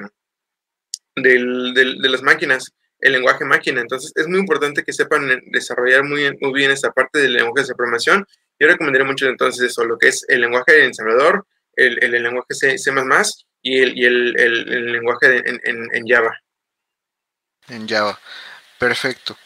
del, 1.16 1.74
de 1.74 2.08
las 2.08 2.22
máquinas, 2.22 2.72
el 3.00 3.12
lenguaje 3.12 3.44
máquina. 3.44 3.80
Entonces, 3.80 4.12
es 4.14 4.26
muy 4.26 4.38
importante 4.38 4.82
que 4.82 4.92
sepan 4.92 5.40
desarrollar 5.46 6.04
muy, 6.04 6.36
muy 6.40 6.52
bien 6.52 6.70
esta 6.70 6.92
parte 6.92 7.20
del 7.20 7.34
lenguaje 7.34 7.68
de 7.68 7.74
programación. 7.74 8.26
Yo 8.58 8.66
recomendaría 8.66 9.06
mucho 9.06 9.26
entonces 9.28 9.70
eso, 9.70 9.84
lo 9.84 9.98
que 9.98 10.08
es 10.08 10.24
el 10.28 10.40
lenguaje 10.40 10.72
de 10.72 10.84
ensamblador, 10.86 11.46
el, 11.76 12.02
el 12.02 12.22
lenguaje 12.22 12.54
C, 12.54 12.78
C++ 12.78 12.90
y 13.62 13.80
el, 13.80 13.96
y 13.96 14.04
el, 14.04 14.38
el 14.38 14.92
lenguaje 14.92 15.48
en, 15.48 15.60
en, 15.64 15.88
en 15.92 16.06
Java. 16.06 16.36
En 17.68 17.88
Java. 17.88 18.18
Perfecto. 18.78 19.36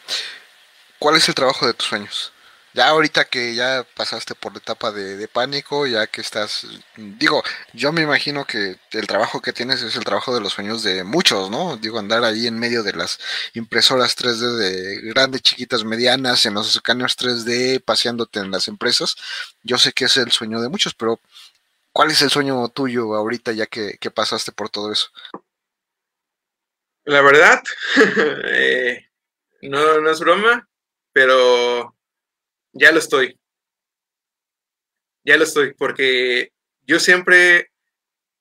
¿Cuál 0.99 1.17
es 1.17 1.27
el 1.27 1.35
trabajo 1.35 1.67
de 1.67 1.73
tus 1.73 1.87
sueños? 1.87 2.32
Ya 2.73 2.87
ahorita 2.89 3.25
que 3.25 3.53
ya 3.53 3.85
pasaste 3.95 4.33
por 4.33 4.53
la 4.53 4.57
etapa 4.57 4.91
de, 4.91 5.27
pánico, 5.27 5.85
ya 5.85 6.07
que 6.07 6.21
estás, 6.21 6.65
digo, 6.97 7.43
yo 7.73 7.91
me 7.91 8.01
imagino 8.01 8.45
que 8.45 8.77
el 8.91 9.07
trabajo 9.07 9.41
que 9.41 9.53
tienes 9.53 9.83
es 9.83 9.95
el 9.95 10.03
trabajo 10.03 10.33
de 10.33 10.41
los 10.41 10.53
sueños 10.53 10.81
de 10.83 11.03
muchos, 11.03 11.51
¿no? 11.51 11.77
Digo, 11.77 11.99
andar 11.99 12.23
ahí 12.23 12.47
en 12.47 12.57
medio 12.59 12.81
de 12.81 12.93
las 12.93 13.19
impresoras 13.53 14.17
3D 14.17 14.55
de 14.57 15.01
grandes, 15.11 15.43
chiquitas, 15.43 15.83
medianas, 15.83 16.45
en 16.47 16.55
los 16.55 16.75
escáneres 16.75 17.15
3D, 17.17 17.83
paseándote 17.83 18.39
en 18.39 18.49
las 18.49 18.67
empresas. 18.67 19.15
Yo 19.61 19.77
sé 19.77 19.93
que 19.93 20.05
es 20.05 20.17
el 20.17 20.31
sueño 20.31 20.59
de 20.59 20.69
muchos, 20.69 20.95
pero 20.95 21.19
¿cuál 21.91 22.09
es 22.09 22.21
el 22.23 22.31
sueño 22.31 22.67
tuyo 22.69 23.13
ahorita 23.15 23.51
ya 23.51 23.67
que, 23.67 23.97
pasaste 24.13 24.51
por 24.51 24.69
todo 24.69 24.91
eso? 24.91 25.09
La 27.05 27.21
verdad, 27.21 27.61
eh, 28.45 29.07
no, 29.61 30.01
no 30.01 30.09
es 30.09 30.19
broma, 30.19 30.67
pero 31.11 31.92
ya 32.73 32.91
lo 32.91 32.99
estoy. 32.99 33.39
Ya 35.25 35.37
lo 35.37 35.45
estoy, 35.45 35.73
porque 35.73 36.51
yo 36.85 36.99
siempre, 36.99 37.71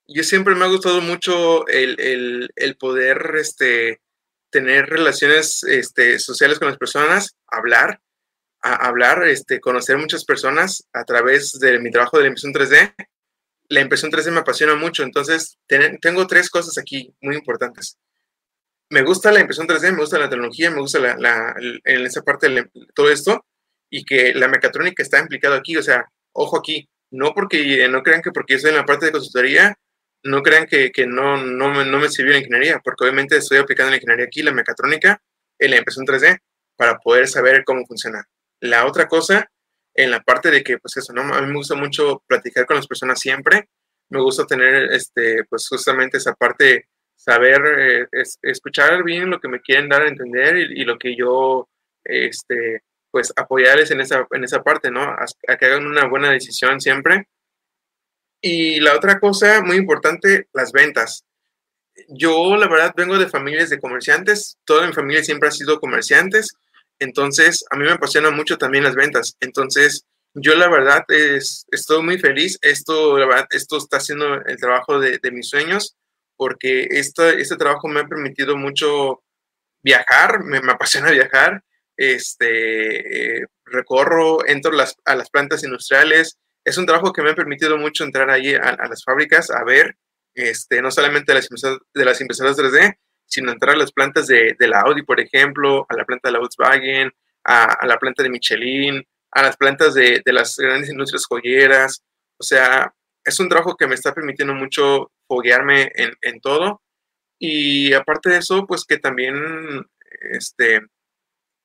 yo 0.08 0.24
siempre 0.24 0.54
me 0.54 0.64
ha 0.64 0.68
gustado 0.68 1.00
mucho 1.00 1.66
el, 1.68 2.50
poder 2.80 3.34
este, 3.38 4.00
tener 4.50 4.86
relaciones 4.86 5.62
este, 5.64 6.18
sociales 6.18 6.58
con 6.58 6.68
las 6.68 6.78
personas, 6.78 7.36
hablar, 7.46 8.00
hablar, 8.60 9.24
este, 9.28 9.60
conocer 9.60 9.96
muchas 9.98 10.24
personas 10.24 10.88
a 10.92 11.04
través 11.04 11.52
de 11.60 11.78
mi 11.78 11.90
trabajo 11.90 12.16
de 12.16 12.24
la 12.24 12.28
impresión 12.28 12.52
3D. 12.52 12.94
La 13.68 13.80
impresión 13.80 14.10
3D 14.10 14.30
me 14.32 14.40
apasiona 14.40 14.74
mucho, 14.74 15.02
entonces 15.04 15.58
tengo 16.00 16.26
tres 16.26 16.50
cosas 16.50 16.78
aquí 16.78 17.14
muy 17.20 17.36
importantes. 17.36 17.96
Me 18.90 19.02
gusta 19.02 19.32
la 19.32 19.40
impresión 19.40 19.66
3D, 19.66 19.92
me 19.92 20.00
gusta 20.00 20.18
la 20.18 20.28
tecnología, 20.28 20.70
me 20.70 20.80
gusta 20.80 20.98
la, 20.98 21.54
en 21.84 22.06
esa 22.06 22.22
parte 22.22 22.48
de 22.48 22.70
todo 22.94 23.08
esto, 23.08 23.46
y 23.92 24.04
que 24.04 24.32
la 24.34 24.48
mecatrónica 24.48 25.02
está 25.02 25.20
implicada 25.20 25.56
aquí. 25.56 25.76
O 25.76 25.82
sea, 25.82 26.08
ojo 26.32 26.58
aquí, 26.58 26.88
no 27.12 27.34
porque 27.34 27.86
no 27.88 28.02
crean 28.02 28.22
que 28.22 28.32
porque 28.32 28.54
yo 28.54 28.56
estoy 28.56 28.70
en 28.70 28.78
la 28.78 28.86
parte 28.86 29.06
de 29.06 29.12
consultoría, 29.12 29.76
no 30.24 30.42
crean 30.42 30.66
que, 30.66 30.90
que 30.90 31.06
no, 31.06 31.36
no, 31.36 31.84
no 31.84 31.98
me 31.98 32.08
sirvió 32.08 32.32
la 32.32 32.38
ingeniería, 32.38 32.80
porque 32.82 33.04
obviamente 33.04 33.36
estoy 33.36 33.58
aplicando 33.58 33.90
la 33.90 33.96
ingeniería 33.96 34.26
aquí, 34.26 34.42
la 34.42 34.52
mecatrónica, 34.52 35.22
en 35.58 35.70
la 35.70 35.76
impresión 35.76 36.06
3D, 36.06 36.38
para 36.76 36.98
poder 36.98 37.28
saber 37.28 37.64
cómo 37.64 37.84
funciona. 37.86 38.24
La 38.60 38.86
otra 38.86 39.08
cosa, 39.08 39.50
en 39.94 40.10
la 40.10 40.22
parte 40.22 40.50
de 40.50 40.62
que, 40.62 40.78
pues 40.78 40.96
eso, 40.96 41.12
¿no? 41.12 41.22
A 41.22 41.42
mí 41.42 41.48
me 41.48 41.56
gusta 41.56 41.74
mucho 41.74 42.22
platicar 42.26 42.64
con 42.64 42.76
las 42.76 42.86
personas 42.86 43.20
siempre, 43.20 43.68
me 44.08 44.22
gusta 44.22 44.46
tener, 44.46 44.90
este, 44.92 45.44
pues 45.50 45.68
justamente 45.68 46.16
esa 46.16 46.34
parte, 46.34 46.86
saber, 47.14 48.08
eh, 48.12 48.22
escuchar 48.42 49.04
bien 49.04 49.28
lo 49.28 49.38
que 49.38 49.48
me 49.48 49.60
quieren 49.60 49.88
dar 49.90 50.02
a 50.02 50.08
entender 50.08 50.56
y, 50.56 50.80
y 50.80 50.84
lo 50.84 50.98
que 50.98 51.14
yo, 51.14 51.68
este, 52.04 52.82
pues 53.12 53.32
apoyarles 53.36 53.90
en 53.90 54.00
esa, 54.00 54.26
en 54.32 54.42
esa 54.42 54.62
parte, 54.62 54.90
¿no? 54.90 55.02
A, 55.02 55.26
que 55.56 55.66
hagan 55.66 55.86
una 55.86 56.06
buena 56.06 56.30
decisión 56.30 56.80
siempre. 56.80 57.28
Y 58.40 58.80
la 58.80 58.96
otra 58.96 59.20
cosa 59.20 59.62
muy 59.62 59.76
importante, 59.76 60.48
las 60.52 60.72
ventas. 60.72 61.24
Yo, 62.08 62.56
la 62.56 62.66
verdad, 62.66 62.94
vengo 62.96 63.18
de 63.18 63.28
familias 63.28 63.68
de 63.70 63.78
comerciantes, 63.78 64.58
toda 64.64 64.86
mi 64.86 64.94
familia 64.94 65.22
siempre 65.22 65.50
ha 65.50 65.52
sido 65.52 65.78
comerciantes, 65.78 66.56
entonces 66.98 67.64
a 67.70 67.76
mí 67.76 67.84
me 67.84 67.92
apasiona 67.92 68.30
mucho 68.30 68.56
también 68.56 68.82
las 68.82 68.94
ventas. 68.94 69.36
Entonces, 69.40 70.06
yo 70.34 70.54
la 70.54 70.68
verdad 70.70 71.04
es, 71.08 71.66
estoy 71.70 72.02
muy 72.02 72.18
feliz, 72.18 72.58
esto, 72.62 73.18
la 73.18 73.26
verdad, 73.26 73.46
esto 73.50 73.76
está 73.76 73.98
haciendo 73.98 74.36
el 74.46 74.56
trabajo 74.56 74.98
de, 74.98 75.18
de 75.18 75.30
mis 75.30 75.50
sueños, 75.50 75.96
porque 76.36 76.88
este, 76.90 77.42
este 77.42 77.56
trabajo 77.56 77.88
me 77.88 78.00
ha 78.00 78.06
permitido 78.06 78.56
mucho 78.56 79.22
viajar, 79.82 80.42
me, 80.42 80.62
me 80.62 80.72
apasiona 80.72 81.10
viajar, 81.10 81.62
este, 82.10 83.36
eh, 83.42 83.46
recorro, 83.64 84.46
entro 84.46 84.72
las, 84.72 84.96
a 85.04 85.14
las 85.14 85.30
plantas 85.30 85.62
industriales. 85.62 86.38
Es 86.64 86.78
un 86.78 86.86
trabajo 86.86 87.12
que 87.12 87.22
me 87.22 87.30
ha 87.30 87.34
permitido 87.34 87.76
mucho 87.78 88.04
entrar 88.04 88.30
ahí 88.30 88.54
a, 88.54 88.76
las 88.88 89.04
fábricas 89.04 89.50
a 89.50 89.64
ver, 89.64 89.96
este, 90.34 90.82
no 90.82 90.90
solamente 90.90 91.32
de 91.32 91.40
las, 91.40 91.48
de 91.94 92.04
las 92.04 92.20
impresoras 92.20 92.56
3D, 92.56 92.96
sino 93.26 93.52
entrar 93.52 93.74
a 93.74 93.78
las 93.78 93.92
plantas 93.92 94.26
de, 94.26 94.54
de, 94.58 94.68
la 94.68 94.80
Audi, 94.80 95.02
por 95.02 95.20
ejemplo, 95.20 95.86
a 95.88 95.96
la 95.96 96.04
planta 96.04 96.28
de 96.28 96.32
la 96.32 96.38
Volkswagen, 96.40 97.10
a, 97.44 97.64
a 97.64 97.86
la 97.86 97.98
planta 97.98 98.22
de 98.22 98.30
Michelin, 98.30 99.02
a 99.32 99.42
las 99.42 99.56
plantas 99.56 99.94
de, 99.94 100.22
de, 100.24 100.32
las 100.32 100.56
grandes 100.56 100.90
industrias 100.90 101.26
joyeras. 101.26 102.02
O 102.38 102.44
sea, 102.44 102.92
es 103.24 103.40
un 103.40 103.48
trabajo 103.48 103.76
que 103.76 103.86
me 103.86 103.94
está 103.94 104.12
permitiendo 104.12 104.54
mucho 104.54 105.12
foguearme 105.26 105.90
en, 105.94 106.12
en 106.20 106.40
todo. 106.40 106.82
Y 107.38 107.92
aparte 107.94 108.30
de 108.30 108.38
eso, 108.38 108.66
pues 108.66 108.84
que 108.84 108.98
también 108.98 109.34
este, 110.30 110.82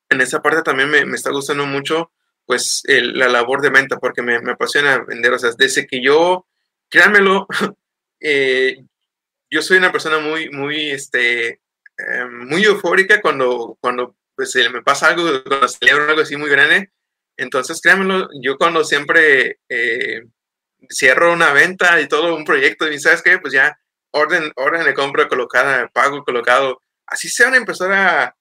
en 0.09 0.21
esa 0.21 0.41
parte 0.41 0.61
también 0.61 0.89
me, 0.89 1.05
me 1.05 1.15
está 1.15 1.31
gustando 1.31 1.65
mucho, 1.65 2.11
pues, 2.45 2.81
la 2.85 3.27
labor 3.27 3.61
de 3.61 3.69
venta, 3.69 3.97
porque 3.97 4.21
me, 4.21 4.39
me, 4.41 4.53
apasiona 4.53 4.99
vender. 4.99 5.33
O 5.33 5.39
sea, 5.39 5.51
desde 5.57 5.85
que 5.85 6.01
yo, 6.01 6.47
créanmelo, 6.89 7.47
eh, 8.19 8.83
yo 9.49 9.61
soy 9.61 9.77
una 9.77 9.91
persona 9.91 10.19
muy, 10.19 10.49
muy, 10.49 10.91
este, 10.91 11.47
eh, 11.49 12.25
muy 12.29 12.63
eufórica 12.63 13.21
cuando, 13.21 13.77
cuando 13.81 14.15
pues, 14.35 14.55
me 14.71 14.81
pasa 14.81 15.07
algo, 15.09 15.43
cuando 15.43 15.67
celebro 15.67 16.09
algo 16.09 16.21
así 16.21 16.37
muy 16.37 16.49
grande. 16.49 16.91
Entonces, 17.35 17.81
créanmelo, 17.81 18.29
yo 18.41 18.57
cuando 18.57 18.83
siempre 18.83 19.59
eh, 19.69 20.23
cierro 20.89 21.33
una 21.33 21.51
venta 21.51 21.99
y 21.99 22.07
todo 22.07 22.35
un 22.35 22.45
proyecto, 22.45 22.91
y 22.91 22.99
sabes 22.99 23.21
qué, 23.21 23.39
pues 23.39 23.53
ya 23.53 23.77
orden, 24.11 24.51
orden 24.55 24.85
de 24.85 24.93
compra 24.93 25.27
colocada, 25.27 25.89
pago 25.89 26.23
colocado, 26.23 26.81
así 27.05 27.29
sea 27.29 27.49
una 27.49 27.57
impresora 27.57 28.36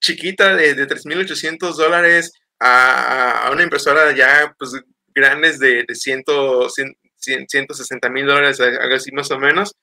chiquita 0.00 0.54
de, 0.54 0.74
de 0.74 0.86
3.800 0.86 1.74
dólares 1.74 2.32
a, 2.58 3.46
a, 3.46 3.50
una 3.50 3.62
impresora 3.62 4.12
ya 4.12 4.54
pues 4.58 4.72
grandes 5.14 5.58
de, 5.58 5.84
de 5.86 5.94
100, 5.94 6.24
160 7.16 8.10
mil 8.10 8.26
dólares, 8.26 8.60
algo 8.60 8.94
así 8.94 9.12
más 9.12 9.30
o 9.30 9.38
menos, 9.38 9.74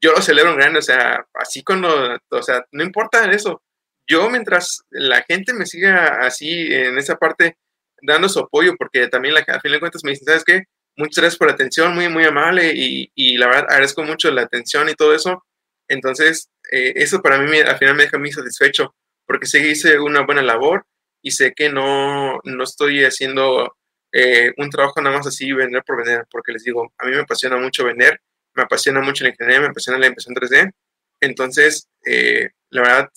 yo 0.00 0.12
lo 0.12 0.20
celebro 0.20 0.52
en 0.52 0.58
grande, 0.58 0.78
o 0.80 0.82
sea, 0.82 1.24
así 1.34 1.62
cuando, 1.62 2.18
o 2.28 2.42
sea, 2.42 2.64
no 2.72 2.84
importa 2.84 3.30
eso, 3.30 3.62
yo 4.06 4.28
mientras 4.28 4.82
la 4.90 5.22
gente 5.22 5.54
me 5.54 5.66
siga 5.66 6.26
así 6.26 6.72
en 6.72 6.98
esa 6.98 7.16
parte, 7.16 7.56
dando 8.02 8.28
su 8.28 8.40
apoyo, 8.40 8.74
porque 8.76 9.08
también 9.08 9.34
la, 9.34 9.40
al 9.40 9.60
final 9.60 9.76
de 9.76 9.80
cuentas 9.80 10.04
me 10.04 10.10
dicen, 10.10 10.26
¿sabes 10.26 10.44
qué? 10.44 10.64
Muchas 10.96 11.22
gracias 11.22 11.38
por 11.38 11.48
la 11.48 11.54
atención, 11.54 11.94
muy, 11.94 12.08
muy 12.08 12.24
amable 12.24 12.72
y, 12.74 13.10
y 13.14 13.38
la 13.38 13.46
verdad 13.46 13.66
agradezco 13.68 14.02
mucho 14.02 14.30
la 14.30 14.42
atención 14.42 14.88
y 14.88 14.94
todo 14.94 15.14
eso. 15.14 15.42
Entonces, 15.88 16.50
eh, 16.70 16.92
eso 16.96 17.20
para 17.20 17.38
mí 17.38 17.58
al 17.58 17.78
final 17.78 17.94
me 17.94 18.04
deja 18.04 18.18
muy 18.18 18.30
satisfecho, 18.30 18.94
porque 19.26 19.46
sé 19.46 19.62
que 19.62 19.70
hice 19.70 19.98
una 19.98 20.22
buena 20.22 20.42
labor 20.42 20.86
y 21.22 21.30
sé 21.30 21.52
que 21.54 21.70
no, 21.70 22.40
no 22.44 22.64
estoy 22.64 23.04
haciendo 23.04 23.76
eh, 24.12 24.52
un 24.58 24.70
trabajo 24.70 25.00
nada 25.00 25.16
más 25.16 25.26
así, 25.26 25.52
vender 25.52 25.82
por 25.84 25.96
vender, 25.96 26.26
porque 26.30 26.52
les 26.52 26.64
digo, 26.64 26.92
a 26.98 27.06
mí 27.06 27.12
me 27.12 27.20
apasiona 27.22 27.56
mucho 27.56 27.84
vender, 27.84 28.20
me 28.54 28.62
apasiona 28.62 29.00
mucho 29.00 29.24
la 29.24 29.30
ingeniería, 29.30 29.60
me 29.60 29.68
apasiona 29.68 29.98
la 29.98 30.06
impresión 30.06 30.34
3D. 30.34 30.72
Entonces, 31.20 31.88
eh, 32.06 32.50
la 32.70 32.82
verdad, 32.82 33.10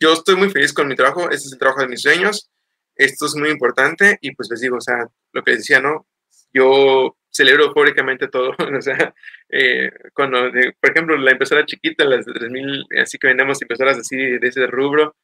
yo 0.00 0.12
estoy 0.12 0.36
muy 0.36 0.50
feliz 0.50 0.72
con 0.72 0.88
mi 0.88 0.96
trabajo, 0.96 1.30
este 1.30 1.46
es 1.46 1.52
el 1.52 1.58
trabajo 1.58 1.82
de 1.82 1.88
mis 1.88 2.02
sueños, 2.02 2.50
esto 2.96 3.26
es 3.26 3.34
muy 3.36 3.50
importante 3.50 4.18
y 4.20 4.34
pues 4.34 4.48
les 4.50 4.60
digo, 4.60 4.76
o 4.78 4.80
sea, 4.80 5.06
lo 5.32 5.42
que 5.42 5.52
decía, 5.52 5.80
¿no? 5.80 6.06
Yo 6.52 7.16
celebro 7.30 7.66
eufóricamente 7.66 8.28
todo, 8.28 8.54
o 8.78 8.82
sea, 8.82 9.14
eh, 9.50 9.90
cuando, 10.14 10.50
por 10.80 10.90
ejemplo, 10.90 11.16
la 11.16 11.32
impresora 11.32 11.64
chiquita, 11.64 12.04
las 12.04 12.26
de 12.26 12.32
3000, 12.32 12.86
así 13.02 13.18
que 13.18 13.28
vendemos 13.28 13.62
impresoras 13.62 13.98
así 13.98 14.16
de 14.16 14.48
ese 14.48 14.66
rubro, 14.66 15.14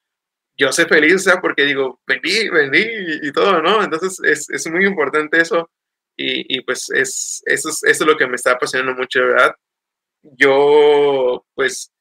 yo 0.57 0.73
sé 0.73 0.87
feliz, 0.87 1.15
o 1.15 1.19
sea, 1.19 1.41
porque 1.41 1.65
digo, 1.65 2.01
vendí, 2.07 2.49
vendí 2.49 2.85
y, 3.23 3.33
todo, 3.33 3.63
¿no? 3.63 3.83
Entonces 3.83 4.19
es, 4.25 4.51
es 4.51 4.71
muy 4.71 4.87
importante 4.87 5.41
eso 5.41 5.71
y, 6.17 6.57
y 6.57 6.61
pues 6.63 6.89
es, 6.91 7.43
eso, 7.47 7.69
es, 7.69 7.85
eso 7.85 8.05
es 8.05 8.11
lo 8.11 8.17
que 8.17 8.27
me 8.27 8.37
está 8.37 8.53
apasionando 8.53 8.95
mucho, 8.95 9.21
¿verdad? 9.21 9.55
Yo, 10.23 11.45
pues, 11.55 11.93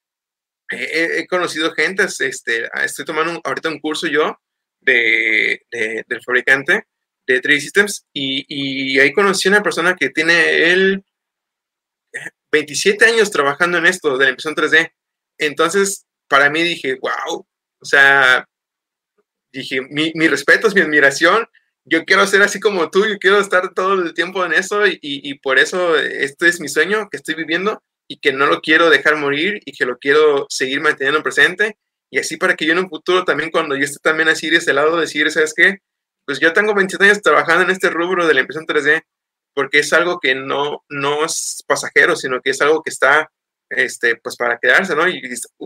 he, 0.69 1.27
conocido 1.27 1.73
gente, 1.73 2.03
este, 2.03 2.69
estoy 2.83 3.05
tomando 3.05 3.39
ahorita 3.43 3.69
un 3.69 3.79
curso 3.79 4.07
yo 4.07 4.39
de, 4.79 5.61
del 5.71 6.23
fabricante 6.23 6.87
de 7.27 7.41
3D 7.41 7.59
Systems 7.59 8.07
y, 8.13 8.45
y, 8.47 8.99
ahí 8.99 9.11
conocí 9.13 9.47
a 9.47 9.51
una 9.51 9.63
persona 9.63 9.95
que 9.95 10.09
tiene 10.09 10.71
él 10.71 11.03
27 12.51 13.05
años 13.05 13.31
trabajando 13.31 13.77
en 13.79 13.87
esto 13.87 14.17
de 14.17 14.25
la 14.25 14.29
impresión 14.31 14.55
3D. 14.55 14.91
Entonces, 15.37 16.05
para 16.27 16.49
mí 16.49 16.63
dije, 16.63 16.97
wow, 17.01 17.45
o 17.79 17.85
sea, 17.85 18.45
dije, 19.51 19.81
mi, 19.89 20.11
mi 20.15 20.27
respeto, 20.27 20.69
mi 20.73 20.81
admiración, 20.81 21.47
yo 21.85 22.03
quiero 22.05 22.25
ser 22.27 22.41
así 22.41 22.59
como 22.59 22.89
tú, 22.89 23.05
yo 23.05 23.17
quiero 23.19 23.39
estar 23.39 23.73
todo 23.73 23.93
el 23.93 24.13
tiempo 24.13 24.43
en 24.45 24.53
eso 24.53 24.87
y, 24.87 24.99
y, 25.01 25.39
por 25.39 25.59
eso 25.59 25.95
este 25.97 26.47
es 26.47 26.59
mi 26.59 26.67
sueño 26.67 27.07
que 27.09 27.17
estoy 27.17 27.35
viviendo 27.35 27.81
y 28.07 28.19
que 28.19 28.33
no 28.33 28.47
lo 28.47 28.61
quiero 28.61 28.89
dejar 28.89 29.17
morir 29.17 29.61
y 29.65 29.71
que 29.71 29.85
lo 29.85 29.97
quiero 29.99 30.47
seguir 30.49 30.81
manteniendo 30.81 31.21
presente 31.21 31.77
y 32.09 32.19
así 32.19 32.37
para 32.37 32.55
que 32.55 32.65
yo 32.65 32.73
en 32.73 32.79
un 32.79 32.89
futuro 32.89 33.23
también 33.23 33.51
cuando 33.51 33.75
yo 33.75 33.83
esté 33.83 33.99
también 34.01 34.29
así 34.29 34.49
de 34.49 34.57
ese 34.57 34.73
lado 34.73 34.97
decir, 34.97 35.29
¿sabes 35.31 35.53
qué? 35.55 35.79
Pues 36.25 36.39
yo 36.39 36.53
tengo 36.53 36.73
27 36.73 37.05
años 37.05 37.21
trabajando 37.21 37.63
en 37.63 37.69
este 37.69 37.89
rubro 37.89 38.27
de 38.27 38.33
la 38.33 38.41
impresión 38.41 38.65
3D 38.65 39.03
porque 39.53 39.79
es 39.79 39.93
algo 39.93 40.19
que 40.19 40.35
no, 40.35 40.83
no 40.89 41.25
es 41.25 41.63
pasajero, 41.67 42.15
sino 42.15 42.41
que 42.41 42.49
es 42.49 42.61
algo 42.61 42.83
que 42.83 42.89
está 42.89 43.31
este, 43.69 44.17
pues 44.17 44.35
para 44.35 44.59
quedarse, 44.59 44.95
¿no? 44.95 45.07
Y 45.07 45.21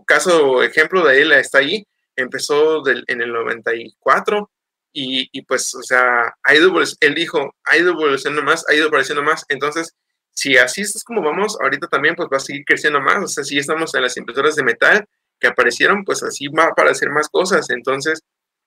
caso, 0.06 0.64
ejemplo 0.64 1.06
de 1.06 1.22
él 1.22 1.32
está 1.34 1.60
ahí, 1.60 1.86
empezó 2.20 2.84
en 2.88 3.22
el 3.22 3.32
94 3.32 4.50
y, 4.92 5.30
y, 5.32 5.42
pues, 5.44 5.74
o 5.76 5.84
sea, 5.84 6.34
ha 6.44 6.56
ido, 6.56 6.74
él 7.00 7.16
dijo, 7.16 7.56
ha 7.66 7.78
ido 7.78 7.92
evolucionando 7.92 8.44
más, 8.44 8.66
ha 8.68 8.74
ido 8.74 8.88
apareciendo 8.88 9.24
más, 9.24 9.46
entonces, 9.50 9.96
si 10.32 10.58
así 10.58 10.82
es 10.82 11.04
como 11.04 11.22
vamos, 11.22 11.58
ahorita 11.62 11.88
también 11.88 12.16
pues 12.16 12.30
va 12.32 12.38
a 12.38 12.40
seguir 12.40 12.64
creciendo 12.66 13.00
más, 13.00 13.24
o 13.24 13.28
sea, 13.28 13.44
si 13.44 13.58
estamos 13.58 13.94
en 13.94 14.04
las 14.04 14.18
impresoras 14.18 14.56
de 14.56 14.64
metal 14.64 15.06
que 15.40 15.48
aparecieron, 15.48 16.04
pues 16.04 16.24
así 16.24 16.48
va 16.48 16.66
a 16.66 16.70
aparecer 16.70 17.10
más 17.10 17.30
cosas, 17.30 17.70
entonces, 17.70 18.22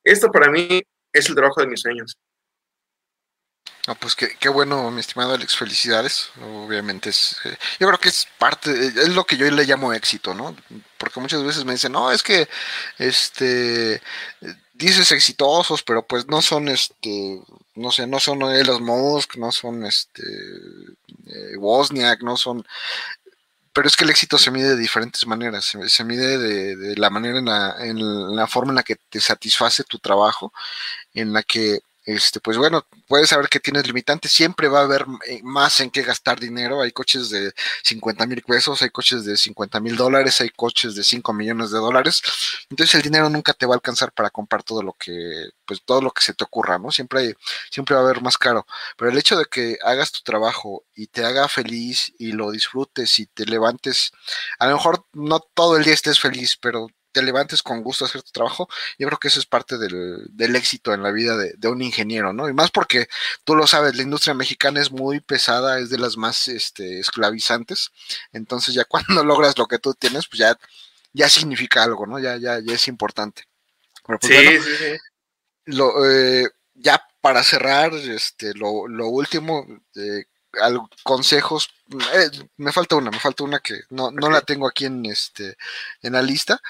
esto 0.04 0.30
para 0.30 0.50
mí 0.50 0.82
es 1.12 1.28
el 1.28 1.34
trabajo 1.34 1.60
de 1.60 1.66
mis 1.68 1.80
sueños. 1.80 2.16
No, 3.88 3.96
pues 3.96 4.14
qué, 4.14 4.36
qué, 4.38 4.48
bueno, 4.48 4.90
mi 4.92 5.00
estimado 5.00 5.34
Alex, 5.34 5.56
felicidades. 5.56 6.30
Obviamente 6.40 7.10
es, 7.10 7.36
eh, 7.44 7.56
yo 7.80 7.88
creo 7.88 7.98
que 7.98 8.10
es 8.10 8.28
parte, 8.38 8.70
es 8.70 9.08
lo 9.08 9.24
que 9.24 9.36
yo 9.36 9.50
le 9.50 9.64
llamo 9.64 9.92
éxito, 9.92 10.34
¿no? 10.34 10.54
Porque 10.98 11.18
muchas 11.18 11.42
veces 11.42 11.64
me 11.64 11.72
dicen, 11.72 11.90
no, 11.90 12.12
es 12.12 12.22
que, 12.22 12.48
este, 12.98 14.00
dices 14.74 15.10
exitosos, 15.10 15.82
pero 15.82 16.06
pues 16.06 16.28
no 16.28 16.42
son, 16.42 16.68
este, 16.68 17.40
no 17.74 17.90
sé, 17.90 18.06
no 18.06 18.20
son 18.20 18.38
los 18.40 18.80
Musk, 18.80 19.36
no 19.36 19.50
son, 19.50 19.84
este, 19.84 20.22
eh, 21.26 21.56
Wozniak, 21.56 22.22
no 22.22 22.36
son, 22.36 22.64
pero 23.72 23.88
es 23.88 23.96
que 23.96 24.04
el 24.04 24.10
éxito 24.10 24.38
se 24.38 24.50
mide 24.50 24.70
de 24.70 24.76
diferentes 24.76 25.26
maneras, 25.26 25.64
se, 25.64 25.88
se 25.88 26.04
mide 26.04 26.38
de, 26.38 26.76
de, 26.76 26.96
la 26.96 27.10
manera 27.10 27.38
en 27.38 27.46
la, 27.46 27.76
en 27.80 28.36
la 28.36 28.46
forma 28.46 28.72
en 28.72 28.76
la 28.76 28.82
que 28.84 28.96
te 28.96 29.20
satisface 29.20 29.84
tu 29.84 29.98
trabajo, 29.98 30.52
en 31.14 31.32
la 31.32 31.42
que 31.42 31.80
este, 32.04 32.40
pues 32.40 32.56
bueno, 32.56 32.84
puedes 33.06 33.28
saber 33.28 33.48
que 33.48 33.60
tienes 33.60 33.86
limitantes, 33.86 34.32
siempre 34.32 34.68
va 34.68 34.80
a 34.80 34.84
haber 34.84 35.06
eh, 35.28 35.40
más 35.44 35.80
en 35.80 35.90
qué 35.90 36.02
gastar 36.02 36.40
dinero, 36.40 36.82
hay 36.82 36.90
coches 36.92 37.30
de 37.30 37.52
50 37.84 38.26
mil 38.26 38.42
pesos, 38.42 38.82
hay 38.82 38.90
coches 38.90 39.24
de 39.24 39.36
50 39.36 39.78
mil 39.80 39.96
dólares, 39.96 40.40
hay 40.40 40.50
coches 40.50 40.94
de 40.96 41.04
5 41.04 41.32
millones 41.32 41.70
de 41.70 41.78
dólares, 41.78 42.22
entonces 42.70 42.94
el 42.96 43.02
dinero 43.02 43.28
nunca 43.30 43.52
te 43.52 43.66
va 43.66 43.74
a 43.74 43.76
alcanzar 43.76 44.12
para 44.12 44.30
comprar 44.30 44.62
todo 44.64 44.82
lo 44.82 44.94
que, 44.94 45.50
pues 45.64 45.82
todo 45.84 46.00
lo 46.02 46.10
que 46.10 46.22
se 46.22 46.34
te 46.34 46.44
ocurra, 46.44 46.78
¿no? 46.78 46.90
Siempre, 46.90 47.20
hay, 47.20 47.34
siempre 47.70 47.94
va 47.94 48.00
a 48.02 48.04
haber 48.04 48.20
más 48.20 48.36
caro, 48.36 48.66
pero 48.96 49.10
el 49.10 49.18
hecho 49.18 49.38
de 49.38 49.44
que 49.46 49.78
hagas 49.84 50.10
tu 50.12 50.22
trabajo 50.22 50.84
y 50.94 51.06
te 51.06 51.24
haga 51.24 51.48
feliz 51.48 52.12
y 52.18 52.32
lo 52.32 52.50
disfrutes 52.50 53.18
y 53.20 53.26
te 53.26 53.46
levantes, 53.46 54.12
a 54.58 54.66
lo 54.66 54.74
mejor 54.74 55.06
no 55.12 55.40
todo 55.40 55.76
el 55.76 55.84
día 55.84 55.94
estés 55.94 56.18
feliz, 56.20 56.56
pero 56.60 56.88
te 57.12 57.22
levantes 57.22 57.62
con 57.62 57.82
gusto 57.82 58.04
a 58.04 58.08
hacer 58.08 58.22
tu 58.22 58.32
trabajo, 58.32 58.68
yo 58.98 59.06
creo 59.06 59.18
que 59.18 59.28
eso 59.28 59.38
es 59.38 59.46
parte 59.46 59.78
del, 59.78 60.26
del 60.30 60.56
éxito 60.56 60.92
en 60.94 61.02
la 61.02 61.12
vida 61.12 61.36
de, 61.36 61.54
de, 61.56 61.68
un 61.68 61.82
ingeniero, 61.82 62.32
¿no? 62.32 62.48
Y 62.48 62.52
más 62.52 62.70
porque 62.70 63.08
tú 63.44 63.54
lo 63.54 63.66
sabes, 63.66 63.94
la 63.94 64.02
industria 64.02 64.34
mexicana 64.34 64.80
es 64.80 64.90
muy 64.90 65.20
pesada, 65.20 65.78
es 65.78 65.90
de 65.90 65.98
las 65.98 66.16
más 66.16 66.48
este, 66.48 66.98
esclavizantes, 66.98 67.92
entonces 68.32 68.74
ya 68.74 68.84
cuando 68.88 69.24
logras 69.24 69.56
lo 69.58 69.66
que 69.66 69.78
tú 69.78 69.94
tienes, 69.94 70.26
pues 70.28 70.38
ya, 70.40 70.58
ya 71.12 71.28
significa 71.28 71.82
algo, 71.82 72.06
¿no? 72.06 72.18
Ya, 72.18 72.36
ya, 72.36 72.58
ya 72.60 72.74
es 72.74 72.88
importante. 72.88 73.44
Pero 74.06 74.18
pues, 74.18 74.32
sí, 74.32 74.44
bueno, 74.44 74.62
sí, 74.64 74.76
sí. 74.76 74.98
Lo, 75.66 76.04
eh, 76.04 76.48
ya 76.74 77.06
para 77.20 77.44
cerrar, 77.44 77.94
este, 77.94 78.52
lo, 78.54 78.88
lo 78.88 79.08
último, 79.08 79.66
eh, 79.94 80.24
consejos. 81.02 81.70
Eh, 82.14 82.30
me 82.56 82.72
falta 82.72 82.96
una, 82.96 83.10
me 83.10 83.20
falta 83.20 83.44
una 83.44 83.60
que 83.60 83.80
no, 83.90 84.10
no 84.10 84.30
la 84.30 84.42
tengo 84.42 84.66
aquí 84.66 84.86
en 84.86 85.04
este 85.06 85.56
en 86.02 86.14
la 86.14 86.22
lista, 86.22 86.60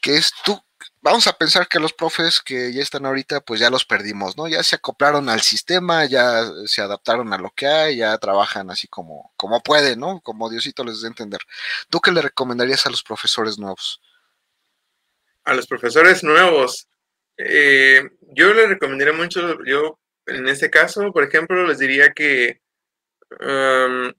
que 0.00 0.16
es 0.16 0.32
tú. 0.44 0.60
Vamos 1.00 1.26
a 1.26 1.32
pensar 1.32 1.68
que 1.68 1.78
los 1.78 1.92
profes 1.92 2.40
que 2.40 2.72
ya 2.72 2.82
están 2.82 3.06
ahorita, 3.06 3.40
pues 3.40 3.60
ya 3.60 3.70
los 3.70 3.84
perdimos, 3.84 4.36
¿no? 4.36 4.48
Ya 4.48 4.62
se 4.62 4.76
acoplaron 4.76 5.28
al 5.28 5.40
sistema, 5.40 6.04
ya 6.04 6.44
se 6.66 6.82
adaptaron 6.82 7.32
a 7.32 7.38
lo 7.38 7.50
que 7.50 7.66
hay, 7.66 7.96
ya 7.98 8.18
trabajan 8.18 8.70
así 8.70 8.88
como, 8.88 9.32
como 9.36 9.62
pueden, 9.62 10.00
¿no? 10.00 10.20
Como 10.20 10.50
Diosito 10.50 10.84
les 10.84 11.00
dé 11.00 11.08
entender. 11.08 11.40
¿Tú 11.88 12.00
qué 12.00 12.10
le 12.10 12.20
recomendarías 12.20 12.84
a 12.86 12.90
los 12.90 13.02
profesores 13.02 13.58
nuevos? 13.58 14.00
A 15.44 15.54
los 15.54 15.66
profesores 15.66 16.22
nuevos, 16.24 16.88
eh, 17.38 18.02
yo 18.34 18.52
le 18.52 18.66
recomendaría 18.66 19.14
mucho, 19.14 19.58
yo 19.64 19.98
en 20.26 20.48
este 20.48 20.70
caso, 20.70 21.12
por 21.12 21.24
ejemplo, 21.24 21.66
les 21.66 21.78
diría 21.78 22.12
que 22.12 22.60
Um, 23.30 24.12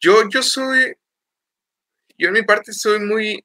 yo, 0.00 0.28
yo 0.28 0.42
soy, 0.42 0.94
yo 2.18 2.28
en 2.28 2.34
mi 2.34 2.42
parte 2.42 2.72
soy 2.72 3.00
muy 3.00 3.44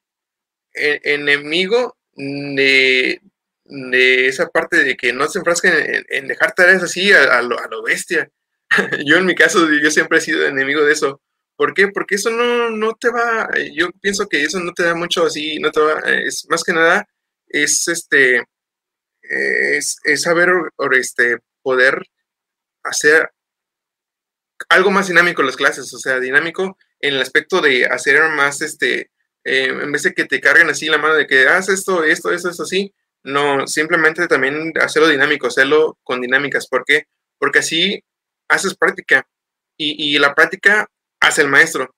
e, 0.74 1.02
enemigo 1.04 1.98
de, 2.14 3.22
de, 3.66 4.28
esa 4.28 4.48
parte 4.48 4.84
de 4.84 4.96
que 4.96 5.14
no 5.14 5.28
se 5.28 5.40
enfrasquen 5.40 5.74
en, 5.74 6.06
en 6.10 6.28
dejar 6.28 6.54
tareas 6.54 6.84
así 6.84 7.12
a, 7.12 7.38
a, 7.38 7.42
lo, 7.42 7.60
a, 7.60 7.68
lo, 7.68 7.84
bestia. 7.84 8.30
yo 9.06 9.18
en 9.18 9.26
mi 9.26 9.36
caso, 9.36 9.68
yo 9.72 9.92
siempre 9.92 10.20
he 10.20 10.22
sido 10.22 10.46
enemigo 10.46 10.84
de 10.84 10.94
eso. 10.94 11.22
¿Por 11.58 11.74
qué? 11.74 11.90
Porque 11.90 12.16
eso 12.16 12.32
no, 12.32 12.72
no 12.72 12.94
te 12.96 13.10
va, 13.10 13.50
yo 13.74 13.92
pienso 14.02 14.28
que 14.28 14.42
eso 14.44 14.60
no 14.60 14.74
te 14.74 14.84
da 14.84 14.96
mucho 14.96 15.26
así, 15.26 15.60
no 15.60 15.72
te 15.72 15.80
va, 15.80 16.00
es 16.26 16.46
más 16.50 16.64
que 16.64 16.74
nada, 16.74 17.08
es 17.48 17.88
este, 17.88 18.44
es, 19.22 19.98
es 20.04 20.22
saber, 20.24 20.50
este, 20.94 21.38
poder 21.62 22.02
hacer 22.84 23.30
algo 24.70 24.92
más 24.92 25.08
dinámico 25.08 25.44
las 25.44 25.56
clases, 25.56 25.94
o 25.94 26.00
sea, 26.00 26.20
dinámico 26.20 26.78
en 27.00 27.16
el 27.16 27.22
aspecto 27.22 27.62
de 27.62 27.86
hacer 27.86 28.22
más, 28.30 28.62
este, 28.62 29.12
eh, 29.44 29.68
en 29.68 29.92
vez 29.92 30.04
de 30.04 30.14
que 30.14 30.26
te 30.26 30.40
carguen 30.40 30.70
así 30.70 30.88
la 30.88 30.98
mano 30.98 31.16
de 31.16 31.28
que 31.28 31.48
haz 31.48 31.70
esto, 31.70 32.04
esto, 32.04 32.32
esto, 32.32 32.50
esto, 32.50 32.64
así, 32.64 32.94
no, 33.24 33.68
simplemente 33.68 34.28
también 34.28 34.74
hacerlo 34.80 35.08
dinámico, 35.10 35.48
hacerlo 35.48 35.98
con 36.04 36.22
dinámicas. 36.22 36.68
¿Por 36.68 36.84
qué? 36.86 37.06
Porque 37.40 37.60
así 37.60 38.04
haces 38.48 38.76
práctica 38.76 39.28
y, 39.78 40.16
y 40.16 40.20
la 40.20 40.36
práctica 40.36 40.88
hace 41.20 41.42
el 41.42 41.48
maestro. 41.50 41.94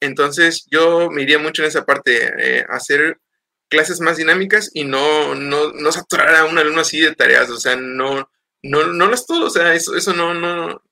Entonces 0.00 0.66
yo 0.70 1.10
me 1.10 1.22
iría 1.22 1.38
mucho 1.38 1.62
en 1.62 1.68
esa 1.68 1.84
parte, 1.84 2.30
eh, 2.38 2.64
hacer 2.68 3.18
clases 3.68 4.00
más 4.00 4.16
dinámicas 4.16 4.70
y 4.72 4.84
no, 4.84 5.34
no, 5.34 5.72
no 5.72 5.92
saturar 5.92 6.34
a 6.36 6.44
un 6.44 6.58
alumno 6.58 6.80
así 6.80 7.00
de 7.00 7.14
tareas, 7.14 7.50
o 7.50 7.58
sea, 7.58 7.76
no, 7.76 8.30
no, 8.62 8.86
no 8.86 9.08
las 9.08 9.26
todo, 9.26 9.46
o 9.46 9.50
sea, 9.50 9.74
eso, 9.74 9.94
eso 9.94 10.14
no, 10.14 10.34
no, 10.34 10.82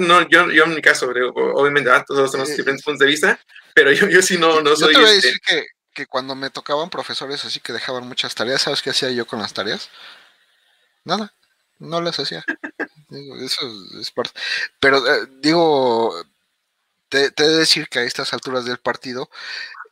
no, 0.00 0.28
yo, 0.28 0.50
yo 0.50 0.64
en 0.64 0.74
mi 0.74 0.82
caso, 0.82 1.10
obviamente, 1.34 1.90
todos 2.06 2.30
tenemos 2.30 2.50
diferentes 2.50 2.84
puntos 2.84 3.00
de 3.00 3.06
vista, 3.06 3.40
pero 3.74 3.92
yo, 3.92 4.08
yo 4.08 4.22
sí 4.22 4.38
no, 4.38 4.60
no 4.60 4.74
soy. 4.76 4.94
Yo 4.94 5.00
te 5.00 5.04
voy 5.04 5.10
a 5.10 5.14
este 5.14 5.28
decir 5.28 5.40
que 5.46 5.66
que 5.92 6.06
cuando 6.06 6.34
me 6.34 6.50
tocaban 6.50 6.90
profesores 6.90 7.44
así 7.44 7.60
que 7.60 7.72
dejaban 7.72 8.06
muchas 8.06 8.34
tareas, 8.34 8.62
¿sabes 8.62 8.82
qué 8.82 8.90
hacía 8.90 9.10
yo 9.10 9.26
con 9.26 9.40
las 9.40 9.52
tareas? 9.52 9.90
Nada, 11.04 11.34
no 11.78 12.00
las 12.00 12.18
hacía. 12.18 12.44
eso 13.40 13.72
es 14.00 14.10
parte. 14.10 14.38
Pero 14.80 15.06
eh, 15.06 15.26
digo, 15.40 16.14
te, 17.08 17.30
te 17.32 17.44
he 17.44 17.48
de 17.48 17.56
decir 17.58 17.88
que 17.88 18.00
a 18.00 18.04
estas 18.04 18.32
alturas 18.32 18.64
del 18.64 18.78
partido 18.78 19.30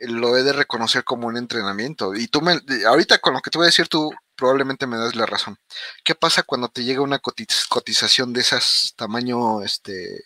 lo 0.00 0.36
he 0.36 0.42
de 0.44 0.52
reconocer 0.52 1.04
como 1.04 1.26
un 1.26 1.36
entrenamiento. 1.36 2.14
Y 2.14 2.28
tú 2.28 2.40
me, 2.42 2.60
ahorita 2.86 3.18
con 3.18 3.34
lo 3.34 3.40
que 3.40 3.50
te 3.50 3.58
voy 3.58 3.66
a 3.66 3.72
decir, 3.72 3.88
tú 3.88 4.12
probablemente 4.38 4.86
me 4.86 4.96
das 4.98 5.16
la 5.16 5.26
razón. 5.26 5.58
¿Qué 6.04 6.14
pasa 6.14 6.44
cuando 6.44 6.68
te 6.68 6.84
llega 6.84 7.02
una 7.02 7.18
cotización 7.18 8.32
de 8.32 8.40
esas 8.40 8.94
tamaño, 8.96 9.62
este, 9.62 10.24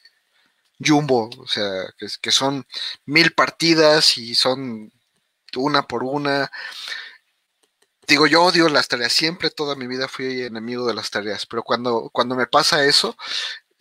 jumbo? 0.78 1.30
O 1.39 1.48
sea, 1.48 1.86
que, 1.98 2.06
que 2.20 2.32
son 2.32 2.66
mil 3.06 3.32
partidas 3.32 4.18
y 4.18 4.34
son 4.34 4.93
una 5.56 5.82
por 5.82 6.05
una. 6.05 6.51
Digo, 8.06 8.26
yo 8.26 8.43
odio 8.44 8.68
las 8.68 8.89
tareas, 8.89 9.12
siempre 9.12 9.51
toda 9.51 9.76
mi 9.76 9.86
vida 9.86 10.09
fui 10.09 10.43
enemigo 10.43 10.86
de 10.86 10.94
las 10.94 11.10
tareas, 11.10 11.47
pero 11.47 11.62
cuando, 11.62 12.10
cuando 12.12 12.34
me 12.34 12.47
pasa 12.47 12.84
eso, 12.84 13.16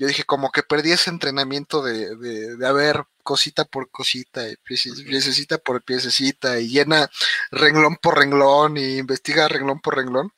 yo 0.02 0.08
dije, 0.08 0.24
como 0.24 0.52
que 0.52 0.64
perdí 0.64 0.92
ese 0.92 1.12
entrenamiento 1.12 1.84
de, 1.84 2.16
de, 2.16 2.58
de 2.58 2.68
haber 2.68 3.06
cosita 3.22 3.66
por 3.66 3.92
cosita, 3.92 4.50
y 4.50 4.56
piececita 4.56 5.60
por 5.60 5.84
piececita, 5.84 6.60
y 6.60 6.70
llena 6.70 7.08
renglón 7.52 7.98
por 7.98 8.18
renglón, 8.18 8.78
y 8.78 8.98
investiga 8.98 9.48
renglón 9.48 9.80
por 9.80 9.96
renglón. 9.96 10.34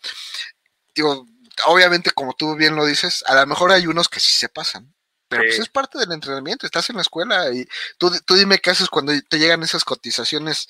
Digo, 0.93 1.25
obviamente, 1.67 2.11
como 2.11 2.33
tú 2.33 2.57
bien 2.57 2.75
lo 2.75 2.85
dices, 2.85 3.23
a 3.25 3.35
lo 3.35 3.47
mejor 3.47 3.71
hay 3.71 3.87
unos 3.87 4.09
que 4.09 4.19
sí 4.19 4.33
se 4.33 4.49
pasan, 4.49 4.93
pero 5.29 5.43
pues 5.43 5.59
es 5.59 5.69
parte 5.69 5.97
del 5.97 6.11
entrenamiento, 6.11 6.65
estás 6.65 6.89
en 6.89 6.97
la 6.97 7.03
escuela, 7.03 7.49
y 7.53 7.65
tú, 7.97 8.11
tú 8.25 8.35
dime 8.35 8.59
qué 8.59 8.71
haces 8.71 8.89
cuando 8.89 9.13
te 9.29 9.39
llegan 9.39 9.63
esas 9.63 9.85
cotizaciones 9.85 10.67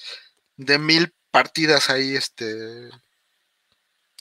de 0.56 0.78
mil 0.78 1.16
partidas 1.32 1.90
ahí, 1.90 2.16
este, 2.16 2.92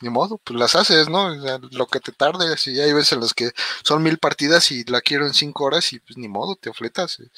ni 0.03 0.11
modo, 0.11 0.39
pues 0.39 0.59
las 0.59 0.74
haces, 0.74 1.09
¿no? 1.09 1.35
lo 1.70 1.87
que 1.87 2.01
te 2.01 2.12
tardes, 2.12 2.66
y 2.66 2.81
hay 2.81 2.93
veces 2.93 3.12
en 3.12 3.20
las 3.20 3.35
que 3.35 3.51
son 3.85 4.03
mil 4.03 4.19
partidas 4.19 4.70
y 4.70 4.85
la 4.85 5.01
quiero 5.01 5.27
en 5.27 5.35
cinco 5.35 5.65
horas 5.65 5.93
y 5.93 6.01
pues 6.01 6.16
ni 6.19 6.29
modo, 6.29 6.57
te 6.57 6.70
ofletas 6.70 7.20
eh, 7.20 7.29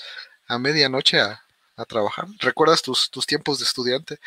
a 0.49 0.59
medianoche 0.59 1.21
a, 1.21 1.41
trabajar. 1.89 2.27
¿Recuerdas 2.39 2.83
tus, 2.83 3.11
tus 3.11 3.27
tiempos 3.27 3.59
de 3.59 3.65
estudiante? 3.65 4.19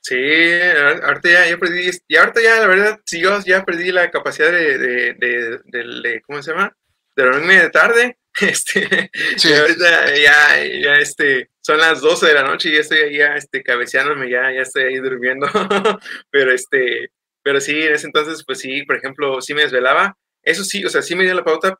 Sí, 0.00 0.16
ahorita 0.16 1.30
ya, 1.30 1.50
ya 1.50 1.58
perdí, 1.58 1.90
y 2.08 2.16
ahorita 2.16 2.40
ya 2.40 2.60
la 2.60 2.66
verdad, 2.66 3.00
si 3.04 3.20
yo 3.20 3.38
ya 3.44 3.64
perdí 3.66 3.92
la 3.92 4.10
capacidad 4.10 4.50
de, 4.50 4.78
de, 4.78 5.60
de, 5.66 6.22
¿cómo 6.22 6.42
se 6.42 6.52
llama? 6.52 6.74
De 7.14 7.24
dormirme 7.24 7.60
de 7.60 7.68
tarde, 7.68 8.18
este, 8.40 9.10
sí. 9.36 9.52
ahorita 9.52 10.16
ya, 10.16 10.64
ya, 10.82 10.96
este, 10.96 11.50
son 11.60 11.76
las 11.76 12.00
12 12.00 12.26
de 12.26 12.34
la 12.34 12.44
noche 12.44 12.70
y 12.70 12.72
ya 12.72 12.80
estoy 12.80 13.16
ya, 13.18 13.36
este, 13.36 13.62
cabeceándome, 13.62 14.30
ya, 14.30 14.50
ya 14.50 14.62
estoy 14.62 14.84
ahí 14.84 14.96
durmiendo, 14.96 15.46
pero 16.30 16.52
este, 16.52 17.10
pero 17.48 17.62
sí, 17.62 17.72
en 17.82 17.94
ese 17.94 18.06
entonces, 18.06 18.44
pues 18.44 18.58
sí, 18.58 18.82
por 18.82 18.96
ejemplo, 18.96 19.40
sí 19.40 19.54
me 19.54 19.62
desvelaba. 19.62 20.18
Eso 20.42 20.64
sí, 20.64 20.84
o 20.84 20.90
sea, 20.90 21.00
sí 21.00 21.16
me 21.16 21.24
dio 21.24 21.32
la 21.32 21.44
pauta 21.44 21.78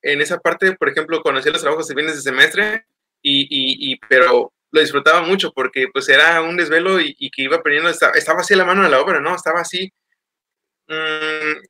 en 0.00 0.22
esa 0.22 0.38
parte, 0.38 0.72
por 0.74 0.88
ejemplo, 0.88 1.20
conocí 1.20 1.50
los 1.50 1.60
trabajos 1.60 1.86
de 1.86 1.94
fines 1.94 2.16
de 2.16 2.22
semestre, 2.22 2.86
y, 3.20 3.42
y, 3.42 3.92
y, 3.92 4.00
pero 4.08 4.54
lo 4.70 4.80
disfrutaba 4.80 5.20
mucho 5.20 5.52
porque 5.52 5.88
pues 5.92 6.08
era 6.08 6.40
un 6.40 6.56
desvelo 6.56 6.98
y, 6.98 7.14
y 7.18 7.30
que 7.30 7.42
iba 7.42 7.56
aprendiendo, 7.56 7.90
estaba, 7.90 8.14
estaba, 8.14 8.40
así 8.40 8.54
la 8.54 8.64
mano 8.64 8.82
de 8.84 8.88
la 8.88 9.02
obra, 9.02 9.20
¿no? 9.20 9.36
Estaba 9.36 9.60
así. 9.60 9.92
Mmm, 10.88 11.60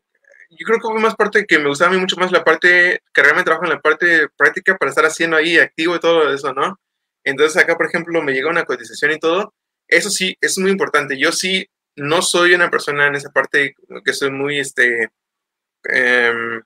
yo 0.51 0.64
creo 0.64 0.78
que 0.78 0.86
fue 0.86 1.01
más 1.01 1.16
parte 1.16 1.44
que 1.44 1.59
me 1.59 1.69
gustaba 1.69 1.90
a 1.90 1.94
mí 1.94 2.01
mucho 2.01 2.16
más 2.16 2.31
la 2.31 2.44
parte, 2.44 3.02
cargarme 3.10 3.43
trabajo 3.43 3.64
en 3.64 3.70
la 3.70 3.81
parte 3.81 4.28
práctica 4.36 4.77
para 4.77 4.90
estar 4.90 5.05
haciendo 5.05 5.36
ahí 5.36 5.59
activo 5.59 5.97
y 5.97 5.98
todo 5.98 6.32
eso, 6.32 6.55
¿no? 6.55 6.78
Entonces 7.24 7.60
acá, 7.60 7.77
por 7.77 7.86
ejemplo, 7.86 8.23
me 8.23 8.35
llega 8.35 8.51
una 8.51 8.64
cotización 8.64 9.10
y 9.10 9.19
todo. 9.19 9.52
Eso 9.89 10.10
sí, 10.10 10.36
es 10.40 10.56
muy 10.59 10.70
importante. 10.70 11.19
Yo 11.19 11.32
sí 11.32 11.69
no 11.97 12.23
soy 12.23 12.55
una 12.55 12.70
persona 12.70 13.06
en 13.06 13.16
esa 13.16 13.31
parte 13.31 13.74
que 14.05 14.12
soy 14.12 14.31
muy, 14.31 14.59
este, 14.59 15.10
eh, 15.90 16.60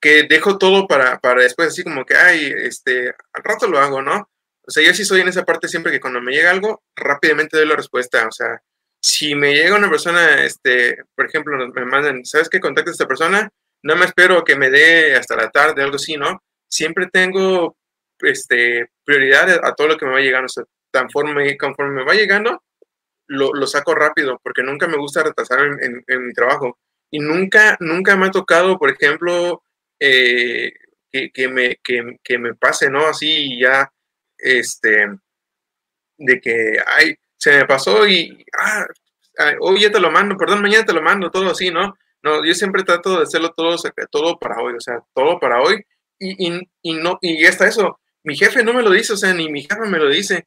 que 0.00 0.24
dejo 0.24 0.58
todo 0.58 0.88
para, 0.88 1.20
para 1.20 1.42
después, 1.42 1.68
así 1.68 1.84
como 1.84 2.04
que, 2.04 2.16
ay, 2.16 2.52
este, 2.56 3.10
al 3.32 3.44
rato 3.44 3.68
lo 3.68 3.78
hago, 3.78 4.02
¿no? 4.02 4.28
O 4.66 4.70
sea, 4.70 4.84
yo 4.84 4.92
sí 4.94 5.04
soy 5.04 5.20
en 5.20 5.28
esa 5.28 5.44
parte 5.44 5.68
siempre 5.68 5.92
que 5.92 6.00
cuando 6.00 6.20
me 6.20 6.32
llega 6.32 6.50
algo, 6.50 6.82
rápidamente 6.96 7.56
doy 7.56 7.66
la 7.66 7.76
respuesta. 7.76 8.26
O 8.26 8.32
sea, 8.32 8.60
si 9.00 9.34
me 9.34 9.54
llega 9.54 9.76
una 9.76 9.90
persona, 9.90 10.44
este, 10.44 10.98
por 11.14 11.26
ejemplo, 11.26 11.56
me 11.68 11.84
mandan, 11.84 12.24
¿sabes 12.24 12.48
qué? 12.48 12.60
Contacta 12.60 12.90
a 12.90 12.92
esta 12.92 13.06
persona, 13.06 13.48
no 13.82 13.96
me 13.96 14.04
espero 14.04 14.44
que 14.44 14.56
me 14.56 14.70
dé 14.70 15.14
hasta 15.16 15.36
la 15.36 15.50
tarde, 15.50 15.82
algo 15.82 15.96
así, 15.96 16.16
¿no? 16.16 16.42
Siempre 16.68 17.08
tengo, 17.12 17.76
este, 18.20 18.90
prioridad 19.04 19.64
a 19.64 19.74
todo 19.74 19.88
lo 19.88 19.96
que 19.96 20.06
me 20.06 20.12
va 20.12 20.20
llegando. 20.20 20.46
O 20.46 20.48
sea, 20.48 20.64
conforme 20.92 21.34
me 21.34 22.04
va 22.04 22.14
llegando, 22.14 22.62
lo, 23.32 23.52
lo, 23.54 23.66
saco 23.66 23.94
rápido, 23.94 24.38
porque 24.42 24.62
nunca 24.62 24.86
me 24.86 24.98
gusta 24.98 25.22
retrasar 25.22 25.60
en, 25.80 26.26
mi 26.26 26.32
trabajo. 26.32 26.78
Y 27.10 27.18
nunca, 27.18 27.76
nunca 27.80 28.16
me 28.16 28.26
ha 28.26 28.30
tocado, 28.30 28.78
por 28.78 28.90
ejemplo, 28.90 29.62
eh, 29.98 30.72
que, 31.10 31.48
me, 31.48 31.76
que, 31.82 32.38
me 32.38 32.54
pase, 32.54 32.90
¿no? 32.90 33.06
Así 33.06 33.58
ya, 33.60 33.90
este, 34.38 35.06
de 36.18 36.40
que, 36.40 36.76
ay, 36.86 37.16
se 37.36 37.58
me 37.58 37.66
pasó 37.66 38.06
y, 38.06 38.44
ah, 38.58 38.86
hoy 39.60 39.80
ya 39.80 39.90
te 39.90 40.00
lo 40.00 40.10
mando, 40.10 40.36
perdón, 40.36 40.62
mañana 40.62 40.84
te 40.84 40.92
lo 40.92 41.02
mando, 41.02 41.30
todo 41.30 41.50
así, 41.50 41.70
¿no? 41.70 41.96
No, 42.22 42.44
yo 42.44 42.54
siempre 42.54 42.84
trato 42.84 43.18
de 43.18 43.24
hacerlo 43.24 43.52
todo, 43.56 43.76
todo 44.10 44.38
para 44.38 44.62
hoy, 44.62 44.74
o 44.74 44.80
sea, 44.80 45.02
todo 45.14 45.40
para 45.40 45.60
hoy. 45.60 45.84
Y, 46.18 46.48
y, 46.48 46.68
y 46.82 46.94
no, 46.94 47.18
y 47.20 47.44
está 47.44 47.66
eso. 47.66 47.98
Mi 48.22 48.36
jefe 48.36 48.62
no 48.62 48.72
me 48.72 48.82
lo 48.82 48.90
dice, 48.90 49.14
o 49.14 49.16
sea, 49.16 49.34
ni 49.34 49.50
mi 49.50 49.62
jefe 49.62 49.88
me 49.88 49.98
lo 49.98 50.08
dice 50.08 50.46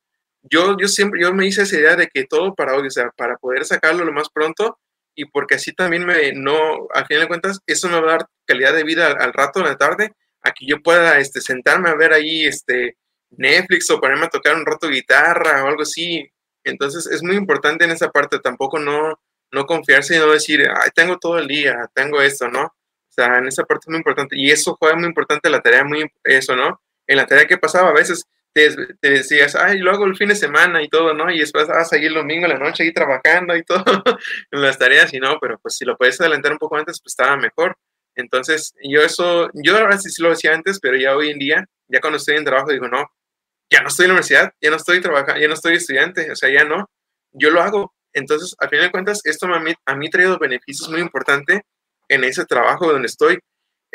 yo, 0.50 0.78
yo 0.80 0.88
siempre, 0.88 1.22
yo 1.22 1.34
me 1.34 1.46
hice 1.48 1.64
esa 1.64 1.78
idea 1.78 1.96
de 1.96 2.08
que 2.08 2.26
todo 2.26 2.54
para 2.56 2.76
hoy, 2.76 2.88
o 2.88 2.92
sea, 2.92 3.10
para 3.16 3.38
poder 3.38 3.66
sacarlo 3.66 4.06
lo 4.06 4.14
más 4.14 4.30
pronto 4.30 4.80
y 5.16 5.26
porque 5.26 5.56
así 5.56 5.74
también 5.74 6.06
me, 6.06 6.34
no, 6.34 6.88
al 6.94 7.06
final 7.06 7.24
de 7.24 7.28
cuentas, 7.28 7.60
eso 7.66 7.88
me 7.90 8.00
va 8.02 8.08
a 8.08 8.18
dar 8.18 8.28
calidad 8.46 8.74
de 8.74 8.84
vida 8.84 9.08
al, 9.08 9.34
rato, 9.34 9.60
en 9.60 9.66
la 9.66 9.78
tarde, 9.78 10.14
a 10.42 10.52
que 10.52 10.66
yo 10.66 10.82
pueda, 10.82 11.20
este, 11.20 11.42
sentarme 11.42 11.90
a 11.90 11.96
ver 11.96 12.14
ahí, 12.14 12.46
este, 12.46 12.98
Netflix 13.32 13.90
o 13.90 14.00
ponerme 14.00 14.26
a 14.26 14.30
tocar 14.30 14.56
un 14.56 14.66
rato 14.66 14.90
guitarra 14.90 15.64
o 15.64 15.68
algo 15.68 15.84
así. 15.84 16.30
Entonces, 16.64 17.08
es 17.08 17.24
muy 17.24 17.36
importante 17.36 17.86
en 17.86 17.92
esa 17.92 18.10
parte, 18.12 18.40
tampoco 18.40 18.78
no, 18.78 19.20
no 19.52 19.66
confiarse 19.66 20.16
y 20.16 20.20
no 20.20 20.32
decir, 20.32 20.68
ay, 20.70 20.90
tengo 20.94 21.18
todo 21.18 21.40
el 21.40 21.48
día, 21.48 21.90
tengo 21.94 22.22
esto, 22.22 22.50
¿no? 22.50 22.66
O 22.66 23.12
sea, 23.16 23.38
en 23.38 23.48
esa 23.48 23.64
parte 23.64 23.86
es 23.86 23.90
muy 23.90 23.98
importante. 23.98 24.38
Y 24.38 24.52
eso 24.52 24.76
fue 24.78 24.96
muy 24.96 25.06
importante 25.06 25.50
la 25.50 25.62
tarea, 25.62 25.84
muy, 25.86 26.06
eso, 26.24 26.56
¿no? 26.56 26.82
En 27.08 27.18
la 27.18 27.26
tarea 27.26 27.48
que 27.48 27.58
pasaba, 27.58 27.90
a 27.90 27.94
veces 27.94 28.26
te, 28.56 29.10
decías, 29.10 29.54
ay, 29.56 29.80
lo 29.80 29.92
hago 29.92 30.06
el 30.06 30.16
fin 30.16 30.30
de 30.30 30.36
semana 30.36 30.82
y 30.82 30.88
todo, 30.88 31.14
¿no? 31.14 31.30
Y 31.30 31.40
después 31.40 31.68
vas 31.68 31.92
a 31.92 31.98
ir 31.98 32.06
el 32.06 32.14
domingo 32.14 32.46
en 32.46 32.54
la 32.54 32.58
noche 32.58 32.84
ahí 32.84 32.94
trabajando 32.94 33.54
y 33.56 33.64
todo 33.64 33.84
en 34.52 34.62
las 34.62 34.78
tareas 34.78 35.14
y 35.14 35.20
no, 35.20 35.38
pero 35.42 35.60
pues 35.60 35.76
si 35.76 35.84
lo 35.84 35.98
puedes 35.98 36.20
adelantar 36.22 36.54
un 36.54 36.58
poco 36.58 36.78
antes, 36.78 37.02
pues 37.02 37.12
estaba 37.12 37.36
mejor. 37.36 37.78
Entonces, 38.16 38.74
yo 38.82 39.02
eso, 39.02 39.50
yo 39.54 39.78
ahora 39.78 39.98
sí 39.98 40.10
lo 40.22 40.32
hacía 40.32 40.54
antes, 40.54 40.80
pero 40.80 40.96
ya 40.96 41.18
hoy 41.18 41.32
en 41.32 41.40
día, 41.40 41.66
ya 41.90 42.00
cuando 42.00 42.16
estoy 42.16 42.38
en 42.38 42.46
trabajo, 42.46 42.72
digo, 42.72 42.88
no, 42.88 43.06
ya 43.70 43.82
no 43.82 43.90
estoy 43.90 44.06
en 44.06 44.10
la 44.10 44.14
universidad, 44.14 44.54
ya 44.62 44.70
no 44.70 44.78
estoy 44.78 45.02
trabajando, 45.02 45.42
ya 45.42 45.48
no 45.50 45.54
estoy 45.54 45.76
estudiante, 45.76 46.32
o 46.32 46.36
sea, 46.38 46.50
ya 46.50 46.64
no, 46.64 46.90
yo 47.34 47.50
lo 47.50 47.62
hago. 47.62 47.94
Entonces, 48.14 48.56
al 48.60 48.70
final 48.70 48.86
de 48.86 48.92
cuentas, 48.92 49.20
esto 49.26 49.48
a 49.48 49.60
mí, 49.60 49.74
a 49.86 49.96
mí 49.98 50.08
ha 50.08 50.10
traído 50.10 50.40
beneficios 50.40 50.90
muy 50.90 51.02
importantes 51.02 51.60
en 52.08 52.24
ese 52.24 52.46
trabajo 52.46 52.90
donde 52.90 53.08
estoy 53.08 53.38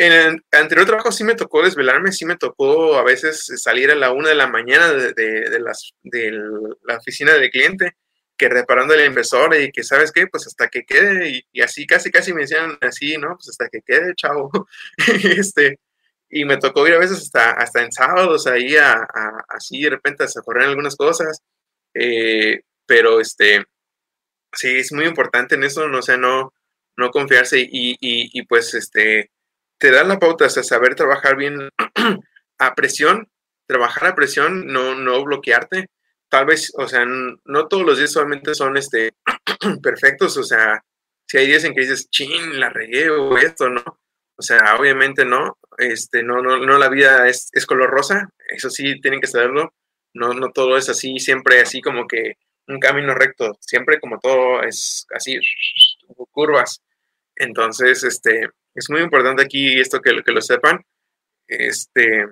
en 0.01 0.43
anterior 0.53 0.87
trabajo 0.87 1.13
sí 1.13 1.25
me 1.25 1.35
tocó 1.35 1.63
desvelarme, 1.63 2.11
sí 2.11 2.25
me 2.25 2.39
tocó 2.39 2.97
a 2.97 3.05
veces 3.05 3.45
salir 3.57 3.91
a 3.91 3.95
la 3.95 4.13
una 4.13 4.31
de 4.31 4.35
la 4.35 4.47
mañana 4.47 4.91
de, 4.95 5.13
de, 5.13 5.61
la 5.61 6.97
oficina 6.97 7.35
del 7.35 7.51
cliente, 7.51 7.97
que 8.39 8.49
reparando 8.49 8.95
el 8.95 9.05
inversor 9.05 9.55
y 9.55 9.71
que, 9.71 9.83
¿sabes 9.83 10.11
qué? 10.11 10.27
Pues 10.27 10.47
hasta 10.47 10.69
que 10.69 10.85
quede, 10.85 11.45
y, 11.53 11.61
así 11.61 11.87
casi, 11.87 12.11
casi 12.11 12.33
me 12.33 12.43
decían 12.43 12.79
así, 12.81 13.19
¿no? 13.19 13.37
Pues 13.37 13.51
hasta 13.51 13.69
que 13.69 13.83
quede, 13.83 14.15
chavo. 14.15 14.51
este, 15.37 15.79
y 16.31 16.47
me 16.47 16.57
tocó 16.57 16.89
ir 16.89 16.95
a 16.95 16.99
veces 16.99 17.19
hasta, 17.19 17.51
hasta 17.51 17.83
en 17.83 17.93
sábados 17.93 18.47
ahí 18.47 18.77
a, 18.77 19.07
así 19.51 19.83
de 19.83 19.91
repente 19.91 20.25
a 20.25 20.43
correr 20.43 20.65
algunas 20.65 20.97
cosas, 20.97 21.43
eh, 21.93 22.63
pero 22.87 23.21
este, 23.21 23.67
sí, 24.55 24.79
es 24.79 24.93
muy 24.93 25.05
importante 25.05 25.57
en 25.57 25.65
eso, 25.65 25.89
no 25.89 26.01
sé, 26.01 26.17
no, 26.17 26.55
no 26.97 27.11
confiarse 27.11 27.61
y, 27.61 27.97
y 28.01 28.43
pues 28.47 28.73
este, 28.73 29.31
te 29.81 29.91
dan 29.91 30.09
la 30.09 30.19
pauta, 30.19 30.47
o 30.47 30.49
saber 30.51 30.95
trabajar 30.95 31.37
bien 31.37 31.71
a 32.59 32.75
presión, 32.75 33.29
trabajar 33.67 34.09
a 34.09 34.15
presión, 34.15 34.67
no, 34.67 34.95
no 34.95 35.25
bloquearte. 35.25 35.87
Tal 36.29 36.45
vez, 36.47 36.71
o 36.77 36.87
sea, 36.87 37.05
no 37.07 37.67
todos 37.67 37.85
los 37.85 37.99
días 37.99 38.13
solamente 38.13 38.55
son 38.55 38.77
este, 38.77 39.15
perfectos, 39.83 40.37
o 40.37 40.45
sea, 40.45 40.85
si 41.27 41.39
hay 41.39 41.47
días 41.47 41.65
en 41.65 41.75
que 41.75 41.81
dices, 41.81 42.11
chin, 42.11 42.61
la 42.61 42.69
regué 42.69 43.09
o 43.11 43.39
esto, 43.39 43.71
¿no? 43.71 43.83
O 44.37 44.43
sea, 44.43 44.77
obviamente 44.79 45.25
no, 45.25 45.59
este, 45.79 46.23
no, 46.23 46.43
no, 46.43 46.59
no 46.59 46.79
la 46.79 46.89
vida 46.89 47.27
es, 47.29 47.49
es 47.53 47.67
color 47.67 47.91
rosa, 47.91 48.29
eso 48.49 48.69
sí 48.69 49.01
tienen 49.01 49.21
que 49.21 49.27
saberlo, 49.27 49.73
no, 50.13 50.35
no 50.35 50.51
todo 50.51 50.77
es 50.77 50.89
así, 50.91 51.19
siempre 51.19 51.61
así 51.61 51.81
como 51.81 52.07
que 52.07 52.35
un 52.69 52.79
camino 52.81 53.15
recto, 53.15 53.57
siempre 53.61 53.99
como 53.99 54.19
todo 54.21 54.63
es 54.63 55.07
así, 55.15 55.39
curvas. 56.33 56.83
Entonces, 57.37 58.05
este, 58.05 58.49
es 58.75 58.91
muy 58.91 59.01
importante 59.01 59.43
aquí 59.43 59.79
esto 59.79 60.01
que, 60.01 60.23
que 60.23 60.33
lo 60.33 60.41
sepan. 60.41 60.85
Este, 61.47 62.27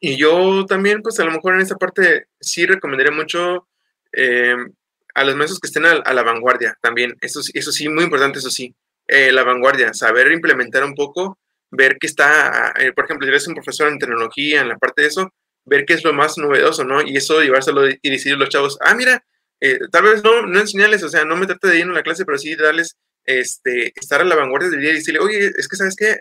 y 0.00 0.16
yo 0.16 0.64
también, 0.66 1.02
pues 1.02 1.18
a 1.20 1.24
lo 1.24 1.32
mejor 1.32 1.54
en 1.54 1.60
esa 1.60 1.76
parte 1.76 2.26
sí 2.40 2.66
recomendaría 2.66 3.12
mucho 3.12 3.68
eh, 4.12 4.56
a 5.14 5.24
los 5.24 5.36
maestros 5.36 5.60
que 5.60 5.66
estén 5.66 5.84
a, 5.86 6.12
la 6.12 6.22
vanguardia 6.22 6.76
también, 6.80 7.16
eso, 7.20 7.40
eso 7.52 7.72
sí, 7.72 7.88
muy 7.88 8.04
importante, 8.04 8.38
eso 8.38 8.50
sí, 8.50 8.74
eh, 9.06 9.30
la 9.32 9.44
vanguardia, 9.44 9.92
saber 9.92 10.32
implementar 10.32 10.84
un 10.84 10.94
poco, 10.94 11.38
ver 11.70 11.98
qué 11.98 12.06
está, 12.06 12.72
eh, 12.78 12.92
por 12.92 13.04
ejemplo, 13.04 13.26
si 13.26 13.30
eres 13.30 13.46
un 13.48 13.54
profesor 13.54 13.88
en 13.88 13.98
tecnología, 13.98 14.62
en 14.62 14.68
la 14.68 14.78
parte 14.78 15.02
de 15.02 15.08
eso, 15.08 15.32
ver 15.64 15.84
qué 15.84 15.94
es 15.94 16.04
lo 16.04 16.12
más 16.12 16.38
novedoso, 16.38 16.84
¿no? 16.84 17.02
Y 17.02 17.16
eso 17.16 17.40
llevárselo 17.42 17.88
y 17.88 18.10
decirle 18.10 18.36
a 18.36 18.40
los 18.40 18.48
chavos, 18.48 18.78
ah, 18.80 18.94
mira, 18.94 19.24
tal 19.92 20.02
vez 20.02 20.24
no, 20.24 20.46
no 20.46 20.58
enseñarles, 20.58 21.02
o 21.02 21.08
sea, 21.08 21.24
no 21.24 21.36
meterte 21.36 21.68
de 21.68 21.76
lleno 21.76 21.90
en 21.90 21.96
la 21.96 22.02
clase, 22.02 22.24
pero 22.24 22.38
sí 22.38 22.56
darles 22.56 22.96
este, 23.24 23.92
estar 23.94 24.20
a 24.20 24.24
la 24.24 24.36
vanguardia 24.36 24.70
del 24.70 24.80
día 24.80 24.90
y 24.90 24.94
decirle, 24.94 25.20
oye, 25.20 25.50
es 25.56 25.68
que 25.68 25.76
sabes 25.76 25.96
qué, 25.96 26.16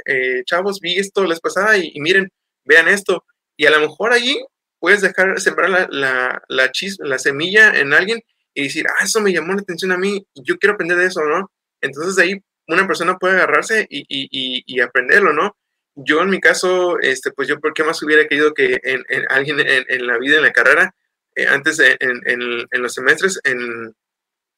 chavos, 0.46 0.80
vi 0.80 0.98
esto 0.98 1.26
la 1.26 1.36
pasada 1.38 1.78
y, 1.78 1.92
y, 1.94 2.02
miren, 2.02 2.32
vean 2.66 2.88
esto. 2.88 3.26
Y 3.58 3.66
a 3.66 3.72
lo 3.72 3.80
mejor 3.80 4.14
allí 4.14 4.40
puedes 4.80 5.02
dejar 5.02 5.40
sembrar 5.40 5.70
la, 5.70 5.88
la, 5.92 6.42
la, 6.48 6.72
la 7.00 7.20
semilla 7.20 7.80
en 7.80 7.94
alguien 7.94 8.22
y 8.54 8.64
decir, 8.64 8.86
ah, 8.90 9.04
eso 9.04 9.22
me 9.22 9.32
llamó 9.32 9.54
la 9.54 9.62
atención 9.62 9.92
a 9.92 9.98
mí, 9.98 10.26
y 10.34 10.44
yo 10.44 10.58
quiero 10.58 10.74
aprender 10.74 10.98
de 10.98 11.06
eso, 11.06 11.24
¿no? 11.24 11.52
Entonces 11.80 12.18
ahí 12.18 12.42
una 12.68 12.88
persona 12.88 13.18
puede 13.18 13.36
agarrarse 13.36 13.86
y, 13.90 14.06
y, 14.08 14.64
y, 14.66 14.80
aprenderlo, 14.82 15.34
¿no? 15.34 15.56
Yo 15.96 16.22
en 16.22 16.30
mi 16.30 16.40
caso, 16.40 17.00
este, 17.00 17.32
pues 17.32 17.48
yo, 17.48 17.60
¿por 17.60 17.74
qué 17.74 17.84
más 17.84 18.02
hubiera 18.02 18.28
querido 18.28 18.54
que 18.54 18.80
en, 18.84 19.04
en 19.10 19.26
alguien 19.30 19.60
en, 19.60 19.86
en, 19.88 20.08
la 20.08 20.18
vida, 20.18 20.38
en 20.38 20.44
la 20.44 20.52
carrera, 20.52 20.96
eh, 21.36 21.48
antes 21.48 21.80
en, 21.80 22.68
los 22.72 22.94
semestres, 22.94 23.40
en, 23.44 23.94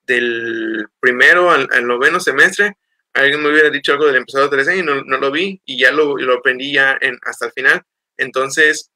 del 0.05 0.87
primero 0.99 1.51
al, 1.51 1.67
noveno 1.87 2.19
semestre, 2.19 2.77
alguien 3.13 3.41
me 3.41 3.49
hubiera 3.49 3.69
dicho 3.69 3.93
algo 3.93 4.07
del 4.07 4.17
empezado 4.17 4.49
3 4.49 4.77
y 4.77 4.83
no, 4.83 5.03
no, 5.03 5.17
lo 5.17 5.31
vi 5.31 5.61
y 5.65 5.79
ya 5.79 5.91
lo, 5.91 6.17
lo 6.17 6.35
aprendí 6.35 6.73
ya 6.73 6.97
en, 6.99 7.17
hasta 7.23 7.47
el 7.47 7.51
final. 7.51 7.83
Entonces, 8.17 8.91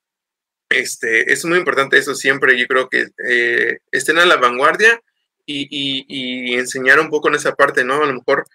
este, 0.69 1.31
es 1.31 1.45
muy 1.45 1.57
importante 1.57 1.97
eso 1.97 2.15
siempre. 2.15 2.59
Yo 2.59 2.67
creo 2.67 2.89
que 2.89 3.07
eh, 3.25 3.79
estén 3.91 4.17
a 4.17 4.25
la 4.25 4.37
vanguardia 4.37 5.01
y, 5.45 5.67
y, 5.69 6.55
enseñar 6.55 6.99
un 6.99 7.09
poco 7.09 7.29
en 7.29 7.35
esa 7.35 7.55
parte, 7.55 7.85
¿no? 7.85 8.03
A 8.03 8.05
lo 8.05 8.13
mejor 8.15 8.45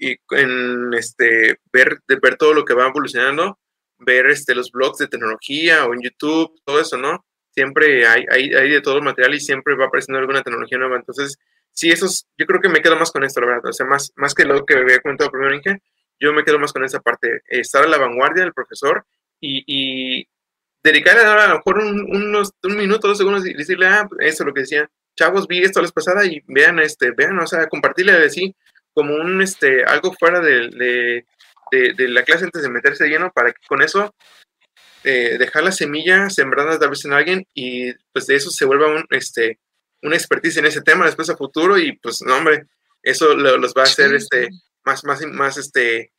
y 0.00 0.16
en 0.30 0.94
este, 0.94 1.58
ver, 1.72 1.98
de 2.06 2.16
ver 2.16 2.36
todo 2.36 2.54
lo 2.54 2.64
que 2.64 2.74
va 2.74 2.86
evolucionando, 2.86 3.58
ver 3.98 4.26
este, 4.26 4.54
los 4.54 4.70
blogs 4.70 4.98
de 4.98 5.08
tecnología 5.08 5.84
o 5.86 5.92
en 5.92 6.02
YouTube, 6.02 6.60
todo 6.64 6.80
eso, 6.80 6.96
¿no? 6.96 7.26
Siempre 7.50 8.06
hay, 8.06 8.24
hay, 8.30 8.54
hay 8.54 8.70
de 8.70 8.80
todo 8.80 8.96
el 8.96 9.02
material 9.02 9.34
y 9.34 9.40
siempre 9.40 9.76
va 9.76 9.86
apareciendo 9.86 10.20
alguna 10.20 10.42
tecnología 10.42 10.78
nueva. 10.78 10.96
Entonces, 10.96 11.36
sí, 11.72 11.90
eso 11.90 12.06
es, 12.06 12.26
yo 12.36 12.46
creo 12.46 12.60
que 12.60 12.68
me 12.68 12.80
quedo 12.80 12.96
más 12.96 13.10
con 13.10 13.24
esto, 13.24 13.40
la 13.40 13.46
verdad. 13.46 13.66
O 13.66 13.72
sea, 13.72 13.86
más, 13.86 14.12
más 14.16 14.34
que 14.34 14.44
lo 14.44 14.64
que 14.64 14.74
había 14.74 15.00
comentado 15.00 15.30
primero, 15.30 15.54
Inge, 15.54 15.82
yo 16.20 16.32
me 16.32 16.44
quedo 16.44 16.58
más 16.58 16.72
con 16.72 16.84
esa 16.84 17.00
parte, 17.00 17.42
estar 17.46 17.84
a 17.84 17.88
la 17.88 17.98
vanguardia 17.98 18.42
del 18.42 18.52
profesor 18.52 19.04
y, 19.40 19.62
y 19.66 20.28
dedicarle 20.82 21.22
a 21.22 21.48
lo 21.48 21.56
mejor 21.56 21.78
un, 21.78 22.16
unos, 22.16 22.52
un 22.62 22.76
minuto, 22.76 23.08
dos 23.08 23.18
segundos 23.18 23.46
y 23.46 23.54
decirle, 23.54 23.86
ah, 23.86 24.08
eso 24.20 24.42
es 24.42 24.46
lo 24.46 24.54
que 24.54 24.62
decía, 24.62 24.90
chavos, 25.16 25.46
vi 25.46 25.62
esto 25.62 25.80
la 25.80 25.84
vez 25.84 25.92
pasada 25.92 26.24
y 26.24 26.42
vean, 26.46 26.78
este, 26.78 27.10
vean, 27.12 27.38
o 27.38 27.46
sea, 27.46 27.68
compartirle 27.68 28.12
así 28.12 28.54
como 28.92 29.14
un, 29.14 29.42
este, 29.42 29.84
algo 29.84 30.12
fuera 30.12 30.40
de, 30.40 31.24
de, 31.70 32.08
la 32.08 32.22
clase 32.24 32.44
antes 32.44 32.62
de 32.62 32.70
meterse 32.70 33.08
lleno 33.08 33.30
para 33.32 33.52
que 33.52 33.66
con 33.68 33.82
eso 33.82 34.14
eh, 35.04 35.36
dejar 35.38 35.62
la 35.62 35.72
semilla 35.72 36.30
sembrada 36.30 36.78
tal 36.78 36.90
vez 36.90 37.04
en 37.04 37.12
alguien 37.12 37.46
y 37.54 37.92
pues 38.12 38.26
de 38.26 38.36
eso 38.36 38.50
se 38.50 38.64
vuelva 38.64 38.88
un, 38.88 39.04
este, 39.10 39.58
una 40.02 40.16
expertise 40.16 40.58
en 40.58 40.66
ese 40.66 40.82
tema 40.82 41.06
después 41.06 41.28
a 41.30 41.36
futuro 41.36 41.78
y 41.78 41.96
pues 41.98 42.22
no, 42.22 42.36
hombre, 42.36 42.66
eso 43.02 43.34
los 43.34 43.74
va 43.74 43.82
a 43.82 43.84
hacer, 43.84 44.14
este, 44.14 44.48
más, 44.84 45.04
más, 45.04 45.20
más, 45.26 45.56
este, 45.56 46.12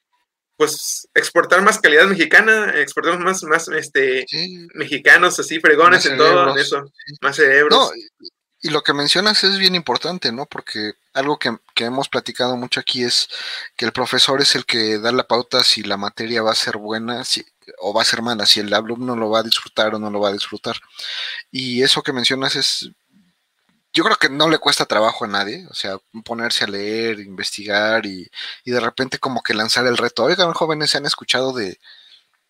pues 0.58 1.08
exportar 1.14 1.62
más 1.62 1.80
calidad 1.80 2.08
mexicana, 2.08 2.74
exportamos 2.76 3.20
más, 3.20 3.44
más 3.44 3.68
este, 3.70 4.26
mexicanos 4.74 5.40
así, 5.40 5.60
fregones 5.60 6.06
en 6.06 6.18
todo 6.18 6.56
eso, 6.58 6.84
más 7.22 7.36
cerebros. 7.36 7.78
No, 7.78 7.92
y 8.62 8.70
lo 8.72 8.82
que 8.82 8.94
mencionas 8.94 9.42
es 9.46 9.58
bien 9.58 9.74
importante, 9.74 10.34
¿no? 10.34 10.46
Porque 10.46 10.94
algo 11.14 11.40
que, 11.40 11.56
que, 11.74 11.86
hemos 11.86 12.10
platicado 12.10 12.58
mucho 12.58 12.82
aquí 12.82 13.04
es 13.04 13.30
que 13.78 13.86
el 13.86 13.94
profesor 13.94 14.42
es 14.42 14.54
el 14.56 14.66
que 14.66 15.00
da 15.00 15.14
la 15.14 15.28
pauta 15.28 15.64
si 15.64 15.82
la 15.82 15.96
materia 15.96 16.42
va 16.42 16.52
a 16.52 16.56
ser 16.56 16.76
buena 16.76 17.24
si, 17.24 17.46
o 17.78 17.94
va 17.94 18.02
a 18.02 18.06
ser 18.06 18.22
mala, 18.22 18.46
si 18.46 18.60
el 18.60 18.74
alumno 18.74 19.16
lo 19.16 19.30
va 19.30 19.40
a 19.40 19.44
disfrutar 19.44 19.96
o 19.96 20.00
no 20.00 20.10
lo 20.10 20.20
va 20.20 20.30
a 20.30 20.34
disfrutar. 20.34 20.76
Y 21.52 21.84
eso 21.84 22.04
que 22.04 22.12
mencionas 22.12 22.58
es 22.58 22.92
yo 24.00 24.06
creo 24.06 24.16
que 24.16 24.30
no 24.30 24.48
le 24.48 24.60
cuesta 24.60 24.86
trabajo 24.86 25.26
a 25.26 25.28
nadie, 25.28 25.68
o 25.70 25.74
sea, 25.74 25.98
ponerse 26.24 26.64
a 26.64 26.68
leer, 26.68 27.20
investigar 27.20 28.06
y, 28.06 28.32
y 28.64 28.72
de 28.72 28.80
repente 28.80 29.20
como 29.20 29.44
que 29.44 29.54
lanzar 29.54 29.86
el 29.88 29.98
reto. 29.98 30.24
Oigan, 30.24 30.54
jóvenes, 30.54 30.92
¿se 30.92 31.00
han 31.00 31.06
escuchado 31.06 31.52
de 31.52 31.78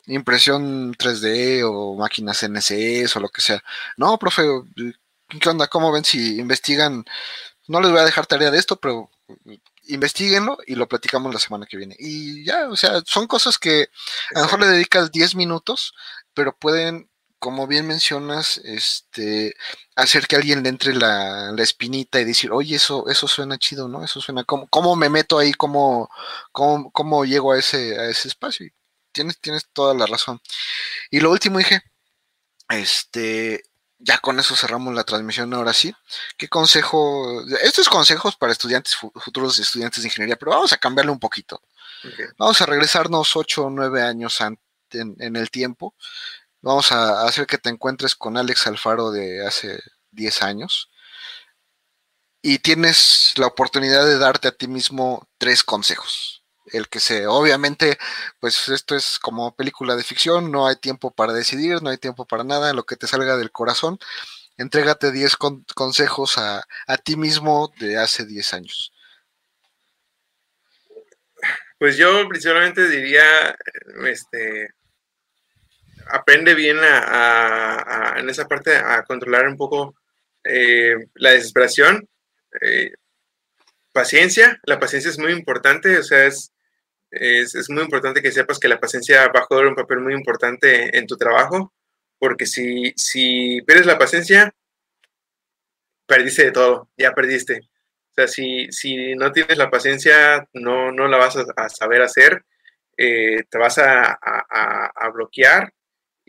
impresión 0.06 0.94
3D 0.94 1.64
o 1.66 1.96
máquinas 1.96 2.44
NCS 2.44 3.16
o 3.16 3.20
lo 3.20 3.30
que 3.30 3.42
sea? 3.42 3.64
No, 3.98 4.20
profe, 4.20 4.44
¿qué 5.42 5.50
onda? 5.50 5.66
¿Cómo 5.66 5.92
ven 5.92 6.06
si 6.06 6.40
investigan? 6.40 7.04
No 7.68 7.82
les 7.82 7.90
voy 7.90 8.02
a 8.02 8.06
dejar 8.06 8.28
tarea 8.28 8.52
de 8.52 8.60
esto, 8.60 8.76
pero 8.76 9.10
investiguenlo 9.88 10.60
y 10.68 10.76
lo 10.76 10.88
platicamos 10.88 11.34
la 11.34 11.40
semana 11.40 11.66
que 11.66 11.78
viene. 11.78 11.96
Y 11.98 12.46
ya, 12.46 12.70
o 12.70 12.76
sea, 12.76 13.02
son 13.08 13.26
cosas 13.26 13.58
que 13.58 13.90
a 14.36 14.40
lo 14.40 14.46
mejor 14.46 14.60
le 14.60 14.68
dedicas 14.68 15.12
10 15.12 15.34
minutos, 15.34 15.96
pero 16.36 16.56
pueden 16.56 17.09
como 17.40 17.68
bien 17.68 17.88
mencionas, 17.88 18.58
este, 18.64 19.56
hacer 19.96 20.28
que 20.28 20.36
alguien 20.36 20.64
le 20.64 20.70
entre 20.70 20.94
la, 20.94 21.54
espinita 21.58 22.20
y 22.20 22.26
decir, 22.26 22.52
oye, 22.52 22.76
eso, 22.76 23.08
eso 23.10 23.28
suena 23.28 23.58
chido, 23.58 23.88
¿no? 23.88 24.04
Eso 24.04 24.22
suena, 24.22 24.44
¿cómo, 24.44 24.68
cómo 24.68 24.96
me 24.96 25.10
meto 25.10 25.40
ahí? 25.40 25.54
¿Cómo, 25.54 26.10
cómo, 26.52 26.92
cómo 26.92 27.26
llego 27.26 27.54
a 27.54 27.60
ese, 27.60 28.00
a 28.00 28.10
ese 28.10 28.28
espacio? 28.28 28.66
Y 28.68 28.74
tienes, 29.12 29.40
tienes 29.40 29.68
toda 29.74 29.94
la 29.94 30.06
razón. 30.06 30.42
Y 31.10 31.20
lo 31.22 31.32
último, 31.32 31.60
dije, 31.60 31.82
este, 32.70 33.64
ya 34.00 34.18
con 34.20 34.40
eso 34.40 34.56
cerramos 34.56 34.94
la 34.94 35.04
transmisión 35.04 35.54
ahora 35.54 35.74
sí. 35.74 35.94
¿Qué 36.38 36.48
consejo? 36.48 37.44
Estos 37.62 37.90
consejos 37.90 38.36
para 38.38 38.54
estudiantes, 38.54 38.96
futuros 38.96 39.60
estudiantes 39.60 40.02
de 40.02 40.08
ingeniería, 40.08 40.38
pero 40.38 40.52
vamos 40.52 40.74
a 40.74 40.78
cambiarle 40.78 41.12
un 41.12 41.20
poquito. 41.20 41.62
Vamos 42.38 42.62
a 42.62 42.66
regresarnos 42.66 43.36
ocho 43.36 43.66
o 43.66 43.70
nueve 43.70 44.02
años 44.02 44.40
en, 44.42 44.58
en, 45.20 45.36
el 45.36 45.52
tiempo 45.52 45.96
Vamos 46.62 46.92
a 46.92 47.24
hacer 47.26 47.48
que 47.48 47.58
te 47.58 47.70
encuentres 47.70 48.16
con 48.16 48.36
Alex 48.36 48.68
Alfaro 48.68 49.12
de 49.12 49.46
hace 49.46 49.80
10 50.12 50.42
años 50.42 50.90
y 52.42 52.60
tienes 52.60 53.34
la 53.38 53.48
oportunidad 53.48 54.06
de 54.06 54.18
darte 54.18 54.50
a 54.50 54.52
ti 54.52 54.68
mismo 54.68 55.28
tres 55.38 55.64
consejos. 55.64 56.44
El 56.66 56.88
que 56.90 57.00
se, 57.00 57.28
obviamente, 57.28 57.98
pues 58.40 58.70
esto 58.70 58.96
es 58.96 59.20
como 59.20 59.56
película 59.56 59.96
de 59.96 60.04
ficción, 60.04 60.52
no 60.52 60.68
hay 60.68 60.76
tiempo 60.76 61.12
para 61.12 61.34
decidir, 61.34 61.82
no 61.82 61.90
hay 61.90 61.98
tiempo 61.98 62.26
para 62.26 62.44
nada, 62.44 62.74
lo 62.74 62.86
que 62.86 62.96
te 62.96 63.08
salga 63.08 63.38
del 63.38 63.52
corazón. 63.52 63.98
Entrégate 64.58 65.12
10 65.12 65.38
consejos 65.74 66.38
a, 66.38 66.68
a, 66.88 66.98
ti 66.98 67.16
mismo 67.16 67.74
de 67.80 67.98
hace 67.98 68.26
10 68.26 68.54
años. 68.54 68.94
Pues 71.80 71.96
yo 71.96 72.28
principalmente 72.28 72.88
diría, 72.90 73.58
este, 74.06 74.74
aprende 76.10 76.56
bien 76.56 76.78
a, 76.82 78.16
en 78.18 78.30
esa 78.30 78.48
parte 78.48 78.76
a 78.76 79.04
controlar 79.04 79.48
un 79.48 79.58
poco 79.58 79.96
eh, 80.44 80.96
la 81.16 81.32
desesperación. 81.32 82.08
Eh, 82.62 82.92
paciencia, 83.92 84.60
la 84.64 84.80
paciencia 84.80 85.10
es 85.10 85.20
muy 85.20 85.32
importante, 85.32 85.98
o 85.98 86.04
sea, 86.04 86.26
es, 86.26 86.52
es, 87.12 87.70
muy 87.70 87.84
importante 87.84 88.22
que 88.22 88.32
sepas 88.32 88.60
que 88.60 88.68
la 88.68 88.80
paciencia 88.80 89.28
va 89.30 89.42
a 89.42 89.46
jugar 89.46 89.68
un 89.68 89.76
papel 89.76 90.00
muy 90.00 90.14
importante 90.14 90.98
en 90.98 91.08
tu 91.08 91.18
trabajo, 91.18 91.74
porque 92.18 92.46
si, 92.46 92.94
si 92.96 93.62
pierdes 93.64 93.86
la 93.86 93.98
paciencia, 93.98 94.54
perdiste 96.06 96.46
de 96.46 96.52
todo, 96.52 96.90
ya 96.98 97.14
perdiste. 97.14 97.62
O 98.12 98.14
sea, 98.14 98.28
si, 98.28 98.68
si 98.72 99.16
no 99.16 99.32
tienes 99.32 99.58
la 99.58 99.70
paciencia, 99.70 100.48
no, 100.54 100.92
no 100.92 101.08
la 101.08 101.18
vas 101.18 101.38
a, 101.38 101.70
saber 101.70 102.02
hacer, 102.02 102.44
eh, 102.98 103.44
te 103.50 103.58
vas 103.58 103.78
a, 103.78 104.20
a, 104.22 105.10
bloquear 105.14 105.72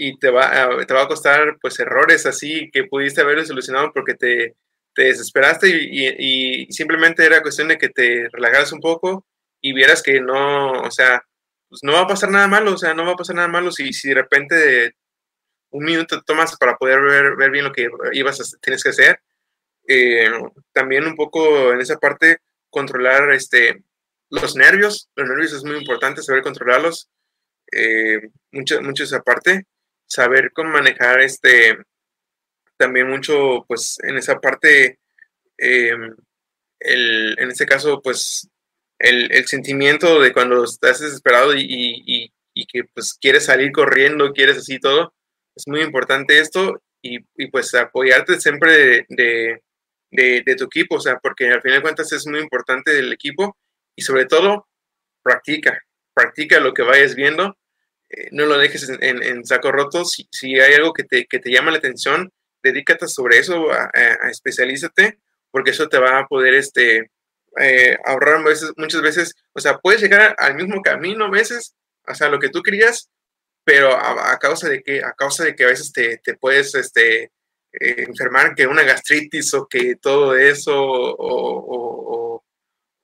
y 0.03 0.19
te 0.19 0.31
va, 0.31 0.65
a, 0.65 0.87
te 0.87 0.95
va 0.95 1.03
a 1.03 1.09
costar 1.09 1.59
pues 1.61 1.79
errores 1.79 2.25
así 2.25 2.71
que 2.73 2.85
pudiste 2.85 3.21
haber 3.21 3.45
solucionado 3.45 3.93
porque 3.93 4.15
te, 4.15 4.57
te 4.95 5.03
desesperaste 5.03 5.69
y, 5.69 6.63
y, 6.65 6.73
simplemente 6.73 7.25
era 7.25 7.43
cuestión 7.43 7.69
de 7.69 7.77
que 7.77 7.91
te 7.91 8.29
relajaras 8.33 8.73
un 8.73 8.81
poco 8.81 9.27
y 9.61 9.75
vieras 9.75 10.03
que 10.03 10.23
no, 10.23 10.73
o 10.73 10.91
sea, 10.91 11.23
pues 11.69 11.83
no 11.83 11.93
va 11.93 12.01
a 12.01 12.07
pasar 12.07 12.31
nada 12.31 12.49
malo, 12.49 12.73
o 12.73 12.79
sea, 12.79 12.95
no 12.95 13.05
va 13.05 13.13
a 13.13 13.17
pasar 13.17 13.37
nada 13.37 13.49
malo 13.49 13.71
si, 13.73 13.93
si 13.93 14.09
de 14.09 14.15
repente 14.15 14.95
un 15.71 15.85
minuto 15.85 16.23
tomas 16.23 16.57
para 16.57 16.77
poder 16.79 17.03
ver, 17.03 17.37
ver 17.37 17.51
bien 17.51 17.65
lo 17.65 17.73
que 17.73 17.89
ibas 18.13 18.41
a, 18.41 18.59
tienes 18.63 18.83
que 18.83 18.89
hacer. 18.89 19.21
Eh, 19.87 20.31
también 20.73 21.07
un 21.07 21.15
poco 21.15 21.73
en 21.73 21.81
esa 21.81 21.99
parte 21.99 22.39
controlar 22.71 23.33
este, 23.33 23.85
los 24.31 24.57
nervios, 24.57 25.11
los 25.15 25.29
nervios 25.29 25.53
es 25.53 25.63
muy 25.63 25.77
importante 25.77 26.23
saber 26.23 26.43
controlarlos, 26.43 27.11
eh, 27.73 28.21
mucho, 28.51 28.81
mucho 28.81 29.05
esa 29.05 29.21
parte 29.21 29.67
saber 30.11 30.53
cómo 30.53 30.71
manejar 30.71 31.21
este, 31.21 31.79
también 32.77 33.09
mucho, 33.09 33.65
pues 33.69 33.99
en 34.03 34.17
esa 34.17 34.41
parte, 34.41 34.99
em, 35.59 36.17
el, 36.81 37.37
en 37.39 37.51
este 37.51 37.67
caso, 37.67 38.01
pues 38.03 38.49
el, 38.99 39.33
el, 39.33 39.47
sentimiento 39.47 40.21
de 40.21 40.33
cuando 40.33 40.65
estás 40.65 41.01
desesperado 41.01 41.55
y, 41.55 41.63
y, 41.63 42.33
y, 42.55 42.67
que 42.67 42.85
pues 42.95 43.15
quieres 43.21 43.47
salir 43.47 43.73
corriendo, 43.73 44.33
quieres 44.33 44.59
así 44.59 44.79
todo, 44.79 45.15
es 45.57 45.65
muy 45.67 45.83
importante 45.83 46.41
esto 46.41 46.83
y, 47.03 47.19
y 47.37 47.49
pues 47.49 47.75
apoyarte 47.75 48.41
siempre 48.41 49.07
de, 49.09 49.63
de, 50.11 50.57
tu 50.57 50.65
equipo, 50.65 50.97
o 50.97 51.01
sea, 51.01 51.19
porque 51.19 51.49
al 51.49 51.63
final 51.63 51.79
de 51.79 51.83
cuentas 51.83 52.13
es 52.13 52.27
muy 52.27 52.41
importante 52.41 52.93
del 52.93 53.13
equipo 53.13 53.57
y 53.97 54.03
sobre 54.03 54.27
todo 54.27 54.69
practica, 55.23 55.79
practica 56.15 56.61
lo 56.61 56.75
que 56.75 56.83
vayas 56.83 57.15
viendo, 57.15 57.57
eh, 58.11 58.29
no 58.33 58.47
lo 58.47 58.59
dejes 58.59 58.89
en, 58.89 59.45
saco 59.45 59.71
roto, 59.73 60.05
si, 60.05 60.29
hay 60.61 60.75
algo 60.75 60.93
que 60.93 61.05
te, 61.05 61.27
que 61.27 61.39
te, 61.39 61.51
llama 61.51 61.71
la 61.71 61.79
atención, 61.79 62.33
dedícate 62.63 63.07
sobre 63.07 63.39
eso, 63.39 63.71
a, 63.73 63.91
especialízate, 64.31 65.19
porque 65.51 65.71
eso 65.71 65.89
te 65.89 65.99
va 65.99 66.19
a 66.19 66.27
poder 66.27 66.55
este, 66.55 67.11
eh, 67.59 67.97
ahorrar 68.05 68.41
muchas 68.77 69.03
veces, 69.03 69.35
o 69.53 69.61
sea, 69.61 69.79
puedes 69.79 70.01
llegar 70.03 70.35
al 70.39 70.57
mismo 70.57 70.83
camino 70.83 71.27
a 71.27 71.31
veces, 71.31 71.75
o 72.07 72.15
sea, 72.15 72.29
lo 72.29 72.39
que 72.39 72.49
tú 72.49 72.63
querías, 72.63 73.11
pero 73.65 73.97
a, 73.97 74.39
causa 74.39 74.69
de 74.69 74.83
que, 74.83 75.05
a 75.05 75.13
causa 75.13 75.45
de 75.45 75.55
que 75.55 75.65
a 75.65 75.69
veces 75.69 75.93
te, 75.93 76.19
te 76.19 76.35
puedes 76.35 76.75
este, 76.75 77.31
eh, 77.73 78.05
enfermar, 78.09 78.55
que 78.55 78.67
una 78.67 78.83
gastritis 78.83 79.55
o 79.55 79.69
que 79.69 79.95
todo 79.97 80.37
eso, 80.37 80.75
o, 80.75 82.43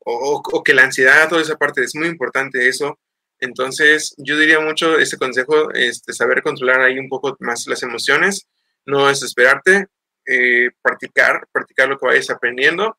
o, 0.05 0.63
que 0.65 0.75
la 0.75 0.85
ansiedad, 0.85 1.29
toda 1.29 1.43
esa 1.43 1.57
parte, 1.57 1.83
es 1.83 1.95
muy 1.95 2.09
importante 2.09 2.69
eso. 2.69 2.99
Entonces, 3.41 4.15
yo 4.19 4.39
diría 4.39 4.61
mucho 4.61 4.99
ese 4.99 5.19
consejo, 5.19 5.73
este, 5.73 6.13
saber 6.13 6.43
controlar 6.43 6.81
ahí 6.81 6.99
un 6.99 7.09
poco 7.09 7.37
más 7.41 7.67
las 7.67 7.83
emociones, 7.83 8.49
no 8.85 9.09
desesperarte, 9.09 9.87
eh, 10.27 10.71
practicar, 10.83 11.47
practicar 11.53 11.89
lo 11.89 11.99
que 11.99 12.07
vayas 12.07 12.31
aprendiendo 12.31 12.97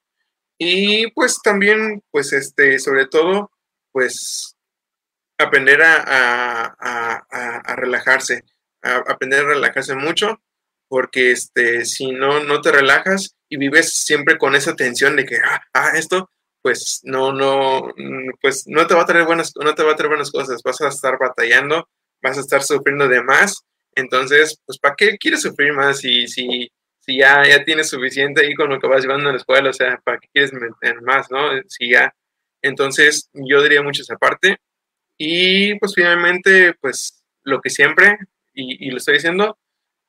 y 0.58 1.12
pues 1.12 1.40
también, 1.42 2.04
pues 2.12 2.34
este, 2.34 2.80
sobre 2.80 3.06
todo, 3.08 3.52
pues 3.92 4.56
aprender 5.38 5.84
a, 5.84 6.76
a, 6.80 7.76
relajarse, 7.76 8.44
aprender 8.82 9.42
a 9.42 9.50
relajarse 9.50 9.96
mucho, 9.96 10.42
porque 10.88 11.32
este, 11.32 11.86
si 11.86 12.12
no, 12.12 12.44
no 12.44 12.62
te 12.62 12.72
relajas 12.72 13.36
y 13.50 13.58
vives 13.58 13.94
siempre 13.94 14.38
con 14.38 14.56
esa 14.56 14.76
tensión 14.76 15.16
de 15.16 15.26
que, 15.26 15.38
ah, 15.38 15.62
ah, 15.74 15.92
esto, 15.96 16.32
pues 16.68 17.00
no, 17.04 17.32
no, 17.32 17.94
pues 18.42 18.66
no 18.68 18.86
te 18.88 18.94
va 18.94 19.04
a 19.04 19.06
traer 19.06 19.26
buenas, 19.26 19.54
no 19.56 19.74
te 19.74 19.84
va 19.84 19.94
a 19.94 19.96
traer 19.96 20.10
buenas 20.10 20.32
cosas, 20.32 20.62
vas 20.64 20.82
a 20.82 20.90
estar 20.90 21.18
batallando, 21.18 21.88
vas 22.22 22.38
a 22.38 22.42
estar 22.42 22.62
sufriendo 22.62 23.08
de 23.08 23.24
más, 23.24 23.64
entonces, 23.96 24.60
pues, 24.66 24.78
¿para 24.80 24.96
qué 24.98 25.18
quieres 25.18 25.44
sufrir 25.44 25.72
más 25.72 26.00
si, 26.00 26.28
si, 26.28 26.70
si 27.00 27.20
ya, 27.20 27.42
ya 27.48 27.64
tienes 27.64 27.90
suficiente 27.90 28.46
ahí 28.46 28.54
con 28.54 28.68
lo 28.70 28.82
que 28.82 28.88
vas 28.88 29.02
llevando 29.02 29.30
a 29.30 29.32
la 29.32 29.38
escuela? 29.38 29.70
O 29.70 29.74
sea, 29.74 29.98
¿para 30.04 30.20
qué 30.20 30.28
quieres 30.34 30.52
meter 30.52 31.02
más, 31.04 31.32
no? 31.32 31.52
Si 31.70 31.92
ya, 31.92 32.14
entonces, 32.62 33.30
yo 33.32 33.64
diría 33.64 33.82
mucho 33.82 34.02
esa 34.02 34.18
parte. 34.18 34.58
Y 35.18 35.80
pues 35.80 35.94
finalmente, 35.96 36.74
pues 36.82 37.24
lo 37.44 37.62
que 37.62 37.70
siempre, 37.70 38.18
y, 38.54 38.92
lo 38.92 38.98
estoy 38.98 39.14
diciendo, 39.14 39.58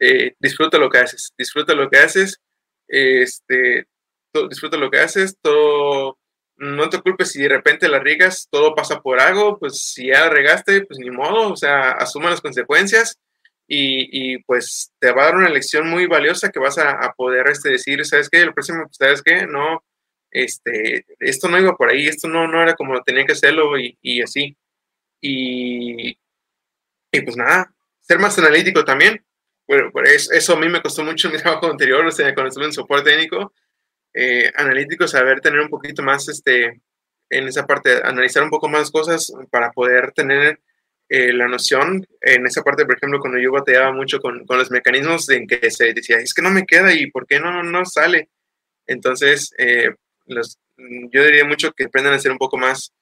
eh, 0.01 0.35
disfruta 0.41 0.79
lo 0.79 0.91
que 0.91 0.99
haces, 0.99 1.33
disfruta 1.39 1.75
lo 1.75 1.89
que 1.89 1.99
haces, 1.99 2.41
este, 2.89 3.87
disfruta 4.51 4.77
lo 4.77 4.91
que 4.91 4.99
haces, 4.99 5.39
todo, 5.41 6.19
no 6.59 6.91
te 6.91 7.01
culpes 7.01 7.33
si 7.33 7.43
de 7.43 7.49
repente 7.49 7.89
la 7.89 8.01
riegas, 8.01 8.49
todo 8.51 8.75
pasa 8.75 9.01
por 9.01 9.21
algo, 9.21 9.59
pues 9.59 9.79
si 9.93 10.09
ya 10.09 10.23
la 10.23 10.31
regaste, 10.31 10.85
pues 10.85 10.99
ni 10.99 11.11
modo, 11.11 11.53
o 11.53 11.57
sea, 11.57 11.93
asuma 11.93 12.31
las 12.31 12.41
consecuencias 12.41 13.19
y, 13.67 14.35
y 14.35 14.39
pues 14.43 14.93
te 14.99 15.13
va 15.13 15.23
a 15.23 15.25
dar 15.27 15.37
una 15.37 15.51
lección 15.51 15.89
muy 15.89 16.07
valiosa 16.07 16.51
que 16.51 16.59
vas 16.59 16.79
a, 16.79 17.13
poder 17.17 17.49
este, 17.49 17.71
decir, 17.71 18.05
¿sabes 18.05 18.29
qué? 18.29 18.41
El 18.41 18.55
próximo, 18.55 18.87
¿sabes 18.91 19.23
qué? 19.23 19.47
No, 19.47 19.85
este, 20.31 21.07
esto 21.21 21.49
no 21.49 21.59
iba 21.59 21.77
por 21.77 21.91
ahí, 21.91 22.07
esto 22.07 22.29
no, 22.29 22.49
no 22.49 22.63
era 22.63 22.75
como 22.75 23.01
tenía 23.03 23.25
que 23.25 23.33
hacerlo 23.33 23.79
y, 23.79 23.97
y 24.03 24.23
así. 24.23 24.57
Y, 25.21 26.19
y 27.13 27.21
pues 27.23 27.37
nada, 27.37 27.73
ser 28.01 28.19
más 28.19 28.39
analítico 28.39 28.85
también. 28.85 29.25
Bueno, 29.67 29.91
eso, 30.05 30.33
eso, 30.33 30.55
a 30.55 30.59
mí 30.59 30.69
me 30.69 30.83
costó 30.83 31.05
mucho 31.05 31.31
mi 31.31 31.39
trabajo 31.43 31.71
anterior, 31.71 32.05
o 32.07 32.11
sea, 32.11 32.35
cuando 32.35 32.49
estuve 32.49 32.65
en 32.67 32.73
soporte 32.73 33.11
técnico, 33.11 33.53
eh, 34.15 34.51
analítico, 34.57 35.07
saber 35.07 35.41
tener 35.41 35.61
un 35.61 35.69
poquito 35.69 36.03
más, 36.03 36.29
este, 36.29 36.81
en 37.31 37.49
esa 37.49 37.67
parte, 37.67 38.01
analizar 38.03 38.43
un 38.43 38.51
poco 38.51 38.69
más 38.69 38.91
cosas 38.91 39.33
para 39.51 39.71
poder 39.73 40.13
tener 40.13 40.61
eh, 41.09 41.33
la 41.33 41.49
noción. 41.49 42.07
En 42.21 42.47
esa 42.47 42.63
parte, 42.63 42.85
por 42.85 42.97
ejemplo, 42.97 43.21
cuando 43.21 43.39
yo 43.39 43.51
batallaba 43.53 43.93
mucho 43.93 44.21
con, 44.21 44.45
con, 44.47 44.59
los 44.59 44.71
mecanismos 44.71 45.29
en 45.31 45.47
que 45.47 45.71
se 45.71 45.95
decía, 45.95 46.19
es 46.19 46.35
que 46.35 46.43
no 46.43 46.51
me 46.51 46.67
queda 46.67 46.93
y 46.93 47.11
por 47.11 47.27
qué 47.27 47.41
no, 47.41 47.63
no 47.63 47.85
sale. 47.87 48.29
Entonces, 48.87 49.53
eh, 49.59 49.95
los, 50.27 50.59
yo 50.77 51.25
diría 51.25 51.45
mucho 51.45 51.73
que 51.73 51.85
aprendan 51.85 52.15
a 52.15 52.19
ser 52.19 52.31
un 52.31 52.39
poco 52.39 52.59
más 52.59 52.93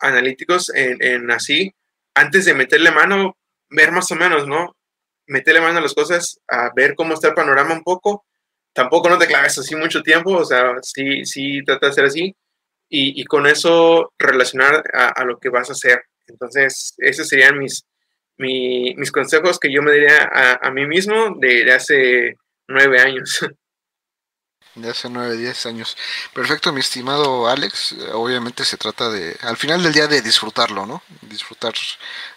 analíticos 0.00 0.70
en, 0.74 1.30
así, 1.30 1.74
antes 2.14 2.44
de 2.44 2.54
meterle 2.54 2.90
mano, 2.90 3.36
ver 3.70 3.92
más 3.92 4.10
o 4.10 4.16
menos, 4.16 4.46
¿no? 4.46 4.76
Meterle 5.26 5.60
mano 5.60 5.78
a 5.78 5.82
las 5.82 5.94
cosas, 5.94 6.40
a 6.48 6.70
ver 6.74 6.94
cómo 6.94 7.14
está 7.14 7.28
el 7.28 7.34
panorama 7.34 7.74
un 7.74 7.82
poco. 7.82 8.25
Tampoco 8.76 9.08
no 9.08 9.16
te 9.16 9.26
claves 9.26 9.56
así 9.58 9.74
mucho 9.74 10.02
tiempo, 10.02 10.36
o 10.36 10.44
sea, 10.44 10.74
sí, 10.82 11.24
sí 11.24 11.64
trata 11.64 11.86
de 11.86 11.92
ser 11.94 12.04
así. 12.04 12.36
Y, 12.90 13.24
con 13.24 13.46
eso 13.46 14.12
relacionar 14.18 14.84
a, 14.92 15.24
lo 15.24 15.38
que 15.38 15.48
vas 15.48 15.70
a 15.70 15.72
hacer. 15.72 16.04
Entonces, 16.26 16.94
esos 16.98 17.26
serían 17.26 17.58
mis, 17.58 17.86
mis 18.36 19.10
consejos 19.10 19.58
que 19.58 19.72
yo 19.72 19.82
me 19.82 19.92
diría 19.92 20.30
a, 20.62 20.70
mí 20.70 20.86
mismo 20.86 21.34
de 21.40 21.72
hace 21.72 22.34
nueve 22.68 23.00
años. 23.00 23.40
de 24.76 24.90
hace 24.90 25.08
9, 25.08 25.36
10 25.36 25.66
años. 25.66 25.96
Perfecto, 26.32 26.72
mi 26.72 26.80
estimado 26.80 27.48
Alex. 27.48 27.94
Obviamente 28.12 28.64
se 28.64 28.76
trata 28.76 29.10
de, 29.10 29.36
al 29.42 29.56
final 29.56 29.82
del 29.82 29.92
día, 29.92 30.06
de 30.06 30.22
disfrutarlo, 30.22 30.86
¿no? 30.86 31.02
Disfrutar 31.22 31.74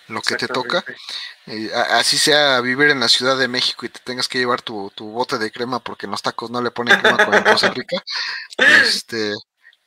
lo 0.07 0.21
que 0.21 0.35
te 0.35 0.47
toca. 0.47 0.83
Eh, 1.45 1.71
así 1.73 2.17
sea 2.17 2.61
vivir 2.61 2.89
en 2.89 2.99
la 2.99 3.09
Ciudad 3.09 3.37
de 3.37 3.47
México 3.47 3.85
y 3.85 3.89
te 3.89 3.99
tengas 4.03 4.27
que 4.27 4.39
llevar 4.39 4.61
tu, 4.61 4.91
tu 4.95 5.09
bote 5.11 5.37
de 5.37 5.51
crema 5.51 5.79
porque 5.79 6.05
en 6.05 6.11
los 6.11 6.21
tacos 6.21 6.49
no 6.49 6.61
le 6.61 6.71
ponen 6.71 6.99
crema 6.99 7.25
con 7.25 7.43
Costa 7.43 7.69
Rica. 7.71 8.01
Este, 8.57 9.33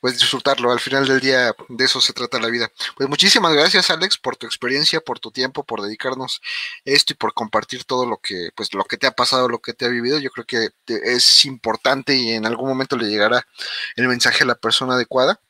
pues 0.03 0.19
disfrutarlo. 0.19 0.73
Al 0.73 0.81
final 0.81 1.07
del 1.07 1.21
día 1.21 1.55
de 1.69 1.85
eso 1.85 2.01
se 2.01 2.13
trata 2.13 2.41
la 2.41 2.49
vida. 2.49 2.71
Pues 2.97 3.09
muchísimas 3.09 3.55
gracias 3.55 3.89
Alex 3.89 4.19
por 4.19 4.37
tu 4.37 4.47
experiencia, 4.47 5.01
por 5.01 5.21
tu 5.21 5.31
tiempo, 5.31 5.63
por 5.63 5.81
dedicarnos 5.81 6.43
esto 6.85 7.13
y 7.13 7.17
por 7.17 7.33
compartir 7.33 7.85
todo 7.85 8.05
lo 8.05 8.19
que, 8.19 8.51
pues 8.57 8.75
lo 8.75 8.83
que 8.85 8.99
te 8.99 9.07
ha 9.07 9.13
pasado, 9.13 9.49
lo 9.49 9.61
que 9.61 9.75
te 9.75 9.85
ha 9.85 9.89
vivido. 9.89 10.19
Yo 10.19 10.31
creo 10.31 10.45
que 10.45 10.71
es 10.87 11.45
importante 11.45 12.17
y 12.17 12.33
en 12.33 12.47
algún 12.47 12.69
momento 12.69 12.97
le 12.97 13.09
llegará 13.09 13.47
el 13.95 14.09
mensaje 14.09 14.43
a 14.43 14.47
la 14.49 14.57
persona 14.57 14.95
adecuada. 14.95 15.41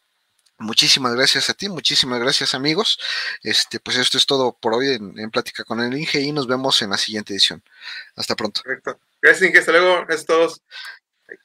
Muchísimas 0.58 1.14
gracias 1.14 1.48
a 1.48 1.54
ti, 1.54 1.70
muchísimas 1.70 2.20
gracias 2.20 2.54
amigos. 2.54 2.98
Este, 3.42 3.80
pues 3.80 3.96
esto 3.96 4.18
es 4.18 4.26
todo 4.26 4.52
por 4.52 4.74
hoy 4.74 4.88
en, 4.90 5.30
Plática 5.30 5.64
con 5.64 5.80
el 5.80 5.96
Inge 5.96 6.20
y 6.20 6.30
nos 6.30 6.46
vemos 6.46 6.82
en 6.82 6.90
la 6.90 6.98
siguiente 6.98 7.32
edición. 7.32 7.62
Hasta 8.16 8.36
pronto. 8.36 8.60
Perfecto. 8.62 9.00
Gracias 9.22 9.48
Inge, 9.48 9.60
hasta 9.60 9.72
luego. 9.72 10.04
Gracias 10.04 10.24
a 10.24 10.26
todos. 10.26 10.60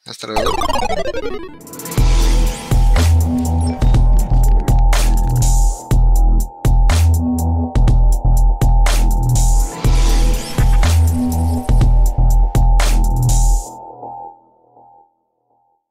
Hasta 0.06 0.28
luego. 0.28 0.58